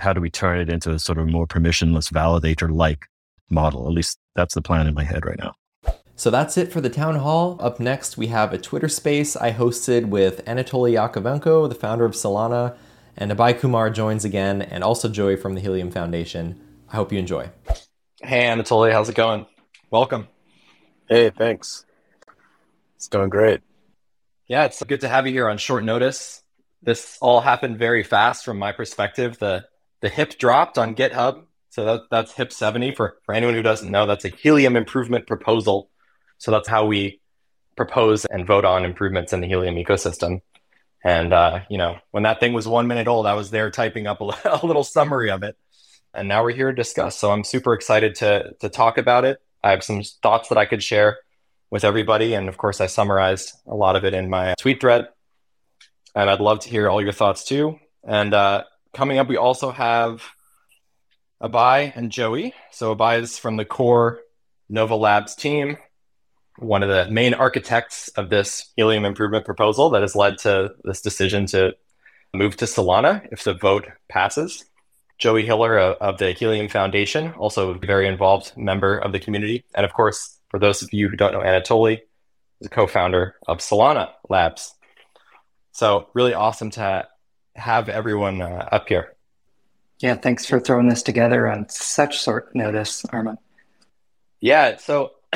how 0.00 0.12
do 0.12 0.20
we 0.20 0.30
turn 0.30 0.58
it 0.58 0.68
into 0.68 0.90
a 0.90 0.98
sort 0.98 1.18
of 1.18 1.28
more 1.28 1.46
permissionless 1.46 2.10
validator 2.10 2.74
like 2.74 3.06
model. 3.50 3.86
At 3.86 3.92
least 3.92 4.18
that's 4.34 4.54
the 4.54 4.62
plan 4.62 4.86
in 4.86 4.94
my 4.94 5.04
head 5.04 5.26
right 5.26 5.38
now. 5.38 5.54
So 6.16 6.30
that's 6.30 6.56
it 6.58 6.70
for 6.70 6.80
the 6.80 6.90
town 6.90 7.16
hall. 7.16 7.56
Up 7.60 7.80
next, 7.80 8.16
we 8.16 8.28
have 8.28 8.52
a 8.52 8.58
Twitter 8.58 8.88
space 8.88 9.36
I 9.36 9.52
hosted 9.52 10.06
with 10.06 10.44
Anatoly 10.44 10.92
Yakovenko, 10.92 11.68
the 11.68 11.74
founder 11.74 12.04
of 12.04 12.12
Solana, 12.12 12.76
and 13.16 13.32
Abhay 13.32 13.58
Kumar 13.58 13.90
joins 13.90 14.24
again, 14.24 14.62
and 14.62 14.84
also 14.84 15.08
Joey 15.08 15.36
from 15.36 15.54
the 15.54 15.60
Helium 15.60 15.90
Foundation. 15.90 16.60
I 16.90 16.96
hope 16.96 17.12
you 17.12 17.18
enjoy. 17.18 17.50
Hey, 18.22 18.42
Anatoly, 18.44 18.92
how's 18.92 19.08
it 19.08 19.14
going? 19.14 19.46
Welcome. 19.90 20.28
Hey, 21.08 21.30
thanks. 21.30 21.86
It's 22.96 23.08
going 23.08 23.30
great. 23.30 23.62
Yeah, 24.46 24.64
it's 24.66 24.82
good 24.82 25.00
to 25.00 25.08
have 25.08 25.26
you 25.26 25.32
here 25.32 25.48
on 25.48 25.56
short 25.56 25.84
notice. 25.84 26.42
This 26.82 27.16
all 27.20 27.40
happened 27.40 27.78
very 27.78 28.02
fast 28.02 28.44
from 28.44 28.58
my 28.58 28.72
perspective. 28.72 29.38
The 29.38 29.64
the 30.00 30.08
HIP 30.08 30.38
dropped 30.38 30.78
on 30.78 30.94
GitHub. 30.94 31.44
So 31.70 31.84
that, 31.84 32.02
that's 32.10 32.32
HIP 32.32 32.52
70 32.52 32.94
for, 32.94 33.18
for 33.24 33.34
anyone 33.34 33.54
who 33.54 33.62
doesn't 33.62 33.90
know, 33.90 34.06
that's 34.06 34.24
a 34.24 34.28
helium 34.28 34.76
improvement 34.76 35.26
proposal. 35.26 35.88
So 36.38 36.50
that's 36.50 36.68
how 36.68 36.86
we 36.86 37.20
propose 37.76 38.24
and 38.24 38.46
vote 38.46 38.64
on 38.64 38.84
improvements 38.84 39.32
in 39.32 39.40
the 39.40 39.46
helium 39.46 39.76
ecosystem. 39.76 40.40
And 41.04 41.32
uh, 41.32 41.60
you 41.70 41.78
know, 41.78 41.98
when 42.10 42.24
that 42.24 42.40
thing 42.40 42.52
was 42.52 42.68
one 42.68 42.86
minute 42.86 43.08
old, 43.08 43.26
I 43.26 43.34
was 43.34 43.50
there 43.50 43.70
typing 43.70 44.06
up 44.06 44.20
a, 44.20 44.24
a 44.62 44.66
little 44.66 44.84
summary 44.84 45.30
of 45.30 45.42
it. 45.42 45.56
And 46.12 46.28
now 46.28 46.42
we're 46.42 46.52
here 46.52 46.70
to 46.70 46.76
discuss. 46.76 47.16
So 47.16 47.30
I'm 47.30 47.44
super 47.44 47.72
excited 47.72 48.16
to 48.16 48.54
to 48.60 48.68
talk 48.68 48.98
about 48.98 49.24
it. 49.24 49.40
I 49.62 49.70
have 49.70 49.84
some 49.84 50.02
thoughts 50.22 50.48
that 50.48 50.58
I 50.58 50.66
could 50.66 50.82
share 50.82 51.18
with 51.70 51.84
everybody. 51.84 52.34
And 52.34 52.48
of 52.48 52.58
course, 52.58 52.80
I 52.80 52.86
summarized 52.86 53.52
a 53.66 53.74
lot 53.74 53.96
of 53.96 54.04
it 54.04 54.12
in 54.12 54.28
my 54.28 54.54
tweet 54.58 54.80
thread. 54.80 55.08
And 56.14 56.28
I'd 56.28 56.40
love 56.40 56.60
to 56.60 56.68
hear 56.68 56.88
all 56.88 57.00
your 57.00 57.12
thoughts 57.12 57.44
too. 57.44 57.78
And 58.02 58.34
uh, 58.34 58.64
coming 58.92 59.18
up, 59.18 59.28
we 59.28 59.36
also 59.36 59.70
have 59.70 60.22
Abhay 61.42 61.92
and 61.94 62.10
Joey. 62.10 62.54
So 62.70 62.94
Abhay 62.94 63.20
is 63.20 63.38
from 63.38 63.56
the 63.56 63.64
core 63.64 64.20
Nova 64.68 64.94
Labs 64.94 65.34
team, 65.34 65.78
one 66.58 66.82
of 66.82 66.88
the 66.88 67.10
main 67.10 67.34
architects 67.34 68.08
of 68.08 68.30
this 68.30 68.70
helium 68.76 69.04
improvement 69.04 69.44
proposal 69.44 69.90
that 69.90 70.02
has 70.02 70.14
led 70.14 70.38
to 70.38 70.74
this 70.84 71.00
decision 71.00 71.46
to 71.46 71.74
move 72.34 72.56
to 72.56 72.66
Solana 72.66 73.26
if 73.32 73.42
the 73.44 73.54
vote 73.54 73.86
passes. 74.08 74.64
Joey 75.18 75.44
Hiller 75.44 75.78
of 75.78 76.18
the 76.18 76.32
Helium 76.32 76.68
Foundation, 76.68 77.32
also 77.32 77.70
a 77.70 77.78
very 77.78 78.06
involved 78.08 78.56
member 78.56 78.96
of 78.96 79.12
the 79.12 79.20
community. 79.20 79.64
And 79.74 79.84
of 79.84 79.92
course, 79.92 80.38
for 80.48 80.58
those 80.58 80.82
of 80.82 80.92
you 80.92 81.08
who 81.08 81.16
don't 81.16 81.32
know 81.32 81.40
Anatoly, 81.40 82.00
a 82.64 82.68
co-founder 82.68 83.36
of 83.46 83.58
Solana 83.58 84.10
Labs. 84.28 84.74
So 85.72 86.08
really 86.14 86.34
awesome 86.34 86.70
to 86.70 87.06
have 87.54 87.88
everyone 87.88 88.40
uh, 88.40 88.68
up 88.70 88.88
here. 88.88 89.14
Yeah, 90.00 90.14
thanks 90.14 90.46
for 90.46 90.60
throwing 90.60 90.88
this 90.88 91.02
together 91.02 91.46
on 91.46 91.68
such 91.68 92.22
short 92.22 92.54
notice, 92.54 93.02
Arman. 93.12 93.36
Yeah, 94.40 94.78
so 94.78 95.12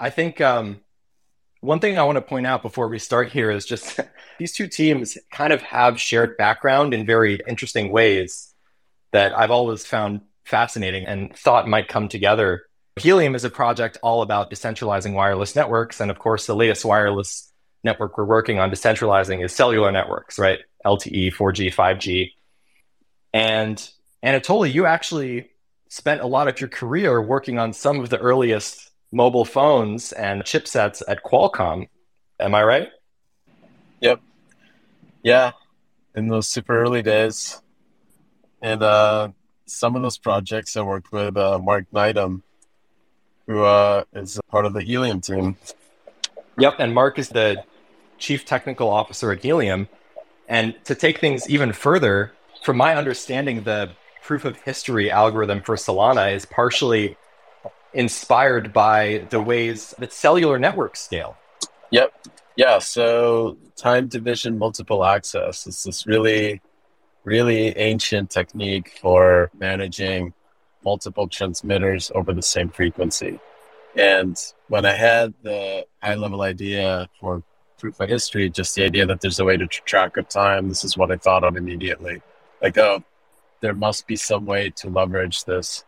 I 0.00 0.10
think 0.10 0.40
um, 0.40 0.80
one 1.60 1.78
thing 1.78 1.96
I 1.96 2.02
want 2.02 2.16
to 2.16 2.22
point 2.22 2.46
out 2.46 2.62
before 2.62 2.88
we 2.88 2.98
start 2.98 3.30
here 3.30 3.50
is 3.50 3.64
just 3.64 4.00
these 4.38 4.52
two 4.52 4.66
teams 4.66 5.16
kind 5.30 5.52
of 5.52 5.62
have 5.62 6.00
shared 6.00 6.36
background 6.36 6.92
in 6.92 7.06
very 7.06 7.40
interesting 7.46 7.92
ways 7.92 8.52
that 9.12 9.38
I've 9.38 9.52
always 9.52 9.86
found 9.86 10.22
fascinating 10.44 11.06
and 11.06 11.34
thought 11.36 11.68
might 11.68 11.86
come 11.86 12.08
together. 12.08 12.64
Helium 12.96 13.36
is 13.36 13.44
a 13.44 13.50
project 13.50 13.98
all 14.02 14.22
about 14.22 14.50
decentralizing 14.50 15.14
wireless 15.14 15.54
networks. 15.54 16.00
And 16.00 16.10
of 16.10 16.18
course, 16.18 16.46
the 16.46 16.56
latest 16.56 16.84
wireless 16.84 17.52
network 17.84 18.18
we're 18.18 18.24
working 18.24 18.58
on 18.58 18.70
decentralizing 18.70 19.44
is 19.44 19.52
cellular 19.52 19.92
networks, 19.92 20.38
right? 20.38 20.58
LTE, 20.84 21.32
4G, 21.34 21.72
5G. 21.72 22.32
And 23.32 23.90
Anatoly, 24.22 24.72
you 24.72 24.86
actually 24.86 25.50
spent 25.88 26.20
a 26.20 26.26
lot 26.26 26.48
of 26.48 26.60
your 26.60 26.68
career 26.68 27.20
working 27.20 27.58
on 27.58 27.72
some 27.72 28.00
of 28.00 28.08
the 28.08 28.18
earliest 28.18 28.90
mobile 29.10 29.44
phones 29.44 30.12
and 30.12 30.42
chipsets 30.42 31.02
at 31.06 31.22
Qualcomm. 31.22 31.88
Am 32.40 32.54
I 32.54 32.62
right? 32.62 32.88
Yep. 34.00 34.20
Yeah. 35.22 35.52
In 36.14 36.28
those 36.28 36.48
super 36.48 36.80
early 36.80 37.02
days. 37.02 37.60
And 38.62 38.82
uh, 38.82 39.28
some 39.66 39.96
of 39.96 40.02
those 40.02 40.18
projects 40.18 40.76
I 40.76 40.82
worked 40.82 41.12
with 41.12 41.36
uh, 41.36 41.58
Mark 41.58 41.86
Nijdam, 41.92 42.42
who 43.46 43.62
uh, 43.62 44.04
is 44.12 44.40
part 44.50 44.66
of 44.66 44.72
the 44.72 44.82
Helium 44.82 45.20
team. 45.20 45.56
Yep. 46.58 46.76
And 46.78 46.94
Mark 46.94 47.18
is 47.18 47.28
the 47.28 47.64
chief 48.18 48.44
technical 48.44 48.88
officer 48.88 49.32
at 49.32 49.42
Helium. 49.42 49.88
And 50.48 50.74
to 50.84 50.94
take 50.94 51.18
things 51.18 51.48
even 51.48 51.72
further, 51.72 52.32
from 52.62 52.76
my 52.76 52.96
understanding, 52.96 53.62
the 53.64 53.90
proof 54.22 54.44
of 54.44 54.56
history 54.62 55.10
algorithm 55.10 55.62
for 55.62 55.76
Solana 55.76 56.34
is 56.34 56.46
partially 56.46 57.16
inspired 57.94 58.72
by 58.72 59.26
the 59.30 59.40
ways 59.40 59.94
that 59.98 60.12
cellular 60.12 60.58
networks 60.58 61.00
scale. 61.00 61.36
Yep. 61.90 62.12
Yeah. 62.56 62.78
So 62.78 63.56
time 63.76 64.08
division 64.08 64.58
multiple 64.58 65.04
access 65.04 65.66
is 65.66 65.82
this 65.82 66.06
really, 66.06 66.60
really 67.24 67.76
ancient 67.76 68.30
technique 68.30 68.98
for 69.00 69.50
managing 69.58 70.32
multiple 70.84 71.28
transmitters 71.28 72.10
over 72.14 72.32
the 72.32 72.42
same 72.42 72.68
frequency. 72.68 73.38
And 73.96 74.36
when 74.68 74.86
I 74.86 74.94
had 74.94 75.34
the 75.42 75.86
high 76.02 76.14
level 76.14 76.42
idea 76.42 77.08
for 77.20 77.42
proof 77.82 77.98
of 77.98 78.08
history, 78.08 78.48
just 78.48 78.76
the 78.76 78.84
idea 78.84 79.04
that 79.04 79.20
there's 79.20 79.40
a 79.40 79.44
way 79.44 79.56
to 79.56 79.66
track 79.66 80.16
of 80.16 80.28
time, 80.28 80.68
this 80.68 80.84
is 80.84 80.96
what 80.96 81.10
I 81.10 81.16
thought 81.16 81.42
of 81.42 81.56
immediately. 81.56 82.22
Like, 82.62 82.78
oh, 82.78 83.02
there 83.60 83.74
must 83.74 84.06
be 84.06 84.14
some 84.14 84.46
way 84.46 84.70
to 84.76 84.88
leverage 84.88 85.44
this 85.44 85.84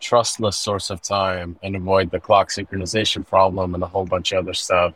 trustless 0.00 0.58
source 0.58 0.90
of 0.90 1.00
time 1.00 1.58
and 1.62 1.74
avoid 1.74 2.10
the 2.10 2.20
clock 2.20 2.50
synchronization 2.50 3.26
problem 3.26 3.74
and 3.74 3.82
a 3.82 3.86
whole 3.86 4.04
bunch 4.04 4.32
of 4.32 4.44
other 4.44 4.52
stuff 4.52 4.92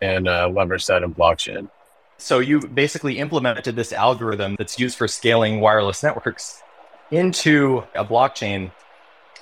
and 0.00 0.28
uh, 0.28 0.48
leverage 0.48 0.86
that 0.86 1.02
in 1.02 1.12
blockchain. 1.12 1.68
So 2.16 2.38
you 2.38 2.60
basically 2.60 3.18
implemented 3.18 3.74
this 3.74 3.92
algorithm 3.92 4.54
that's 4.56 4.78
used 4.78 4.96
for 4.96 5.08
scaling 5.08 5.60
wireless 5.60 6.00
networks 6.04 6.62
into 7.10 7.82
a 7.96 8.04
blockchain 8.04 8.70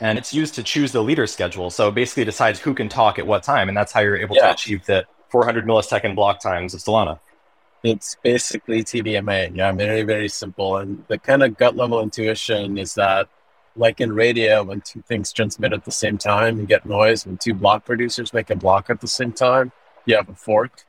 and 0.01 0.17
it's 0.17 0.33
used 0.33 0.55
to 0.55 0.63
choose 0.63 0.93
the 0.93 1.03
leader 1.03 1.27
schedule. 1.27 1.69
So 1.69 1.91
basically 1.91 2.25
decides 2.25 2.61
who 2.61 2.73
can 2.73 2.89
talk 2.89 3.19
at 3.19 3.27
what 3.27 3.43
time. 3.43 3.69
And 3.69 3.77
that's 3.77 3.93
how 3.93 4.01
you're 4.01 4.17
able 4.17 4.37
yeah. 4.37 4.47
to 4.47 4.53
achieve 4.53 4.87
the 4.87 5.05
400 5.31 5.67
millisecond 5.67 6.15
block 6.15 6.41
times 6.41 6.75
of 6.75 6.81
Solana. 6.81 7.21
It's 7.83 8.17
basically 8.23 8.85
TDMA. 8.85 9.57
Yeah, 9.57 9.73
very, 9.73 10.03
very 10.03 10.29
simple. 10.29 10.77
And 10.77 11.05
the 11.09 11.19
kind 11.19 11.43
of 11.43 11.57
gut 11.57 11.77
level 11.77 12.01
intuition 12.01 12.77
is 12.77 12.95
that, 12.95 13.29
like 13.77 14.01
in 14.01 14.13
radio, 14.13 14.63
when 14.65 14.81
two 14.83 15.03
things 15.03 15.33
transmit 15.33 15.73
at 15.73 15.85
the 15.85 15.93
same 15.93 16.19
time, 16.19 16.59
you 16.59 16.67
get 16.67 16.85
noise. 16.85 17.25
When 17.25 17.39
two 17.39 17.55
block 17.55 17.85
producers 17.87 18.35
make 18.35 18.51
a 18.51 18.57
block 18.57 18.91
at 18.91 19.01
the 19.01 19.09
same 19.09 19.33
time, 19.33 19.73
you 20.05 20.17
have 20.17 20.29
a 20.29 20.35
fork. 20.35 20.85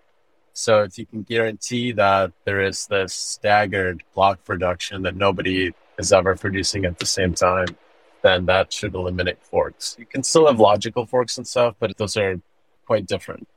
So 0.54 0.84
if 0.84 0.98
you 0.98 1.06
can 1.06 1.24
guarantee 1.24 1.94
that 1.94 2.34
there 2.44 2.62
is 2.62 2.88
this 2.88 3.14
staggered 3.14 4.04
block 4.14 4.44
production 4.44 5.04
that 5.04 5.16
nobody 5.16 5.72
is 5.98 6.12
ever 6.12 6.36
producing 6.36 6.84
at 6.86 7.00
the 7.00 7.06
same 7.06 7.34
time, 7.34 7.68
then 8.22 8.46
that 8.48 8.74
should 8.74 8.96
eliminate 8.96 9.42
forks. 9.44 9.96
You 9.98 10.06
can 10.06 10.24
still 10.24 10.48
have 10.48 10.60
logical 10.60 11.06
forks 11.06 11.38
and 11.38 11.48
stuff, 11.48 11.76
but 11.80 11.98
those 11.98 12.18
are 12.18 12.42
quite 12.86 13.06
different. 13.06 13.48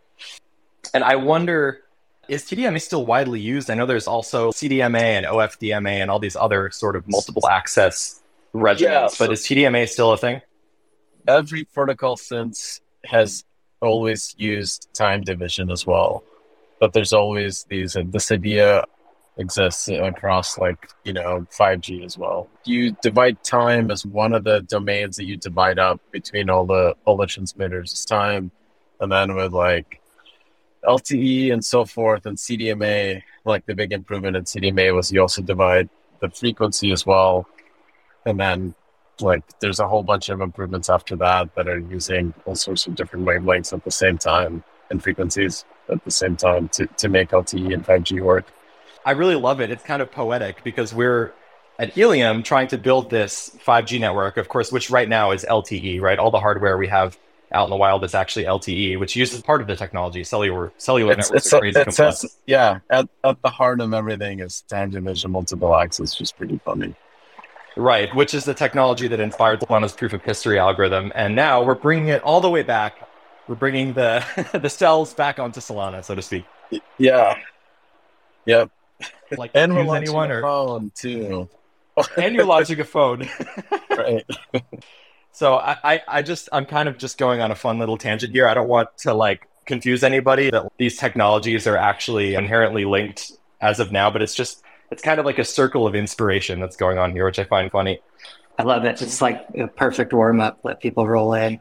And 0.95 1.05
I 1.05 1.17
wonder 1.17 1.81
is 2.29 2.45
TDMA 2.45 2.81
still 2.81 3.05
widely 3.05 3.41
used? 3.41 3.71
I 3.71 3.75
know 3.75 3.87
there's 3.87 4.07
also 4.07 4.51
CDMA 4.51 5.03
and 5.03 5.27
OFDMA 5.27 6.01
and 6.01 6.11
all 6.11 6.19
these 6.19 6.37
other 6.37 6.71
sort 6.71 6.97
of 6.97 7.07
multiple 7.07 7.47
access 7.49 8.23
regimens, 8.55 8.81
yeah, 8.81 9.07
so 9.09 9.27
but 9.27 9.33
is 9.33 9.43
TDMA 9.43 9.89
still 9.89 10.13
a 10.13 10.17
thing? 10.17 10.41
Every 11.27 11.65
protocol 11.65 12.17
since 12.17 12.81
has 13.05 13.45
always 13.81 14.35
used 14.39 14.89
time 14.95 15.23
division 15.23 15.71
as 15.71 15.87
well. 15.87 16.25
But 16.81 16.93
there's 16.93 17.13
always 17.13 17.65
these, 17.69 17.97
uh, 17.97 18.05
this 18.07 18.31
idea 18.31 18.85
exists 19.37 19.89
across 19.89 20.59
like, 20.59 20.89
you 21.05 21.13
know, 21.13 21.47
5G 21.51 22.05
as 22.05 22.17
well. 22.17 22.49
You 22.65 22.97
divide 23.03 23.43
time 23.43 23.91
as 23.91 24.07
one 24.07 24.33
of 24.33 24.45
the 24.45 24.61
domains 24.63 25.17
that 25.17 25.25
you 25.25 25.37
divide 25.37 25.79
up 25.79 26.01
between 26.13 26.49
all 26.49 26.67
the, 26.67 26.95
all 27.05 27.17
the 27.17 27.27
transmitters. 27.27 27.93
It's 27.93 28.05
time. 28.05 28.51
And 29.01 29.11
then 29.11 29.35
with 29.35 29.53
like 29.53 30.01
LTE 30.87 31.53
and 31.53 31.65
so 31.65 31.85
forth 31.85 32.27
and 32.27 32.37
CDMA, 32.37 33.23
like 33.45 33.67
the 33.67 33.75
big 33.75 33.93
improvement 33.93 34.37
in 34.37 34.45
CDMA 34.45 34.95
was 34.95 35.13
you 35.13 35.21
also 35.21 35.43
divide 35.43 35.89
the 36.21 36.31
frequency 36.31 36.93
as 36.93 37.05
well. 37.05 37.47
And 38.27 38.39
then 38.39 38.75
like 39.21 39.43
there's 39.61 39.81
a 39.81 39.89
whole 39.89 40.03
bunch 40.03 40.29
of 40.29 40.41
improvements 40.41 40.89
after 40.89 41.17
that 41.17 41.55
that 41.55 41.69
are 41.69 41.79
using 41.79 42.35
all 42.47 42.55
sorts 42.55 42.87
of 42.87 42.95
different 42.95 43.27
wavelengths 43.27 43.73
at 43.73 43.85
the 43.85 43.91
same 43.91 44.19
time 44.19 44.65
and 44.91 45.03
frequencies 45.03 45.65
at 45.89 46.03
the 46.05 46.11
same 46.11 46.37
time 46.37 46.69
to, 46.69 46.87
to 46.87 47.09
make 47.09 47.31
LTE 47.31 47.73
and 47.73 47.85
5G 47.85 48.21
work. 48.23 48.47
I 49.05 49.13
really 49.13 49.35
love 49.35 49.61
it. 49.61 49.71
It's 49.71 49.83
kind 49.83 50.01
of 50.01 50.11
poetic 50.11 50.65
because 50.65 50.95
we're 50.95 51.33
at 51.79 51.93
Helium 51.93 52.43
trying 52.43 52.69
to 52.69 52.79
build 52.79 53.11
this 53.11 53.57
5G 53.65 54.01
network, 54.01 54.37
of 54.37 54.49
course, 54.49 54.73
which 54.73 54.91
right 54.91 55.09
now 55.09 55.33
is 55.33 55.45
LTE, 55.45 56.01
right? 56.01 56.19
All 56.19 56.31
the 56.31 56.41
hardware 56.41 56.79
we 56.79 56.89
have 56.89 57.19
out 57.55 57.65
in 57.65 57.71
the 57.71 57.77
wild 57.77 58.05
is 58.05 58.15
actually 58.15 58.45
LTE, 58.45 58.99
which 58.99 59.17
uses 59.17 59.41
part 59.41 59.61
of 59.61 59.67
the 59.67 59.77
technology. 59.77 60.25
Cellular 60.25 60.73
cellular 60.77 61.13
it's, 61.13 61.31
networks 61.31 61.47
it's, 61.47 61.53
are 61.55 61.61
crazy 61.61 61.81
it's, 61.81 61.99
it's, 62.01 62.39
yeah, 62.47 62.81
at, 62.91 63.09
at 63.23 63.41
the 63.43 63.51
heart 63.51 63.81
of 63.81 63.95
everything 63.95 64.41
is 64.41 64.63
time 64.63 64.91
division 64.91 65.31
multiple 65.31 65.75
access, 65.75 66.19
which 66.19 66.23
is 66.23 66.33
pretty 66.33 66.61
funny. 66.65 66.95
Right, 67.77 68.15
which 68.15 68.35
is 68.35 68.45
the 68.45 68.55
technology 68.55 69.09
that 69.09 69.19
inspired 69.19 69.61
Solana's 69.61 69.93
proof 69.93 70.13
of 70.13 70.23
history 70.23 70.59
algorithm. 70.59 71.11
And 71.15 71.35
now 71.35 71.63
we're 71.63 71.75
bringing 71.75 72.09
it 72.09 72.23
all 72.23 72.41
the 72.41 72.51
way 72.51 72.63
back 72.63 73.09
we're 73.47 73.55
bringing 73.55 73.93
the 73.93 74.25
the 74.61 74.71
cells 74.71 75.15
back 75.15 75.39
onto 75.39 75.61
Solana, 75.61 76.05
so 76.05 76.15
to 76.15 76.23
speak. 76.23 76.45
Yeah. 76.99 77.39
Yep. 78.47 78.71
Like 79.37 79.51
And 79.55 79.75
we're 79.75 79.85
launching 79.85 80.09
anyone 80.09 80.31
a 80.31 80.35
or 80.37 80.43
phone 80.43 80.93
too. 80.95 81.49
and 82.17 82.35
you're 82.35 82.45
launching 82.45 82.81
a 82.81 82.85
phone. 82.85 83.29
right. 83.91 84.25
So 85.35 85.57
I, 85.57 85.77
I, 85.83 86.03
I 86.07 86.23
just 86.23 86.49
I'm 86.53 86.65
kind 86.65 86.89
of 86.89 86.97
just 86.97 87.19
going 87.19 87.41
on 87.41 87.51
a 87.51 87.57
fun 87.57 87.81
little 87.81 87.99
tangent 87.99 88.33
here. 88.33 88.47
I 88.47 88.55
don't 88.55 88.69
want 88.69 88.97
to 88.99 89.13
like 89.13 89.49
confuse 89.67 90.05
anybody 90.05 90.49
that 90.51 90.71
these 90.79 90.97
technologies 90.97 91.67
are 91.67 91.77
actually 91.77 92.37
inherently 92.37 92.85
linked 92.85 93.33
as 93.61 93.81
of 93.81 93.91
now, 93.91 94.11
but 94.11 94.23
it's 94.23 94.35
just 94.35 94.63
it's 94.93 95.03
kind 95.03 95.19
of 95.19 95.27
like 95.27 95.41
a 95.41 95.45
circle 95.45 95.89
of 95.89 95.97
inspiration 95.97 96.61
that's 96.61 96.77
going 96.77 96.99
on 96.99 97.11
here, 97.11 97.25
which 97.25 97.41
I 97.41 97.45
find 97.45 97.69
funny. 97.69 98.01
I 98.61 98.63
love 98.63 98.85
it. 98.85 99.03
It's 99.03 99.21
like 99.21 99.45
a 99.57 99.67
perfect 99.67 100.13
warm 100.13 100.41
up. 100.41 100.61
Let 100.63 100.81
people 100.81 101.05
roll 101.09 101.35
in. 101.35 101.59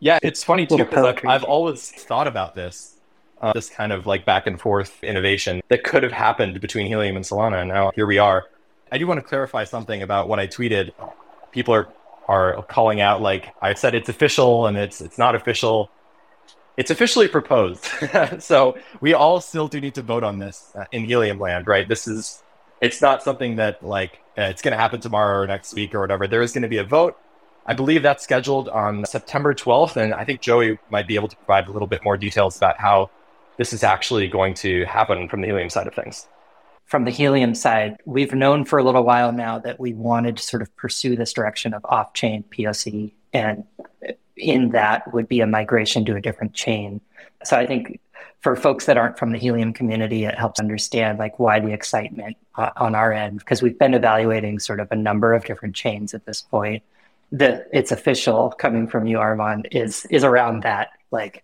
Yeah, 0.00 0.18
it's 0.20 0.42
funny 0.42 0.66
too 0.66 0.78
because 0.78 1.04
I've. 1.04 1.24
I've 1.24 1.44
always 1.44 1.92
thought 1.92 2.26
about 2.26 2.56
this, 2.56 2.96
uh, 3.40 3.52
this 3.52 3.70
kind 3.70 3.92
of 3.92 4.08
like 4.08 4.24
back 4.24 4.48
and 4.48 4.60
forth 4.60 5.04
innovation 5.04 5.62
that 5.68 5.84
could 5.84 6.02
have 6.02 6.10
happened 6.10 6.60
between 6.60 6.88
Helium 6.88 7.14
and 7.14 7.24
Solana, 7.24 7.60
and 7.60 7.68
now 7.68 7.92
here 7.94 8.06
we 8.06 8.18
are. 8.18 8.46
I 8.90 8.98
do 8.98 9.06
want 9.06 9.20
to 9.20 9.24
clarify 9.24 9.62
something 9.62 10.02
about 10.02 10.28
what 10.28 10.40
I 10.40 10.48
tweeted. 10.48 10.90
People 11.52 11.74
are 11.74 11.86
are 12.28 12.62
calling 12.64 13.00
out 13.00 13.20
like 13.20 13.54
I 13.60 13.74
said 13.74 13.94
it's 13.94 14.08
official 14.08 14.66
and 14.66 14.76
it's 14.76 15.00
it's 15.00 15.18
not 15.18 15.34
official. 15.34 15.90
It's 16.76 16.90
officially 16.90 17.28
proposed, 17.28 17.86
so 18.40 18.76
we 19.00 19.14
all 19.14 19.40
still 19.40 19.68
do 19.68 19.80
need 19.80 19.94
to 19.94 20.02
vote 20.02 20.24
on 20.24 20.40
this 20.40 20.72
uh, 20.74 20.86
in 20.90 21.04
Helium 21.04 21.38
land, 21.38 21.68
right? 21.68 21.88
This 21.88 22.08
is 22.08 22.42
it's 22.80 23.00
not 23.00 23.22
something 23.22 23.56
that 23.56 23.82
like 23.84 24.20
uh, 24.36 24.42
it's 24.42 24.60
going 24.60 24.72
to 24.72 24.78
happen 24.78 25.00
tomorrow 25.00 25.42
or 25.42 25.46
next 25.46 25.74
week 25.74 25.94
or 25.94 26.00
whatever. 26.00 26.26
There 26.26 26.42
is 26.42 26.52
going 26.52 26.62
to 26.62 26.68
be 26.68 26.78
a 26.78 26.84
vote. 26.84 27.16
I 27.66 27.74
believe 27.74 28.02
that's 28.02 28.22
scheduled 28.22 28.68
on 28.68 29.06
September 29.06 29.54
12th, 29.54 29.96
and 29.96 30.12
I 30.12 30.24
think 30.24 30.40
Joey 30.40 30.78
might 30.90 31.08
be 31.08 31.14
able 31.14 31.28
to 31.28 31.36
provide 31.36 31.66
a 31.68 31.72
little 31.72 31.88
bit 31.88 32.04
more 32.04 32.16
details 32.16 32.56
about 32.56 32.78
how 32.78 33.10
this 33.56 33.72
is 33.72 33.82
actually 33.82 34.28
going 34.28 34.54
to 34.54 34.84
happen 34.84 35.28
from 35.28 35.40
the 35.40 35.46
Helium 35.46 35.70
side 35.70 35.86
of 35.86 35.94
things. 35.94 36.26
From 36.86 37.04
the 37.04 37.10
helium 37.10 37.54
side, 37.54 37.96
we've 38.04 38.34
known 38.34 38.64
for 38.64 38.78
a 38.78 38.84
little 38.84 39.04
while 39.04 39.32
now 39.32 39.58
that 39.58 39.80
we 39.80 39.94
wanted 39.94 40.36
to 40.36 40.42
sort 40.42 40.62
of 40.62 40.74
pursue 40.76 41.16
this 41.16 41.32
direction 41.32 41.74
of 41.74 41.84
off 41.86 42.12
chain 42.12 42.44
POC. 42.50 43.12
And 43.32 43.64
in 44.36 44.70
that 44.70 45.12
would 45.12 45.28
be 45.28 45.40
a 45.40 45.46
migration 45.46 46.04
to 46.04 46.16
a 46.16 46.20
different 46.20 46.54
chain. 46.54 47.00
So 47.44 47.56
I 47.56 47.66
think 47.66 48.00
for 48.40 48.56
folks 48.56 48.86
that 48.86 48.98
aren't 48.98 49.18
from 49.18 49.32
the 49.32 49.38
helium 49.38 49.72
community, 49.72 50.24
it 50.24 50.34
helps 50.36 50.60
understand 50.60 51.18
like 51.18 51.38
why 51.38 51.60
the 51.60 51.72
excitement 51.72 52.36
uh, 52.56 52.70
on 52.76 52.94
our 52.94 53.12
end, 53.12 53.38
because 53.38 53.62
we've 53.62 53.78
been 53.78 53.94
evaluating 53.94 54.58
sort 54.58 54.80
of 54.80 54.92
a 54.92 54.96
number 54.96 55.32
of 55.32 55.44
different 55.44 55.74
chains 55.74 56.12
at 56.14 56.26
this 56.26 56.42
point. 56.42 56.82
The 57.32 57.66
it's 57.72 57.90
official 57.90 58.50
coming 58.50 58.86
from 58.86 59.06
you, 59.06 59.16
Arman, 59.16 59.66
is 59.72 60.06
is 60.10 60.24
around 60.24 60.62
that. 60.62 60.90
Like 61.10 61.42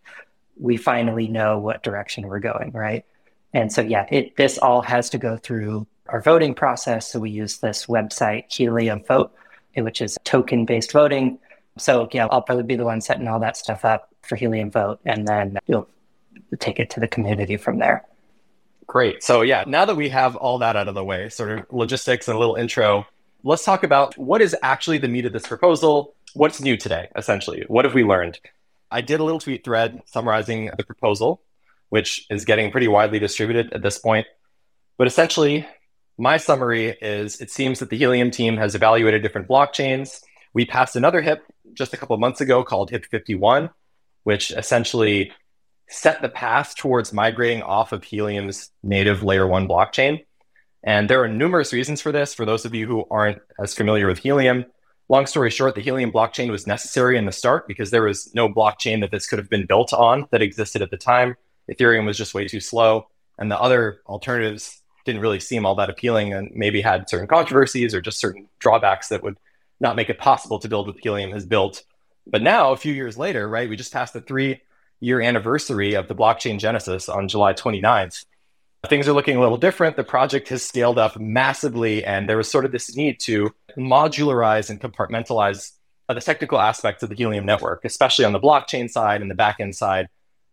we 0.59 0.77
finally 0.77 1.27
know 1.27 1.59
what 1.59 1.83
direction 1.83 2.27
we're 2.27 2.39
going, 2.39 2.73
right? 2.73 3.05
And 3.53 3.73
so, 3.73 3.83
yeah, 3.83 4.07
it, 4.11 4.37
this 4.37 4.59
all 4.59 4.83
has 4.83 5.11
to 5.11 5.19
go 5.19 5.37
through 5.37 5.87
our 6.09 6.21
voting 6.21 6.55
process. 6.55 7.11
So 7.11 7.21
we 7.21 7.31
use 7.31 7.59
this 7.59 7.87
website, 7.87 8.53
Helium 8.53 9.03
Vote, 9.05 9.33
which 9.77 10.01
is 10.01 10.19
token 10.25 10.65
based 10.65 10.93
voting. 10.93 11.39
So, 11.79 12.09
yeah, 12.13 12.27
I'll 12.31 12.43
probably 12.43 12.65
be 12.65 12.77
the 12.77 12.85
one 12.85 13.01
setting 13.01 13.29
all 13.29 13.41
that 13.41 13.57
stuff 13.57 13.85
up 13.85 14.09
for 14.23 14.37
Helium 14.37 14.71
Vote, 14.71 15.01
and 15.05 15.27
then 15.27 15.59
you'll 15.67 15.89
take 16.59 16.79
it 16.79 16.91
to 16.91 17.01
the 17.01 17.09
community 17.09 17.57
from 17.57 17.79
there. 17.79 18.05
Great. 18.87 19.23
So, 19.23 19.43
yeah, 19.43 19.65
now 19.67 19.85
that 19.85 19.97
we 19.97 20.09
have 20.09 20.37
all 20.37 20.59
that 20.59 20.77
out 20.77 20.89
of 20.89 20.95
the 20.95 21.05
way, 21.05 21.29
sort 21.29 21.59
of 21.59 21.67
logistics 21.71 22.29
and 22.29 22.37
a 22.37 22.39
little 22.39 22.57
intro, 22.57 23.07
let's 23.45 23.65
talk 23.65 23.85
about 23.85 24.19
what 24.19 24.43
is 24.43 24.57
actually 24.63 24.99
the 24.99 25.09
meat 25.09 25.27
of 25.27 25.33
this 25.33 25.47
proposal. 25.47 26.15
What's 26.35 26.61
new 26.61 26.77
today, 26.77 27.09
essentially? 27.17 27.65
What 27.69 27.85
have 27.85 27.95
we 27.95 28.05
learned? 28.05 28.41
I 28.91 29.01
did 29.01 29.21
a 29.21 29.25
little 29.25 29.39
tweet 29.39 29.65
thread 29.65 30.03
summarizing 30.07 30.71
the 30.77 30.85
proposal, 30.85 31.41
which 31.91 32.27
is 32.31 32.45
getting 32.45 32.71
pretty 32.71 32.89
widely 32.89 33.19
distributed 33.19 33.73
at 33.73 33.83
this 33.83 33.99
point. 33.99 34.27
But 34.97 35.07
essentially, 35.07 35.67
my 36.19 36.37
summary 36.37 36.97
is 37.01 37.41
it 37.41 37.51
seems 37.51 37.79
that 37.79 37.91
the 37.91 37.97
Helium 37.97 38.31
team 38.31 38.57
has 38.57 38.75
evaluated 38.75 39.23
different 39.23 39.49
blockchains. 39.49 40.21
We 40.53 40.65
passed 40.65 40.97
another 40.97 41.21
HIP 41.21 41.43
just 41.75 41.93
a 41.95 41.97
couple 41.97 42.17
months 42.17 42.41
ago 42.41 42.65
called 42.65 42.91
HIP 42.91 43.07
51, 43.07 43.71
which 44.25 44.51
essentially 44.51 45.33
set 45.89 46.23
the 46.23 46.29
path 46.29 46.77
towards 46.77 47.13
migrating 47.13 47.63
off 47.63 47.93
of 47.93 48.05
Helium's 48.05 48.71
native 48.83 49.23
layer 49.23 49.47
one 49.47 49.67
blockchain. 49.67 50.25
And 50.83 51.11
there 51.11 51.23
are 51.23 51.29
numerous 51.29 51.73
reasons 51.73 52.01
for 52.01 52.13
this. 52.13 52.33
For 52.33 52.45
those 52.45 52.65
of 52.65 52.75
you 52.75 52.87
who 52.87 53.05
aren't 53.11 53.41
as 53.59 53.75
familiar 53.75 54.07
with 54.07 54.19
Helium, 54.19 54.67
long 55.09 55.27
story 55.27 55.51
short, 55.51 55.75
the 55.75 55.81
Helium 55.81 56.13
blockchain 56.13 56.51
was 56.51 56.67
necessary 56.67 57.19
in 57.19 57.27
the 57.27 57.33
start 57.33 57.67
because 57.67 57.91
there 57.91 58.05
was 58.05 58.33
no 58.35 58.49
blockchain 58.49 59.01
that 59.01 59.11
this 59.11 59.27
could 59.27 59.39
have 59.39 59.51
been 59.51 59.67
built 59.67 59.93
on 59.93 60.27
that 60.31 60.43
existed 60.43 60.81
at 60.81 60.91
the 60.91 60.97
time. 60.97 61.37
Ethereum 61.71 62.07
was 62.07 62.19
just 62.19 62.35
way 62.35 62.47
too 62.47 62.61
slow, 62.61 63.09
and 63.39 63.51
the 63.51 63.61
other 63.61 64.01
alternatives 64.07 64.81
didn't 65.05 65.23
really 65.23 65.41
seem 65.41 65.65
all 65.65 65.75
that 65.77 65.91
appealing 65.91 66.35
and 66.35 66.51
maybe 66.55 66.81
had 66.81 67.09
certain 67.09 67.27
controversies 67.27 67.95
or 67.95 68.01
just 68.01 68.21
certain 68.21 68.49
drawbacks 68.59 69.09
that 69.09 69.23
would 69.23 69.39
not 69.81 69.97
make 69.97 70.11
it 70.11 70.19
possible 70.19 70.59
to 70.59 70.69
build 70.69 70.87
what 70.87 70.97
Helium 71.01 71.33
has 71.33 71.47
built. 71.47 71.85
But 72.27 72.43
now, 72.43 72.73
a 72.73 72.77
few 72.77 72.93
years 72.93 73.17
later, 73.17 73.49
right, 73.49 73.69
we 73.69 73.77
just 73.77 73.93
passed 73.93 74.13
the 74.13 74.21
three 74.21 74.61
year 75.01 75.21
anniversary 75.21 75.95
of 75.95 76.09
the 76.09 76.15
blockchain 76.15 76.59
genesis 76.59 77.09
on 77.09 77.29
July 77.29 77.55
29th. 77.55 78.27
Things 78.89 79.09
are 79.09 79.13
looking 79.13 79.37
a 79.37 79.41
little 79.41 79.59
different. 79.59 79.97
The 79.97 80.05
project 80.05 80.49
has 80.49 80.63
scaled 80.63 80.99
up 80.99 81.19
massively, 81.19 82.05
and 82.05 82.29
there 82.29 82.37
was 82.37 82.51
sort 82.51 82.65
of 82.65 82.73
this 82.73 82.95
need 82.97 83.21
to 83.21 83.55
modularize 83.77 84.71
and 84.71 84.81
compartmentalize 84.81 85.73
the 86.09 86.21
technical 86.21 86.59
aspects 86.59 87.03
of 87.03 87.09
the 87.09 87.15
Helium 87.15 87.47
network, 87.47 87.85
especially 87.85 88.25
on 88.25 88.33
the 88.33 88.41
blockchain 88.41 88.91
side 88.91 89.23
and 89.23 89.31
the 89.31 89.35
backend 89.35 89.75
side, 89.75 90.09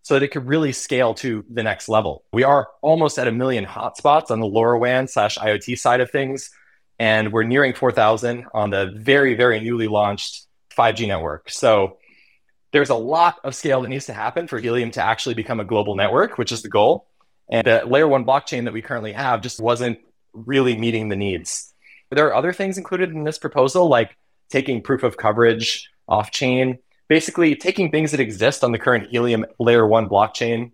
so 0.08 0.14
that 0.14 0.24
it 0.24 0.30
could 0.30 0.48
really 0.48 0.72
scale 0.72 1.14
to 1.14 1.44
the 1.50 1.62
next 1.62 1.90
level. 1.90 2.24
We 2.32 2.46
are 2.46 2.70
almost 2.82 3.20
at 3.20 3.28
a 3.28 3.32
million 3.34 3.66
hotspots 3.66 4.32
on 4.32 4.40
the 4.40 4.46
LoRaWAN 4.46 5.10
slash 5.10 5.38
IoT 5.38 5.78
side 5.78 6.00
of 6.00 6.10
things, 6.10 6.50
and 6.98 7.34
we're 7.34 7.44
nearing 7.44 7.74
4,000 7.74 8.46
on 8.54 8.70
the 8.70 8.94
very, 8.96 9.34
very 9.34 9.60
newly 9.60 9.90
launched 9.90 10.48
5G 10.78 11.10
network. 11.10 11.50
So 11.50 11.98
there's 12.72 12.88
a 12.90 12.96
lot 12.96 13.36
of 13.44 13.54
scale 13.54 13.82
that 13.82 13.90
needs 13.90 14.06
to 14.06 14.14
happen 14.14 14.48
for 14.48 14.60
Helium 14.60 14.92
to 14.92 15.04
actually 15.04 15.36
become 15.36 15.60
a 15.60 15.66
global 15.66 15.98
network, 15.98 16.38
which 16.38 16.54
is 16.54 16.62
the 16.62 16.70
goal. 16.70 17.10
And 17.50 17.68
the 17.68 17.82
layer 17.86 18.08
one 18.08 18.24
blockchain 18.24 18.64
that 18.64 18.74
we 18.74 18.82
currently 18.82 19.12
have 19.12 19.42
just 19.42 19.60
wasn't 19.60 20.00
really 20.32 20.78
meeting 20.78 21.10
the 21.10 21.18
needs. 21.18 21.74
There 22.12 22.28
are 22.28 22.34
other 22.34 22.54
things 22.54 22.78
included 22.78 23.12
in 23.12 23.26
this 23.26 23.40
proposal, 23.40 23.90
like 23.90 24.16
taking 24.50 24.82
proof 24.82 25.04
of 25.04 25.18
coverage 25.18 25.90
off 26.08 26.32
chain, 26.32 26.80
basically 27.08 27.56
taking 27.56 27.92
things 27.92 28.12
that 28.12 28.20
exist 28.20 28.64
on 28.64 28.72
the 28.72 28.80
current 28.80 29.10
Helium 29.10 29.46
layer 29.60 29.88
one 29.88 30.10
blockchain 30.10 30.72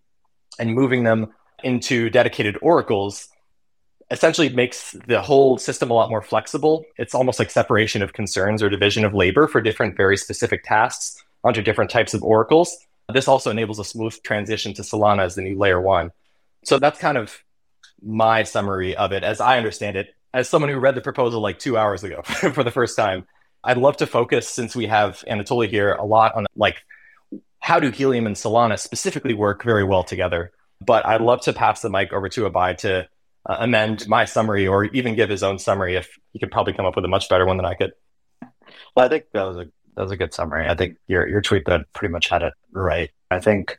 and 0.59 0.73
moving 0.73 1.03
them 1.03 1.33
into 1.63 2.09
dedicated 2.09 2.57
oracles 2.61 3.29
essentially 4.11 4.49
makes 4.49 4.91
the 5.07 5.21
whole 5.21 5.57
system 5.57 5.89
a 5.89 5.93
lot 5.93 6.09
more 6.09 6.21
flexible. 6.21 6.85
It's 6.97 7.15
almost 7.15 7.39
like 7.39 7.49
separation 7.49 8.01
of 8.01 8.13
concerns 8.13 8.61
or 8.61 8.69
division 8.69 9.05
of 9.05 9.13
labor 9.13 9.47
for 9.47 9.61
different, 9.61 9.97
very 9.97 10.17
specific 10.17 10.63
tasks 10.63 11.23
onto 11.43 11.61
different 11.61 11.89
types 11.89 12.13
of 12.13 12.23
oracles. 12.23 12.77
This 13.11 13.27
also 13.27 13.49
enables 13.49 13.79
a 13.79 13.83
smooth 13.83 14.15
transition 14.23 14.73
to 14.75 14.81
Solana 14.81 15.23
as 15.23 15.35
the 15.35 15.41
new 15.41 15.57
layer 15.57 15.81
one. 15.81 16.11
So 16.63 16.79
that's 16.79 16.99
kind 16.99 17.17
of 17.17 17.37
my 18.01 18.43
summary 18.43 18.95
of 18.95 19.11
it 19.11 19.23
as 19.23 19.41
I 19.41 19.57
understand 19.57 19.97
it. 19.97 20.13
As 20.33 20.49
someone 20.49 20.71
who 20.71 20.79
read 20.79 20.95
the 20.95 21.01
proposal 21.01 21.41
like 21.41 21.59
two 21.59 21.77
hours 21.77 22.03
ago 22.03 22.21
for 22.53 22.63
the 22.63 22.71
first 22.71 22.95
time, 22.95 23.25
I'd 23.63 23.77
love 23.77 23.97
to 23.97 24.07
focus, 24.07 24.47
since 24.47 24.75
we 24.75 24.87
have 24.87 25.23
Anatoly 25.29 25.69
here, 25.69 25.93
a 25.93 26.05
lot 26.05 26.35
on 26.35 26.45
like 26.55 26.83
how 27.59 27.79
do 27.79 27.91
Helium 27.91 28.27
and 28.27 28.35
Solana 28.35 28.77
specifically 28.77 29.33
work 29.33 29.63
very 29.63 29.83
well 29.83 30.03
together. 30.03 30.51
But 30.81 31.05
I'd 31.05 31.21
love 31.21 31.41
to 31.41 31.53
pass 31.53 31.81
the 31.81 31.89
mic 31.89 32.11
over 32.11 32.27
to 32.29 32.49
Abhay 32.49 32.77
to 32.79 33.07
uh, 33.45 33.57
amend 33.59 34.07
my 34.07 34.25
summary 34.25 34.67
or 34.67 34.85
even 34.85 35.15
give 35.15 35.29
his 35.29 35.43
own 35.43 35.59
summary 35.59 35.95
if 35.95 36.17
he 36.33 36.39
could 36.39 36.51
probably 36.51 36.73
come 36.73 36.85
up 36.85 36.95
with 36.95 37.05
a 37.05 37.09
much 37.09 37.29
better 37.29 37.45
one 37.45 37.57
than 37.57 37.65
I 37.65 37.73
could. 37.73 37.93
Well, 38.95 39.05
I 39.05 39.09
think 39.09 39.25
that 39.33 39.43
was 39.43 39.57
a 39.57 39.65
that 39.95 40.01
was 40.01 40.11
a 40.11 40.17
good 40.17 40.33
summary. 40.33 40.67
I 40.67 40.75
think 40.75 40.97
your 41.07 41.27
your 41.27 41.41
tweet 41.41 41.65
that 41.65 41.81
pretty 41.93 42.11
much 42.11 42.27
had 42.27 42.41
it 42.41 42.53
right. 42.71 43.11
I 43.31 43.39
think 43.39 43.77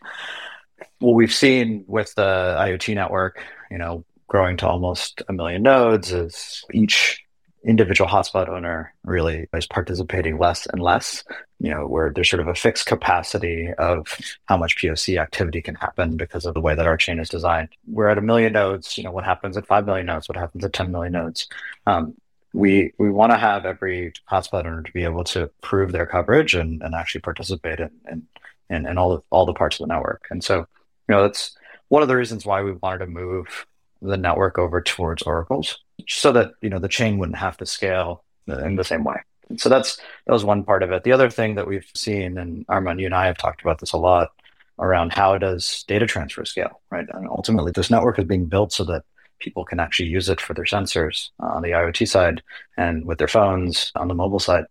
what 0.99 1.13
we've 1.13 1.33
seen 1.33 1.85
with 1.87 2.15
the 2.15 2.57
IoT 2.59 2.95
network, 2.95 3.43
you 3.71 3.79
know, 3.79 4.05
growing 4.29 4.57
to 4.59 4.69
almost 4.69 5.23
a 5.29 5.33
million 5.33 5.63
nodes 5.63 6.13
is 6.13 6.65
each 6.73 7.24
individual 7.65 8.09
hotspot 8.09 8.49
owner 8.49 8.93
really 9.05 9.49
is 9.55 9.67
participating 9.67 10.39
less 10.39 10.67
and 10.67 10.83
less, 10.83 11.25
you 11.59 11.71
know, 11.71 11.87
where 11.87 12.11
there's 12.11 12.29
sort 12.29 12.41
of 12.41 12.49
a 12.49 12.55
fixed 12.55 12.87
capacity 12.87 13.71
of 13.79 14.19
how 14.47 14.57
much 14.57 14.77
POC 14.77 15.21
activity 15.21 15.63
can 15.63 15.75
happen 15.75 16.17
because 16.17 16.45
of 16.45 16.55
the 16.55 16.61
way 16.61 16.75
that 16.75 16.87
our 16.87 16.97
chain 16.97 17.19
is 17.19 17.29
designed. 17.29 17.71
We're 17.87 18.09
at 18.09 18.19
a 18.19 18.23
million 18.23 18.53
nodes, 18.53 18.99
you 18.99 19.05
know, 19.05 19.13
what 19.13 19.25
happens 19.25 19.57
at 19.57 19.67
5 19.67 19.87
million 19.87 20.07
nodes, 20.07 20.29
what 20.29 20.37
happens 20.37 20.65
at 20.65 20.73
10 20.73 20.93
million 20.93 21.13
nodes. 21.13 21.49
Um, 21.87 22.15
we 22.53 22.93
we 22.99 23.11
want 23.11 23.33
to 23.33 23.39
have 23.39 23.67
every 23.67 24.13
hotspot 24.31 24.65
owner 24.67 24.83
to 24.83 24.93
be 24.93 25.03
able 25.03 25.25
to 25.25 25.51
prove 25.61 25.91
their 25.91 26.07
coverage 26.07 26.55
and, 26.55 26.83
and 26.83 26.95
actually 26.95 27.23
participate 27.23 27.81
in, 27.81 27.91
in, 28.09 28.23
in, 28.71 28.87
in 28.87 28.99
all, 28.99 29.25
all 29.31 29.47
the 29.47 29.55
parts 29.55 29.81
of 29.81 29.89
the 29.89 29.93
network. 29.93 30.27
And 30.31 30.45
so, 30.45 30.59
you 30.59 31.15
know, 31.15 31.23
that's 31.23 31.57
one 31.89 32.03
of 32.03 32.09
the 32.09 32.17
reasons 32.17 32.47
why 32.47 32.63
we 32.63 32.73
wanted 32.73 32.99
to 32.99 33.07
move 33.07 33.67
the 34.05 34.17
network 34.17 34.59
over 34.59 34.81
towards 34.81 35.23
oracles 35.23 35.79
so 36.09 36.33
that 36.33 36.53
you 36.61 36.71
know 36.71 36.79
the 36.79 36.89
chain 36.89 37.19
wouldn't 37.19 37.39
have 37.39 37.57
to 37.57 37.67
scale 37.67 38.25
in 38.47 38.77
the 38.77 38.85
same 38.85 39.05
way 39.05 39.17
so 39.57 39.69
that's 39.69 39.97
that 40.27 40.33
was 40.33 40.45
one 40.45 40.65
part 40.65 40.83
of 40.83 40.93
it 40.93 41.05
the 41.05 41.13
other 41.13 41.31
thing 41.31 41.55
that 41.55 41.67
we've 41.67 41.91
seen 41.95 42.39
and 42.39 42.67
Arman 42.67 43.01
you 43.01 43.07
and 43.07 43.15
i 43.15 43.27
have 43.27 43.39
talked 43.39 43.63
about 43.63 43.79
this 43.79 43.93
a 43.93 43.99
lot 43.99 44.31
around 44.79 45.13
how 45.13 45.39
does 45.39 45.85
data 45.87 46.07
transfer 46.07 46.45
scale, 46.45 46.81
right? 46.91 47.07
And 47.13 47.29
ultimately, 47.29 47.73
this 47.73 47.91
network 47.91 48.19
is 48.19 48.25
being 48.25 48.47
built 48.47 48.73
so 48.73 48.85
that 48.85 49.05
people 49.39 49.65
can 49.65 49.81
actually 49.81 50.09
use 50.09 50.29
it 50.29 50.41
for 50.41 50.55
their 50.55 50.65
sensors 50.65 51.31
on 51.39 51.63
the 51.63 51.71
IoT 51.71 52.09
side 52.09 52.43
and 52.77 53.05
with 53.05 53.19
their 53.19 53.29
phones 53.29 53.93
on 53.95 54.09
the 54.09 54.15
mobile 54.15 54.39
side. 54.39 54.65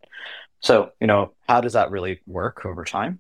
So, 0.62 0.92
you 1.00 1.08
know, 1.08 1.34
how 1.48 1.62
does 1.62 1.74
that 1.74 1.92
really 1.92 2.22
work 2.26 2.66
over 2.66 2.84
time? 2.84 3.20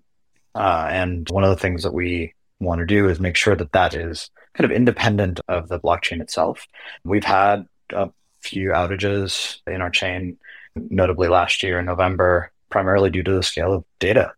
Uh, 0.55 0.87
and 0.89 1.27
one 1.29 1.43
of 1.43 1.49
the 1.49 1.61
things 1.61 1.83
that 1.83 1.93
we 1.93 2.33
want 2.63 2.79
to 2.79 2.85
do 2.85 3.09
is 3.09 3.19
make 3.19 3.35
sure 3.35 3.55
that 3.55 3.71
that 3.71 3.93
is 3.93 4.29
kind 4.53 4.69
of 4.69 4.75
independent 4.75 5.39
of 5.47 5.67
the 5.67 5.79
blockchain 5.79 6.21
itself. 6.21 6.67
We've 7.03 7.23
had 7.23 7.67
a 7.91 8.09
few 8.41 8.69
outages 8.69 9.59
in 9.67 9.81
our 9.81 9.89
chain, 9.89 10.37
notably 10.75 11.27
last 11.27 11.63
year 11.63 11.79
in 11.79 11.85
November, 11.85 12.51
primarily 12.69 13.09
due 13.09 13.23
to 13.23 13.33
the 13.33 13.43
scale 13.43 13.73
of 13.73 13.85
data 13.99 14.33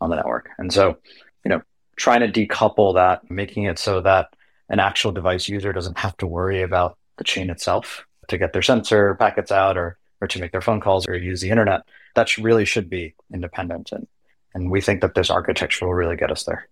on 0.00 0.10
the 0.10 0.16
network. 0.16 0.48
And 0.58 0.72
so, 0.72 0.96
you 1.44 1.48
know, 1.48 1.62
trying 1.96 2.20
to 2.20 2.46
decouple 2.46 2.94
that, 2.94 3.30
making 3.30 3.64
it 3.64 3.78
so 3.78 4.00
that 4.00 4.28
an 4.68 4.80
actual 4.80 5.12
device 5.12 5.48
user 5.48 5.72
doesn't 5.72 5.98
have 5.98 6.16
to 6.18 6.26
worry 6.26 6.62
about 6.62 6.96
the 7.18 7.24
chain 7.24 7.50
itself 7.50 8.06
to 8.28 8.38
get 8.38 8.52
their 8.52 8.62
sensor 8.62 9.14
packets 9.16 9.52
out 9.52 9.76
or, 9.76 9.98
or 10.20 10.28
to 10.28 10.40
make 10.40 10.52
their 10.52 10.60
phone 10.60 10.80
calls 10.80 11.06
or 11.08 11.16
use 11.16 11.40
the 11.40 11.50
internet. 11.50 11.82
That 12.14 12.36
really 12.38 12.64
should 12.64 12.88
be 12.88 13.14
independent. 13.32 13.92
And, 13.92 14.06
and 14.54 14.70
we 14.70 14.80
think 14.80 15.00
that 15.02 15.14
this 15.14 15.30
architecture 15.30 15.86
will 15.86 15.94
really 15.94 16.16
get 16.16 16.30
us 16.30 16.44
there. 16.44 16.68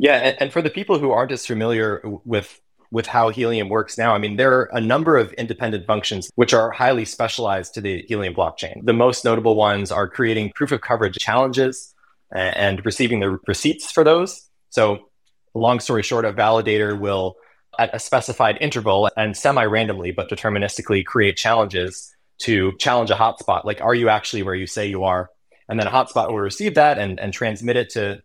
Yeah, 0.00 0.14
and, 0.14 0.36
and 0.40 0.52
for 0.52 0.62
the 0.62 0.70
people 0.70 0.98
who 0.98 1.10
aren't 1.10 1.30
as 1.30 1.46
familiar 1.46 2.00
with 2.24 2.60
with 2.90 3.06
how 3.06 3.28
Helium 3.28 3.68
works 3.68 3.96
now, 3.96 4.14
I 4.14 4.18
mean, 4.18 4.36
there 4.36 4.52
are 4.52 4.70
a 4.72 4.80
number 4.80 5.16
of 5.16 5.32
independent 5.34 5.86
functions 5.86 6.28
which 6.34 6.52
are 6.52 6.72
highly 6.72 7.04
specialized 7.04 7.74
to 7.74 7.80
the 7.80 8.04
Helium 8.08 8.34
blockchain. 8.34 8.84
The 8.84 8.94
most 8.94 9.24
notable 9.24 9.54
ones 9.54 9.92
are 9.92 10.08
creating 10.08 10.52
proof 10.56 10.72
of 10.72 10.80
coverage 10.80 11.16
challenges 11.18 11.94
and 12.32 12.84
receiving 12.84 13.20
the 13.20 13.38
receipts 13.46 13.92
for 13.92 14.02
those. 14.02 14.48
So, 14.70 15.10
long 15.54 15.78
story 15.80 16.02
short, 16.02 16.24
a 16.24 16.32
validator 16.32 16.98
will, 16.98 17.36
at 17.78 17.94
a 17.94 18.00
specified 18.00 18.56
interval 18.60 19.10
and 19.16 19.36
semi 19.36 19.64
randomly 19.64 20.12
but 20.12 20.30
deterministically, 20.30 21.04
create 21.04 21.36
challenges 21.36 22.10
to 22.38 22.72
challenge 22.78 23.10
a 23.10 23.16
hotspot. 23.16 23.64
Like, 23.64 23.82
are 23.82 23.94
you 23.94 24.08
actually 24.08 24.42
where 24.44 24.54
you 24.54 24.66
say 24.66 24.88
you 24.88 25.04
are? 25.04 25.30
And 25.68 25.78
then 25.78 25.86
a 25.86 25.90
hotspot 25.90 26.28
will 26.28 26.40
receive 26.40 26.74
that 26.74 26.98
and, 26.98 27.20
and 27.20 27.32
transmit 27.34 27.76
it 27.76 27.90
to 27.90 28.22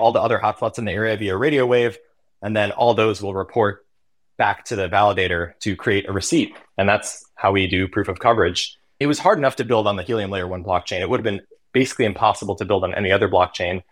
all 0.00 0.12
the 0.12 0.20
other 0.20 0.38
hotspots 0.38 0.78
in 0.78 0.84
the 0.84 0.92
area 0.92 1.16
via 1.16 1.36
radio 1.36 1.66
wave. 1.66 1.98
And 2.42 2.56
then 2.56 2.72
all 2.72 2.94
those 2.94 3.22
will 3.22 3.34
report 3.34 3.86
back 4.38 4.64
to 4.64 4.76
the 4.76 4.88
validator 4.88 5.52
to 5.60 5.76
create 5.76 6.08
a 6.08 6.12
receipt. 6.12 6.56
And 6.78 6.88
that's 6.88 7.24
how 7.34 7.52
we 7.52 7.66
do 7.66 7.86
proof 7.86 8.08
of 8.08 8.18
coverage. 8.18 8.76
It 8.98 9.06
was 9.06 9.18
hard 9.18 9.38
enough 9.38 9.56
to 9.56 9.64
build 9.64 9.86
on 9.86 9.96
the 9.96 10.02
Helium 10.02 10.30
layer 10.30 10.48
one 10.48 10.64
blockchain. 10.64 11.00
It 11.00 11.10
would 11.10 11.20
have 11.20 11.24
been 11.24 11.42
basically 11.72 12.06
impossible 12.06 12.56
to 12.56 12.64
build 12.64 12.84
on 12.84 12.94
any 12.94 13.12
other 13.12 13.28
blockchain. 13.28 13.82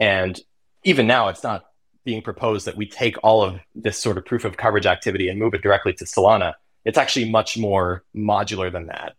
And 0.00 0.38
even 0.84 1.06
now, 1.06 1.28
it's 1.28 1.44
not 1.44 1.64
being 2.04 2.22
proposed 2.22 2.66
that 2.66 2.76
we 2.76 2.86
take 2.86 3.16
all 3.22 3.42
of 3.42 3.60
this 3.74 3.98
sort 3.98 4.18
of 4.18 4.24
proof 4.24 4.44
of 4.44 4.56
coverage 4.56 4.86
activity 4.86 5.28
and 5.28 5.38
move 5.38 5.54
it 5.54 5.62
directly 5.62 5.92
to 5.94 6.04
Solana. 6.04 6.54
It's 6.84 6.98
actually 6.98 7.30
much 7.30 7.56
more 7.56 8.02
modular 8.14 8.72
than 8.72 8.86
that. 8.86 9.14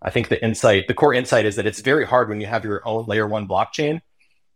I 0.00 0.10
think 0.10 0.28
the 0.28 0.42
insight, 0.42 0.86
the 0.86 0.94
core 0.94 1.12
insight 1.12 1.44
is 1.44 1.56
that 1.56 1.66
it's 1.66 1.80
very 1.80 2.06
hard 2.06 2.28
when 2.28 2.40
you 2.40 2.46
have 2.46 2.64
your 2.64 2.86
own 2.86 3.06
layer 3.06 3.26
one 3.26 3.48
blockchain 3.48 4.00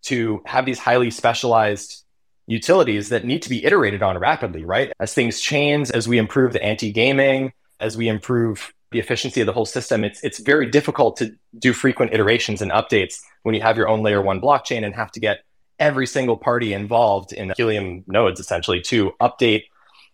to 0.04 0.42
have 0.46 0.66
these 0.66 0.78
highly 0.78 1.10
specialized 1.10 2.04
utilities 2.46 3.08
that 3.08 3.24
need 3.24 3.42
to 3.42 3.48
be 3.48 3.64
iterated 3.64 4.02
on 4.02 4.18
rapidly, 4.18 4.64
right? 4.64 4.92
As 5.00 5.14
things 5.14 5.40
change, 5.40 5.90
as 5.90 6.06
we 6.06 6.18
improve 6.18 6.52
the 6.52 6.62
anti 6.62 6.92
gaming, 6.92 7.52
as 7.80 7.96
we 7.96 8.08
improve 8.08 8.72
the 8.90 8.98
efficiency 8.98 9.40
of 9.40 9.46
the 9.46 9.52
whole 9.52 9.66
system, 9.66 10.04
it's, 10.04 10.22
it's 10.22 10.38
very 10.38 10.66
difficult 10.66 11.16
to 11.16 11.34
do 11.58 11.72
frequent 11.72 12.12
iterations 12.12 12.62
and 12.62 12.70
updates 12.70 13.20
when 13.42 13.54
you 13.54 13.60
have 13.60 13.76
your 13.76 13.88
own 13.88 14.02
layer 14.02 14.22
one 14.22 14.40
blockchain 14.40 14.84
and 14.84 14.94
have 14.94 15.10
to 15.12 15.20
get 15.20 15.40
every 15.78 16.06
single 16.06 16.36
party 16.36 16.72
involved 16.72 17.32
in 17.32 17.52
Helium 17.56 18.04
nodes 18.06 18.38
essentially 18.38 18.80
to 18.82 19.12
update 19.20 19.64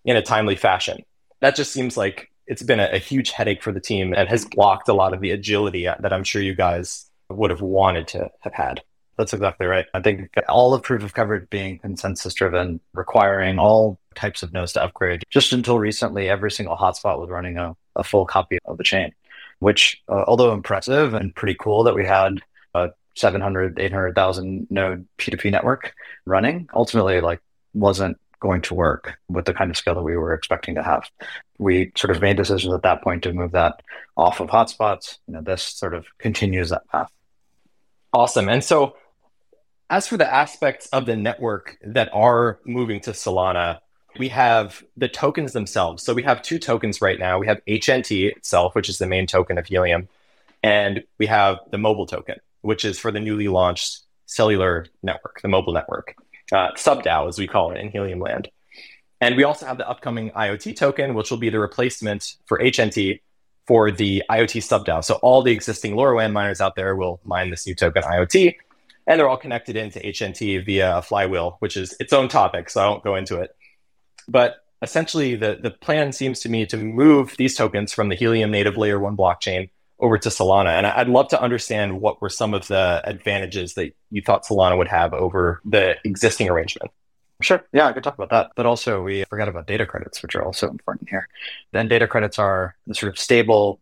in 0.05 0.17
a 0.17 0.23
timely 0.23 0.57
fashion. 0.57 1.03
That 1.41 1.57
just 1.57 1.73
seems 1.73 1.97
like 1.97 2.31
it's 2.47 2.63
been 2.63 2.81
a, 2.81 2.91
a 2.93 2.99
huge 2.99 3.31
headache 3.31 3.63
for 3.63 3.73
the 3.73 3.81
team 3.81 4.15
and 4.15 4.29
has 4.29 4.45
blocked 4.45 4.89
a 4.89 4.95
lot 4.95 5.13
of 5.13 5.21
the 5.21 5.31
agility 5.33 5.85
that 5.85 6.13
I'm 6.13 6.25
sure 6.25 6.41
you 6.41 6.55
guys 6.55 7.11
would 7.29 7.51
have 7.51 7.61
wanted 7.61 8.09
to 8.09 8.31
have 8.41 8.55
had. 8.55 8.83
That's 9.21 9.35
exactly 9.35 9.67
right. 9.67 9.85
I 9.93 10.01
think 10.01 10.31
all 10.49 10.73
of 10.73 10.83
proof 10.83 11.03
of 11.03 11.13
coverage 11.13 11.51
being 11.51 11.79
consensus 11.79 12.33
driven, 12.33 12.81
requiring 12.95 13.59
all 13.59 13.99
types 14.15 14.43
of 14.43 14.55
nodes 14.55 14.73
to 14.73 14.83
upgrade. 14.83 15.25
Just 15.29 15.53
until 15.53 15.79
recently, 15.79 16.31
every 16.31 16.51
single 16.51 16.75
hotspot 16.75 17.21
was 17.21 17.29
running 17.29 17.59
a, 17.59 17.77
a 17.97 18.03
full 18.03 18.25
copy 18.25 18.59
of 18.65 18.79
the 18.79 18.83
chain, 18.83 19.13
which, 19.59 20.01
uh, 20.09 20.25
although 20.27 20.55
impressive 20.55 21.13
and 21.13 21.35
pretty 21.35 21.55
cool 21.55 21.85
that 21.85 21.95
we 21.95 22.07
had 22.07 22.41
a 22.75 22.93
700, 23.15 23.79
800,000 23.79 24.69
node 24.71 25.07
P2P 25.19 25.51
network 25.51 25.93
running, 26.25 26.67
ultimately, 26.73 27.21
like, 27.21 27.43
wasn't 27.75 28.19
going 28.41 28.63
to 28.63 28.75
work 28.75 29.19
with 29.29 29.45
the 29.45 29.53
kind 29.53 29.71
of 29.71 29.77
scale 29.77 29.97
that 29.97 30.03
we 30.03 30.17
were 30.17 30.33
expecting 30.33 30.77
to 30.77 30.83
have. 30.83 31.11
We 31.59 31.93
sort 31.95 32.17
of 32.17 32.23
made 32.23 32.39
decisions 32.39 32.73
at 32.73 32.85
that 32.85 33.03
point 33.03 33.25
to 33.25 33.35
move 33.35 33.53
that 33.53 33.83
off 34.17 34.41
of 34.41 34.49
hotspots. 34.49 35.19
You 35.29 35.35
know, 35.35 35.43
this 35.43 35.63
sort 35.63 35.93
of 35.93 36.07
continues 36.17 36.71
that 36.71 36.89
path. 36.89 37.13
Awesome. 38.15 38.49
And 38.49 38.65
so 38.65 38.95
as 39.91 40.07
for 40.07 40.17
the 40.17 40.33
aspects 40.33 40.87
of 40.93 41.05
the 41.05 41.17
network 41.17 41.77
that 41.83 42.09
are 42.13 42.61
moving 42.65 43.01
to 43.01 43.11
Solana, 43.11 43.81
we 44.19 44.29
have 44.29 44.83
the 44.97 45.09
tokens 45.09 45.53
themselves. 45.53 46.05
So 46.05 46.15
we 46.15 46.23
have 46.23 46.43
two 46.43 46.59
tokens 46.61 47.03
right 47.03 47.19
now. 47.19 47.39
We 47.39 47.49
have 47.49 47.61
HNT 47.67 48.37
itself, 48.37 48.75
which 48.77 48.89
is 48.89 48.99
the 48.99 49.07
main 49.07 49.27
token 49.27 49.59
of 49.59 49.67
Helium, 49.67 50.09
and 50.63 51.03
we 51.19 51.27
have 51.27 51.59
the 51.71 51.79
mobile 51.79 52.07
token, 52.07 52.37
which 52.63 52.85
is 52.85 52.99
for 52.99 53.11
the 53.11 53.21
newly 53.21 53.49
launched 53.49 54.01
cellular 54.27 54.87
network, 55.03 55.41
the 55.43 55.49
mobile 55.49 55.73
network, 55.73 56.15
uh, 56.53 56.71
SubDAO 56.77 57.29
as 57.29 57.39
we 57.39 57.49
call 57.49 57.73
it 57.73 57.79
in 57.79 57.91
Helium 57.91 58.21
land. 58.21 58.49
And 59.21 59.37
we 59.37 59.43
also 59.43 59.67
have 59.67 59.77
the 59.77 59.89
upcoming 59.89 60.31
IoT 60.31 60.77
token, 60.77 61.15
which 61.15 61.31
will 61.31 61.39
be 61.39 61.51
the 61.51 61.59
replacement 61.59 62.37
for 62.47 62.59
HNT 62.59 63.21
for 63.67 63.91
the 63.91 64.23
IoT 64.31 64.61
SubDAO. 64.63 65.05
So 65.05 65.15
all 65.17 65.43
the 65.43 65.53
existing 65.53 65.95
LoRaWAN 65.95 66.33
miners 66.33 66.61
out 66.61 66.77
there 66.77 66.95
will 66.95 67.21
mine 67.25 67.51
this 67.51 67.67
new 67.67 67.75
token 67.75 68.03
IoT, 68.03 68.57
and 69.07 69.19
they're 69.19 69.29
all 69.29 69.37
connected 69.37 69.77
into 69.77 69.99
HNT 69.99 70.65
via 70.65 70.99
a 70.99 71.03
flywheel, 71.03 71.57
which 71.61 71.77
is 71.77 71.95
its 72.01 72.13
own 72.13 72.29
topic, 72.29 72.71
so 72.71 72.81
I 72.81 72.89
won't 72.89 73.05
go 73.05 73.17
into 73.17 73.41
it. 73.41 73.55
But 74.29 74.65
essentially, 74.83 75.37
the, 75.37 75.59
the 75.61 75.71
plan 75.71 76.13
seems 76.13 76.41
to 76.41 76.49
me 76.49 76.67
to 76.67 76.77
move 76.77 77.35
these 77.37 77.57
tokens 77.57 77.93
from 77.93 78.09
the 78.09 78.15
Helium 78.15 78.51
native 78.51 78.77
layer 78.77 78.99
one 78.99 79.17
blockchain 79.17 79.71
over 79.99 80.19
to 80.19 80.29
Solana. 80.29 80.71
And 80.71 80.87
I'd 80.87 81.09
love 81.09 81.29
to 81.29 81.41
understand 81.41 82.01
what 82.01 82.21
were 82.23 82.31
some 82.31 82.55
of 82.55 82.67
the 82.69 83.03
advantages 83.05 83.75
that 83.75 83.93
you 84.11 84.23
thought 84.23 84.45
Solana 84.45 84.79
would 84.79 84.89
have 84.89 85.13
over 85.13 85.61
the 85.65 85.97
existing 86.05 86.49
arrangement. 86.49 86.91
Sure. 87.43 87.65
Yeah, 87.73 87.87
I 87.87 87.93
could 87.93 88.05
talk 88.05 88.15
about 88.15 88.31
that. 88.31 88.53
But 88.55 88.67
also, 88.67 89.03
we 89.03 89.25
forgot 89.25 89.49
about 89.49 89.67
data 89.67 89.87
credits, 89.87 90.23
which 90.23 90.35
are 90.35 90.45
also 90.45 90.69
important 90.69 91.09
here. 91.09 91.29
Then 91.73 91.89
data 91.89 92.07
credits 92.07 92.39
are 92.39 92.77
the 92.87 92.95
sort 92.95 93.13
of 93.13 93.19
stable 93.19 93.81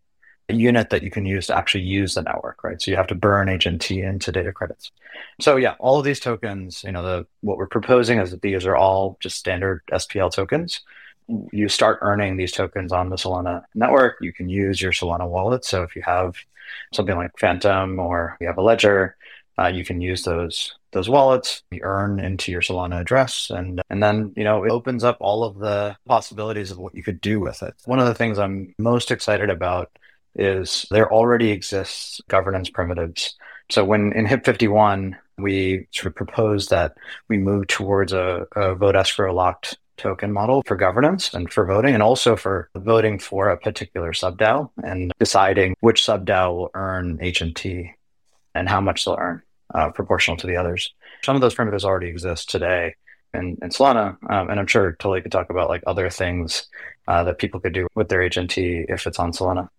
unit 0.53 0.89
that 0.89 1.03
you 1.03 1.11
can 1.11 1.25
use 1.25 1.47
to 1.47 1.57
actually 1.57 1.83
use 1.83 2.15
the 2.15 2.21
network, 2.21 2.63
right? 2.63 2.81
So 2.81 2.91
you 2.91 2.97
have 2.97 3.07
to 3.07 3.15
burn 3.15 3.47
HNT 3.47 4.03
into 4.03 4.31
data 4.31 4.51
credits. 4.51 4.91
So 5.39 5.55
yeah, 5.55 5.75
all 5.79 5.99
of 5.99 6.05
these 6.05 6.19
tokens, 6.19 6.83
you 6.83 6.91
know, 6.91 7.03
the 7.03 7.27
what 7.41 7.57
we're 7.57 7.67
proposing 7.67 8.19
is 8.19 8.31
that 8.31 8.41
these 8.41 8.65
are 8.65 8.75
all 8.75 9.17
just 9.19 9.37
standard 9.37 9.81
SPL 9.91 10.31
tokens. 10.31 10.81
You 11.51 11.69
start 11.69 11.99
earning 12.01 12.37
these 12.37 12.51
tokens 12.51 12.91
on 12.91 13.09
the 13.09 13.15
Solana 13.15 13.63
network. 13.75 14.17
You 14.21 14.33
can 14.33 14.49
use 14.49 14.81
your 14.81 14.91
Solana 14.91 15.27
wallet. 15.27 15.63
So 15.63 15.83
if 15.83 15.95
you 15.95 16.01
have 16.03 16.35
something 16.93 17.15
like 17.15 17.37
Phantom 17.39 17.99
or 17.99 18.37
you 18.41 18.47
have 18.47 18.57
a 18.57 18.63
ledger, 18.63 19.15
uh, 19.59 19.67
you 19.67 19.83
can 19.83 20.01
use 20.01 20.23
those 20.23 20.75
those 20.91 21.09
wallets, 21.09 21.61
you 21.69 21.81
earn 21.83 22.19
into 22.19 22.51
your 22.51 22.61
Solana 22.61 23.01
address, 23.01 23.51
and 23.51 23.81
and 23.89 24.01
then 24.01 24.33
you 24.35 24.43
know 24.43 24.63
it 24.63 24.71
opens 24.71 25.03
up 25.03 25.17
all 25.19 25.43
of 25.43 25.57
the 25.59 25.97
possibilities 26.07 26.71
of 26.71 26.77
what 26.77 26.95
you 26.95 27.03
could 27.03 27.21
do 27.21 27.39
with 27.39 27.61
it. 27.61 27.75
One 27.85 27.99
of 27.99 28.07
the 28.07 28.15
things 28.15 28.39
I'm 28.39 28.73
most 28.79 29.11
excited 29.11 29.49
about 29.49 29.91
is 30.35 30.85
there 30.91 31.11
already 31.11 31.51
exists 31.51 32.21
governance 32.27 32.69
primitives. 32.69 33.35
So 33.69 33.83
when 33.83 34.13
in 34.13 34.25
HIP 34.25 34.45
51, 34.45 35.17
we 35.37 35.87
sort 35.91 36.07
of 36.07 36.15
proposed 36.15 36.69
that 36.69 36.95
we 37.27 37.37
move 37.37 37.67
towards 37.67 38.13
a, 38.13 38.45
a 38.55 38.75
vote 38.75 38.95
escrow 38.95 39.33
locked 39.33 39.77
token 39.97 40.31
model 40.31 40.63
for 40.65 40.75
governance 40.75 41.33
and 41.33 41.51
for 41.51 41.65
voting, 41.65 41.93
and 41.93 42.01
also 42.01 42.35
for 42.35 42.69
voting 42.75 43.19
for 43.19 43.49
a 43.49 43.57
particular 43.57 44.11
subDAO 44.13 44.69
and 44.83 45.11
deciding 45.19 45.75
which 45.81 46.01
subDAO 46.01 46.55
will 46.55 46.71
earn 46.73 47.17
HNT 47.19 47.91
and 48.55 48.69
how 48.69 48.81
much 48.81 49.05
they'll 49.05 49.17
earn 49.19 49.41
uh, 49.73 49.89
proportional 49.91 50.37
to 50.37 50.47
the 50.47 50.55
others. 50.55 50.93
Some 51.23 51.35
of 51.35 51.41
those 51.41 51.53
primitives 51.53 51.85
already 51.85 52.07
exist 52.07 52.49
today 52.49 52.95
in, 53.33 53.57
in 53.61 53.69
Solana, 53.69 54.17
um, 54.31 54.49
and 54.49 54.59
I'm 54.59 54.67
sure 54.67 54.95
Toly 54.99 55.21
could 55.21 55.31
talk 55.31 55.49
about 55.49 55.69
like 55.69 55.83
other 55.85 56.09
things 56.09 56.67
uh, 57.07 57.23
that 57.25 57.37
people 57.37 57.59
could 57.59 57.73
do 57.73 57.87
with 57.93 58.09
their 58.09 58.21
HNT 58.21 58.85
if 58.89 59.05
it's 59.05 59.19
on 59.19 59.31
Solana. 59.31 59.69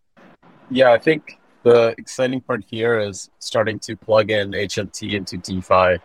Yeah, 0.70 0.92
I 0.92 0.98
think 0.98 1.40
the 1.64 1.94
exciting 1.98 2.40
part 2.42 2.64
here 2.68 3.00
is 3.00 3.30
starting 3.40 3.78
to 3.80 3.96
plug 3.96 4.30
in 4.30 4.54
HNT 4.54 5.14
into 5.14 5.38
DeFi 5.38 5.98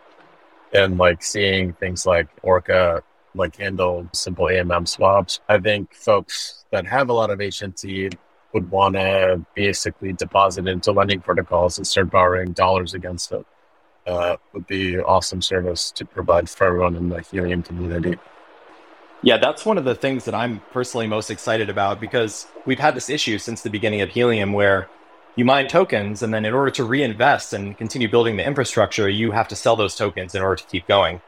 and 0.73 0.97
like 0.97 1.23
seeing 1.23 1.73
things 1.73 2.05
like 2.05 2.29
Orca 2.43 3.03
like 3.35 3.57
handle 3.57 4.09
simple 4.13 4.47
AMM 4.47 4.87
swaps. 4.87 5.41
I 5.49 5.59
think 5.59 5.93
folks 5.95 6.65
that 6.71 6.87
have 6.87 7.09
a 7.09 7.13
lot 7.13 7.31
of 7.31 7.39
HNT 7.39 8.13
would 8.53 8.71
want 8.71 8.95
to 8.95 9.45
basically 9.55 10.13
deposit 10.13 10.67
into 10.67 10.91
lending 10.93 11.21
protocols 11.21 11.77
and 11.77 11.87
start 11.87 12.11
borrowing 12.11 12.53
dollars 12.53 12.93
against 12.95 13.31
it. 13.33 13.45
uh, 14.07 14.37
would 14.53 14.67
be 14.67 14.99
awesome 14.99 15.41
service 15.41 15.91
to 15.91 16.05
provide 16.05 16.49
for 16.49 16.65
everyone 16.67 16.95
in 16.95 17.09
the 17.09 17.21
Helium 17.21 17.63
community. 17.63 18.17
Yeah, 19.25 19.37
that's 19.37 19.65
one 19.65 19.79
of 19.79 19.85
the 19.85 19.95
things 19.95 20.25
that 20.25 20.35
I'm 20.35 20.61
personally 20.71 21.07
most 21.07 21.31
excited 21.31 21.67
about 21.67 21.99
because 21.99 22.45
we've 22.67 22.77
had 22.77 22.93
this 22.93 23.09
issue 23.09 23.39
since 23.39 23.63
the 23.63 23.71
beginning 23.71 24.01
of 24.01 24.09
Helium 24.11 24.53
where 24.53 24.87
you 25.35 25.43
mine 25.43 25.67
tokens 25.67 26.21
and 26.21 26.31
then 26.31 26.45
in 26.45 26.53
order 26.53 26.69
to 26.69 26.83
reinvest 26.83 27.51
and 27.51 27.75
continue 27.75 28.07
building 28.07 28.37
the 28.37 28.45
infrastructure, 28.45 29.09
you 29.09 29.31
have 29.31 29.47
to 29.47 29.55
sell 29.55 29.75
those 29.75 29.95
tokens 29.95 30.35
in 30.35 30.43
order 30.43 30.57
to 30.57 30.67
keep 30.67 30.87
going. 30.87 31.21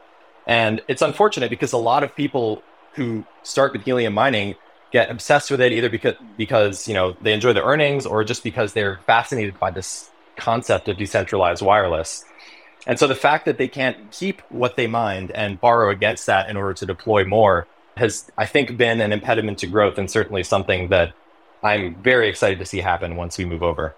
And 0.46 0.80
it's 0.88 1.02
unfortunate 1.02 1.50
because 1.50 1.74
a 1.74 1.78
lot 1.78 2.04
of 2.04 2.16
people 2.16 2.62
who 2.94 3.26
start 3.42 3.74
with 3.74 3.82
helium 3.82 4.14
mining 4.14 4.54
get 4.92 5.10
obsessed 5.10 5.50
with 5.50 5.60
it 5.60 5.72
either 5.72 5.90
because 5.90 6.14
because 6.38 6.88
you 6.88 6.94
know 6.94 7.18
they 7.24 7.34
enjoy 7.34 7.52
the 7.52 7.64
earnings 7.64 8.06
or 8.06 8.24
just 8.24 8.44
because 8.44 8.74
they're 8.74 9.00
fascinated 9.08 9.60
by 9.60 9.72
this 9.72 10.12
concept 10.36 10.88
of 10.88 10.98
decentralized 10.98 11.64
wireless. 11.64 12.24
And 12.86 13.00
so 13.00 13.08
the 13.08 13.16
fact 13.16 13.46
that 13.46 13.58
they 13.58 13.68
can't 13.68 14.12
keep 14.12 14.44
what 14.50 14.76
they 14.76 14.86
mined 14.86 15.32
and 15.32 15.60
borrow 15.60 15.90
against 15.90 16.28
that 16.28 16.48
in 16.48 16.58
order 16.58 16.76
to 16.76 16.86
deploy 16.86 17.26
more 17.26 17.66
has, 17.98 18.30
I 18.38 18.46
think, 18.46 18.78
been 18.78 19.02
an 19.02 19.12
impediment 19.12 19.60
to 19.60 19.68
growth 19.68 19.98
and 19.98 20.10
certainly 20.10 20.44
something 20.44 20.90
that 20.90 21.14
I'm 21.64 21.96
very 21.96 22.30
excited 22.30 22.60
to 22.60 22.66
see 22.66 22.80
happen 22.80 23.16
once 23.16 23.38
we 23.38 23.46
move 23.46 23.64
over. 23.64 23.96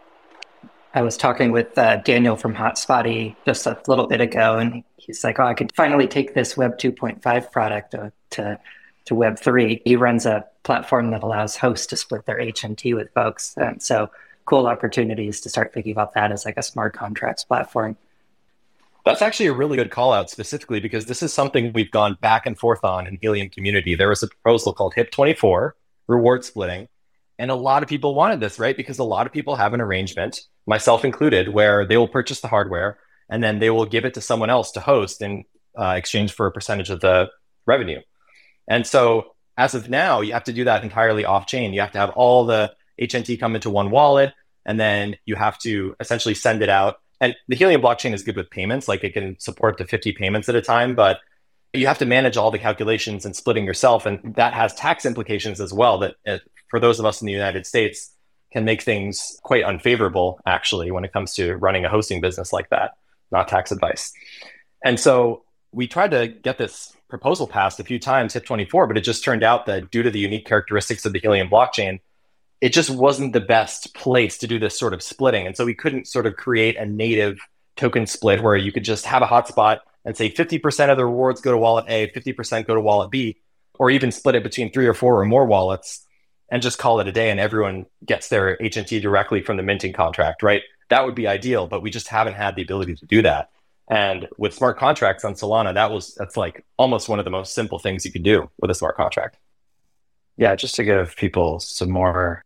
I 0.93 1.01
was 1.03 1.17
talking 1.17 1.51
with 1.51 1.77
uh, 1.77 1.97
Daniel 1.97 2.35
from 2.35 2.55
Hotspotty 2.55 3.35
just 3.45 3.67
a 3.67 3.79
little 3.87 4.07
bit 4.07 4.21
ago, 4.21 4.57
and 4.57 4.83
he's 4.97 5.23
like, 5.23 5.39
"Oh, 5.39 5.45
I 5.45 5.53
could 5.53 5.71
finally 5.75 6.07
take 6.07 6.33
this 6.33 6.57
Web 6.57 6.79
2.5 6.79 7.51
product 7.51 7.91
to, 7.91 8.11
to 8.31 8.59
to 9.05 9.15
Web 9.15 9.39
three. 9.39 9.81
He 9.85 9.95
runs 9.95 10.25
a 10.25 10.45
platform 10.63 11.11
that 11.11 11.23
allows 11.23 11.55
hosts 11.55 11.87
to 11.87 11.97
split 11.97 12.25
their 12.25 12.39
HNT 12.39 12.95
with 12.95 13.11
folks, 13.13 13.55
and 13.57 13.81
so 13.81 14.09
cool 14.45 14.65
opportunities 14.65 15.41
to 15.41 15.49
start 15.49 15.73
thinking 15.73 15.91
about 15.91 16.15
that 16.15 16.31
as 16.31 16.45
like 16.45 16.57
a 16.57 16.63
smart 16.63 16.93
contracts 16.93 17.43
platform. 17.43 17.97
That's 19.05 19.21
actually 19.21 19.47
a 19.47 19.53
really 19.53 19.77
good 19.77 19.91
call 19.91 20.13
out 20.13 20.29
specifically 20.29 20.79
because 20.79 21.05
this 21.05 21.23
is 21.23 21.33
something 21.33 21.71
we've 21.73 21.91
gone 21.91 22.17
back 22.21 22.45
and 22.45 22.57
forth 22.57 22.83
on 22.83 23.07
in 23.07 23.17
Helium 23.21 23.49
community. 23.49 23.95
There 23.95 24.09
was 24.09 24.23
a 24.23 24.27
proposal 24.27 24.73
called 24.73 24.93
HIP24, 24.95 25.71
reward 26.07 26.43
splitting. 26.43 26.87
And 27.37 27.49
a 27.49 27.55
lot 27.55 27.83
of 27.83 27.89
people 27.89 28.13
wanted 28.13 28.41
this, 28.41 28.59
right? 28.59 28.75
Because 28.75 28.99
a 28.99 29.03
lot 29.03 29.25
of 29.25 29.31
people 29.31 29.55
have 29.55 29.73
an 29.73 29.79
arrangement, 29.79 30.41
myself 30.67 31.05
included, 31.05 31.53
where 31.53 31.85
they 31.85 31.95
will 31.95 32.09
purchase 32.09 32.41
the 32.41 32.49
hardware 32.49 32.99
and 33.29 33.43
then 33.43 33.59
they 33.59 33.69
will 33.69 33.85
give 33.85 34.05
it 34.05 34.15
to 34.15 34.21
someone 34.21 34.49
else 34.49 34.71
to 34.71 34.79
host 34.79 35.21
in 35.21 35.45
uh, 35.79 35.93
exchange 35.97 36.33
for 36.33 36.47
a 36.47 36.51
percentage 36.51 36.89
of 36.89 36.99
the 36.99 37.29
revenue. 37.65 38.01
And 38.67 38.85
so 38.85 39.35
as 39.57 39.75
of 39.75 39.89
now, 39.89 40.21
you 40.21 40.33
have 40.33 40.45
to 40.45 40.53
do 40.53 40.63
that 40.65 40.83
entirely 40.83 41.25
off 41.25 41.45
chain. 41.45 41.73
You 41.73 41.81
have 41.81 41.91
to 41.91 41.99
have 41.99 42.11
all 42.11 42.45
the 42.45 42.73
HNT 42.99 43.39
come 43.39 43.55
into 43.55 43.69
one 43.69 43.91
wallet, 43.91 44.33
and 44.65 44.79
then 44.79 45.17
you 45.25 45.35
have 45.35 45.57
to 45.59 45.95
essentially 45.99 46.35
send 46.35 46.61
it 46.61 46.69
out. 46.69 46.99
And 47.21 47.35
the 47.47 47.55
Helium 47.55 47.81
blockchain 47.81 48.13
is 48.13 48.23
good 48.23 48.35
with 48.35 48.49
payments, 48.49 48.87
like 48.87 49.03
it 49.03 49.13
can 49.13 49.37
support 49.39 49.77
the 49.77 49.85
50 49.85 50.13
payments 50.13 50.47
at 50.47 50.55
a 50.55 50.61
time, 50.61 50.95
but 50.95 51.19
you 51.73 51.85
have 51.87 51.99
to 51.99 52.05
manage 52.05 52.37
all 52.37 52.49
the 52.49 52.59
calculations 52.59 53.25
and 53.25 53.35
splitting 53.35 53.65
yourself. 53.65 54.05
And 54.05 54.35
that 54.35 54.53
has 54.53 54.73
tax 54.73 55.05
implications 55.05 55.59
as 55.59 55.73
well, 55.73 55.99
that 55.99 56.15
uh, 56.25 56.37
for 56.69 56.79
those 56.79 56.99
of 56.99 57.05
us 57.05 57.21
in 57.21 57.25
the 57.25 57.33
United 57.33 57.65
States, 57.65 58.15
can 58.51 58.65
make 58.65 58.81
things 58.81 59.39
quite 59.43 59.63
unfavorable, 59.63 60.39
actually, 60.45 60.91
when 60.91 61.03
it 61.03 61.13
comes 61.13 61.33
to 61.35 61.55
running 61.57 61.85
a 61.85 61.89
hosting 61.89 62.21
business 62.21 62.51
like 62.51 62.69
that, 62.69 62.97
not 63.31 63.47
tax 63.47 63.71
advice. 63.71 64.11
And 64.83 64.99
so 64.99 65.43
we 65.71 65.87
tried 65.87 66.11
to 66.11 66.27
get 66.27 66.57
this 66.57 66.95
proposal 67.09 67.47
passed 67.47 67.79
a 67.79 67.83
few 67.83 67.99
times, 67.99 68.33
HIP24, 68.33 68.87
but 68.87 68.97
it 68.97 69.01
just 69.01 69.23
turned 69.23 69.43
out 69.43 69.65
that 69.67 69.91
due 69.91 70.03
to 70.03 70.09
the 70.09 70.19
unique 70.19 70.45
characteristics 70.45 71.05
of 71.05 71.13
the 71.13 71.19
Helium 71.19 71.49
blockchain, 71.49 71.99
it 72.61 72.73
just 72.73 72.89
wasn't 72.89 73.33
the 73.33 73.39
best 73.39 73.93
place 73.93 74.37
to 74.39 74.47
do 74.47 74.59
this 74.59 74.77
sort 74.77 74.93
of 74.93 75.01
splitting. 75.01 75.47
And 75.47 75.55
so 75.55 75.65
we 75.65 75.73
couldn't 75.73 76.07
sort 76.07 76.25
of 76.25 76.35
create 76.35 76.75
a 76.75 76.85
native 76.85 77.39
token 77.75 78.05
split 78.05 78.41
where 78.41 78.55
you 78.55 78.71
could 78.71 78.83
just 78.83 79.05
have 79.05 79.21
a 79.21 79.27
hotspot 79.27 79.79
and 80.03 80.15
say 80.15 80.29
50% 80.29 80.89
of 80.89 80.97
the 80.97 81.05
rewards 81.05 81.41
go 81.41 81.51
to 81.51 81.57
wallet 81.57 81.85
A, 81.87 82.09
50% 82.09 82.67
go 82.67 82.75
to 82.75 82.81
wallet 82.81 83.11
B, 83.11 83.37
or 83.77 83.89
even 83.89 84.11
split 84.11 84.35
it 84.35 84.43
between 84.43 84.71
three 84.71 84.87
or 84.87 84.93
four 84.93 85.19
or 85.21 85.25
more 85.25 85.45
wallets 85.45 86.05
and 86.51 86.61
just 86.61 86.77
call 86.77 86.99
it 86.99 87.07
a 87.07 87.11
day 87.11 87.29
and 87.29 87.39
everyone 87.39 87.85
gets 88.05 88.27
their 88.27 88.57
HNT 88.57 89.01
directly 89.01 89.41
from 89.41 89.55
the 89.55 89.63
minting 89.63 89.93
contract, 89.93 90.43
right? 90.43 90.63
That 90.89 91.05
would 91.05 91.15
be 91.15 91.27
ideal, 91.27 91.67
but 91.67 91.81
we 91.81 91.89
just 91.89 92.07
haven't 92.07 92.33
had 92.33 92.55
the 92.55 92.61
ability 92.61 92.95
to 92.95 93.05
do 93.05 93.21
that. 93.21 93.51
And 93.87 94.27
with 94.37 94.53
smart 94.53 94.77
contracts 94.77 95.23
on 95.23 95.33
Solana, 95.33 95.73
that 95.73 95.91
was 95.91 96.13
that's 96.15 96.37
like 96.37 96.65
almost 96.77 97.09
one 97.09 97.19
of 97.19 97.25
the 97.25 97.31
most 97.31 97.53
simple 97.53 97.79
things 97.79 98.05
you 98.05 98.11
could 98.11 98.23
do 98.23 98.49
with 98.59 98.69
a 98.69 98.75
smart 98.75 98.95
contract. 98.95 99.37
Yeah, 100.37 100.55
just 100.55 100.75
to 100.75 100.83
give 100.83 101.15
people 101.15 101.59
some 101.59 101.89
more 101.89 102.43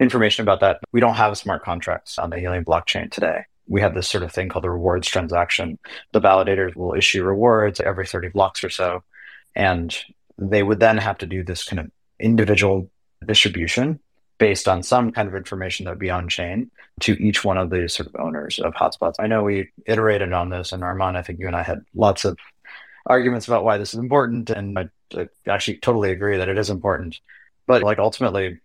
information 0.00 0.42
about 0.42 0.60
that, 0.60 0.80
we 0.92 1.00
don't 1.00 1.14
have 1.14 1.36
smart 1.38 1.62
contracts 1.62 2.18
on 2.18 2.30
the 2.30 2.38
Helium 2.38 2.64
blockchain 2.64 3.10
today. 3.10 3.44
We 3.68 3.80
have 3.82 3.94
this 3.94 4.08
sort 4.08 4.24
of 4.24 4.32
thing 4.32 4.48
called 4.48 4.64
the 4.64 4.70
rewards 4.70 5.08
transaction. 5.08 5.78
The 6.12 6.20
validators 6.20 6.74
will 6.74 6.94
issue 6.94 7.22
rewards 7.22 7.80
every 7.80 8.06
30 8.06 8.30
blocks 8.30 8.64
or 8.64 8.70
so. 8.70 9.04
And 9.54 9.96
they 10.38 10.62
would 10.62 10.80
then 10.80 10.98
have 10.98 11.18
to 11.18 11.26
do 11.26 11.44
this 11.44 11.64
kind 11.64 11.78
of 11.78 11.90
individual 12.18 12.90
distribution 13.24 14.00
based 14.38 14.66
on 14.66 14.82
some 14.82 15.12
kind 15.12 15.28
of 15.28 15.34
information 15.34 15.84
that 15.84 15.90
would 15.90 15.98
be 15.98 16.10
on 16.10 16.28
chain 16.28 16.70
to 17.00 17.12
each 17.22 17.44
one 17.44 17.58
of 17.58 17.68
the 17.68 17.88
sort 17.88 18.08
of 18.08 18.16
owners 18.18 18.58
of 18.58 18.72
hotspots. 18.72 19.14
I 19.18 19.26
know 19.26 19.42
we 19.44 19.68
iterated 19.86 20.32
on 20.32 20.48
this, 20.48 20.72
and 20.72 20.82
Arman, 20.82 21.14
I 21.14 21.22
think 21.22 21.38
you 21.38 21.46
and 21.46 21.54
I 21.54 21.62
had 21.62 21.84
lots 21.94 22.24
of 22.24 22.38
arguments 23.06 23.46
about 23.46 23.64
why 23.64 23.76
this 23.76 23.92
is 23.92 24.00
important, 24.00 24.48
and 24.48 24.78
I, 24.78 24.88
I 25.14 25.28
actually 25.46 25.76
totally 25.76 26.10
agree 26.10 26.38
that 26.38 26.48
it 26.48 26.56
is 26.56 26.70
important. 26.70 27.20
But 27.66 27.82
like 27.82 27.98
ultimately, 27.98 28.60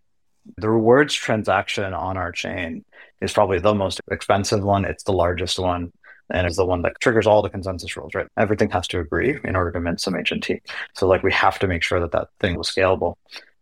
the 0.58 0.70
rewards 0.70 1.14
transaction 1.14 1.94
on 1.94 2.18
our 2.18 2.32
chain 2.32 2.86
is 3.22 3.34
probably 3.34 3.60
the 3.60 3.74
most 3.74 4.02
expensive 4.12 4.64
one. 4.64 4.86
It's 4.86 5.04
the 5.04 5.14
largest 5.14 5.60
one. 5.60 5.92
And 6.32 6.48
it's 6.48 6.58
the 6.58 6.66
one 6.66 6.82
that 6.82 7.00
triggers 7.00 7.28
all 7.28 7.44
the 7.44 7.50
consensus 7.50 7.96
rules, 7.96 8.16
right? 8.16 8.28
Everything 8.36 8.70
has 8.72 8.88
to 8.88 9.00
agree 9.00 9.38
in 9.44 9.56
order 9.56 9.72
to 9.72 9.80
mint 9.80 10.02
some 10.02 10.16
HNT. 10.16 10.60
So 10.96 11.08
like 11.08 11.22
we 11.22 11.32
have 11.32 11.60
to 11.60 11.68
make 11.68 11.84
sure 11.84 12.00
that 12.00 12.12
that 12.14 12.30
thing 12.40 12.58
was 12.58 12.70
scalable. 12.70 13.16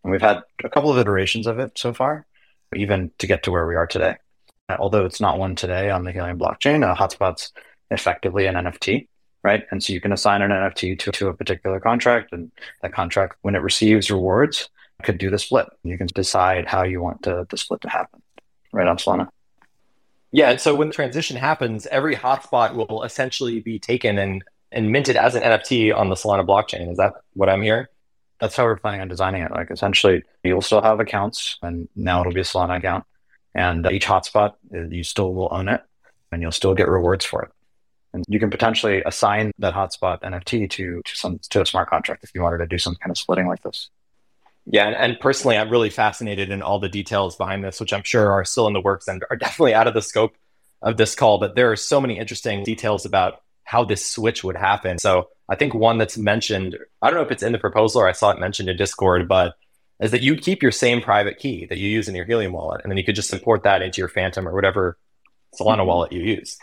And 0.03 0.11
we've 0.11 0.22
had 0.22 0.41
a 0.64 0.69
couple 0.69 0.89
of 0.89 0.97
iterations 0.97 1.45
of 1.45 1.60
it 1.60 1.77
so 1.77 1.93
far, 1.93 2.26
even 2.73 3.11
to 3.19 3.27
get 3.27 3.43
to 3.43 3.51
where 3.51 3.68
we 3.68 3.76
are 3.76 3.88
today. 3.88 4.15
Although 4.69 5.05
it's 5.05 5.19
not 5.19 5.39
one 5.39 5.55
today 5.55 5.89
on 5.89 6.05
the 6.05 6.14
Helium 6.14 6.39
blockchain, 6.39 6.89
uh, 6.89 6.95
Hotspot's 6.95 7.51
effectively 7.91 8.45
an 8.45 8.55
NFT, 8.55 9.07
right? 9.43 9.65
And 9.72 9.84
so 9.84 9.91
you 9.91 9.99
can 9.99 10.14
assign 10.14 10.41
an 10.41 10.51
NFT 10.51 10.97
to, 10.99 11.11
to 11.11 11.27
a 11.27 11.34
particular 11.34 11.81
contract, 11.81 12.31
and 12.31 12.49
that 12.81 12.93
contract, 12.93 13.35
when 13.41 13.55
it 13.55 13.61
receives 13.61 14.10
rewards, 14.10 14.69
could 15.02 15.18
do 15.18 15.30
the 15.30 15.40
split. 15.40 15.68
You 15.84 15.98
can 15.98 16.07
decide 16.07 16.68
how 16.68 16.84
you 16.84 17.02
want 17.02 17.24
to, 17.24 17.48
the 17.49 17.57
split 17.57 17.82
to 17.82 17.90
happen, 17.90 18.22
right 18.72 18.88
on 18.88 18.98
Solana. 18.98 19.30
Yeah, 20.32 20.52
and 20.52 20.60
so 20.60 20.74
when 20.74 20.88
the 20.88 20.94
transition 20.94 21.38
happens, 21.38 21.86
every 21.88 22.15
hotspot 22.15 22.76
will 22.76 23.03
essentially 23.03 23.60
be 23.60 23.80
taken 23.80 24.18
and, 24.18 24.44
and 24.72 24.91
minted 24.91 25.15
as 25.15 25.36
an 25.36 25.44
NFT 25.44 25.95
on 25.95 26.10
the 26.10 26.15
Solana 26.15 26.45
blockchain. 26.45 26.91
Is 26.91 26.98
that 26.98 27.14
what 27.34 27.49
I'm 27.49 27.61
hearing? 27.61 27.86
that's 28.44 28.57
how 28.57 28.65
we're 28.65 28.76
planning 28.76 28.99
on 28.99 29.07
designing 29.07 29.41
it. 29.41 29.52
Like 29.52 29.72
essentially, 29.72 30.22
you'll 30.44 30.61
still 30.61 30.82
have 30.82 30.99
accounts, 30.99 31.57
and 31.61 31.88
now 31.95 32.20
it'll 32.20 32.34
be 32.34 32.41
a 32.41 32.44
Solana 32.44 32.78
account, 32.78 33.06
and 33.56 33.86
each 33.90 34.06
hotspot 34.06 34.56
uh, 34.76 34.82
you 34.90 35.03
still 35.03 35.34
will 35.34 35.48
own 35.49 35.70
it, 35.70 35.82
and 36.30 36.41
you'll 36.41 36.52
still 36.52 36.74
get 36.74 36.90
rewards 36.90 37.24
for 37.24 37.44
it. 37.44 37.52
And 38.14 38.26
you 38.28 38.41
can 38.41 38.49
potentially 38.49 39.02
assign 39.06 39.53
that 39.60 39.74
hotspot 39.74 40.22
NFT 40.24 40.70
to 40.72 41.02
to 41.03 41.15
some 41.15 41.40
to 41.52 41.61
a 41.61 41.65
smart 41.65 41.90
contract 41.90 42.26
if 42.26 42.32
you 42.36 42.41
wanted 42.41 42.57
to 42.57 42.68
do 42.68 42.78
some 42.78 42.95
kind 42.95 43.11
of 43.11 43.18
splitting 43.18 43.48
like 43.48 43.64
this. 43.64 43.90
Yeah, 44.65 44.88
and, 44.88 44.95
and 44.95 45.19
personally, 45.19 45.57
I'm 45.57 45.69
really 45.69 45.90
fascinated 45.90 46.49
in 46.49 46.61
all 46.61 46.80
the 46.80 46.90
details 46.90 47.35
behind 47.35 47.64
this, 47.64 47.80
which 47.80 47.94
I'm 47.94 48.03
sure 48.03 48.31
are 48.31 48.45
still 48.45 48.68
in 48.68 48.73
the 48.73 48.81
works 48.81 49.07
and 49.07 49.23
are 49.30 49.35
definitely 49.35 49.73
out 49.73 49.88
of 49.88 49.94
the 49.94 50.02
scope 50.02 50.35
of 50.81 50.98
this 50.98 51.15
call. 51.15 51.38
But 51.40 51.56
there 51.56 51.72
are 51.72 51.76
so 51.76 51.99
many 51.99 52.18
interesting 52.18 52.64
details 52.64 53.06
about 53.06 53.41
how 53.65 53.84
this 53.84 54.06
switch 54.06 54.44
would 54.44 54.56
happen. 54.56 54.99
So 54.99 55.30
I 55.49 55.56
think 55.56 55.73
one 55.73 55.98
that's 55.98 56.18
mentioned, 56.18 56.77
I 57.02 57.10
don't 57.10 57.19
know 57.19 57.26
if 57.26 57.31
it's 57.31 57.44
in 57.44 57.52
the 57.52 57.60
proposal 57.60 58.02
or 58.02 58.07
I 58.07 58.14
saw 58.14 58.31
it 58.31 58.40
mentioned 58.40 58.69
in 58.69 58.77
Discord, 58.77 59.27
but 59.27 59.56
is 59.99 60.11
that 60.11 60.22
you 60.22 60.35
keep 60.35 60.61
your 60.61 60.72
same 60.72 61.02
private 61.02 61.38
key 61.38 61.65
that 61.68 61.77
you 61.77 61.88
use 61.88 62.07
in 62.10 62.15
your 62.15 62.26
Helium 62.26 62.53
wallet, 62.53 62.81
and 62.84 62.91
then 62.91 62.98
you 62.98 63.03
could 63.03 63.15
just 63.15 63.34
import 63.34 63.64
that 63.64 63.81
into 63.81 64.02
your 64.02 64.10
Phantom 64.10 64.48
or 64.48 64.53
whatever 64.53 64.98
Solana 65.60 65.77
mm-hmm. 65.77 65.88
wallet 65.88 66.11
you 66.11 66.22
use. 66.22 66.57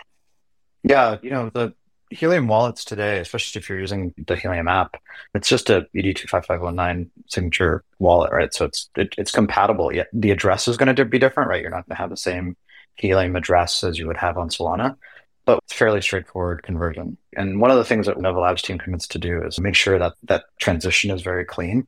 Yeah, 0.82 1.18
you 1.22 1.30
know, 1.30 1.50
the 1.52 1.74
Helium 2.10 2.48
wallets 2.48 2.84
today, 2.84 3.20
especially 3.20 3.60
if 3.60 3.68
you're 3.68 3.78
using 3.78 4.12
the 4.26 4.36
Helium 4.36 4.66
app, 4.66 5.00
it's 5.34 5.48
just 5.48 5.70
a 5.70 5.86
ED25519 5.94 7.08
signature 7.28 7.84
wallet, 7.98 8.32
right? 8.32 8.52
So 8.52 8.64
it's 8.64 8.90
it, 8.96 9.14
it's 9.16 9.30
compatible. 9.30 9.94
Yet 9.94 10.08
the 10.12 10.32
address 10.32 10.66
is 10.66 10.76
going 10.76 10.94
to 10.94 11.04
be 11.04 11.18
different, 11.20 11.48
right? 11.48 11.62
You're 11.62 11.70
not 11.70 11.86
going 11.86 11.96
to 11.96 12.02
have 12.02 12.10
the 12.10 12.16
same 12.16 12.56
Helium 12.96 13.36
address 13.36 13.84
as 13.84 13.98
you 13.98 14.08
would 14.08 14.16
have 14.16 14.38
on 14.38 14.48
Solana, 14.48 14.96
but 15.44 15.58
it's 15.64 15.72
fairly 15.72 16.02
straightforward 16.02 16.62
conversion. 16.64 17.16
And 17.36 17.60
one 17.60 17.70
of 17.70 17.76
the 17.76 17.84
things 17.84 18.06
that 18.06 18.20
Nova 18.20 18.40
Labs 18.40 18.62
team 18.62 18.78
commits 18.78 19.06
to 19.08 19.18
do 19.18 19.42
is 19.42 19.60
make 19.60 19.76
sure 19.76 19.98
that 19.98 20.14
that 20.24 20.44
transition 20.58 21.12
is 21.12 21.22
very 21.22 21.44
clean. 21.44 21.86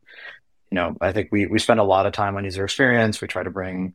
You 0.71 0.77
know, 0.77 0.97
I 1.01 1.13
think 1.13 1.31
we 1.33 1.47
we 1.47 1.59
spend 1.59 1.81
a 1.81 1.85
lot 1.85 2.07
of 2.07 2.13
time 2.13 2.37
on 2.37 2.45
user 2.45 2.65
experience. 2.65 3.21
We 3.21 3.29
try 3.29 3.43
to 3.43 3.51
bring 3.51 3.95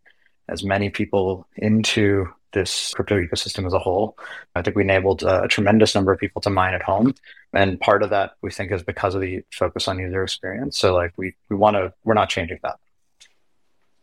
as 0.49 0.63
many 0.63 0.89
people 0.89 1.47
into 1.55 2.27
this 2.53 2.93
crypto 2.93 3.19
ecosystem 3.19 3.65
as 3.65 3.73
a 3.73 3.79
whole. 3.79 4.17
I 4.55 4.61
think 4.61 4.75
we 4.75 4.83
enabled 4.83 5.23
a 5.23 5.47
tremendous 5.47 5.95
number 5.95 6.11
of 6.11 6.19
people 6.19 6.41
to 6.43 6.49
mine 6.49 6.73
at 6.73 6.81
home, 6.81 7.13
and 7.53 7.79
part 7.79 8.03
of 8.03 8.09
that 8.11 8.31
we 8.41 8.51
think 8.51 8.71
is 8.71 8.83
because 8.83 9.15
of 9.15 9.21
the 9.21 9.43
focus 9.51 9.87
on 9.87 9.99
user 9.99 10.23
experience. 10.23 10.77
So, 10.77 10.93
like 10.93 11.13
we 11.17 11.35
we 11.49 11.55
want 11.55 11.75
to, 11.75 11.93
we're 12.03 12.13
not 12.13 12.29
changing 12.29 12.59
that. 12.63 12.77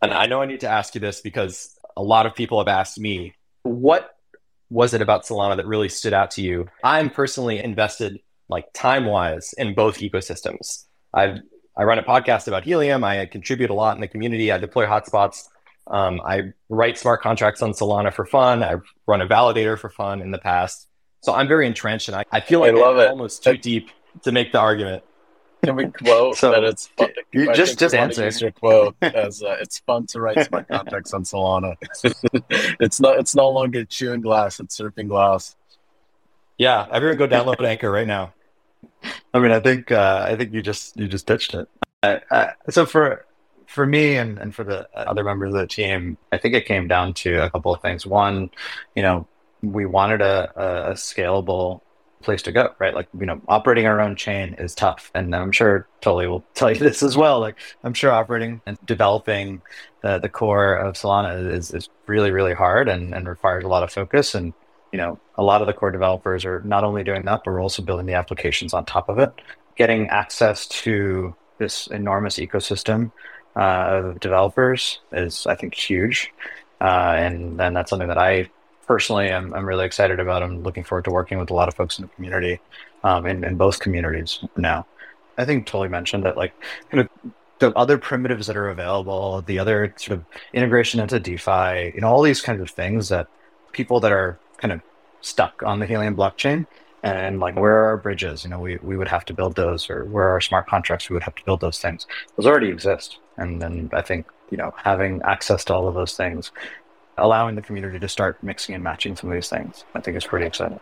And 0.03 0.13
I 0.13 0.27
know 0.27 0.43
I 0.43 0.47
need 0.47 0.61
to 0.61 0.69
ask 0.69 0.95
you 0.95 1.01
this 1.01 1.21
because 1.21 1.79
a 1.97 2.03
lot 2.03 2.27
of 2.27 2.35
people 2.35 2.59
have 2.59 2.69
asked 2.69 2.99
me, 2.99 3.35
what 3.63 4.11
was 4.69 4.93
it 4.93 5.01
about 5.01 5.25
Solana 5.25 5.57
that 5.57 5.67
really 5.67 5.89
stood 5.89 6.13
out 6.13 6.33
to 6.33 6.43
you? 6.43 6.69
I'm 6.83 7.09
personally 7.09 7.59
invested 7.59 8.21
like 8.49 8.67
time 8.75 9.07
wise 9.07 9.55
in 9.55 9.75
both 9.75 9.99
ecosystems. 9.99 10.85
I've 11.13 11.39
I 11.77 11.83
run 11.85 11.99
a 11.99 12.05
podcast 12.05 12.47
about 12.47 12.65
Helium. 12.65 13.03
I 13.03 13.27
contribute 13.27 13.71
a 13.71 13.75
lot 13.75 13.97
in 13.97 14.01
the 14.01 14.07
community. 14.07 14.53
I 14.53 14.59
deploy 14.59 14.87
hotspots. 14.87 15.49
Um, 15.87 16.21
I 16.25 16.53
write 16.69 16.99
smart 16.99 17.23
contracts 17.23 17.63
on 17.63 17.73
Solana 17.73 18.13
for 18.13 18.25
fun. 18.25 18.63
I've 18.63 18.83
run 19.07 19.21
a 19.21 19.27
validator 19.27 19.79
for 19.79 19.91
fun 19.91 20.23
in 20.23 20.31
the 20.31 20.39
past. 20.39 20.89
So 21.21 21.35
I'm 21.35 21.49
very 21.49 21.67
entrenched 21.67 22.09
and 22.09 22.17
I, 22.17 22.25
I 22.31 22.41
feel 22.41 22.61
like 22.61 22.75
I 22.75 22.79
love 22.79 22.99
it. 22.99 23.09
almost 23.09 23.43
too 23.43 23.57
deep 23.57 23.91
to 24.23 24.33
make 24.33 24.53
the 24.53 24.59
argument. 24.59 25.03
Can 25.65 25.77
we 25.77 25.87
quote 25.87 26.37
so, 26.37 26.51
that 26.51 26.63
it's 26.63 26.89
fun 26.89 27.09
to, 27.09 27.23
you 27.33 27.55
just 27.55 27.79
just 27.79 27.95
answer 27.95 28.29
your 28.39 28.51
quote 28.51 28.95
as 29.01 29.43
uh, 29.43 29.57
it's 29.61 29.79
fun 29.81 30.07
to 30.09 30.21
write 30.21 30.45
smart 30.47 30.69
contracts 30.69 31.15
on 31.15 31.23
Solana. 31.23 31.77
it's 32.81 33.01
not 33.01 33.19
it's 33.19 33.35
no 33.35 33.49
longer 33.49 33.85
chewing 33.87 34.21
glass; 34.21 34.61
it's 34.61 34.79
surfing 34.79 35.09
glass. 35.09 35.57
Yeah, 36.59 36.87
everyone 36.93 37.17
go 37.17 37.27
download 37.27 37.65
Anchor 37.65 37.91
right 37.91 38.07
now. 38.07 38.35
I 39.33 39.39
mean, 39.39 39.53
I 39.53 39.61
think 39.61 39.91
uh, 39.91 40.27
I 40.29 40.37
think 40.37 40.53
you 40.53 40.61
just 40.61 40.99
you 40.99 41.09
just 41.09 41.27
pitched 41.27 41.55
it. 41.55 41.67
Uh, 42.03 42.19
uh, 42.31 42.51
so 42.69 42.85
for 42.85 43.24
for 43.67 43.87
me 43.87 44.17
and, 44.17 44.39
and 44.39 44.55
for 44.55 44.65
the 44.65 44.89
other 44.97 45.25
members 45.25 45.55
of 45.55 45.61
the 45.61 45.67
team, 45.67 46.17
I 46.33 46.39
think 46.39 46.55
it 46.55 46.67
came 46.67 46.89
down 46.89 47.15
to 47.15 47.45
a 47.45 47.51
couple 47.51 47.75
of 47.75 47.81
things. 47.81 48.07
One, 48.07 48.51
you 48.95 49.03
know, 49.03 49.27
we 49.63 49.87
wanted 49.87 50.21
a, 50.21 50.91
a, 50.91 50.93
scalable 50.93 51.81
place 52.23 52.43
to 52.43 52.53
go, 52.53 52.75
right? 52.79 52.95
Like, 52.95 53.09
you 53.19 53.27
know, 53.27 53.41
operating 53.49 53.87
our 53.87 54.01
own 54.01 54.17
chain 54.17 54.55
is 54.55 54.75
tough. 54.75 55.11
And 55.15 55.35
I'm 55.35 55.53
sure 55.53 55.87
Toly 56.01 56.29
will 56.29 56.45
tell 56.55 56.71
you 56.71 56.79
this 56.79 57.03
as 57.03 57.17
well. 57.17 57.41
Like, 57.41 57.57
I'm 57.83 57.95
sure 57.95 58.11
operating 58.11 58.61
and 58.67 58.79
developing 58.85 59.63
the, 60.03 60.19
the 60.19 60.29
core 60.29 60.75
of 60.75 60.95
Solana 60.95 61.51
is, 61.53 61.73
is 61.73 61.89
really, 62.07 62.31
really 62.31 62.55
hard 62.55 62.89
and, 62.89 63.15
and 63.15 63.29
requires 63.29 63.65
a 63.65 63.69
lot 63.69 63.83
of 63.83 63.93
focus. 63.93 64.35
And, 64.35 64.53
you 64.93 64.99
know, 64.99 65.19
a 65.37 65.43
lot 65.43 65.61
of 65.61 65.67
the 65.67 65.73
core 65.73 65.91
developers 65.91 66.45
are 66.45 66.61
not 66.63 66.85
only 66.85 67.05
doing 67.05 67.23
that, 67.25 67.43
but 67.45 67.53
we're 67.53 67.63
also 67.63 67.83
building 67.83 68.07
the 68.07 68.15
applications 68.15 68.75
on 68.75 68.85
top 68.85 69.09
of 69.09 69.19
it. 69.19 69.33
Getting 69.77 70.09
access 70.09 70.67
to 70.69 71.35
this 71.59 71.87
enormous 71.89 72.37
ecosystem 72.37 73.13
uh, 73.57 73.61
of 73.61 74.21
developers 74.21 75.01
is, 75.13 75.47
I 75.47 75.55
think, 75.55 75.75
huge. 75.75 76.33
Uh, 76.81 77.15
and, 77.17 77.61
and 77.61 77.77
that's 77.77 77.91
something 77.91 78.09
that 78.09 78.19
I 78.19 78.51
personally 78.87 79.33
I'm, 79.33 79.55
I'm 79.55 79.67
really 79.67 79.87
excited 79.87 80.21
about. 80.21 80.43
I'm 80.43 80.63
looking 80.63 80.85
forward 80.85 81.05
to 81.07 81.11
working 81.11 81.39
with 81.39 81.51
a 81.51 81.55
lot 81.55 81.69
of 81.69 81.75
folks 81.75 81.99
in 81.99 82.03
the 82.03 82.09
community, 82.09 82.61
um, 83.03 83.27
in, 83.27 83.45
in 83.45 83.57
both 83.57 83.81
communities 83.81 84.45
now. 84.57 84.87
I 85.39 85.45
think 85.45 85.67
Toly 85.67 85.89
mentioned 85.89 86.25
that 86.25 86.37
like 86.37 86.53
the 87.59 87.73
other 87.77 87.99
primitives 87.99 88.47
that 88.47 88.57
are 88.57 88.69
available, 88.69 89.43
the 89.43 89.59
other 89.59 89.95
sort 89.97 90.19
of 90.19 90.25
integration 90.53 91.01
into 91.01 91.19
DeFi, 91.19 91.93
you 91.95 92.01
know, 92.01 92.09
all 92.09 92.23
these 92.23 92.41
kinds 92.41 92.61
of 92.61 92.71
things 92.71 93.09
that 93.09 93.27
people 93.73 94.01
that 94.01 94.13
are 94.13 94.39
kind 94.59 94.73
of 94.73 94.81
stuck 95.21 95.63
on 95.63 95.79
the 95.79 95.87
Helium 95.87 96.17
blockchain 96.17 96.67
and 97.03 97.41
like 97.41 97.57
where 97.57 97.73
are 97.73 97.85
our 97.87 97.97
bridges? 97.97 98.45
You 98.45 98.51
know, 98.51 98.61
we, 98.61 98.77
we 98.83 98.97
would 98.97 99.09
have 99.09 99.25
to 99.27 99.35
build 99.35 99.57
those 99.57 99.91
or 99.91 100.05
where 100.07 100.29
are 100.29 100.33
our 100.33 100.41
smart 100.41 100.67
contracts? 100.67 101.09
We 101.09 101.15
would 101.15 101.23
have 101.23 101.35
to 101.35 101.45
build 101.45 101.61
those 101.61 101.79
things. 101.79 102.07
Those 102.37 102.47
already 102.47 102.69
exist. 102.69 103.19
And 103.37 103.61
then 103.61 103.91
I 103.93 104.03
think, 104.03 104.27
you 104.51 104.57
know, 104.57 104.73
having 104.77 105.23
access 105.23 105.65
to 105.67 105.75
all 105.75 105.89
of 105.89 105.95
those 105.95 106.17
things 106.17 106.53
allowing 107.19 107.55
the 107.55 107.63
community 107.63 107.99
to 107.99 108.09
start 108.09 108.43
mixing 108.43 108.75
and 108.75 108.83
matching 108.83 109.17
some 109.17 109.31
of 109.31 109.35
these 109.35 109.49
things. 109.49 109.85
I 109.95 110.01
think 110.01 110.17
is 110.17 110.25
pretty 110.25 110.47
exciting. 110.47 110.81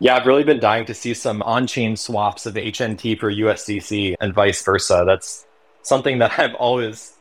Yeah, 0.00 0.16
I've 0.16 0.26
really 0.26 0.44
been 0.44 0.60
dying 0.60 0.86
to 0.86 0.94
see 0.94 1.14
some 1.14 1.40
on-chain 1.42 1.96
swaps 1.96 2.46
of 2.46 2.54
HNT 2.54 3.18
for 3.18 3.30
USDC 3.30 4.16
and 4.20 4.34
vice 4.34 4.62
versa. 4.62 5.04
That's 5.06 5.46
something 5.82 6.18
that 6.18 6.32
I've 6.38 6.54
always 6.54 7.14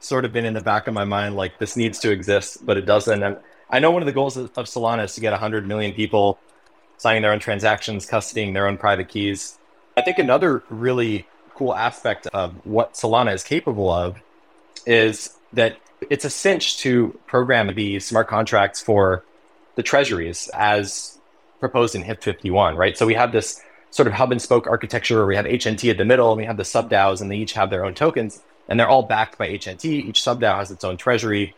sort 0.00 0.24
of 0.24 0.32
been 0.32 0.44
in 0.44 0.54
the 0.54 0.60
back 0.60 0.86
of 0.86 0.94
my 0.94 1.04
mind, 1.04 1.36
like 1.36 1.58
this 1.58 1.76
needs 1.76 1.98
to 2.00 2.10
exist, 2.10 2.64
but 2.64 2.76
it 2.76 2.86
doesn't. 2.86 3.22
And 3.22 3.38
I 3.70 3.78
know 3.78 3.90
one 3.90 4.02
of 4.02 4.06
the 4.06 4.12
goals 4.12 4.36
of, 4.36 4.52
Solana 4.52 5.04
is 5.04 5.14
to 5.14 5.20
get 5.20 5.32
100 5.32 5.66
million 5.66 5.92
people 5.92 6.38
signing 6.96 7.22
their 7.22 7.32
own 7.32 7.40
transactions, 7.40 8.06
custodying 8.06 8.52
their 8.52 8.66
own 8.66 8.78
private 8.78 9.08
keys. 9.08 9.58
I 9.96 10.02
think 10.02 10.18
another 10.18 10.62
really 10.68 11.26
cool 11.54 11.74
aspect 11.74 12.26
of 12.28 12.54
what 12.66 12.94
Solana 12.94 13.34
is 13.34 13.42
capable 13.42 13.90
of 13.90 14.16
is 14.86 15.36
that 15.52 15.76
it's 16.10 16.24
a 16.24 16.30
cinch 16.30 16.78
to 16.78 17.18
program 17.26 17.74
the 17.74 18.00
smart 18.00 18.28
contracts 18.28 18.80
for 18.80 19.24
the 19.76 19.82
treasuries 19.82 20.50
as 20.52 21.18
proposed 21.60 21.94
in 21.94 22.02
HIP 22.02 22.22
51, 22.22 22.76
right? 22.76 22.96
So 22.96 23.06
we 23.06 23.14
have 23.14 23.32
this 23.32 23.62
sort 23.90 24.06
of 24.06 24.12
hub 24.14 24.32
and 24.32 24.42
spoke 24.42 24.66
architecture 24.66 25.16
where 25.16 25.26
we 25.26 25.36
have 25.36 25.46
HNT 25.46 25.90
at 25.90 25.98
the 25.98 26.04
middle 26.04 26.30
and 26.30 26.38
we 26.38 26.44
have 26.44 26.56
the 26.56 26.64
sub 26.64 26.90
DAOs 26.90 27.20
and 27.20 27.30
they 27.30 27.36
each 27.36 27.52
have 27.52 27.70
their 27.70 27.84
own 27.84 27.94
tokens 27.94 28.42
and 28.68 28.78
they're 28.78 28.88
all 28.88 29.02
backed 29.02 29.38
by 29.38 29.48
HNT. 29.48 29.84
Each 29.84 30.22
sub 30.22 30.40
DAO 30.40 30.56
has 30.56 30.70
its 30.70 30.84
own 30.84 30.96
treasury. 30.96 31.54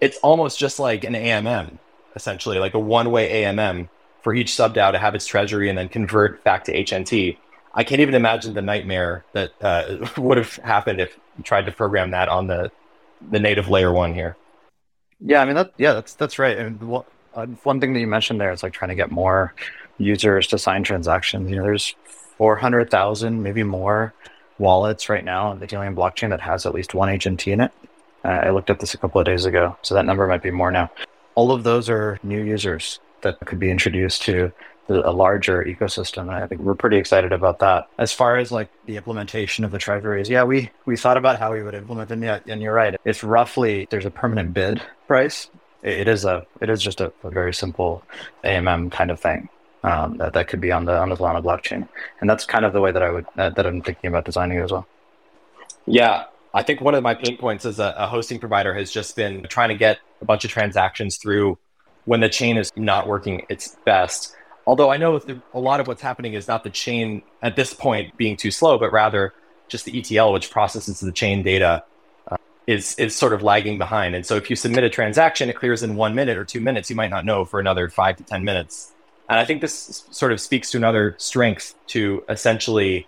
It's 0.00 0.18
almost 0.18 0.58
just 0.58 0.78
like 0.78 1.04
an 1.04 1.14
AMM, 1.14 1.78
essentially, 2.14 2.58
like 2.58 2.74
a 2.74 2.78
one 2.78 3.10
way 3.10 3.42
AMM 3.44 3.88
for 4.22 4.34
each 4.34 4.54
sub 4.54 4.74
DAO 4.74 4.92
to 4.92 4.98
have 4.98 5.14
its 5.14 5.26
treasury 5.26 5.68
and 5.68 5.78
then 5.78 5.88
convert 5.88 6.42
back 6.42 6.64
to 6.64 6.72
HNT. 6.72 7.36
I 7.76 7.84
can't 7.84 8.00
even 8.00 8.14
imagine 8.14 8.54
the 8.54 8.62
nightmare 8.62 9.24
that 9.32 9.52
uh, 9.60 10.08
would 10.16 10.38
have 10.38 10.56
happened 10.56 11.00
if 11.00 11.16
you 11.36 11.44
tried 11.44 11.66
to 11.66 11.72
program 11.72 12.10
that 12.10 12.28
on 12.28 12.46
the 12.46 12.72
the 13.30 13.38
native 13.38 13.68
layer 13.68 13.92
one 13.92 14.12
here. 14.12 14.36
Yeah, 15.20 15.40
I 15.40 15.44
mean 15.44 15.54
that. 15.54 15.72
Yeah, 15.76 15.92
that's 15.92 16.14
that's 16.14 16.38
right. 16.38 16.56
And 16.56 16.80
what, 16.80 17.06
uh, 17.34 17.46
one 17.62 17.80
thing 17.80 17.92
that 17.92 18.00
you 18.00 18.06
mentioned 18.06 18.40
there 18.40 18.52
is 18.52 18.62
like 18.62 18.72
trying 18.72 18.88
to 18.88 18.94
get 18.94 19.10
more 19.10 19.54
users 19.98 20.46
to 20.48 20.58
sign 20.58 20.82
transactions. 20.82 21.50
You 21.50 21.56
know, 21.56 21.62
there's 21.62 21.94
four 22.38 22.56
hundred 22.56 22.90
thousand, 22.90 23.42
maybe 23.42 23.62
more, 23.62 24.14
wallets 24.58 25.08
right 25.08 25.24
now 25.24 25.48
on 25.48 25.60
the 25.60 25.66
Helium 25.66 25.94
blockchain 25.94 26.30
that 26.30 26.40
has 26.40 26.66
at 26.66 26.74
least 26.74 26.94
one 26.94 27.08
HNT 27.08 27.52
in 27.52 27.60
it. 27.60 27.72
Uh, 28.24 28.28
I 28.28 28.50
looked 28.50 28.70
at 28.70 28.80
this 28.80 28.94
a 28.94 28.98
couple 28.98 29.20
of 29.20 29.26
days 29.26 29.44
ago, 29.44 29.76
so 29.82 29.94
that 29.94 30.04
number 30.04 30.26
might 30.26 30.42
be 30.42 30.50
more 30.50 30.70
now. 30.70 30.90
All 31.34 31.52
of 31.52 31.62
those 31.62 31.88
are 31.90 32.18
new 32.22 32.42
users 32.42 33.00
that 33.20 33.38
could 33.40 33.58
be 33.58 33.70
introduced 33.70 34.22
to 34.22 34.52
a 34.88 35.10
larger 35.10 35.64
ecosystem. 35.64 36.22
And 36.22 36.32
I 36.32 36.46
think 36.46 36.60
we're 36.60 36.74
pretty 36.74 36.96
excited 36.96 37.32
about 37.32 37.58
that. 37.60 37.88
As 37.98 38.12
far 38.12 38.36
as 38.36 38.52
like 38.52 38.70
the 38.86 38.96
implementation 38.96 39.64
of 39.64 39.70
the 39.70 39.78
treasuries, 39.78 40.28
yeah, 40.28 40.44
we 40.44 40.70
we 40.84 40.96
thought 40.96 41.16
about 41.16 41.38
how 41.38 41.52
we 41.52 41.62
would 41.62 41.74
implement 41.74 42.08
them. 42.08 42.22
Yeah, 42.22 42.40
and 42.46 42.62
you're 42.62 42.74
right. 42.74 42.96
It's 43.04 43.22
roughly 43.24 43.86
there's 43.90 44.06
a 44.06 44.10
permanent 44.10 44.54
bid 44.54 44.82
price. 45.06 45.50
It 45.82 46.08
is 46.08 46.24
a 46.24 46.46
it 46.60 46.70
is 46.70 46.82
just 46.82 47.00
a, 47.00 47.12
a 47.22 47.30
very 47.30 47.54
simple 47.54 48.02
AMM 48.44 48.92
kind 48.92 49.10
of 49.10 49.20
thing. 49.20 49.48
Um, 49.82 50.16
that, 50.16 50.32
that 50.32 50.48
could 50.48 50.60
be 50.60 50.72
on 50.72 50.84
the 50.84 50.96
on 50.96 51.10
the 51.10 51.16
Solana 51.16 51.42
blockchain, 51.42 51.88
and 52.20 52.28
that's 52.28 52.44
kind 52.44 52.64
of 52.64 52.72
the 52.72 52.80
way 52.80 52.90
that 52.90 53.02
I 53.02 53.10
would 53.10 53.26
uh, 53.36 53.50
that 53.50 53.66
I'm 53.66 53.82
thinking 53.82 54.08
about 54.08 54.24
designing 54.24 54.58
it 54.58 54.62
as 54.62 54.72
well. 54.72 54.86
Yeah, 55.86 56.24
I 56.52 56.62
think 56.62 56.80
one 56.80 56.94
of 56.94 57.02
my 57.02 57.14
pain 57.14 57.36
points 57.36 57.64
as 57.64 57.78
a, 57.78 57.94
a 57.96 58.06
hosting 58.06 58.40
provider 58.40 58.74
has 58.74 58.90
just 58.90 59.14
been 59.14 59.44
trying 59.44 59.68
to 59.68 59.76
get 59.76 59.98
a 60.20 60.24
bunch 60.24 60.44
of 60.44 60.50
transactions 60.50 61.18
through 61.18 61.58
when 62.06 62.20
the 62.20 62.28
chain 62.28 62.56
is 62.56 62.72
not 62.76 63.06
working 63.06 63.44
its 63.48 63.76
best 63.84 64.35
Although 64.66 64.90
I 64.90 64.96
know 64.96 65.20
a 65.54 65.60
lot 65.60 65.78
of 65.78 65.86
what's 65.86 66.02
happening 66.02 66.34
is 66.34 66.48
not 66.48 66.64
the 66.64 66.70
chain 66.70 67.22
at 67.40 67.54
this 67.54 67.72
point 67.72 68.16
being 68.16 68.36
too 68.36 68.50
slow, 68.50 68.78
but 68.78 68.92
rather 68.92 69.32
just 69.68 69.84
the 69.84 69.98
ETL, 69.98 70.32
which 70.32 70.50
processes 70.50 71.00
the 71.00 71.12
chain 71.12 71.42
data, 71.42 71.84
uh, 72.28 72.36
is 72.66 72.96
is 72.96 73.14
sort 73.14 73.32
of 73.32 73.42
lagging 73.42 73.78
behind. 73.78 74.16
And 74.16 74.26
so 74.26 74.34
if 74.34 74.50
you 74.50 74.56
submit 74.56 74.82
a 74.82 74.90
transaction, 74.90 75.48
it 75.48 75.54
clears 75.54 75.84
in 75.84 75.94
one 75.94 76.14
minute 76.14 76.36
or 76.36 76.44
two 76.44 76.60
minutes. 76.60 76.90
You 76.90 76.96
might 76.96 77.10
not 77.10 77.24
know 77.24 77.44
for 77.44 77.60
another 77.60 77.88
five 77.88 78.16
to 78.16 78.24
ten 78.24 78.42
minutes. 78.44 78.92
And 79.28 79.38
I 79.38 79.44
think 79.44 79.60
this 79.60 80.04
sort 80.10 80.32
of 80.32 80.40
speaks 80.40 80.70
to 80.72 80.76
another 80.76 81.14
strength 81.18 81.74
to 81.88 82.24
essentially 82.28 83.06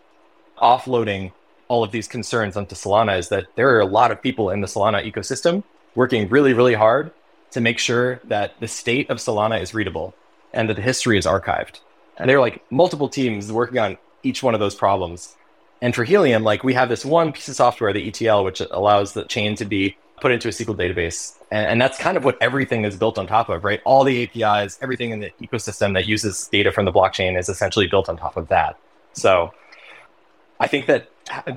offloading 0.59 1.33
all 1.69 1.85
of 1.85 1.93
these 1.93 2.09
concerns 2.09 2.57
onto 2.57 2.75
Solana 2.75 3.19
is 3.19 3.29
that 3.29 3.47
there 3.55 3.75
are 3.75 3.81
a 3.81 3.87
lot 3.87 4.11
of 4.11 4.23
people 4.23 4.51
in 4.51 4.61
the 4.61 4.67
Solana 4.67 5.05
ecosystem 5.11 5.63
working 5.95 6.29
really, 6.29 6.55
really 6.55 6.75
hard 6.75 7.13
to 7.51 7.61
make 7.61 7.79
sure 7.79 8.21
that 8.25 8.59
the 8.59 8.67
state 8.67 9.11
of 9.11 9.19
Solana 9.19 9.61
is 9.61 9.75
readable 9.75 10.15
and 10.53 10.69
that 10.69 10.75
the 10.75 10.83
history 10.83 11.19
is 11.19 11.27
archived. 11.27 11.81
And 12.17 12.29
there 12.29 12.37
are 12.37 12.41
like 12.41 12.65
multiple 12.71 13.09
teams 13.09 13.53
working 13.53 13.79
on 13.79 13.99
each 14.23 14.43
one 14.43 14.55
of 14.55 14.61
those 14.61 14.75
problems. 14.75 15.37
And 15.81 15.95
for 15.95 16.05
Helium, 16.05 16.43
like 16.43 16.65
we 16.65 16.75
have 16.75 16.89
this 16.89 17.05
one 17.05 17.33
piece 17.33 17.49
of 17.49 17.55
software, 17.55 17.93
the 17.93 18.09
ETL, 18.09 18.45
which 18.45 18.61
allows 18.61 19.13
the 19.13 19.25
chain 19.25 19.55
to 19.57 19.65
be 19.65 19.97
put 20.21 20.33
into 20.33 20.49
a 20.49 20.51
SQL 20.51 20.77
database. 20.77 21.37
And, 21.51 21.67
and, 21.67 21.81
that's 21.81 21.97
kind 21.97 22.17
of 22.17 22.25
what 22.25 22.37
everything 22.41 22.85
is 22.85 22.97
built 22.97 23.19
on 23.19 23.29
top 23.29 23.49
of, 23.49 23.63
right? 23.63 23.81
All 23.85 24.03
the 24.03 24.25
APIs, 24.25 24.77
everything 24.83 25.11
in 25.11 25.21
the 25.21 25.31
ecosystem 25.41 25.95
that 25.95 26.07
uses 26.07 26.49
data 26.49 26.73
from 26.73 26.85
the 26.85 26.93
blockchain 26.93 27.39
is 27.39 27.49
essentially 27.49 27.87
built 27.87 28.09
on 28.09 28.17
top 28.17 28.37
of 28.37 28.49
that. 28.49 28.77
So 29.13 29.55
I 30.59 30.67
think 30.67 30.87
that 30.87 31.09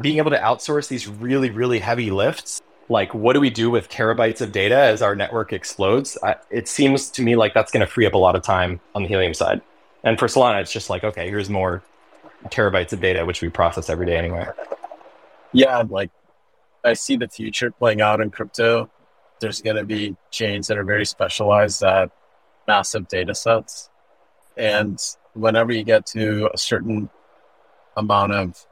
being 0.01 0.17
able 0.17 0.31
to 0.31 0.37
outsource 0.37 0.87
these 0.87 1.07
really, 1.07 1.49
really 1.49 1.79
heavy 1.79 2.11
lifts 2.11 2.61
like 2.91 3.13
what 3.13 3.33
do 3.33 3.39
we 3.39 3.49
do 3.49 3.71
with 3.71 3.89
terabytes 3.89 4.41
of 4.41 4.51
data 4.51 4.75
as 4.75 5.01
our 5.01 5.15
network 5.15 5.53
explodes? 5.53 6.17
I, 6.21 6.35
it 6.49 6.67
seems 6.67 7.09
to 7.11 7.21
me 7.21 7.35
like 7.35 7.53
that's 7.53 7.71
going 7.71 7.85
to 7.85 7.91
free 7.91 8.05
up 8.05 8.13
a 8.13 8.17
lot 8.17 8.35
of 8.35 8.43
time 8.43 8.81
on 8.93 9.03
the 9.03 9.07
helium 9.07 9.33
side. 9.33 9.61
And 10.03 10.19
for 10.19 10.27
solana 10.27 10.61
it's 10.61 10.71
just 10.71 10.89
like 10.89 11.03
okay 11.03 11.27
here's 11.29 11.49
more 11.49 11.81
terabytes 12.45 12.91
of 12.91 12.99
data 12.99 13.25
which 13.25 13.41
we 13.41 13.49
process 13.49 13.89
every 13.89 14.05
day 14.05 14.17
anyway. 14.17 14.45
Yeah 15.53 15.83
like 15.89 16.11
i 16.83 16.93
see 16.93 17.15
the 17.15 17.27
future 17.27 17.71
playing 17.71 18.01
out 18.01 18.19
in 18.21 18.29
crypto. 18.29 18.89
There's 19.39 19.61
going 19.61 19.77
to 19.77 19.85
be 19.85 20.15
chains 20.29 20.67
that 20.67 20.77
are 20.77 20.83
very 20.83 21.05
specialized 21.05 21.81
at 21.81 22.11
massive 22.67 23.07
data 23.07 23.33
sets. 23.33 23.89
And 24.55 24.99
whenever 25.33 25.71
you 25.71 25.83
get 25.83 26.05
to 26.07 26.49
a 26.53 26.57
certain 26.57 27.09
amount 27.95 28.33
of 28.33 28.67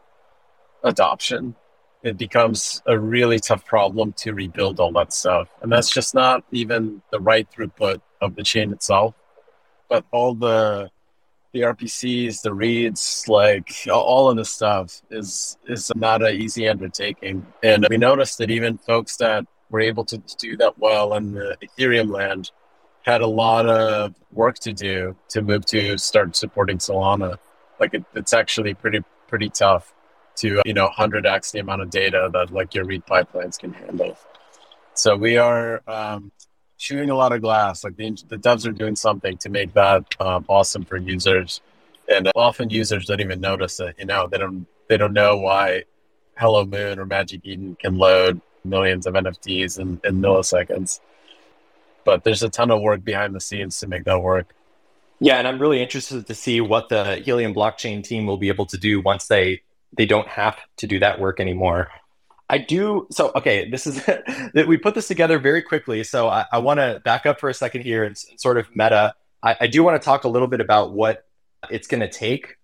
adoption 0.84 1.56
it 2.04 2.18
becomes 2.18 2.82
a 2.86 2.98
really 2.98 3.40
tough 3.40 3.66
problem 3.66 4.14
to 4.14 4.34
rebuild 4.34 4.80
all 4.80 4.92
that 4.94 5.14
stuff. 5.14 5.50
And 5.62 5.72
that's 5.72 5.92
just 5.92 6.16
not 6.16 6.44
even 6.52 7.02
the 7.12 7.20
right 7.20 7.48
throughput 7.52 8.02
of 8.22 8.36
the 8.36 8.44
chain 8.44 8.72
itself. 8.72 9.16
but 9.90 10.06
all 10.12 10.36
the 10.36 10.90
the 11.52 11.62
RPCs, 11.62 12.44
the 12.44 12.54
reads, 12.54 13.26
like 13.28 13.88
all 13.92 14.30
of 14.30 14.38
this 14.38 14.52
stuff 14.52 15.02
is 15.10 15.58
is 15.68 15.92
not 15.96 16.22
an 16.22 16.36
easy 16.36 16.68
undertaking. 16.68 17.46
And 17.64 17.88
we 17.90 17.98
noticed 17.98 18.38
that 18.38 18.52
even 18.52 18.78
folks 18.78 19.18
that 19.18 19.46
were 19.70 19.80
able 19.82 20.06
to 20.06 20.20
do 20.38 20.58
that 20.58 20.78
well 20.78 21.16
in 21.16 21.34
the 21.34 21.58
Ethereum 21.64 22.12
land 22.12 22.52
had 23.04 23.22
a 23.22 23.28
lot 23.28 23.68
of 23.68 24.14
work 24.32 24.60
to 24.60 24.74
do 24.74 25.16
to 25.30 25.42
move 25.42 25.66
to 25.66 25.98
start 25.98 26.36
supporting 26.36 26.78
Solana. 26.78 27.38
Like 27.80 27.94
it, 27.96 28.04
it's 28.14 28.34
actually 28.34 28.74
pretty 28.76 29.02
pretty 29.28 29.50
tough 29.50 29.94
to 30.40 30.62
you 30.66 30.74
know 30.74 30.90
100x 30.90 31.52
the 31.52 31.60
amount 31.60 31.82
of 31.82 31.90
data 31.90 32.30
that 32.34 32.52
like 32.52 32.74
your 32.74 32.86
read 32.86 33.06
pipelines 33.06 33.58
can 33.58 33.74
handle. 33.74 34.18
So 34.94 35.16
we 35.16 35.38
are 35.38 35.82
um, 35.88 36.32
chewing 36.78 37.10
a 37.10 37.16
lot 37.16 37.32
of 37.32 37.42
glass. 37.42 37.84
Like 37.84 37.96
the, 37.96 38.12
the 38.28 38.38
devs 38.38 38.68
are 38.68 38.72
doing 38.72 38.96
something 38.96 39.38
to 39.38 39.50
make 39.50 39.74
that 39.74 40.04
um, 40.20 40.46
awesome 40.48 40.86
for 40.86 40.98
users, 40.98 41.62
and 42.08 42.30
often 42.36 42.70
users 42.70 43.06
don't 43.06 43.22
even 43.22 43.40
notice 43.40 43.80
it. 43.80 43.96
You 44.00 44.06
know, 44.06 44.28
they 44.28 44.38
don't 44.38 44.66
they 44.88 44.98
don't 44.98 45.14
know 45.14 45.38
why 45.38 45.84
Hello 46.38 46.66
Moon 46.66 47.00
or 47.00 47.06
Magic 47.06 47.42
Eden 47.44 47.78
can 47.80 47.98
load 47.98 48.42
millions 48.64 49.06
of 49.06 49.14
NFTs 49.14 49.80
in, 49.80 50.00
in 50.04 50.22
milliseconds. 50.22 51.00
But 52.06 52.24
there's 52.24 52.44
a 52.44 52.50
ton 52.50 52.72
of 52.72 52.82
work 52.82 53.04
behind 53.04 53.36
the 53.36 53.40
scenes 53.42 53.80
to 53.80 53.88
make 53.88 54.06
that 54.06 54.20
work. 54.20 54.54
Yeah, 55.20 55.36
and 55.36 55.48
I'm 55.48 55.60
really 55.60 55.82
interested 55.82 56.26
to 56.28 56.36
see 56.36 56.62
what 56.62 56.88
the 56.90 57.18
Helium 57.18 57.54
blockchain 57.54 58.04
team 58.04 58.26
will 58.26 58.38
be 58.38 58.48
able 58.48 58.66
to 58.68 58.78
do 58.78 59.02
once 59.02 59.28
they 59.28 59.62
they 59.98 60.06
don't 60.06 60.28
have 60.28 60.58
to 60.78 60.88
do 60.88 61.00
that 61.00 61.20
work 61.20 61.40
anymore. 61.40 61.90
I 62.50 62.58
do. 62.58 63.08
So, 63.12 63.32
okay, 63.36 63.70
this 63.70 63.86
is 63.86 64.04
that 64.06 64.66
we 64.68 64.78
put 64.78 64.96
this 64.96 65.08
together 65.08 65.40
very 65.40 65.62
quickly. 65.62 66.04
So, 66.04 66.28
I, 66.28 66.46
I 66.52 66.58
want 66.60 66.80
to 66.80 67.02
back 67.06 67.26
up 67.26 67.40
for 67.40 67.50
a 67.50 67.54
second 67.54 67.82
here 67.82 68.04
and, 68.04 68.18
sort 68.18 68.58
of 68.58 68.68
meta. 68.76 69.14
I, 69.44 69.56
I 69.62 69.68
do 69.68 69.84
want 69.84 70.02
to 70.02 70.04
talk 70.04 70.24
a 70.24 70.30
little 70.30 70.48
bit 70.48 70.62
about 70.62 70.94
what 70.94 71.26
it's 71.70 71.88
going 71.88 72.02
to 72.02 72.10
take 72.10 72.58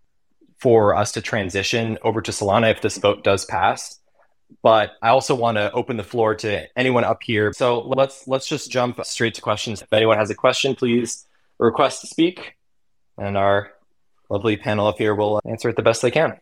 for 0.60 0.96
us 0.96 1.12
to 1.14 1.22
transition 1.22 1.98
over 2.04 2.22
to 2.22 2.32
Solana 2.32 2.72
if 2.72 2.82
this 2.82 2.98
vote 2.98 3.24
does 3.24 3.46
pass. 3.46 4.00
But 4.62 4.94
I 5.02 5.10
also 5.10 5.36
want 5.36 5.58
to 5.58 5.72
open 5.72 5.98
the 5.98 6.04
floor 6.04 6.36
to 6.36 6.66
anyone 6.78 7.04
up 7.04 7.22
here. 7.24 7.52
So 7.54 7.82
let's 7.82 8.28
let's 8.28 8.48
just 8.48 8.72
jump 8.72 9.04
straight 9.04 9.34
to 9.36 9.42
questions. 9.42 9.82
If 9.82 9.92
anyone 9.92 10.18
has 10.18 10.30
a 10.30 10.36
question, 10.36 10.76
please 10.76 11.26
request 11.58 12.02
to 12.02 12.08
speak, 12.08 12.56
and 13.18 13.38
our 13.38 13.74
lovely 14.30 14.56
panel 14.58 14.88
up 14.88 14.98
here 14.98 15.16
will 15.16 15.42
answer 15.46 15.70
it 15.70 15.76
the 15.76 15.82
best 15.82 16.02
they 16.02 16.12
can. 16.12 16.40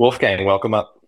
Wolfgang, 0.00 0.46
welcome 0.46 0.72
up. 0.72 0.98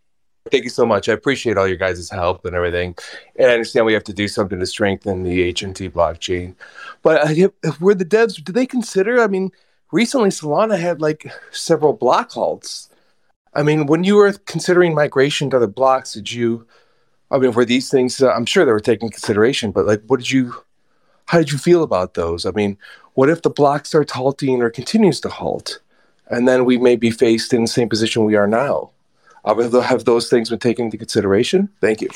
Thank 0.51 0.65
you 0.65 0.69
so 0.69 0.85
much. 0.85 1.09
I 1.09 1.15
appreciate 1.15 1.57
all 1.57 1.67
your 1.67 1.79
guys' 1.79 2.11
help 2.11 2.45
and 2.45 2.55
everything. 2.55 2.95
And 3.37 3.51
I 3.51 3.55
understand 3.55 3.87
we 3.87 3.95
have 3.95 4.05
to 4.05 4.13
do 4.13 4.29
something 4.29 4.61
to 4.61 4.67
strengthen 4.67 5.23
the 5.23 5.51
HNT 5.51 5.91
blockchain. 5.91 6.55
But 7.01 7.41
uh, 7.41 7.73
were 7.81 7.95
the 7.95 8.05
devs, 8.05 8.35
did 8.45 8.55
they 8.55 8.67
consider? 8.67 9.23
I 9.23 9.29
mean, 9.29 9.51
recently 9.93 10.29
Solana 10.29 10.79
had 10.79 11.01
like 11.01 11.33
several 11.53 11.95
block 11.95 12.33
halts. 12.33 12.91
I 13.55 13.63
mean, 13.63 13.87
when 13.87 14.05
you 14.05 14.17
were 14.17 14.35
considering 14.45 14.95
migration 14.95 15.49
to 15.49 15.57
other 15.57 15.67
blocks, 15.67 16.13
did 16.13 16.31
you, 16.31 16.67
I 17.31 17.39
mean, 17.39 17.53
were 17.53 17.65
these 17.65 17.91
things, 17.91 18.21
uh, 18.21 18.31
I'm 18.33 18.45
sure 18.45 18.67
they 18.67 18.73
were 18.73 18.79
taken 18.79 19.09
consideration, 19.09 19.71
but 19.71 19.87
like, 19.87 20.03
what 20.09 20.21
did 20.21 20.31
you, 20.31 20.55
how 21.25 21.39
did 21.39 21.51
you 21.51 21.57
feel 21.57 21.83
about 21.83 22.13
those? 22.13 22.45
I 22.45 22.51
mean, 22.51 22.77
what 23.15 23.31
if 23.31 23.41
the 23.41 23.49
block 23.49 23.87
starts 23.87 24.13
halting 24.13 24.61
or 24.61 24.69
continues 24.69 25.19
to 25.23 25.31
halt? 25.31 25.81
And 26.33 26.49
then 26.49 26.65
we 26.65 26.79
may 26.79 26.97
be 26.97 27.11
faced 27.11 27.53
in 27.53 27.63
the 27.63 27.69
same 27.69 27.89
position 27.89 28.25
we 28.25 28.37
are 28.37 28.49
now. 28.49 28.91
Uh, 29.45 29.81
have 29.81 30.05
those 30.05 30.31
things 30.31 30.49
been 30.49 30.59
taken 30.59 30.87
into 30.87 30.97
consideration? 30.97 31.69
Thank 31.81 32.01
you. 32.01 32.09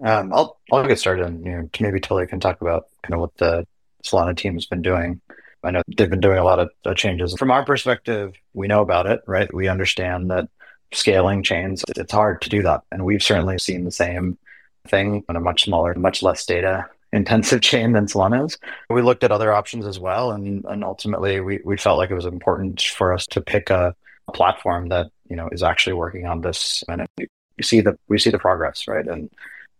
Um, 0.00 0.32
I'll 0.32 0.56
I'll 0.72 0.86
get 0.86 1.00
started, 1.00 1.26
and 1.26 1.44
you 1.44 1.52
know, 1.52 1.68
maybe 1.80 2.00
Toly 2.00 2.28
can 2.28 2.38
talk 2.38 2.60
about 2.60 2.86
kind 3.02 3.14
of 3.14 3.20
what 3.20 3.36
the 3.38 3.66
Solana 4.04 4.36
team 4.36 4.54
has 4.54 4.66
been 4.66 4.82
doing. 4.82 5.20
I 5.64 5.72
know 5.72 5.82
they've 5.96 6.08
been 6.08 6.20
doing 6.20 6.38
a 6.38 6.44
lot 6.44 6.60
of 6.60 6.70
uh, 6.84 6.94
changes. 6.94 7.34
From 7.36 7.50
our 7.50 7.64
perspective, 7.64 8.34
we 8.54 8.68
know 8.68 8.80
about 8.80 9.06
it, 9.06 9.22
right? 9.26 9.52
We 9.52 9.66
understand 9.66 10.30
that 10.30 10.48
scaling 10.92 11.42
chains, 11.42 11.84
it's 11.88 12.12
hard 12.12 12.40
to 12.42 12.48
do 12.48 12.62
that, 12.62 12.82
and 12.92 13.04
we've 13.04 13.22
certainly 13.22 13.58
seen 13.58 13.84
the 13.84 13.90
same 13.90 14.38
thing 14.86 15.24
on 15.28 15.34
a 15.34 15.40
much 15.40 15.64
smaller, 15.64 15.94
much 15.94 16.22
less 16.22 16.46
data 16.46 16.86
intensive 17.12 17.60
chain 17.70 17.92
than 17.92 18.06
Solana's. 18.06 18.58
We 18.90 19.02
looked 19.02 19.24
at 19.24 19.32
other 19.32 19.52
options 19.52 19.86
as 19.86 19.98
well, 19.98 20.32
and 20.32 20.64
and 20.66 20.84
ultimately 20.84 21.40
we 21.40 21.60
we 21.64 21.76
felt 21.76 21.98
like 21.98 22.10
it 22.10 22.14
was 22.14 22.26
important 22.26 22.80
for 22.82 23.12
us 23.12 23.26
to 23.28 23.40
pick 23.40 23.70
a 23.70 23.94
platform 24.32 24.88
that 24.88 25.06
you 25.28 25.36
know 25.36 25.48
is 25.52 25.62
actually 25.62 25.94
working 25.94 26.26
on 26.26 26.40
this. 26.40 26.84
And 26.88 27.06
you 27.18 27.62
see 27.62 27.80
the 27.80 27.98
we 28.08 28.18
see 28.18 28.30
the 28.30 28.38
progress 28.38 28.86
right? 28.88 29.06
And, 29.06 29.30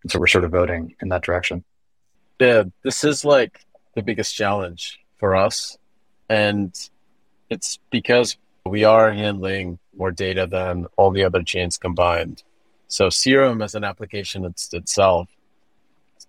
and 0.03 0.13
so 0.13 0.19
we're 0.19 0.27
sort 0.27 0.45
of 0.45 0.51
voting 0.51 0.95
in 1.03 1.09
that 1.09 1.23
direction. 1.23 1.65
Yeah 2.41 2.65
this 2.83 3.05
is 3.05 3.25
like 3.25 3.65
the 3.95 4.03
biggest 4.03 4.35
challenge 4.35 5.01
for 5.19 5.35
us. 5.35 5.77
And 6.29 6.75
it's 7.51 7.79
because 7.91 8.37
we 8.65 8.85
are 8.85 9.11
handling 9.13 9.79
more 9.97 10.11
data 10.11 10.47
than 10.47 10.87
all 10.97 11.11
the 11.11 11.25
other 11.25 11.43
chains 11.43 11.79
combined. 11.79 12.43
So 12.87 13.11
serum 13.11 13.61
as 13.63 13.75
an 13.75 13.85
application 13.85 14.45
it's, 14.45 14.73
itself 14.73 15.29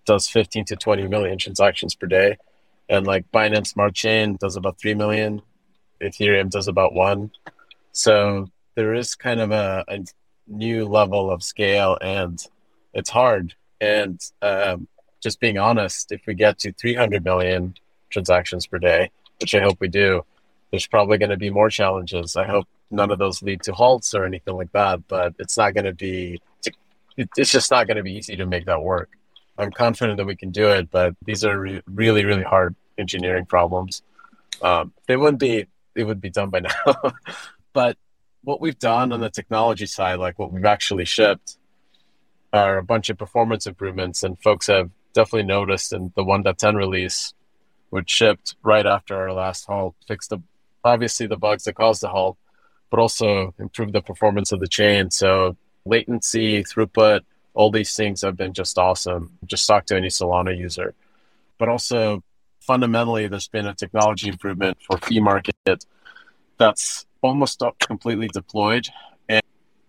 does 0.06 0.28
15 0.28 0.64
to 0.66 0.76
20 0.76 1.08
million 1.08 1.38
transactions 1.38 1.94
per 1.94 2.06
day 2.06 2.36
and 2.88 3.06
like 3.06 3.30
binance 3.32 3.68
smart 3.68 3.94
chain 3.94 4.36
does 4.40 4.56
about 4.56 4.78
3 4.80 4.94
million 4.94 5.42
ethereum 6.00 6.50
does 6.50 6.68
about 6.68 6.94
one 6.94 7.30
so 7.92 8.48
there 8.74 8.94
is 8.94 9.14
kind 9.14 9.40
of 9.40 9.50
a, 9.50 9.84
a 9.88 10.04
new 10.46 10.86
level 10.86 11.30
of 11.30 11.42
scale 11.42 11.98
and 12.00 12.42
it's 12.92 13.10
hard. 13.10 13.54
And 13.80 14.20
um, 14.42 14.88
just 15.22 15.40
being 15.40 15.58
honest, 15.58 16.12
if 16.12 16.22
we 16.26 16.34
get 16.34 16.58
to 16.60 16.72
300 16.72 17.24
million 17.24 17.74
transactions 18.10 18.66
per 18.66 18.78
day, 18.78 19.10
which 19.40 19.54
I 19.54 19.60
hope 19.60 19.80
we 19.80 19.88
do, 19.88 20.24
there's 20.70 20.86
probably 20.86 21.18
going 21.18 21.30
to 21.30 21.36
be 21.36 21.50
more 21.50 21.70
challenges. 21.70 22.36
I 22.36 22.46
hope 22.46 22.68
none 22.90 23.10
of 23.10 23.18
those 23.18 23.42
lead 23.42 23.62
to 23.62 23.72
halts 23.72 24.14
or 24.14 24.24
anything 24.24 24.56
like 24.56 24.72
that, 24.72 25.06
but 25.08 25.34
it's 25.38 25.56
not 25.56 25.74
going 25.74 25.84
to 25.84 25.94
be, 25.94 26.40
it's 27.16 27.50
just 27.50 27.70
not 27.70 27.86
going 27.86 27.96
to 27.96 28.02
be 28.02 28.14
easy 28.14 28.36
to 28.36 28.46
make 28.46 28.66
that 28.66 28.82
work. 28.82 29.10
I'm 29.58 29.70
confident 29.70 30.16
that 30.16 30.26
we 30.26 30.36
can 30.36 30.50
do 30.50 30.68
it, 30.68 30.90
but 30.90 31.14
these 31.24 31.44
are 31.44 31.58
re- 31.58 31.82
really, 31.86 32.24
really 32.24 32.42
hard 32.42 32.74
engineering 32.96 33.46
problems. 33.46 34.02
Um, 34.62 34.92
they 35.06 35.16
wouldn't 35.16 35.38
be, 35.38 35.66
it 35.94 36.04
would 36.04 36.20
be 36.20 36.30
done 36.30 36.50
by 36.50 36.60
now. 36.60 37.12
But 37.72 37.96
what 38.42 38.60
we've 38.60 38.78
done 38.78 39.12
on 39.12 39.20
the 39.20 39.30
technology 39.30 39.86
side, 39.86 40.18
like 40.18 40.38
what 40.38 40.52
we've 40.52 40.64
actually 40.64 41.04
shipped, 41.04 41.56
are 42.52 42.78
a 42.78 42.82
bunch 42.82 43.10
of 43.10 43.18
performance 43.18 43.66
improvements, 43.66 44.22
and 44.22 44.40
folks 44.42 44.66
have 44.66 44.90
definitely 45.12 45.44
noticed 45.44 45.92
in 45.92 46.12
the 46.16 46.24
1.10 46.24 46.74
release, 46.76 47.32
which 47.90 48.10
shipped 48.10 48.56
right 48.62 48.86
after 48.86 49.16
our 49.16 49.32
last 49.32 49.66
halt, 49.66 49.94
fixed 50.06 50.30
the 50.30 50.38
obviously 50.82 51.26
the 51.26 51.36
bugs 51.36 51.64
that 51.64 51.74
caused 51.74 52.02
the 52.02 52.08
halt, 52.08 52.38
but 52.90 52.98
also 52.98 53.54
improved 53.58 53.92
the 53.92 54.00
performance 54.00 54.52
of 54.52 54.60
the 54.60 54.66
chain. 54.66 55.10
So 55.10 55.56
latency, 55.84 56.64
throughput, 56.64 57.20
all 57.54 57.70
these 57.70 57.94
things 57.94 58.22
have 58.22 58.36
been 58.36 58.52
just 58.52 58.78
awesome. 58.78 59.38
Just 59.46 59.66
talk 59.66 59.86
to 59.86 59.96
any 59.96 60.08
Solana 60.08 60.56
user. 60.56 60.94
But 61.58 61.68
also 61.68 62.22
fundamentally, 62.60 63.26
there's 63.26 63.48
been 63.48 63.66
a 63.66 63.74
technology 63.74 64.28
improvement 64.28 64.78
for 64.82 64.98
fee 64.98 65.20
market 65.20 65.84
that's 66.58 67.06
almost 67.22 67.62
completely 67.80 68.28
deployed. 68.28 68.88
And 69.28 69.42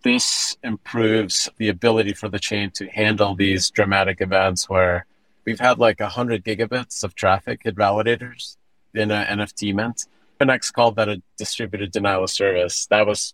this 0.04 0.58
improves 0.64 1.50
the 1.58 1.70
ability 1.70 2.14
for 2.14 2.30
the 2.30 2.40
chain 2.40 2.72
to 2.72 2.88
handle 2.88 3.36
these 3.36 3.70
dramatic 3.70 4.22
events 4.22 4.70
where 4.70 5.06
we've 5.46 5.60
had 5.60 5.80
like 5.80 6.00
100 6.00 6.44
gigabits 6.44 7.04
of 7.04 7.16
traffic 7.16 7.62
hit 7.64 7.76
validators 7.76 8.58
in 8.94 9.12
an 9.12 9.40
NFT 9.40 9.74
mint. 9.74 10.06
Finex 10.40 10.74
called 10.74 10.96
that 10.96 11.08
a 11.10 11.22
distributed 11.38 11.92
denial 11.92 12.24
of 12.24 12.30
service. 12.32 12.88
That 12.88 13.06
was 13.06 13.34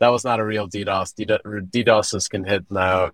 that 0.00 0.08
was 0.08 0.24
not 0.24 0.40
a 0.40 0.44
real 0.44 0.68
DDoS. 0.68 1.14
DDoSes 1.70 2.28
can 2.28 2.42
hit 2.42 2.64
now 2.68 3.12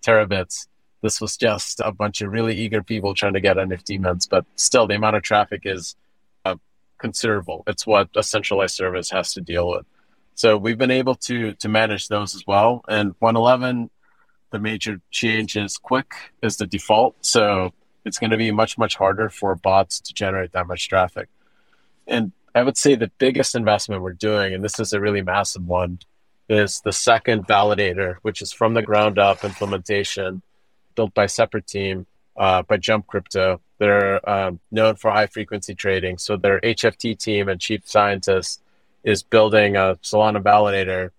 terabits. 0.00 0.66
This 1.02 1.20
was 1.20 1.36
just 1.36 1.80
a 1.80 1.92
bunch 1.92 2.20
of 2.20 2.30
really 2.30 2.56
eager 2.56 2.82
people 2.82 3.14
trying 3.14 3.32
to 3.34 3.40
get 3.40 3.56
NFT 3.56 3.98
mints, 3.98 4.26
but 4.26 4.44
still 4.56 4.86
the 4.86 4.94
amount 4.94 5.16
of 5.16 5.22
traffic 5.22 5.62
is 5.64 5.96
uh, 6.44 6.56
considerable. 6.98 7.64
It's 7.66 7.86
what 7.86 8.10
a 8.14 8.22
centralized 8.22 8.74
service 8.74 9.10
has 9.10 9.32
to 9.34 9.40
deal 9.40 9.68
with. 9.70 9.86
So 10.34 10.56
we've 10.56 10.78
been 10.78 10.90
able 10.90 11.16
to 11.16 11.52
to 11.54 11.68
manage 11.68 12.08
those 12.08 12.34
as 12.34 12.46
well. 12.46 12.82
And 12.88 13.14
111, 13.18 13.90
the 14.50 14.58
major 14.58 15.00
change 15.10 15.56
is 15.56 15.78
QUIC 15.78 16.06
is 16.42 16.56
the 16.56 16.66
default. 16.66 17.16
So 17.24 17.72
it's 18.04 18.18
going 18.18 18.30
to 18.30 18.36
be 18.36 18.50
much 18.50 18.78
much 18.78 18.96
harder 18.96 19.28
for 19.28 19.54
bots 19.54 20.00
to 20.00 20.14
generate 20.14 20.52
that 20.52 20.66
much 20.66 20.88
traffic. 20.88 21.28
And 22.06 22.32
I 22.54 22.62
would 22.62 22.76
say 22.76 22.94
the 22.94 23.10
biggest 23.18 23.54
investment 23.54 24.02
we're 24.02 24.12
doing, 24.12 24.54
and 24.54 24.64
this 24.64 24.80
is 24.80 24.92
a 24.92 25.00
really 25.00 25.22
massive 25.22 25.66
one, 25.66 26.00
is 26.50 26.80
the 26.80 26.92
second 26.92 27.46
validator, 27.46 28.16
which 28.22 28.42
is 28.42 28.52
from 28.52 28.74
the 28.74 28.82
ground 28.82 29.18
up 29.18 29.44
implementation 29.44 30.42
built 30.96 31.14
by 31.14 31.26
separate 31.26 31.66
team 31.66 32.06
uh, 32.36 32.62
by 32.62 32.76
Jump 32.76 33.06
Crypto. 33.06 33.60
They're 33.78 34.28
um, 34.28 34.58
known 34.70 34.96
for 34.96 35.10
high 35.12 35.28
frequency 35.28 35.74
trading. 35.74 36.18
So 36.18 36.36
their 36.36 36.60
HFT 36.60 37.16
team 37.16 37.48
and 37.48 37.60
chief 37.60 37.88
scientist 37.88 38.60
is 39.04 39.22
building 39.22 39.76
a 39.76 39.96
Solana 40.02 40.42
validator, 40.42 41.10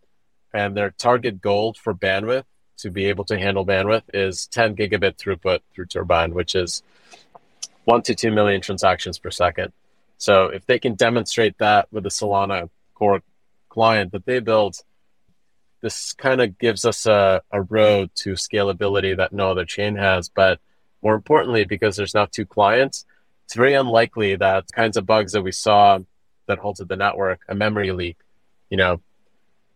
and 0.53 0.75
their 0.75 0.91
target 0.91 1.41
goal 1.41 1.73
for 1.73 1.93
bandwidth 1.93 2.43
to 2.77 2.91
be 2.91 3.05
able 3.05 3.23
to 3.25 3.39
handle 3.39 3.65
bandwidth 3.65 4.03
is 4.13 4.47
10 4.47 4.75
gigabit 4.75 5.15
throughput 5.15 5.59
through 5.73 5.85
Turbine, 5.85 6.33
which 6.33 6.55
is 6.55 6.83
one 7.85 8.01
to 8.03 8.13
two 8.13 8.31
million 8.31 8.59
transactions 8.59 9.17
per 9.17 9.31
second. 9.31 9.71
So 10.17 10.47
if 10.47 10.65
they 10.65 10.77
can 10.77 10.95
demonstrate 10.95 11.57
that 11.59 11.87
with 11.91 12.03
the 12.03 12.09
Solana 12.09 12.69
core 12.93 13.21
client 13.69 14.11
that 14.11 14.25
they 14.25 14.39
built, 14.39 14.83
this 15.81 16.13
kind 16.13 16.41
of 16.41 16.57
gives 16.57 16.85
us 16.85 17.05
a, 17.05 17.41
a 17.51 17.61
road 17.61 18.11
to 18.15 18.33
scalability 18.33 19.17
that 19.17 19.33
no 19.33 19.51
other 19.51 19.65
chain 19.65 19.95
has. 19.95 20.29
But 20.29 20.59
more 21.01 21.15
importantly, 21.15 21.65
because 21.65 21.95
there's 21.95 22.13
not 22.13 22.31
two 22.31 22.45
clients, 22.45 23.05
it's 23.45 23.55
very 23.55 23.73
unlikely 23.73 24.35
that 24.37 24.71
kinds 24.71 24.97
of 24.97 25.05
bugs 25.05 25.33
that 25.33 25.41
we 25.41 25.51
saw 25.51 25.99
that 26.47 26.59
halted 26.59 26.87
the 26.87 26.95
network, 26.95 27.41
a 27.49 27.55
memory 27.55 27.91
leak, 27.91 28.17
you 28.69 28.77
know, 28.77 29.01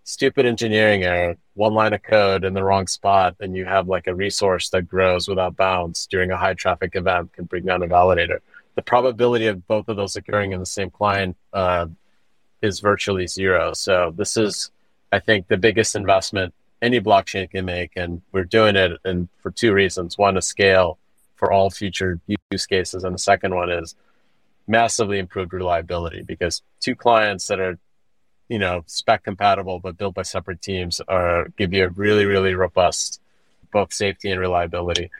stupid 0.03 0.45
engineering 0.45 1.03
error, 1.03 1.35
one 1.55 1.73
line 1.73 1.93
of 1.93 2.03
code 2.03 2.45
in 2.45 2.53
the 2.53 2.63
wrong 2.63 2.85
spot, 2.85 3.35
and 3.39 3.55
you 3.55 3.65
have 3.65 3.87
like 3.87 4.07
a 4.07 4.15
resource 4.15 4.69
that 4.69 4.83
grows 4.83 5.27
without 5.27 5.55
bounds 5.55 6.07
during 6.07 6.31
a 6.31 6.37
high 6.37 6.53
traffic 6.53 6.95
event 6.95 7.33
can 7.33 7.45
bring 7.45 7.65
down 7.65 7.81
a 7.81 7.87
validator. 7.87 8.39
The 8.75 8.81
probability 8.81 9.47
of 9.47 9.67
both 9.67 9.87
of 9.87 9.97
those 9.97 10.15
occurring 10.15 10.51
in 10.51 10.59
the 10.59 10.65
same 10.65 10.91
client 10.91 11.35
uh, 11.53 11.87
is 12.61 12.81
virtually 12.81 13.25
zero. 13.25 13.73
So 13.73 14.13
this 14.15 14.37
is, 14.37 14.71
I 15.11 15.19
think, 15.19 15.47
the 15.47 15.57
biggest 15.57 15.95
investment 15.95 16.53
any 16.81 16.99
blockchain 16.99 17.49
can 17.49 17.65
make, 17.65 17.91
and 17.95 18.21
we're 18.31 18.43
doing 18.43 18.75
it 18.75 18.99
and 19.05 19.29
for 19.39 19.51
two 19.51 19.73
reasons: 19.73 20.17
one, 20.17 20.35
to 20.35 20.41
scale 20.41 20.97
for 21.35 21.51
all 21.51 21.69
future 21.69 22.19
use 22.51 22.65
cases, 22.65 23.03
and 23.03 23.15
the 23.15 23.19
second 23.19 23.55
one 23.55 23.69
is 23.69 23.95
massively 24.67 25.19
improved 25.19 25.53
reliability 25.53 26.23
because 26.23 26.61
two 26.79 26.95
clients 26.95 27.47
that 27.47 27.59
are 27.59 27.77
you 28.49 28.57
know 28.57 28.83
spec 28.87 29.23
compatible 29.23 29.79
but 29.79 29.95
built 29.95 30.15
by 30.15 30.23
separate 30.23 30.59
teams 30.59 30.99
are 31.07 31.49
give 31.57 31.71
you 31.71 31.85
a 31.85 31.89
really 31.89 32.25
really 32.25 32.55
robust 32.55 33.21
both 33.71 33.93
safety 33.93 34.31
and 34.31 34.39
reliability 34.39 35.11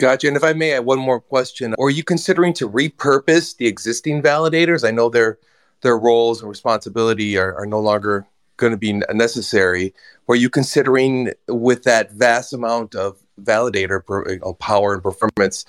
Gotcha. 0.00 0.28
And 0.28 0.36
if 0.36 0.42
I 0.42 0.54
may 0.54 0.72
add 0.72 0.86
one 0.86 0.98
more 0.98 1.20
question, 1.20 1.74
are 1.78 1.90
you 1.90 2.02
considering 2.02 2.54
to 2.54 2.66
repurpose 2.66 3.54
the 3.54 3.66
existing 3.66 4.22
validators? 4.22 4.82
I 4.82 4.92
know 4.92 5.10
their 5.10 5.38
their 5.82 5.98
roles 5.98 6.40
and 6.40 6.48
responsibility 6.48 7.36
are, 7.36 7.54
are 7.54 7.66
no 7.66 7.80
longer 7.80 8.26
going 8.60 8.70
to 8.72 8.76
be 8.76 8.92
necessary. 9.12 9.92
Are 10.28 10.36
you 10.36 10.48
considering 10.48 11.32
with 11.48 11.82
that 11.82 12.12
vast 12.12 12.52
amount 12.52 12.94
of 12.94 13.18
validator 13.42 14.04
per, 14.04 14.30
you 14.30 14.38
know, 14.38 14.54
power 14.54 14.94
and 14.94 15.02
performance, 15.02 15.64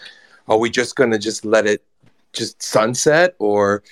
are 0.48 0.60
we 0.60 0.70
just 0.70 0.96
going 0.96 1.12
to 1.12 1.18
just 1.18 1.46
let 1.46 1.66
it 1.66 1.84
just 2.34 2.62
sunset, 2.62 3.36
or 3.40 3.84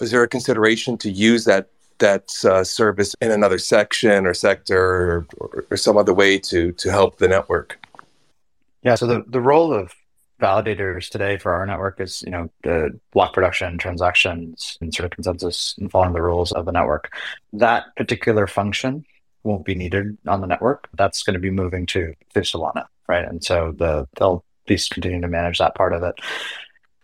is 0.00 0.10
there 0.10 0.22
a 0.22 0.28
consideration 0.28 0.98
to 0.98 1.10
use 1.10 1.44
that 1.44 1.68
that 1.98 2.32
uh, 2.44 2.62
service 2.62 3.14
in 3.20 3.30
another 3.30 3.58
section 3.58 4.24
or 4.24 4.32
sector 4.32 4.78
or, 4.78 5.26
or, 5.38 5.64
or 5.70 5.76
some 5.76 5.96
other 5.96 6.14
way 6.14 6.38
to 6.38 6.72
to 6.72 6.90
help 6.90 7.18
the 7.18 7.28
network? 7.28 7.78
Yeah, 8.82 8.94
so 8.94 9.06
the, 9.06 9.24
the 9.26 9.40
role 9.40 9.72
of 9.72 9.92
validators 10.40 11.08
today 11.08 11.36
for 11.36 11.52
our 11.52 11.66
network 11.66 12.00
is, 12.00 12.22
you 12.22 12.30
know, 12.30 12.50
the 12.62 12.98
block 13.12 13.32
production, 13.32 13.78
transactions, 13.78 14.78
and 14.80 14.94
sort 14.94 15.06
of 15.06 15.10
consensus 15.10 15.74
and 15.78 15.90
following 15.90 16.12
the 16.12 16.22
rules 16.22 16.52
of 16.52 16.64
the 16.64 16.72
network. 16.72 17.12
That 17.52 17.94
particular 17.96 18.46
function 18.46 19.04
won't 19.42 19.64
be 19.64 19.74
needed 19.74 20.16
on 20.26 20.40
the 20.40 20.46
network. 20.46 20.88
That's 20.94 21.22
going 21.22 21.34
to 21.34 21.40
be 21.40 21.50
moving 21.50 21.86
to, 21.86 22.14
to 22.34 22.40
Solana, 22.40 22.86
right? 23.08 23.24
And 23.24 23.42
so 23.42 23.72
the 23.76 24.06
they'll 24.16 24.44
be 24.66 24.78
continuing 24.90 25.22
to 25.22 25.28
manage 25.28 25.58
that 25.58 25.74
part 25.74 25.92
of 25.92 26.02
it. 26.02 26.14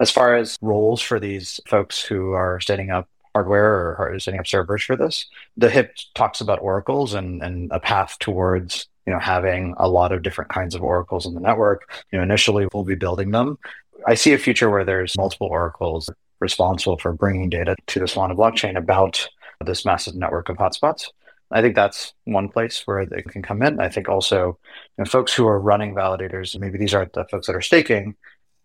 As 0.00 0.10
far 0.10 0.36
as 0.36 0.58
roles 0.60 1.00
for 1.00 1.18
these 1.18 1.60
folks 1.66 2.02
who 2.02 2.32
are 2.32 2.60
setting 2.60 2.90
up 2.90 3.08
hardware 3.34 3.96
or 3.96 4.18
setting 4.20 4.40
up 4.40 4.46
servers 4.46 4.82
for 4.82 4.96
this, 4.96 5.26
the 5.56 5.70
HIP 5.70 5.96
talks 6.14 6.40
about 6.40 6.62
oracles 6.62 7.14
and, 7.14 7.42
and 7.42 7.70
a 7.72 7.80
path 7.80 8.16
towards 8.20 8.86
you 9.06 9.12
know 9.12 9.18
having 9.18 9.74
a 9.78 9.88
lot 9.88 10.12
of 10.12 10.22
different 10.22 10.50
kinds 10.50 10.74
of 10.74 10.82
oracles 10.82 11.26
in 11.26 11.34
the 11.34 11.40
network. 11.40 12.04
You 12.10 12.18
know, 12.18 12.22
initially 12.22 12.66
we'll 12.72 12.84
be 12.84 12.94
building 12.94 13.30
them. 13.30 13.58
I 14.06 14.14
see 14.14 14.32
a 14.32 14.38
future 14.38 14.70
where 14.70 14.84
there's 14.84 15.16
multiple 15.16 15.48
oracles 15.48 16.10
responsible 16.40 16.98
for 16.98 17.12
bringing 17.12 17.48
data 17.48 17.76
to 17.86 17.98
the 17.98 18.06
Solana 18.06 18.36
blockchain 18.36 18.76
about 18.76 19.26
this 19.64 19.84
massive 19.84 20.14
network 20.14 20.48
of 20.48 20.56
hotspots. 20.56 21.08
I 21.50 21.62
think 21.62 21.74
that's 21.74 22.12
one 22.24 22.48
place 22.48 22.82
where 22.86 23.06
they 23.06 23.22
can 23.22 23.42
come 23.42 23.62
in. 23.62 23.80
I 23.80 23.88
think 23.88 24.08
also 24.08 24.58
you 24.98 25.04
know, 25.04 25.04
folks 25.04 25.32
who 25.32 25.46
are 25.46 25.60
running 25.60 25.94
validators, 25.94 26.58
maybe 26.58 26.78
these 26.78 26.94
aren't 26.94 27.12
the 27.12 27.24
folks 27.26 27.46
that 27.46 27.56
are 27.56 27.60
staking 27.60 28.16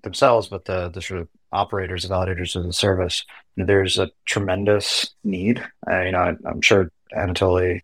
themselves, 0.01 0.47
but 0.47 0.65
the, 0.65 0.89
the 0.89 1.01
sort 1.01 1.21
of 1.21 1.27
operators, 1.51 2.05
validators 2.05 2.55
of 2.55 2.63
the 2.63 2.73
service. 2.73 3.25
There's 3.57 3.99
a 3.99 4.09
tremendous 4.25 5.13
need. 5.23 5.63
Uh, 5.89 6.01
you 6.01 6.11
know, 6.11 6.19
I, 6.19 6.49
am 6.49 6.61
sure 6.61 6.91
Anatoly 7.15 7.81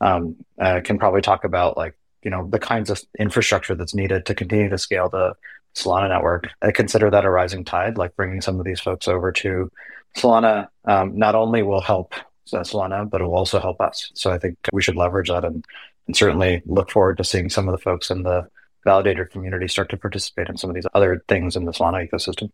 um, 0.00 0.36
uh, 0.60 0.80
can 0.84 0.98
probably 0.98 1.22
talk 1.22 1.44
about 1.44 1.76
like 1.76 1.96
you 2.22 2.30
know 2.30 2.48
the 2.48 2.58
kinds 2.58 2.90
of 2.90 3.00
infrastructure 3.18 3.74
that's 3.74 3.94
needed 3.94 4.26
to 4.26 4.34
continue 4.34 4.68
to 4.68 4.78
scale 4.78 5.08
the 5.08 5.34
Solana 5.74 6.08
network. 6.08 6.48
I 6.62 6.72
consider 6.72 7.10
that 7.10 7.24
a 7.24 7.30
rising 7.30 7.64
tide. 7.64 7.98
Like 7.98 8.16
bringing 8.16 8.40
some 8.40 8.58
of 8.58 8.64
these 8.64 8.80
folks 8.80 9.08
over 9.08 9.30
to 9.32 9.70
Solana 10.16 10.68
um, 10.86 11.16
not 11.16 11.34
only 11.34 11.62
will 11.62 11.80
help 11.80 12.14
Solana, 12.48 13.08
but 13.08 13.20
it 13.20 13.24
will 13.24 13.34
also 13.34 13.60
help 13.60 13.80
us. 13.80 14.10
So 14.14 14.30
I 14.30 14.38
think 14.38 14.56
we 14.72 14.82
should 14.82 14.96
leverage 14.96 15.28
that 15.28 15.44
and, 15.44 15.64
and 16.06 16.16
certainly 16.16 16.62
look 16.66 16.90
forward 16.90 17.18
to 17.18 17.24
seeing 17.24 17.50
some 17.50 17.68
of 17.68 17.72
the 17.72 17.82
folks 17.82 18.10
in 18.10 18.22
the 18.22 18.48
validator 18.86 19.28
community 19.28 19.68
start 19.68 19.90
to 19.90 19.96
participate 19.96 20.48
in 20.48 20.56
some 20.56 20.70
of 20.70 20.74
these 20.74 20.86
other 20.94 21.22
things 21.28 21.56
in 21.56 21.64
the 21.64 21.72
Solana 21.72 22.08
ecosystem. 22.08 22.50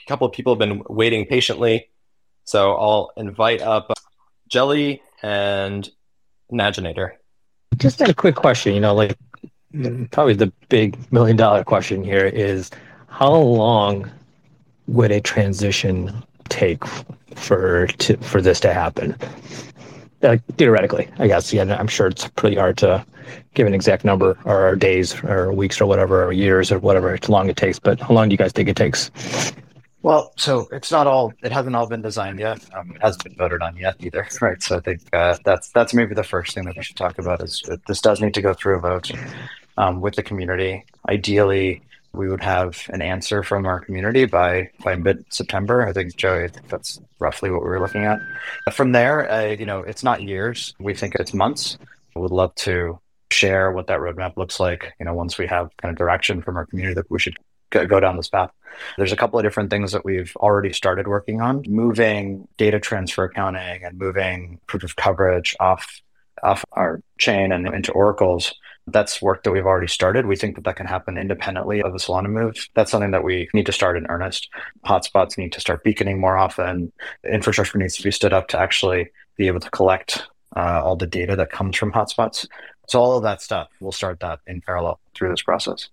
A 0.00 0.08
couple 0.08 0.26
of 0.26 0.32
people 0.32 0.54
have 0.54 0.58
been 0.58 0.82
waiting 0.88 1.26
patiently, 1.26 1.90
so 2.44 2.72
I'll 2.74 3.10
invite 3.16 3.60
up 3.60 3.92
Jelly 4.48 5.02
and 5.22 5.88
Naginator. 6.52 7.12
Just 7.76 7.98
had 7.98 8.10
a 8.10 8.14
quick 8.14 8.34
question. 8.34 8.74
You 8.74 8.80
know, 8.80 8.94
like 8.94 9.16
probably 10.10 10.34
the 10.34 10.52
big 10.68 10.96
million 11.12 11.36
dollar 11.36 11.64
question 11.64 12.04
here 12.04 12.26
is 12.26 12.70
how 13.08 13.34
long 13.34 14.10
would 14.86 15.10
a 15.10 15.20
transition 15.20 16.12
take 16.48 16.84
for 17.34 17.86
to, 17.86 18.16
for 18.18 18.42
this 18.42 18.60
to 18.60 18.72
happen? 18.72 19.16
Like 20.20 20.44
theoretically, 20.56 21.08
I 21.18 21.26
guess. 21.26 21.52
Yeah, 21.52 21.76
I'm 21.78 21.88
sure 21.88 22.06
it's 22.06 22.28
pretty 22.28 22.56
hard 22.56 22.76
to 22.78 23.04
give 23.54 23.66
an 23.66 23.74
exact 23.74 24.04
number 24.04 24.38
or 24.44 24.76
days 24.76 25.22
or 25.24 25.52
weeks 25.52 25.80
or 25.80 25.86
whatever 25.86 26.24
or 26.24 26.32
years 26.32 26.70
or 26.70 26.78
whatever 26.78 27.14
It's 27.14 27.28
long 27.28 27.48
it 27.48 27.56
takes. 27.56 27.78
But 27.78 28.00
how 28.00 28.14
long 28.14 28.28
do 28.28 28.34
you 28.34 28.38
guys 28.38 28.52
think 28.52 28.68
it 28.68 28.76
takes? 28.76 29.10
Well, 30.02 30.32
so 30.36 30.68
it's 30.72 30.90
not 30.90 31.06
all. 31.06 31.32
It 31.42 31.52
hasn't 31.52 31.76
all 31.76 31.86
been 31.86 32.02
designed 32.02 32.40
yet. 32.40 32.58
Um, 32.74 32.90
it 32.90 33.02
hasn't 33.02 33.22
been 33.24 33.36
voted 33.36 33.62
on 33.62 33.76
yet 33.76 33.96
either, 34.00 34.26
right? 34.40 34.60
So 34.60 34.76
I 34.76 34.80
think 34.80 35.00
uh, 35.12 35.38
that's 35.44 35.68
that's 35.68 35.94
maybe 35.94 36.14
the 36.14 36.24
first 36.24 36.54
thing 36.54 36.64
that 36.64 36.76
we 36.76 36.82
should 36.82 36.96
talk 36.96 37.18
about 37.18 37.42
is 37.42 37.62
this 37.86 38.00
does 38.00 38.20
need 38.20 38.34
to 38.34 38.42
go 38.42 38.52
through 38.52 38.76
a 38.76 38.80
vote 38.80 39.12
um, 39.78 40.00
with 40.00 40.16
the 40.16 40.22
community. 40.22 40.84
Ideally, 41.08 41.82
we 42.12 42.28
would 42.28 42.42
have 42.42 42.84
an 42.88 43.00
answer 43.00 43.42
from 43.44 43.64
our 43.64 43.80
community 43.80 44.24
by 44.24 44.70
by 44.82 44.96
mid 44.96 45.24
September. 45.32 45.86
I 45.86 45.92
think 45.92 46.16
Joey, 46.16 46.44
I 46.44 46.48
think 46.48 46.68
that's 46.68 47.00
roughly 47.20 47.50
what 47.50 47.62
we 47.62 47.68
were 47.68 47.80
looking 47.80 48.04
at. 48.04 48.18
From 48.72 48.92
there, 48.92 49.30
uh, 49.30 49.46
you 49.46 49.66
know, 49.66 49.80
it's 49.80 50.02
not 50.02 50.22
years. 50.22 50.74
We 50.80 50.94
think 50.94 51.14
it's 51.14 51.32
months. 51.32 51.78
We 52.16 52.22
would 52.22 52.32
love 52.32 52.54
to 52.56 52.98
share 53.30 53.72
what 53.72 53.86
that 53.86 54.00
roadmap 54.00 54.36
looks 54.36 54.58
like. 54.58 54.92
You 54.98 55.06
know, 55.06 55.14
once 55.14 55.38
we 55.38 55.46
have 55.46 55.70
kind 55.76 55.90
of 55.92 55.96
direction 55.96 56.42
from 56.42 56.56
our 56.56 56.66
community 56.66 56.94
that 56.94 57.10
we 57.10 57.20
should 57.20 57.36
go 57.72 58.00
down 58.00 58.16
this 58.16 58.28
path. 58.28 58.50
There's 58.96 59.12
a 59.12 59.16
couple 59.16 59.38
of 59.38 59.44
different 59.44 59.70
things 59.70 59.92
that 59.92 60.04
we've 60.04 60.34
already 60.36 60.72
started 60.72 61.06
working 61.06 61.40
on, 61.40 61.62
moving 61.66 62.48
data 62.56 62.80
transfer 62.80 63.24
accounting 63.24 63.84
and 63.84 63.98
moving 63.98 64.60
proof 64.66 64.82
of 64.82 64.96
coverage 64.96 65.56
off 65.60 66.00
off 66.42 66.64
our 66.72 67.02
chain 67.18 67.52
and 67.52 67.66
into 67.68 67.92
oracles. 67.92 68.54
That's 68.88 69.22
work 69.22 69.44
that 69.44 69.52
we've 69.52 69.66
already 69.66 69.86
started. 69.86 70.26
We 70.26 70.34
think 70.34 70.56
that 70.56 70.64
that 70.64 70.74
can 70.74 70.86
happen 70.86 71.16
independently 71.16 71.82
of 71.82 71.92
the 71.92 71.98
Solana 71.98 72.28
move. 72.28 72.68
That's 72.74 72.90
something 72.90 73.12
that 73.12 73.22
we 73.22 73.48
need 73.54 73.66
to 73.66 73.72
start 73.72 73.96
in 73.96 74.06
earnest. 74.08 74.48
Hotspots 74.84 75.38
need 75.38 75.52
to 75.52 75.60
start 75.60 75.84
beaconing 75.84 76.20
more 76.20 76.36
often. 76.36 76.92
Infrastructure 77.22 77.78
needs 77.78 77.96
to 77.96 78.02
be 78.02 78.10
stood 78.10 78.32
up 78.32 78.48
to 78.48 78.58
actually 78.58 79.10
be 79.36 79.46
able 79.46 79.60
to 79.60 79.70
collect 79.70 80.26
uh, 80.56 80.82
all 80.82 80.96
the 80.96 81.06
data 81.06 81.36
that 81.36 81.52
comes 81.52 81.76
from 81.76 81.92
hotspots. 81.92 82.48
So 82.88 83.00
all 83.00 83.16
of 83.16 83.22
that 83.22 83.40
stuff, 83.40 83.68
we'll 83.80 83.92
start 83.92 84.18
that 84.20 84.40
in 84.48 84.60
parallel 84.60 84.98
through 85.14 85.30
this 85.30 85.42
process. 85.42 85.88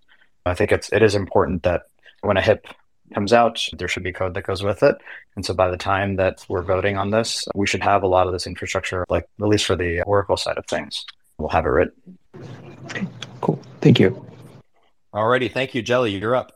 I 0.45 0.53
think 0.53 0.72
it's 0.72 0.91
it 0.91 1.02
is 1.02 1.16
important 1.16 1.64
that 1.64 1.84
when 2.22 2.38
a 2.38 2.41
HIP 2.41 2.66
comes 3.14 3.34
out, 3.34 3.66
there 3.78 3.88
should 3.88 4.03
be 4.03 4.14
code 4.14 4.34
that 4.36 4.44
goes 4.44 4.64
with 4.64 4.84
it. 4.84 4.95
And 5.36 5.45
so 5.45 5.53
by 5.53 5.70
the 5.70 5.78
time 5.78 6.16
that 6.18 6.45
we're 6.48 6.61
voting 6.61 6.98
on 6.98 7.11
this, 7.11 7.48
we 7.56 7.68
should 7.68 7.82
have 7.82 8.03
a 8.03 8.07
lot 8.07 8.28
of 8.28 8.34
this 8.34 8.45
infrastructure, 8.45 9.06
like 9.10 9.28
at 9.41 9.48
least 9.48 9.66
for 9.66 9.76
the 9.76 10.02
Oracle 10.03 10.38
side 10.38 10.57
of 10.57 10.66
things. 10.68 11.06
We'll 11.38 11.49
have 11.49 11.66
it 11.66 11.70
written. 11.70 12.18
Cool. 13.41 13.60
Thank 13.82 13.99
you. 13.99 14.26
Alrighty, 15.14 15.52
thank 15.52 15.74
you, 15.74 15.82
Jelly. 15.82 16.11
You're 16.11 16.36
up. 16.36 16.52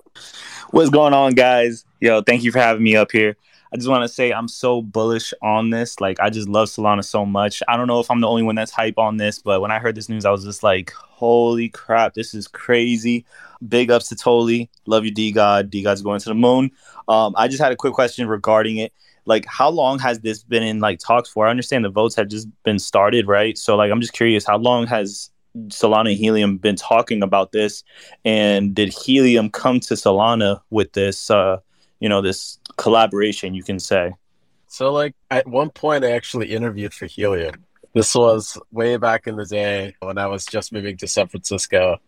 What's 0.72 0.90
going 0.90 1.14
on, 1.14 1.34
guys? 1.34 1.86
Yo, 2.00 2.22
thank 2.22 2.44
you 2.44 2.52
for 2.52 2.60
having 2.60 2.84
me 2.84 2.96
up 2.96 3.12
here. 3.12 3.36
I 3.74 3.76
just 3.76 3.90
want 3.90 4.04
to 4.04 4.08
say 4.08 4.32
I'm 4.32 4.48
so 4.48 4.84
bullish 4.84 5.34
on 5.42 5.72
this. 5.72 6.00
Like, 6.00 6.20
I 6.20 6.30
just 6.30 6.48
love 6.48 6.68
Solana 6.68 7.04
so 7.04 7.26
much. 7.26 7.64
I 7.68 7.76
don't 7.76 7.88
know 7.88 8.00
if 8.00 8.12
I'm 8.12 8.22
the 8.22 8.28
only 8.28 8.44
one 8.44 8.54
that's 8.54 8.72
hype 8.72 9.00
on 9.00 9.18
this, 9.18 9.40
but 9.40 9.62
when 9.62 9.72
I 9.72 9.80
heard 9.80 9.96
this 9.96 10.10
news, 10.10 10.26
I 10.26 10.30
was 10.30 10.44
just 10.44 10.62
like, 10.62 10.92
holy 10.92 11.70
crap, 11.70 12.14
this 12.14 12.36
is 12.36 12.48
crazy. 12.48 13.26
Big 13.68 13.90
ups 13.90 14.10
to 14.10 14.16
Toly. 14.16 14.70
Love 14.86 15.06
you, 15.06 15.12
D 15.12 15.32
God. 15.32 15.72
D 15.72 15.82
God's 15.82 16.04
going 16.04 16.20
to 16.20 16.30
the 16.30 16.36
moon. 16.36 16.70
Um, 17.08 17.34
I 17.36 17.48
just 17.48 17.64
had 17.64 17.72
a 17.72 17.76
quick 17.76 17.94
question 17.94 18.28
regarding 18.28 18.78
it. 18.78 18.94
Like, 19.26 19.46
how 19.48 19.70
long 19.70 19.98
has 20.00 20.20
this 20.20 20.44
been 20.44 20.62
in 20.62 20.80
like 20.80 21.00
talks 21.00 21.30
for? 21.30 21.48
I 21.48 21.50
understand 21.50 21.84
the 21.84 21.90
votes 21.90 22.16
have 22.16 22.28
just 22.28 22.48
been 22.64 22.78
started, 22.78 23.26
right? 23.26 23.58
So, 23.58 23.76
like, 23.76 23.92
I'm 23.92 24.02
just 24.02 24.14
curious, 24.14 24.46
how 24.46 24.58
long 24.58 24.86
has 24.86 25.32
Solana 25.70 26.12
and 26.12 26.20
Helium 26.20 26.58
been 26.58 26.76
talking 26.76 27.24
about 27.24 27.54
this? 27.54 27.84
And 28.24 28.76
did 28.76 28.90
Helium 28.90 29.50
come 29.50 29.80
to 29.80 29.96
Solana 29.96 30.62
with 30.70 30.94
this, 30.94 31.32
uh, 31.32 31.58
you 32.04 32.10
know, 32.10 32.22
this 32.22 32.60
collaboration, 32.76 33.54
you 33.54 33.64
can 33.64 33.80
say? 33.80 34.12
So, 34.68 34.92
like, 34.92 35.16
at 35.32 35.48
one 35.48 35.70
point, 35.70 36.04
I 36.04 36.12
actually 36.12 36.52
interviewed 36.52 36.94
for 36.94 37.06
Helium. 37.06 37.64
This 37.94 38.14
was 38.14 38.58
way 38.74 38.98
back 38.98 39.26
in 39.26 39.38
the 39.38 39.46
day 39.46 39.96
when 40.02 40.18
I 40.18 40.28
was 40.28 40.46
just 40.46 40.74
moving 40.74 40.98
to 40.98 41.08
San 41.08 41.30
Francisco. 41.30 42.02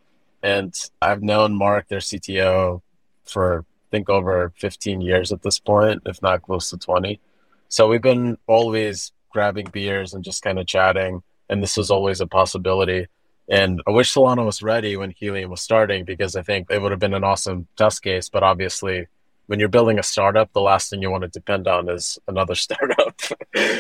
And 0.44 0.74
I've 1.02 1.24
known 1.24 1.56
Mark, 1.56 1.88
their 1.88 2.00
CTO, 2.00 2.82
for 3.24 3.60
I 3.62 3.88
think 3.90 4.10
over 4.10 4.52
15 4.58 5.00
years 5.00 5.32
at 5.32 5.44
this 5.44 5.60
point, 5.60 6.02
if 6.06 6.22
not 6.22 6.42
close 6.42 6.72
to 6.72 6.78
20. 6.78 7.22
So 7.70 7.88
we've 7.88 8.02
been 8.02 8.38
always 8.48 9.14
grabbing 9.30 9.68
beers 9.72 10.14
and 10.14 10.26
just 10.26 10.44
kind 10.44 10.60
of 10.60 10.68
chatting. 10.68 11.24
And 11.48 11.64
this 11.64 11.78
was 11.78 11.90
always 11.90 12.20
a 12.20 12.28
possibility. 12.28 13.08
And 13.48 13.82
I 13.88 13.92
wish 13.92 14.14
Solana 14.14 14.44
was 14.44 14.62
ready 14.62 14.98
when 14.98 15.12
Helium 15.12 15.52
was 15.52 15.62
starting 15.62 16.04
because 16.04 16.36
I 16.36 16.42
think 16.42 16.68
it 16.70 16.82
would 16.82 16.92
have 16.92 17.00
been 17.00 17.14
an 17.14 17.24
awesome 17.24 17.70
test 17.78 18.04
case. 18.04 18.28
But 18.28 18.44
obviously, 18.44 19.08
when 19.48 19.60
you're 19.60 19.70
building 19.70 20.00
a 20.00 20.04
startup, 20.04 20.52
the 20.54 20.62
last 20.62 20.90
thing 20.90 21.02
you 21.02 21.12
want 21.12 21.24
to 21.24 21.28
depend 21.28 21.68
on 21.68 21.90
is 21.90 22.20
another 22.28 22.56
startup, 22.66 23.20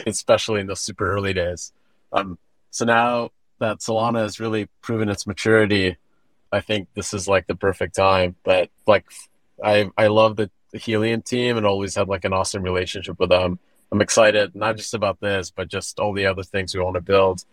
especially 0.05 0.61
in 0.61 0.67
the 0.67 0.75
super 0.75 1.11
early 1.11 1.33
days. 1.33 1.73
Um, 2.11 2.37
so 2.71 2.85
now 2.85 3.31
that 3.59 3.79
Solana 3.79 4.19
has 4.19 4.39
really 4.39 4.67
proven 4.81 5.09
its 5.09 5.25
maturity, 5.25 5.97
I 6.51 6.61
think 6.61 6.87
this 6.93 7.13
is 7.13 7.27
like 7.27 7.47
the 7.47 7.55
perfect 7.55 7.95
time. 7.95 8.35
But 8.43 8.69
like, 8.85 9.05
I 9.63 9.89
I 9.97 10.07
love 10.07 10.35
the, 10.35 10.49
the 10.71 10.77
Helium 10.77 11.21
team 11.21 11.57
and 11.57 11.65
always 11.65 11.95
had 11.95 12.07
like 12.07 12.25
an 12.25 12.33
awesome 12.33 12.63
relationship 12.63 13.19
with 13.19 13.29
them. 13.29 13.59
I'm 13.91 14.01
excited 14.01 14.55
not 14.55 14.77
just 14.77 14.93
about 14.93 15.19
this, 15.19 15.51
but 15.51 15.67
just 15.67 15.99
all 15.99 16.13
the 16.13 16.25
other 16.25 16.43
things 16.43 16.75
we 16.75 16.81
want 16.81 16.95
to 16.95 17.01
build. 17.01 17.43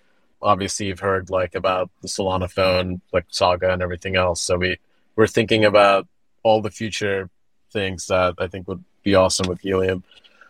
Obviously, 0.41 0.87
you've 0.87 1.01
heard 1.01 1.31
like 1.31 1.55
about 1.55 1.91
the 2.01 2.09
Solana 2.09 2.51
phone, 2.51 3.01
like 3.13 3.27
Saga 3.29 3.73
and 3.73 3.83
everything 3.83 4.17
else. 4.17 4.41
So 4.41 4.59
we 4.59 4.79
we're 5.17 5.27
thinking 5.27 5.65
about 5.65 6.09
all 6.43 6.61
the 6.61 6.71
future 6.71 7.31
things 7.73 8.07
that 8.07 8.35
I 8.39 8.47
think 8.47 8.69
would 8.69 8.85
be 9.03 9.15
awesome 9.15 9.49
with 9.49 9.61
Helium. 9.61 10.05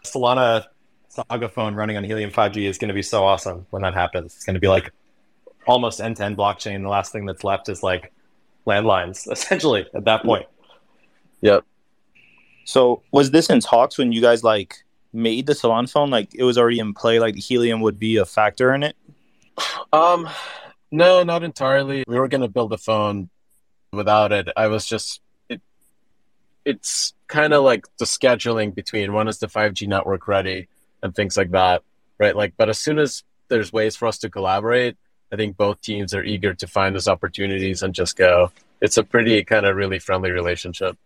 Solana 0.04 0.66
Saga 1.08 1.48
phone 1.48 1.74
running 1.74 1.96
on 1.96 2.04
Helium 2.04 2.30
5G 2.30 2.68
is 2.68 2.78
going 2.78 2.88
to 2.88 2.94
be 2.94 3.02
so 3.02 3.24
awesome 3.24 3.66
when 3.70 3.82
that 3.82 3.94
happens. 3.94 4.34
It's 4.34 4.44
going 4.44 4.54
to 4.54 4.60
be 4.60 4.68
like 4.68 4.90
almost 5.66 6.00
end 6.00 6.16
to 6.16 6.24
end 6.24 6.36
blockchain. 6.36 6.82
The 6.82 6.88
last 6.88 7.12
thing 7.12 7.26
that's 7.26 7.44
left 7.44 7.68
is 7.68 7.82
like 7.82 8.12
landlines, 8.66 9.26
essentially, 9.30 9.86
at 9.94 10.04
that 10.06 10.22
point. 10.22 10.46
Yep. 11.42 11.64
So 12.64 13.02
was 13.12 13.30
this 13.30 13.50
in 13.50 13.60
talks 13.60 13.98
when 13.98 14.12
you 14.12 14.22
guys 14.22 14.42
like 14.42 14.84
made 15.12 15.46
the 15.46 15.52
Solana 15.52 15.90
phone? 15.90 16.10
Like 16.10 16.34
it 16.34 16.44
was 16.44 16.56
already 16.56 16.78
in 16.78 16.94
play, 16.94 17.18
like 17.18 17.36
helium 17.36 17.80
would 17.80 17.98
be 17.98 18.16
a 18.16 18.24
factor 18.24 18.74
in 18.74 18.82
it? 18.82 18.96
Um 19.92 20.28
no, 20.90 21.22
not 21.22 21.42
entirely. 21.42 22.04
We 22.06 22.18
were 22.18 22.28
gonna 22.28 22.48
build 22.48 22.72
a 22.72 22.78
phone 22.78 23.28
without 23.92 24.32
it. 24.32 24.48
I 24.56 24.68
was 24.68 24.86
just 24.86 25.16
it 25.16 25.31
it's 26.64 27.14
kind 27.26 27.52
of 27.52 27.64
like 27.64 27.86
the 27.98 28.04
scheduling 28.04 28.74
between 28.74 29.12
when 29.12 29.28
is 29.28 29.38
the 29.38 29.46
5G 29.46 29.88
network 29.88 30.28
ready 30.28 30.68
and 31.02 31.14
things 31.14 31.36
like 31.36 31.50
that. 31.52 31.82
Right. 32.18 32.36
Like 32.36 32.54
but 32.56 32.68
as 32.68 32.78
soon 32.78 32.98
as 32.98 33.24
there's 33.48 33.72
ways 33.72 33.96
for 33.96 34.06
us 34.06 34.18
to 34.18 34.30
collaborate, 34.30 34.96
I 35.32 35.36
think 35.36 35.56
both 35.56 35.80
teams 35.80 36.14
are 36.14 36.22
eager 36.22 36.54
to 36.54 36.66
find 36.66 36.94
those 36.94 37.08
opportunities 37.08 37.82
and 37.82 37.94
just 37.94 38.16
go. 38.16 38.52
It's 38.80 38.96
a 38.96 39.04
pretty 39.04 39.42
kind 39.44 39.66
of 39.66 39.76
really 39.76 39.98
friendly 39.98 40.30
relationship. 40.30 40.96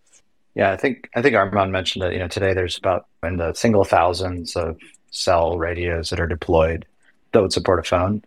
Yeah, 0.55 0.73
I 0.73 0.77
think 0.77 1.11
I 1.15 1.23
think 1.23 1.35
Arman 1.35 1.71
mentioned 1.71 2.03
that 2.03 2.13
you 2.13 2.19
know 2.19 2.29
today 2.29 2.55
there's 2.55 2.79
about 2.79 3.07
in 3.23 3.37
the 3.37 3.53
single 3.55 3.85
thousands 3.85 4.57
of 4.57 4.79
cell 5.11 5.59
radios 5.59 6.11
that 6.11 6.21
are 6.21 6.27
deployed 6.27 6.87
that 7.33 7.43
would 7.43 7.53
support 7.53 7.79
a 7.79 7.83
phone. 7.83 8.23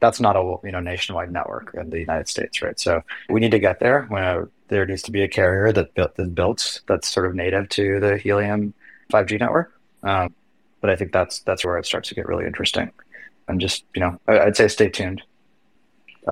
That's 0.00 0.20
not 0.20 0.36
a 0.36 0.56
you 0.64 0.72
know 0.72 0.80
nationwide 0.80 1.32
network 1.32 1.74
in 1.74 1.90
the 1.90 1.98
United 1.98 2.28
States, 2.28 2.62
right? 2.62 2.78
So 2.78 3.02
we 3.28 3.40
need 3.40 3.50
to 3.50 3.58
get 3.58 3.80
there. 3.80 4.06
When 4.68 4.78
there 4.78 4.86
needs 4.86 5.02
to 5.02 5.10
be 5.10 5.22
a 5.22 5.28
carrier 5.28 5.72
that 5.72 5.94
built 5.94 6.16
that's 6.16 6.28
built 6.30 6.80
that's 6.86 7.08
sort 7.08 7.26
of 7.26 7.34
native 7.34 7.68
to 7.70 8.00
the 8.00 8.16
Helium 8.16 8.74
5G 9.12 9.38
network. 9.40 9.72
Um, 10.02 10.34
but 10.80 10.90
I 10.90 10.96
think 10.96 11.12
that's 11.12 11.40
that's 11.40 11.64
where 11.64 11.78
it 11.78 11.86
starts 11.86 12.08
to 12.10 12.14
get 12.14 12.26
really 12.26 12.46
interesting. 12.46 12.90
And 13.48 13.60
just 13.60 13.84
you 13.94 14.00
know, 14.00 14.18
I'd 14.26 14.56
say 14.56 14.68
stay 14.68 14.88
tuned. 14.88 15.22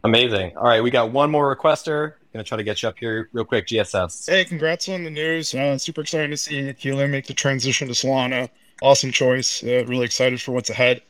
Amazing. 0.05 0.57
All 0.57 0.65
right, 0.65 0.83
we 0.83 0.91
got 0.91 1.13
one 1.13 1.31
more 1.31 1.55
requester. 1.55 2.15
Gonna 2.33 2.45
try 2.45 2.57
to 2.57 2.65
get 2.65 2.83
you 2.83 2.89
up 2.89 2.99
here 2.99 3.29
real 3.33 3.45
quick. 3.45 3.67
GSS. 3.67 4.31
Hey, 4.31 4.45
congrats 4.45 4.89
on 4.89 5.05
the 5.05 5.11
news. 5.11 5.55
Uh, 5.55 5.77
super 5.77 6.01
excited 6.01 6.31
to 6.31 6.37
see 6.37 6.73
Helium 6.79 7.11
make 7.11 7.27
the 7.27 7.35
transition 7.35 7.89
to 7.89 7.95
Solana. 7.95 8.49
Awesome 8.81 9.13
choice. 9.13 9.63
Uh, 9.63 9.85
really 9.87 10.05
excited 10.05 10.41
for 10.41 10.53
what's 10.53 10.71
ahead. 10.71 11.03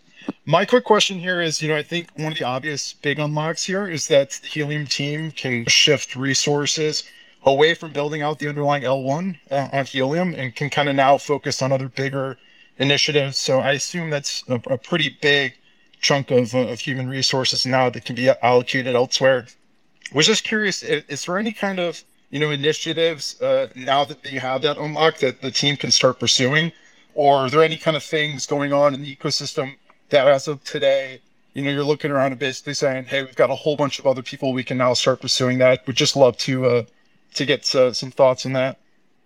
My 0.44 0.65
quick 0.65 0.85
question 0.85 1.19
here 1.19 1.40
is, 1.40 1.62
you 1.62 1.69
know, 1.69 1.77
I 1.77 1.82
think 1.82 2.09
one 2.16 2.32
of 2.32 2.39
the 2.39 2.44
obvious 2.44 2.93
big 2.94 3.19
unlocks 3.19 3.65
here 3.65 3.89
is 3.89 4.09
that 4.09 4.31
the 4.43 4.49
Helium 4.49 4.86
team 4.86 5.31
can 5.31 5.66
shift 5.66 6.16
resources 6.16 7.05
away 7.44 7.74
from 7.74 7.93
building 7.93 8.23
out 8.23 8.39
the 8.39 8.49
underlying 8.49 8.82
L1 8.82 9.39
uh, 9.51 9.69
on 9.73 9.85
Helium 9.85 10.35
and 10.35 10.55
can 10.55 10.70
kind 10.70 10.89
of 10.89 10.97
now 10.97 11.19
focus 11.19 11.62
on 11.62 11.73
other 11.73 11.89
bigger 11.89 12.39
initiatives. 12.78 13.36
So 13.36 13.61
I 13.61 13.73
assume 13.73 14.11
that's 14.11 14.44
a, 14.49 14.61
a 14.66 14.78
pretty 14.78 15.16
big 15.20 15.55
chunk 16.01 16.31
of, 16.31 16.55
uh, 16.55 16.69
of 16.69 16.81
human 16.81 17.09
resources 17.09 17.65
now 17.66 17.90
that 17.90 18.05
can 18.05 18.16
be 18.16 18.28
allocated 18.28 18.94
elsewhere 18.94 19.47
was 20.15 20.27
just 20.27 20.44
curious, 20.44 20.82
is, 20.82 21.05
is 21.09 21.24
there 21.24 21.39
any 21.39 21.53
kind 21.53 21.78
of 21.78 22.05
you 22.31 22.40
know 22.40 22.51
initiatives 22.51 23.40
uh, 23.43 23.69
now 23.74 24.05
that 24.05 24.31
you 24.31 24.40
have 24.40 24.62
that 24.62 24.78
unlock 24.78 25.19
that 25.19 25.40
the 25.43 25.51
team 25.51 25.77
can 25.77 25.90
start 25.90 26.19
pursuing, 26.19 26.73
or 27.15 27.36
are 27.36 27.51
there 27.51 27.62
any 27.62 27.77
kind 27.77 27.97
of 27.97 28.03
things 28.03 28.47
going 28.47 28.73
on 28.73 28.94
in 28.94 29.03
the 29.03 29.16
ecosystem 29.16 29.77
that 30.10 30.26
as 30.28 30.48
of 30.48 30.62
today, 30.64 31.20
you 31.54 31.62
know, 31.62 31.70
you're 31.70 31.84
looking 31.84 32.10
around 32.10 32.32
and 32.32 32.38
basically 32.38 32.74
saying, 32.74 33.04
hey, 33.04 33.22
we've 33.22 33.36
got 33.36 33.50
a 33.50 33.54
whole 33.54 33.76
bunch 33.76 33.98
of 33.98 34.06
other 34.06 34.22
people 34.22 34.52
we 34.52 34.64
can 34.64 34.78
now 34.78 34.94
start 34.94 35.20
pursuing 35.20 35.58
that. 35.58 35.86
Would 35.86 35.96
just 35.96 36.16
love 36.16 36.36
to 36.38 36.66
uh, 36.66 36.84
to 37.34 37.44
get 37.44 37.74
uh, 37.74 37.92
some 37.92 38.10
thoughts 38.10 38.46
on 38.46 38.52
that. 38.54 38.78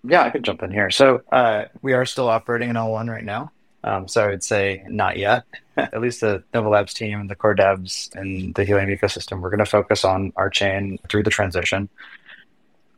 Yeah, 0.05 0.23
I 0.23 0.31
could 0.31 0.45
jump 0.45 0.63
in 0.63 0.71
here. 0.71 0.91
So 0.91 1.23
uh, 1.33 1.65
we 1.83 1.93
are 1.93 2.05
still 2.05 2.29
operating 2.29 2.71
in 2.71 2.77
L1 2.77 3.11
right 3.11 3.25
now. 3.25 3.51
Um, 3.83 4.09
so 4.09 4.25
I 4.25 4.29
would 4.29 4.43
say 4.43 4.85
not 4.89 5.17
yet. 5.17 5.45
At 5.77 6.01
least 6.01 6.21
the 6.21 6.43
Nova 6.55 6.69
Labs 6.69 6.95
team 6.95 7.21
and 7.21 7.31
the 7.31 7.37
core 7.37 7.55
devs 7.55 8.15
and 8.17 8.55
the 8.55 8.65
Helium 8.65 8.89
ecosystem, 8.89 9.41
we're 9.41 9.51
going 9.51 9.59
to 9.59 9.67
focus 9.67 10.05
on 10.05 10.33
our 10.37 10.51
chain 10.51 10.99
through 11.09 11.23
the 11.23 11.31
transition. 11.31 11.89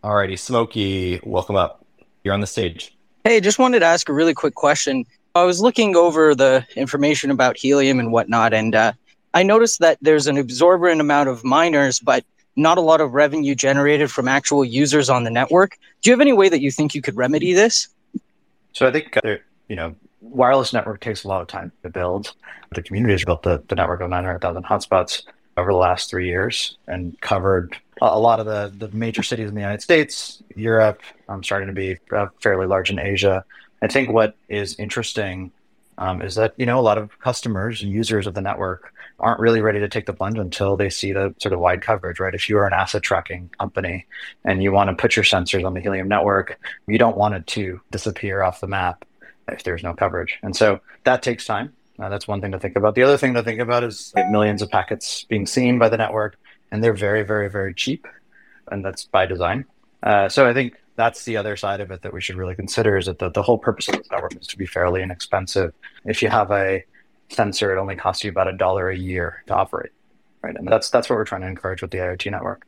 Alrighty, 0.02 0.38
Smokey, 0.38 1.20
welcome 1.24 1.56
up. 1.56 1.84
You're 2.22 2.34
on 2.34 2.40
the 2.40 2.46
stage. 2.46 2.96
Hey, 3.24 3.40
just 3.40 3.59
wanted 3.59 3.80
to 3.80 3.86
ask 3.86 4.09
a 4.09 4.12
really 4.12 4.32
quick 4.32 4.55
question. 4.55 5.05
I 5.39 5.44
was 5.44 5.60
looking 5.60 5.97
over 5.97 6.35
the 6.35 6.66
information 6.77 7.31
about 7.31 7.56
helium 7.56 8.01
and 8.01 8.12
whatnot, 8.12 8.52
and 8.52 8.74
uh, 8.74 8.93
I 9.35 9.43
noticed 9.43 9.81
that 9.81 9.98
there's 10.01 10.27
an 10.27 10.36
exorbitant 10.36 11.01
amount 11.01 11.28
of 11.28 11.44
miners, 11.44 12.01
but 12.01 12.24
not 12.56 12.77
a 12.77 12.81
lot 12.81 13.01
of 13.01 13.15
revenue 13.15 13.55
generated 13.55 14.10
from 14.10 14.27
actual 14.28 14.65
users 14.65 15.09
on 15.09 15.24
the 15.24 15.31
network. 15.31 15.78
Do 16.02 16.10
you 16.10 16.12
have 16.12 16.20
any 16.20 16.32
way 16.32 16.48
that 16.48 16.60
you 16.60 16.70
think 16.70 16.94
you 16.94 17.01
could 17.01 17.16
remedy 17.16 17.52
this? 17.52 17.89
So 18.73 18.86
I 18.86 18.90
think, 18.90 19.16
uh, 19.24 19.36
you 19.69 19.77
know, 19.77 19.94
wireless 20.20 20.73
network 20.73 21.01
takes 21.01 21.24
a 21.24 21.28
lot 21.28 21.40
of 21.40 21.47
time 21.47 21.73
to 21.82 21.89
build. 21.89 22.35
The 22.74 22.82
community 22.82 23.12
has 23.15 23.24
built 23.24 23.44
the, 23.44 23.62
the 23.69 23.77
network 23.77 24.01
of 24.01 24.10
900,000 24.10 24.65
hotspots 24.65 25.23
over 25.56 25.73
the 25.73 25.78
last 25.78 26.10
three 26.10 26.28
years 26.28 26.77
and 26.86 27.20
covered 27.20 27.77
a 28.01 28.19
lot 28.19 28.40
of 28.40 28.47
the, 28.47 28.73
the 28.86 28.94
major 28.97 29.23
cities 29.23 29.48
in 29.48 29.55
the 29.55 29.60
United 29.60 29.82
States, 29.82 30.43
Europe, 30.55 31.01
um, 31.28 31.43
starting 31.43 31.69
to 31.69 31.74
be 31.74 31.97
uh, 32.15 32.27
fairly 32.40 32.66
large 32.66 32.90
in 32.90 32.98
Asia. 32.98 33.44
I 33.82 33.88
think 33.88 34.10
what 34.10 34.36
is 34.48 34.78
interesting 34.78 35.52
um, 35.98 36.22
is 36.22 36.36
that 36.36 36.55
you 36.56 36.66
know 36.66 36.78
a 36.78 36.82
lot 36.82 36.98
of 36.98 37.18
customers 37.18 37.82
and 37.82 37.90
users 37.90 38.26
of 38.26 38.34
the 38.34 38.40
network 38.40 38.92
aren't 39.20 39.40
really 39.40 39.60
ready 39.60 39.80
to 39.80 39.88
take 39.88 40.06
the 40.06 40.12
plunge 40.12 40.38
until 40.38 40.76
they 40.76 40.90
see 40.90 41.12
the 41.12 41.34
sort 41.38 41.52
of 41.52 41.59
wide 41.59 41.82
coverage, 41.82 42.20
right? 42.20 42.34
If 42.34 42.48
you 42.48 42.56
are 42.59 42.66
an 42.66 42.72
asset 42.72 43.02
tracking 43.02 43.50
company 43.59 44.06
and 44.44 44.62
you 44.62 44.70
want 44.70 44.90
to 44.90 44.96
put 44.96 45.16
your 45.16 45.24
sensors 45.24 45.64
on 45.64 45.74
the 45.74 45.80
Helium 45.80 46.09
network, 46.09 46.59
you 46.86 46.98
don't 46.98 47.16
want 47.16 47.34
it 47.34 47.46
to 47.48 47.80
disappear 47.90 48.42
off 48.42 48.60
the 48.60 48.68
map 48.68 49.05
if 49.48 49.64
there's 49.64 49.82
no 49.82 49.92
coverage. 49.92 50.38
And 50.42 50.55
so 50.55 50.80
that 51.05 51.22
takes 51.22 51.44
time. 51.44 51.72
Uh, 51.98 52.09
that's 52.09 52.28
one 52.28 52.40
thing 52.40 52.52
to 52.52 52.60
think 52.60 52.76
about. 52.76 52.94
The 52.94 53.02
other 53.02 53.16
thing 53.16 53.34
to 53.34 53.42
think 53.42 53.59
about 53.59 53.82
is 53.82 54.12
millions 54.30 54.62
of 54.62 54.70
packets 54.70 55.24
being 55.24 55.46
seen 55.46 55.80
by 55.80 55.88
the 55.88 55.96
network, 55.96 56.38
and 56.70 56.82
they're 56.82 56.94
very, 56.94 57.24
very, 57.24 57.50
very 57.50 57.74
cheap, 57.74 58.06
and 58.70 58.84
that's 58.84 59.05
by 59.05 59.26
design. 59.26 59.64
Uh, 60.00 60.28
so 60.28 60.48
I 60.48 60.55
think 60.55 60.74
that's 60.99 61.25
the 61.25 61.37
other 61.37 61.57
side 61.57 61.81
of 61.81 61.93
it 61.93 62.03
that 62.03 62.12
we 62.12 62.20
should 62.20 62.37
really 62.37 62.57
consider 62.57 62.97
is 62.97 63.07
that 63.07 63.20
the, 63.20 63.31
the 63.31 63.41
whole 63.41 63.57
purpose 63.57 63.87
of 63.89 63.97
this 63.97 64.11
network 64.11 64.35
is 64.35 64.49
to 64.49 64.59
be 64.59 64.66
fairly 64.66 65.01
inexpensive. 65.01 65.73
If 66.05 66.20
you 66.23 66.29
have 66.29 66.51
a 66.51 66.85
sensor, 67.29 67.73
it 67.75 67.81
only 67.81 67.95
costs 67.95 68.25
you 68.25 68.31
about 68.31 68.49
a 68.49 68.53
dollar 68.53 68.91
a 68.91 68.97
year 68.97 69.45
to 69.47 69.55
operate, 69.55 69.93
right? 70.43 70.57
And 70.57 70.66
that's 70.66 70.91
that's 70.91 71.09
what 71.09 71.15
we're 71.15 71.25
trying 71.25 71.43
to 71.43 71.47
encourage 71.47 71.83
with 71.83 71.93
the 71.93 71.99
IoT 71.99 72.33
network. 72.33 72.66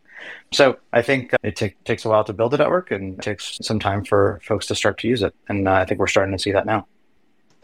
So 0.53 0.79
I 0.93 1.03
think 1.03 1.35
it 1.43 1.57
take, 1.57 1.83
takes 1.83 2.05
a 2.05 2.09
while 2.09 2.23
to 2.23 2.33
build 2.33 2.55
a 2.55 2.59
network 2.59 2.93
and 2.93 3.19
it 3.19 3.23
takes 3.23 3.59
some 3.63 3.81
time 3.81 4.05
for 4.05 4.41
folks 4.45 4.69
to 4.69 4.77
start 4.77 4.99
to 4.99 5.09
use 5.09 5.25
it. 5.25 5.35
And 5.49 5.67
uh, 5.67 5.73
I 5.73 5.85
think 5.85 5.99
we're 5.99 6.07
starting 6.07 6.31
to 6.33 6.39
see 6.39 6.53
that 6.53 6.67
now. 6.67 6.87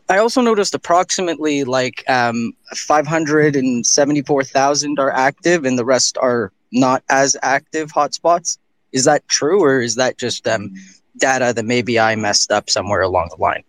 I 0.09 0.19
also 0.19 0.41
noticed 0.41 0.75
approximately 0.75 1.63
like 1.63 2.03
um, 2.09 2.55
574,000 2.75 4.99
are 4.99 5.13
active 5.13 5.65
and 5.65 5.79
the 5.79 5.85
rest 5.85 6.19
are 6.19 6.51
not 6.73 7.05
as 7.09 7.37
active 7.43 7.93
hotspots. 7.93 8.59
Is 8.93 9.05
that 9.05 9.27
true 9.29 9.63
or 9.63 9.81
is 9.81 9.97
that 9.97 10.19
just 10.19 10.47
um, 10.47 10.75
data 11.17 11.53
that 11.53 11.65
maybe 11.65 11.99
I 11.99 12.17
messed 12.17 12.51
up 12.51 12.71
somewhere 12.71 13.03
along 13.03 13.31
the 13.35 13.43
line? 13.43 13.65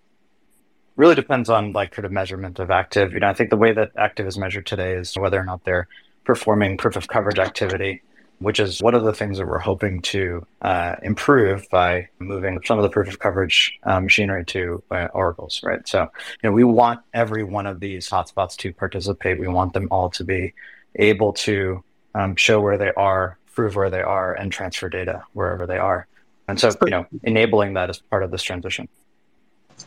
Really 0.95 1.15
depends 1.15 1.49
on 1.49 1.73
like 1.73 1.93
sort 1.93 2.05
of 2.05 2.11
measurement 2.11 2.59
of 2.59 2.71
active. 2.71 3.13
You 3.13 3.19
know, 3.19 3.29
I 3.29 3.33
think 3.33 3.49
the 3.49 3.57
way 3.57 3.71
that 3.73 3.91
active 3.97 4.25
is 4.25 4.37
measured 4.37 4.65
today 4.65 4.93
is 4.93 5.15
whether 5.17 5.39
or 5.39 5.43
not 5.43 5.63
they're 5.63 5.87
performing 6.23 6.77
proof 6.77 6.95
of 6.95 7.07
coverage 7.07 7.39
activity 7.39 8.01
which 8.39 8.59
is 8.59 8.81
one 8.81 8.93
of 8.93 9.03
the 9.03 9.13
things 9.13 9.37
that 9.37 9.47
we're 9.47 9.57
hoping 9.57 10.01
to 10.01 10.45
uh, 10.61 10.95
improve 11.01 11.67
by 11.71 12.07
moving 12.19 12.59
some 12.65 12.77
of 12.77 12.83
the 12.83 12.89
proof 12.89 13.07
of 13.07 13.19
coverage 13.19 13.77
uh, 13.83 13.99
machinery 13.99 14.45
to 14.45 14.81
uh, 14.91 15.07
oracles, 15.13 15.61
right? 15.63 15.87
So, 15.87 16.01
you 16.01 16.49
know, 16.49 16.51
we 16.51 16.63
want 16.63 16.99
every 17.13 17.43
one 17.43 17.65
of 17.65 17.79
these 17.79 18.07
hotspots 18.09 18.55
to 18.57 18.73
participate. 18.73 19.39
We 19.39 19.47
want 19.47 19.73
them 19.73 19.87
all 19.89 20.09
to 20.11 20.23
be 20.23 20.53
able 20.95 21.33
to 21.33 21.83
um, 22.13 22.35
show 22.35 22.61
where 22.61 22.77
they 22.77 22.91
are, 22.93 23.37
prove 23.57 23.75
where 23.75 23.89
they 23.89 24.03
are, 24.03 24.35
and 24.35 24.51
transfer 24.51 24.87
data 24.87 25.23
wherever 25.33 25.65
they 25.65 25.79
are. 25.79 26.05
And 26.47 26.59
so, 26.59 26.69
you 26.83 26.91
know, 26.91 27.07
enabling 27.23 27.73
that 27.73 27.89
is 27.89 27.97
part 27.97 28.21
of 28.21 28.29
this 28.29 28.43
transition. 28.43 28.87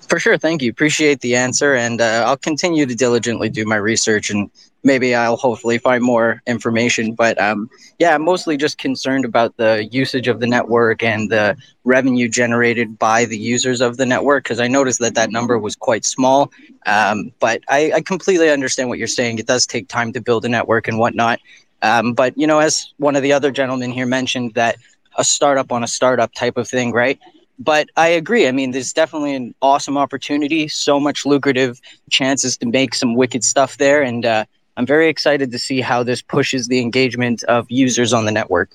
For 0.08 0.18
sure. 0.18 0.36
Thank 0.36 0.60
you. 0.60 0.70
Appreciate 0.70 1.20
the 1.20 1.36
answer. 1.36 1.74
And 1.74 2.00
uh, 2.00 2.24
I'll 2.26 2.36
continue 2.36 2.84
to 2.84 2.94
diligently 2.96 3.48
do 3.48 3.64
my 3.64 3.76
research 3.76 4.28
and 4.28 4.50
maybe 4.82 5.14
I'll 5.14 5.36
hopefully 5.36 5.78
find 5.78 6.02
more 6.02 6.42
information. 6.48 7.14
But 7.14 7.40
um, 7.40 7.70
yeah, 8.00 8.14
I'm 8.16 8.24
mostly 8.24 8.56
just 8.56 8.76
concerned 8.76 9.24
about 9.24 9.56
the 9.56 9.88
usage 9.92 10.26
of 10.26 10.40
the 10.40 10.48
network 10.48 11.04
and 11.04 11.30
the 11.30 11.56
revenue 11.84 12.28
generated 12.28 12.98
by 12.98 13.24
the 13.24 13.38
users 13.38 13.80
of 13.80 13.98
the 13.98 14.06
network 14.06 14.44
because 14.44 14.58
I 14.58 14.66
noticed 14.66 14.98
that 14.98 15.14
that 15.14 15.30
number 15.30 15.58
was 15.60 15.76
quite 15.76 16.04
small. 16.04 16.50
Um, 16.86 17.30
but 17.38 17.62
I, 17.68 17.92
I, 17.94 18.00
completely 18.00 18.50
understand 18.50 18.88
what 18.88 18.98
you're 18.98 19.06
saying. 19.06 19.38
It 19.38 19.46
does 19.46 19.66
take 19.66 19.86
time 19.88 20.12
to 20.14 20.20
build 20.20 20.44
a 20.44 20.48
network 20.48 20.88
and 20.88 20.98
whatnot. 20.98 21.38
Um, 21.82 22.12
but, 22.12 22.36
you 22.36 22.46
know, 22.46 22.58
as 22.58 22.92
one 22.98 23.16
of 23.16 23.22
the 23.22 23.32
other 23.32 23.50
gentlemen 23.50 23.90
here 23.90 24.06
mentioned, 24.06 24.54
that 24.54 24.76
a 25.16 25.24
startup 25.24 25.72
on 25.72 25.82
a 25.82 25.88
startup 25.88 26.32
type 26.34 26.56
of 26.56 26.68
thing, 26.68 26.92
right? 26.92 27.18
but 27.60 27.90
I 27.96 28.08
agree. 28.08 28.48
I 28.48 28.52
mean, 28.52 28.70
there's 28.70 28.92
definitely 28.92 29.34
an 29.34 29.54
awesome 29.60 29.98
opportunity, 29.98 30.66
so 30.66 30.98
much 30.98 31.26
lucrative 31.26 31.78
chances 32.08 32.56
to 32.56 32.66
make 32.66 32.94
some 32.94 33.14
wicked 33.14 33.44
stuff 33.44 33.76
there. 33.76 34.02
And 34.02 34.24
uh, 34.24 34.46
I'm 34.78 34.86
very 34.86 35.08
excited 35.08 35.52
to 35.52 35.58
see 35.58 35.82
how 35.82 36.02
this 36.02 36.22
pushes 36.22 36.68
the 36.68 36.80
engagement 36.80 37.44
of 37.44 37.70
users 37.70 38.14
on 38.14 38.24
the 38.24 38.32
network. 38.32 38.74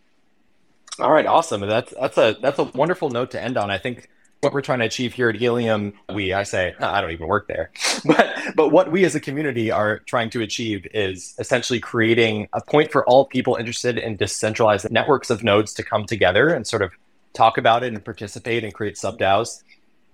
All 1.00 1.12
right, 1.12 1.26
awesome. 1.26 1.62
That's 1.62 1.94
that's 2.00 2.18
a 2.18 2.38
that's 2.40 2.60
a 2.60 2.64
wonderful 2.64 3.10
note 3.10 3.32
to 3.32 3.42
end 3.42 3.58
on. 3.58 3.70
I 3.70 3.78
think 3.78 4.08
what 4.46 4.54
we're 4.54 4.62
trying 4.62 4.80
to 4.80 4.86
achieve 4.86 5.14
here 5.14 5.28
at 5.28 5.36
Helium, 5.36 5.94
we 6.14 6.32
I 6.32 6.44
say 6.44 6.76
I 6.80 7.02
don't 7.02 7.12
even 7.12 7.28
work 7.28 7.48
there, 7.48 7.72
but 8.06 8.34
but 8.56 8.70
what 8.70 8.92
we 8.92 9.04
as 9.04 9.16
a 9.16 9.20
community 9.20 9.72
are 9.72 10.00
trying 10.00 10.30
to 10.30 10.42
achieve 10.42 10.88
is 10.94 11.36
essentially 11.40 11.80
creating 11.80 12.48
a 12.54 12.62
point 12.62 12.92
for 12.92 13.04
all 13.06 13.26
people 13.26 13.56
interested 13.56 13.98
in 13.98 14.16
decentralized 14.16 14.90
networks 14.92 15.30
of 15.30 15.44
nodes 15.44 15.74
to 15.74 15.84
come 15.84 16.06
together 16.06 16.50
and 16.50 16.66
sort 16.66 16.84
of 16.84 16.92
talk 17.34 17.58
about 17.58 17.84
it 17.84 17.92
and 17.92 18.06
participate 18.06 18.64
and 18.64 18.74
create 18.74 18.98
sub 18.98 19.18
DAOs. 19.18 19.64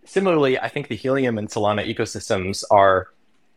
Similarly, 0.05 0.57
I 0.57 0.69
think 0.69 0.87
the 0.87 0.95
Helium 0.95 1.37
and 1.37 1.49
Solana 1.49 1.85
ecosystems 1.85 2.63
are 2.71 3.09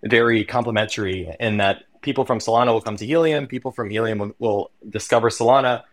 very 0.02 0.44
complementary 0.44 1.34
in 1.40 1.56
that 1.58 1.84
people 2.02 2.26
from 2.26 2.38
Solana 2.38 2.72
will 2.72 2.82
come 2.82 2.96
to 2.96 3.06
Helium, 3.06 3.46
people 3.46 3.70
from 3.70 3.88
Helium 3.88 4.18
will, 4.18 4.32
will 4.38 4.70
discover 4.90 5.30
Solana, 5.30 5.84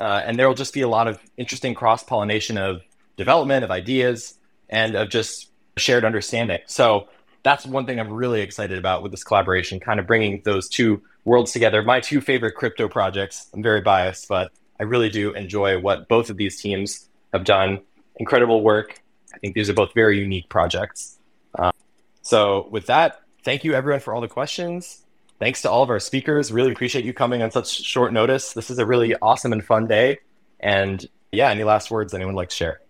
uh, 0.00 0.22
and 0.24 0.38
there 0.38 0.48
will 0.48 0.56
just 0.56 0.74
be 0.74 0.80
a 0.80 0.88
lot 0.88 1.06
of 1.06 1.20
interesting 1.36 1.74
cross 1.74 2.02
pollination 2.02 2.58
of 2.58 2.80
development, 3.20 3.64
of 3.64 3.70
ideas, 3.70 4.34
and 4.70 4.94
of 4.94 5.10
just 5.10 5.50
shared 5.76 6.04
understanding. 6.04 6.58
So 6.66 7.08
that's 7.42 7.66
one 7.66 7.86
thing 7.86 8.00
I'm 8.00 8.12
really 8.12 8.40
excited 8.40 8.78
about 8.78 9.02
with 9.02 9.12
this 9.12 9.22
collaboration, 9.24 9.78
kind 9.78 10.00
of 10.00 10.06
bringing 10.06 10.42
those 10.44 10.68
two 10.68 11.02
worlds 11.24 11.52
together. 11.52 11.82
My 11.82 12.00
two 12.00 12.20
favorite 12.20 12.52
crypto 12.52 12.88
projects. 12.88 13.48
I'm 13.52 13.62
very 13.62 13.82
biased, 13.82 14.26
but 14.28 14.52
I 14.78 14.84
really 14.84 15.10
do 15.10 15.32
enjoy 15.34 15.78
what 15.78 16.08
both 16.08 16.30
of 16.30 16.36
these 16.38 16.60
teams 16.60 17.08
have 17.32 17.44
done 17.44 17.80
incredible 18.16 18.62
work. 18.62 19.02
I 19.34 19.38
think 19.38 19.54
these 19.54 19.68
are 19.68 19.74
both 19.74 19.92
very 19.94 20.18
unique 20.18 20.48
projects. 20.48 21.18
Um, 21.58 21.72
so, 22.22 22.68
with 22.70 22.86
that, 22.86 23.20
thank 23.44 23.64
you 23.64 23.74
everyone 23.74 24.00
for 24.00 24.14
all 24.14 24.20
the 24.20 24.28
questions. 24.28 25.04
Thanks 25.38 25.62
to 25.62 25.70
all 25.70 25.82
of 25.82 25.90
our 25.90 26.00
speakers. 26.00 26.50
Really 26.50 26.72
appreciate 26.72 27.04
you 27.04 27.14
coming 27.14 27.42
on 27.42 27.50
such 27.50 27.68
short 27.82 28.12
notice. 28.12 28.52
This 28.52 28.70
is 28.70 28.78
a 28.78 28.86
really 28.86 29.14
awesome 29.22 29.52
and 29.52 29.64
fun 29.64 29.86
day. 29.86 30.18
And 30.58 31.06
yeah, 31.32 31.50
any 31.50 31.64
last 31.64 31.90
words 31.90 32.12
anyone 32.12 32.34
would 32.34 32.40
like 32.40 32.50
to 32.50 32.56
share? 32.56 32.80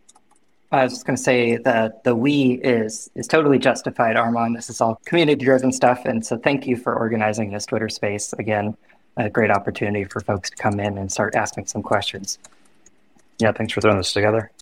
I 0.73 0.85
was 0.85 0.93
just 0.93 1.07
going 1.07 1.17
to 1.17 1.23
say 1.23 1.57
that 1.59 2.05
the 2.05 2.15
we 2.15 2.61
is 2.63 3.11
is 3.17 3.27
totally 3.27 3.59
justified, 3.59 4.17
Arman. 4.17 4.55
This 4.55 4.71
is 4.71 4.81
all 4.81 5.01
community 5.05 5.45
driven 5.45 5.73
stuff, 5.73 6.05
and 6.05 6.25
so 6.25 6.37
thank 6.37 6.67
you 6.67 6.77
for 6.77 6.95
organizing 6.95 7.51
this 7.51 7.67
Twitter 7.67 7.89
space 7.89 8.33
again. 8.35 8.77
A 9.17 9.29
great 9.29 9.51
opportunity 9.51 10.05
for 10.05 10.21
folks 10.21 10.51
to 10.51 10.57
come 10.57 10.79
in 10.79 10.97
and 10.97 11.11
start 11.11 11.35
asking 11.35 11.67
some 11.67 11.83
questions. 11.83 12.39
Yeah, 13.41 13.51
thanks 13.53 13.73
for 13.73 13.81
throwing 13.81 13.97
this 13.97 14.13
together. 14.13 14.53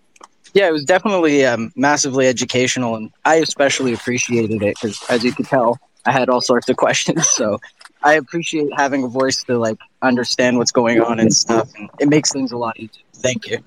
Yeah, 0.54 0.68
it 0.68 0.72
was 0.72 0.84
definitely 0.84 1.44
um, 1.44 1.72
massively 1.76 2.26
educational, 2.26 2.96
and 2.96 3.12
I 3.26 3.36
especially 3.36 3.92
appreciated 3.92 4.62
it 4.62 4.76
because, 4.76 5.02
as 5.10 5.22
you 5.22 5.32
could 5.32 5.46
tell, 5.46 5.78
I 6.06 6.12
had 6.12 6.30
all 6.30 6.40
sorts 6.40 6.70
of 6.70 6.76
questions. 6.78 7.28
So 7.28 7.60
I 8.02 8.14
appreciate 8.14 8.70
having 8.76 9.04
a 9.04 9.08
voice 9.08 9.42
to 9.44 9.58
like 9.58 9.78
understand 10.00 10.56
what's 10.56 10.72
going 10.72 11.02
on 11.02 11.20
and 11.20 11.34
stuff, 11.34 11.68
and 11.76 11.90
it 12.00 12.08
makes 12.08 12.32
things 12.32 12.52
a 12.52 12.56
lot 12.56 12.78
easier. 12.78 13.04
Thank 13.12 13.46
you. 13.48 13.58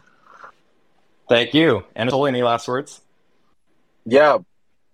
Thank 1.32 1.54
you. 1.54 1.86
Anatoly, 1.96 2.28
any 2.28 2.44
last 2.44 2.68
words? 2.68 3.00
Yeah, 4.04 4.40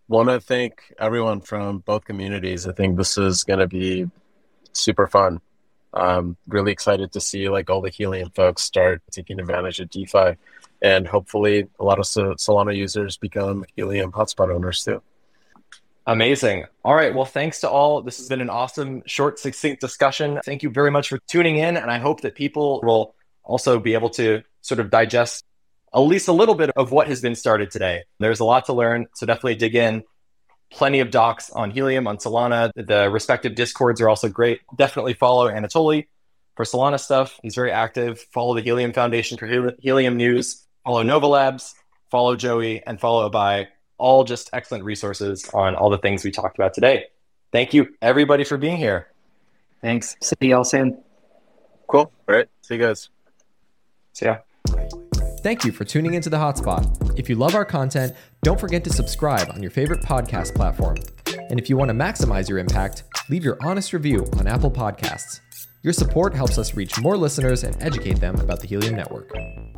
want 0.08 0.30
to 0.30 0.40
thank 0.40 0.94
everyone 1.00 1.42
from 1.42 1.80
both 1.80 2.06
communities. 2.06 2.68
I 2.68 2.74
think 2.74 2.96
this 2.96 3.18
is 3.18 3.44
going 3.44 3.58
to 3.58 3.66
be 3.66 4.08
super 4.72 5.08
fun. 5.08 5.42
I'm 5.96 6.38
really 6.48 6.72
excited 6.72 7.12
to 7.14 7.22
see 7.22 7.50
like 7.50 7.72
all 7.72 7.82
the 7.82 7.90
Helium 7.90 8.30
folks 8.36 8.62
start 8.62 9.02
taking 9.10 9.40
advantage 9.40 9.80
of 9.80 9.90
DeFi, 9.90 10.38
and 10.80 11.08
hopefully 11.08 11.70
a 11.80 11.84
lot 11.84 11.98
of 11.98 12.06
Solana 12.06 12.78
users 12.78 13.18
become 13.18 13.66
Helium 13.76 14.12
hotspot 14.12 14.54
owners 14.54 14.84
too. 14.84 15.02
Amazing. 16.06 16.66
All 16.86 16.94
right. 16.94 17.16
Well, 17.16 17.26
thanks 17.26 17.62
to 17.62 17.70
all. 17.70 18.04
This 18.04 18.20
has 18.20 18.30
been 18.30 18.42
an 18.42 18.52
awesome, 18.52 19.02
short, 19.08 19.40
succinct 19.40 19.82
discussion. 19.82 20.40
Thank 20.46 20.62
you 20.62 20.70
very 20.70 20.92
much 20.92 21.10
for 21.10 21.18
tuning 21.28 21.58
in, 21.58 21.78
and 21.78 21.90
I 21.90 21.98
hope 21.98 22.22
that 22.22 22.36
people 22.36 22.80
will 22.84 23.16
also 23.44 23.80
be 23.80 23.96
able 23.96 24.12
to 24.12 24.44
sort 24.62 24.80
of 24.80 24.92
digest 24.92 25.46
at 25.94 26.00
least 26.00 26.28
a 26.28 26.34
little 26.34 26.56
bit 26.56 26.70
of 26.72 26.92
what 26.92 27.08
has 27.08 27.22
been 27.22 27.36
started 27.36 27.72
today. 27.72 28.04
There's 28.20 28.40
a 28.40 28.46
lot 28.46 28.66
to 28.66 28.74
learn, 28.74 29.08
so 29.16 29.26
definitely 29.26 29.56
dig 29.56 29.76
in 29.76 30.04
plenty 30.70 31.00
of 31.00 31.12
docs 31.12 31.50
on 31.50 31.72
Helium, 31.72 32.08
on 32.08 32.18
Solana. 32.18 32.72
The 32.76 33.10
respective 33.10 33.56
discords 33.56 34.02
are 34.02 34.10
also 34.10 34.30
great. 34.30 34.62
Definitely 34.76 35.14
follow 35.14 35.50
Anatoly 35.50 36.08
for 36.56 36.66
Solana 36.66 37.00
stuff. 37.00 37.40
He's 37.42 37.56
very 37.56 37.72
active. 37.72 38.20
Follow 38.34 38.56
the 38.56 38.62
Helium 38.62 38.94
Foundation 38.94 39.38
for 39.38 39.48
Helium 39.80 40.18
news. 40.18 40.66
Follow 40.84 41.04
Nova 41.04 41.28
Labs. 41.28 41.76
Follow 42.12 42.36
Joey 42.36 42.84
and 42.86 43.00
follow 43.00 43.30
Abhay. 43.30 43.68
All 43.98 44.24
just 44.24 44.50
excellent 44.54 44.84
resources 44.84 45.50
on 45.54 45.76
all 45.76 45.90
the 45.90 45.98
things 45.98 46.24
we 46.24 46.32
talked 46.32 46.58
about 46.58 46.74
today. 46.74 47.06
Thank 47.52 47.74
you, 47.74 47.96
everybody, 48.02 48.44
for 48.44 48.58
being 48.58 48.78
here. 48.78 49.08
Thanks. 49.82 50.16
See 50.22 50.36
y'all 50.42 50.64
soon. 50.64 51.02
Cool. 51.88 52.12
All 52.28 52.36
right. 52.36 52.48
See 52.62 52.76
you 52.76 52.82
guys. 52.82 53.10
See 54.14 54.26
ya. 54.26 54.38
Thank 55.48 55.64
you 55.64 55.72
for 55.72 55.86
tuning 55.86 56.16
into 56.16 56.30
the 56.30 56.36
Hotspot. 56.36 57.18
If 57.18 57.30
you 57.30 57.36
love 57.36 57.56
our 57.56 57.64
content, 57.64 58.14
don't 58.44 58.60
forget 58.60 58.84
to 58.84 58.90
subscribe 58.90 59.50
on 59.50 59.62
your 59.62 59.72
favorite 59.72 60.02
podcast 60.02 60.54
platform. 60.54 60.98
And 61.50 61.58
if 61.58 61.70
you 61.70 61.78
want 61.78 61.88
to 61.88 61.96
maximize 61.96 62.50
your 62.50 62.58
impact, 62.58 63.04
leave 63.30 63.46
your 63.46 63.58
honest 63.64 63.94
review 63.94 64.28
on 64.38 64.46
Apple 64.46 64.70
Podcasts. 64.70 65.40
Your 65.84 65.94
support 65.94 66.36
helps 66.36 66.58
us 66.58 66.76
reach 66.76 67.00
more 67.00 67.16
listeners 67.16 67.64
and 67.64 67.82
educate 67.82 68.20
them 68.20 68.38
about 68.42 68.60
the 68.60 68.68
Helium 68.68 68.96
Network. 68.96 69.32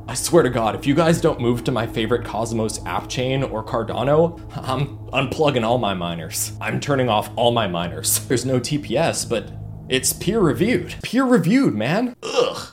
I 0.08 0.16
swear 0.16 0.42
to 0.42 0.50
God, 0.50 0.74
if 0.74 0.88
you 0.88 0.96
guys 0.96 1.22
don't 1.22 1.40
move 1.40 1.64
to 1.66 1.72
my 1.72 1.86
favorite 1.86 2.26
Cosmos 2.26 2.84
app 2.88 3.08
chain 3.08 3.44
or 3.44 3.64
Cardano, 3.64 4.42
I'm 4.68 4.98
unplugging 5.10 5.64
all 5.64 5.78
my 5.78 5.94
miners. 5.94 6.52
I'm 6.60 6.80
turning 6.80 7.10
off 7.10 7.30
all 7.36 7.52
my 7.52 7.68
miners. 7.68 8.26
There's 8.28 8.44
no 8.44 8.60
TPS, 8.60 9.30
but 9.30 9.52
it's 9.88 10.14
peer 10.14 10.40
reviewed. 10.40 10.96
Peer 11.04 11.26
reviewed, 11.26 11.76
man. 11.76 12.16
Ugh. 12.24 12.72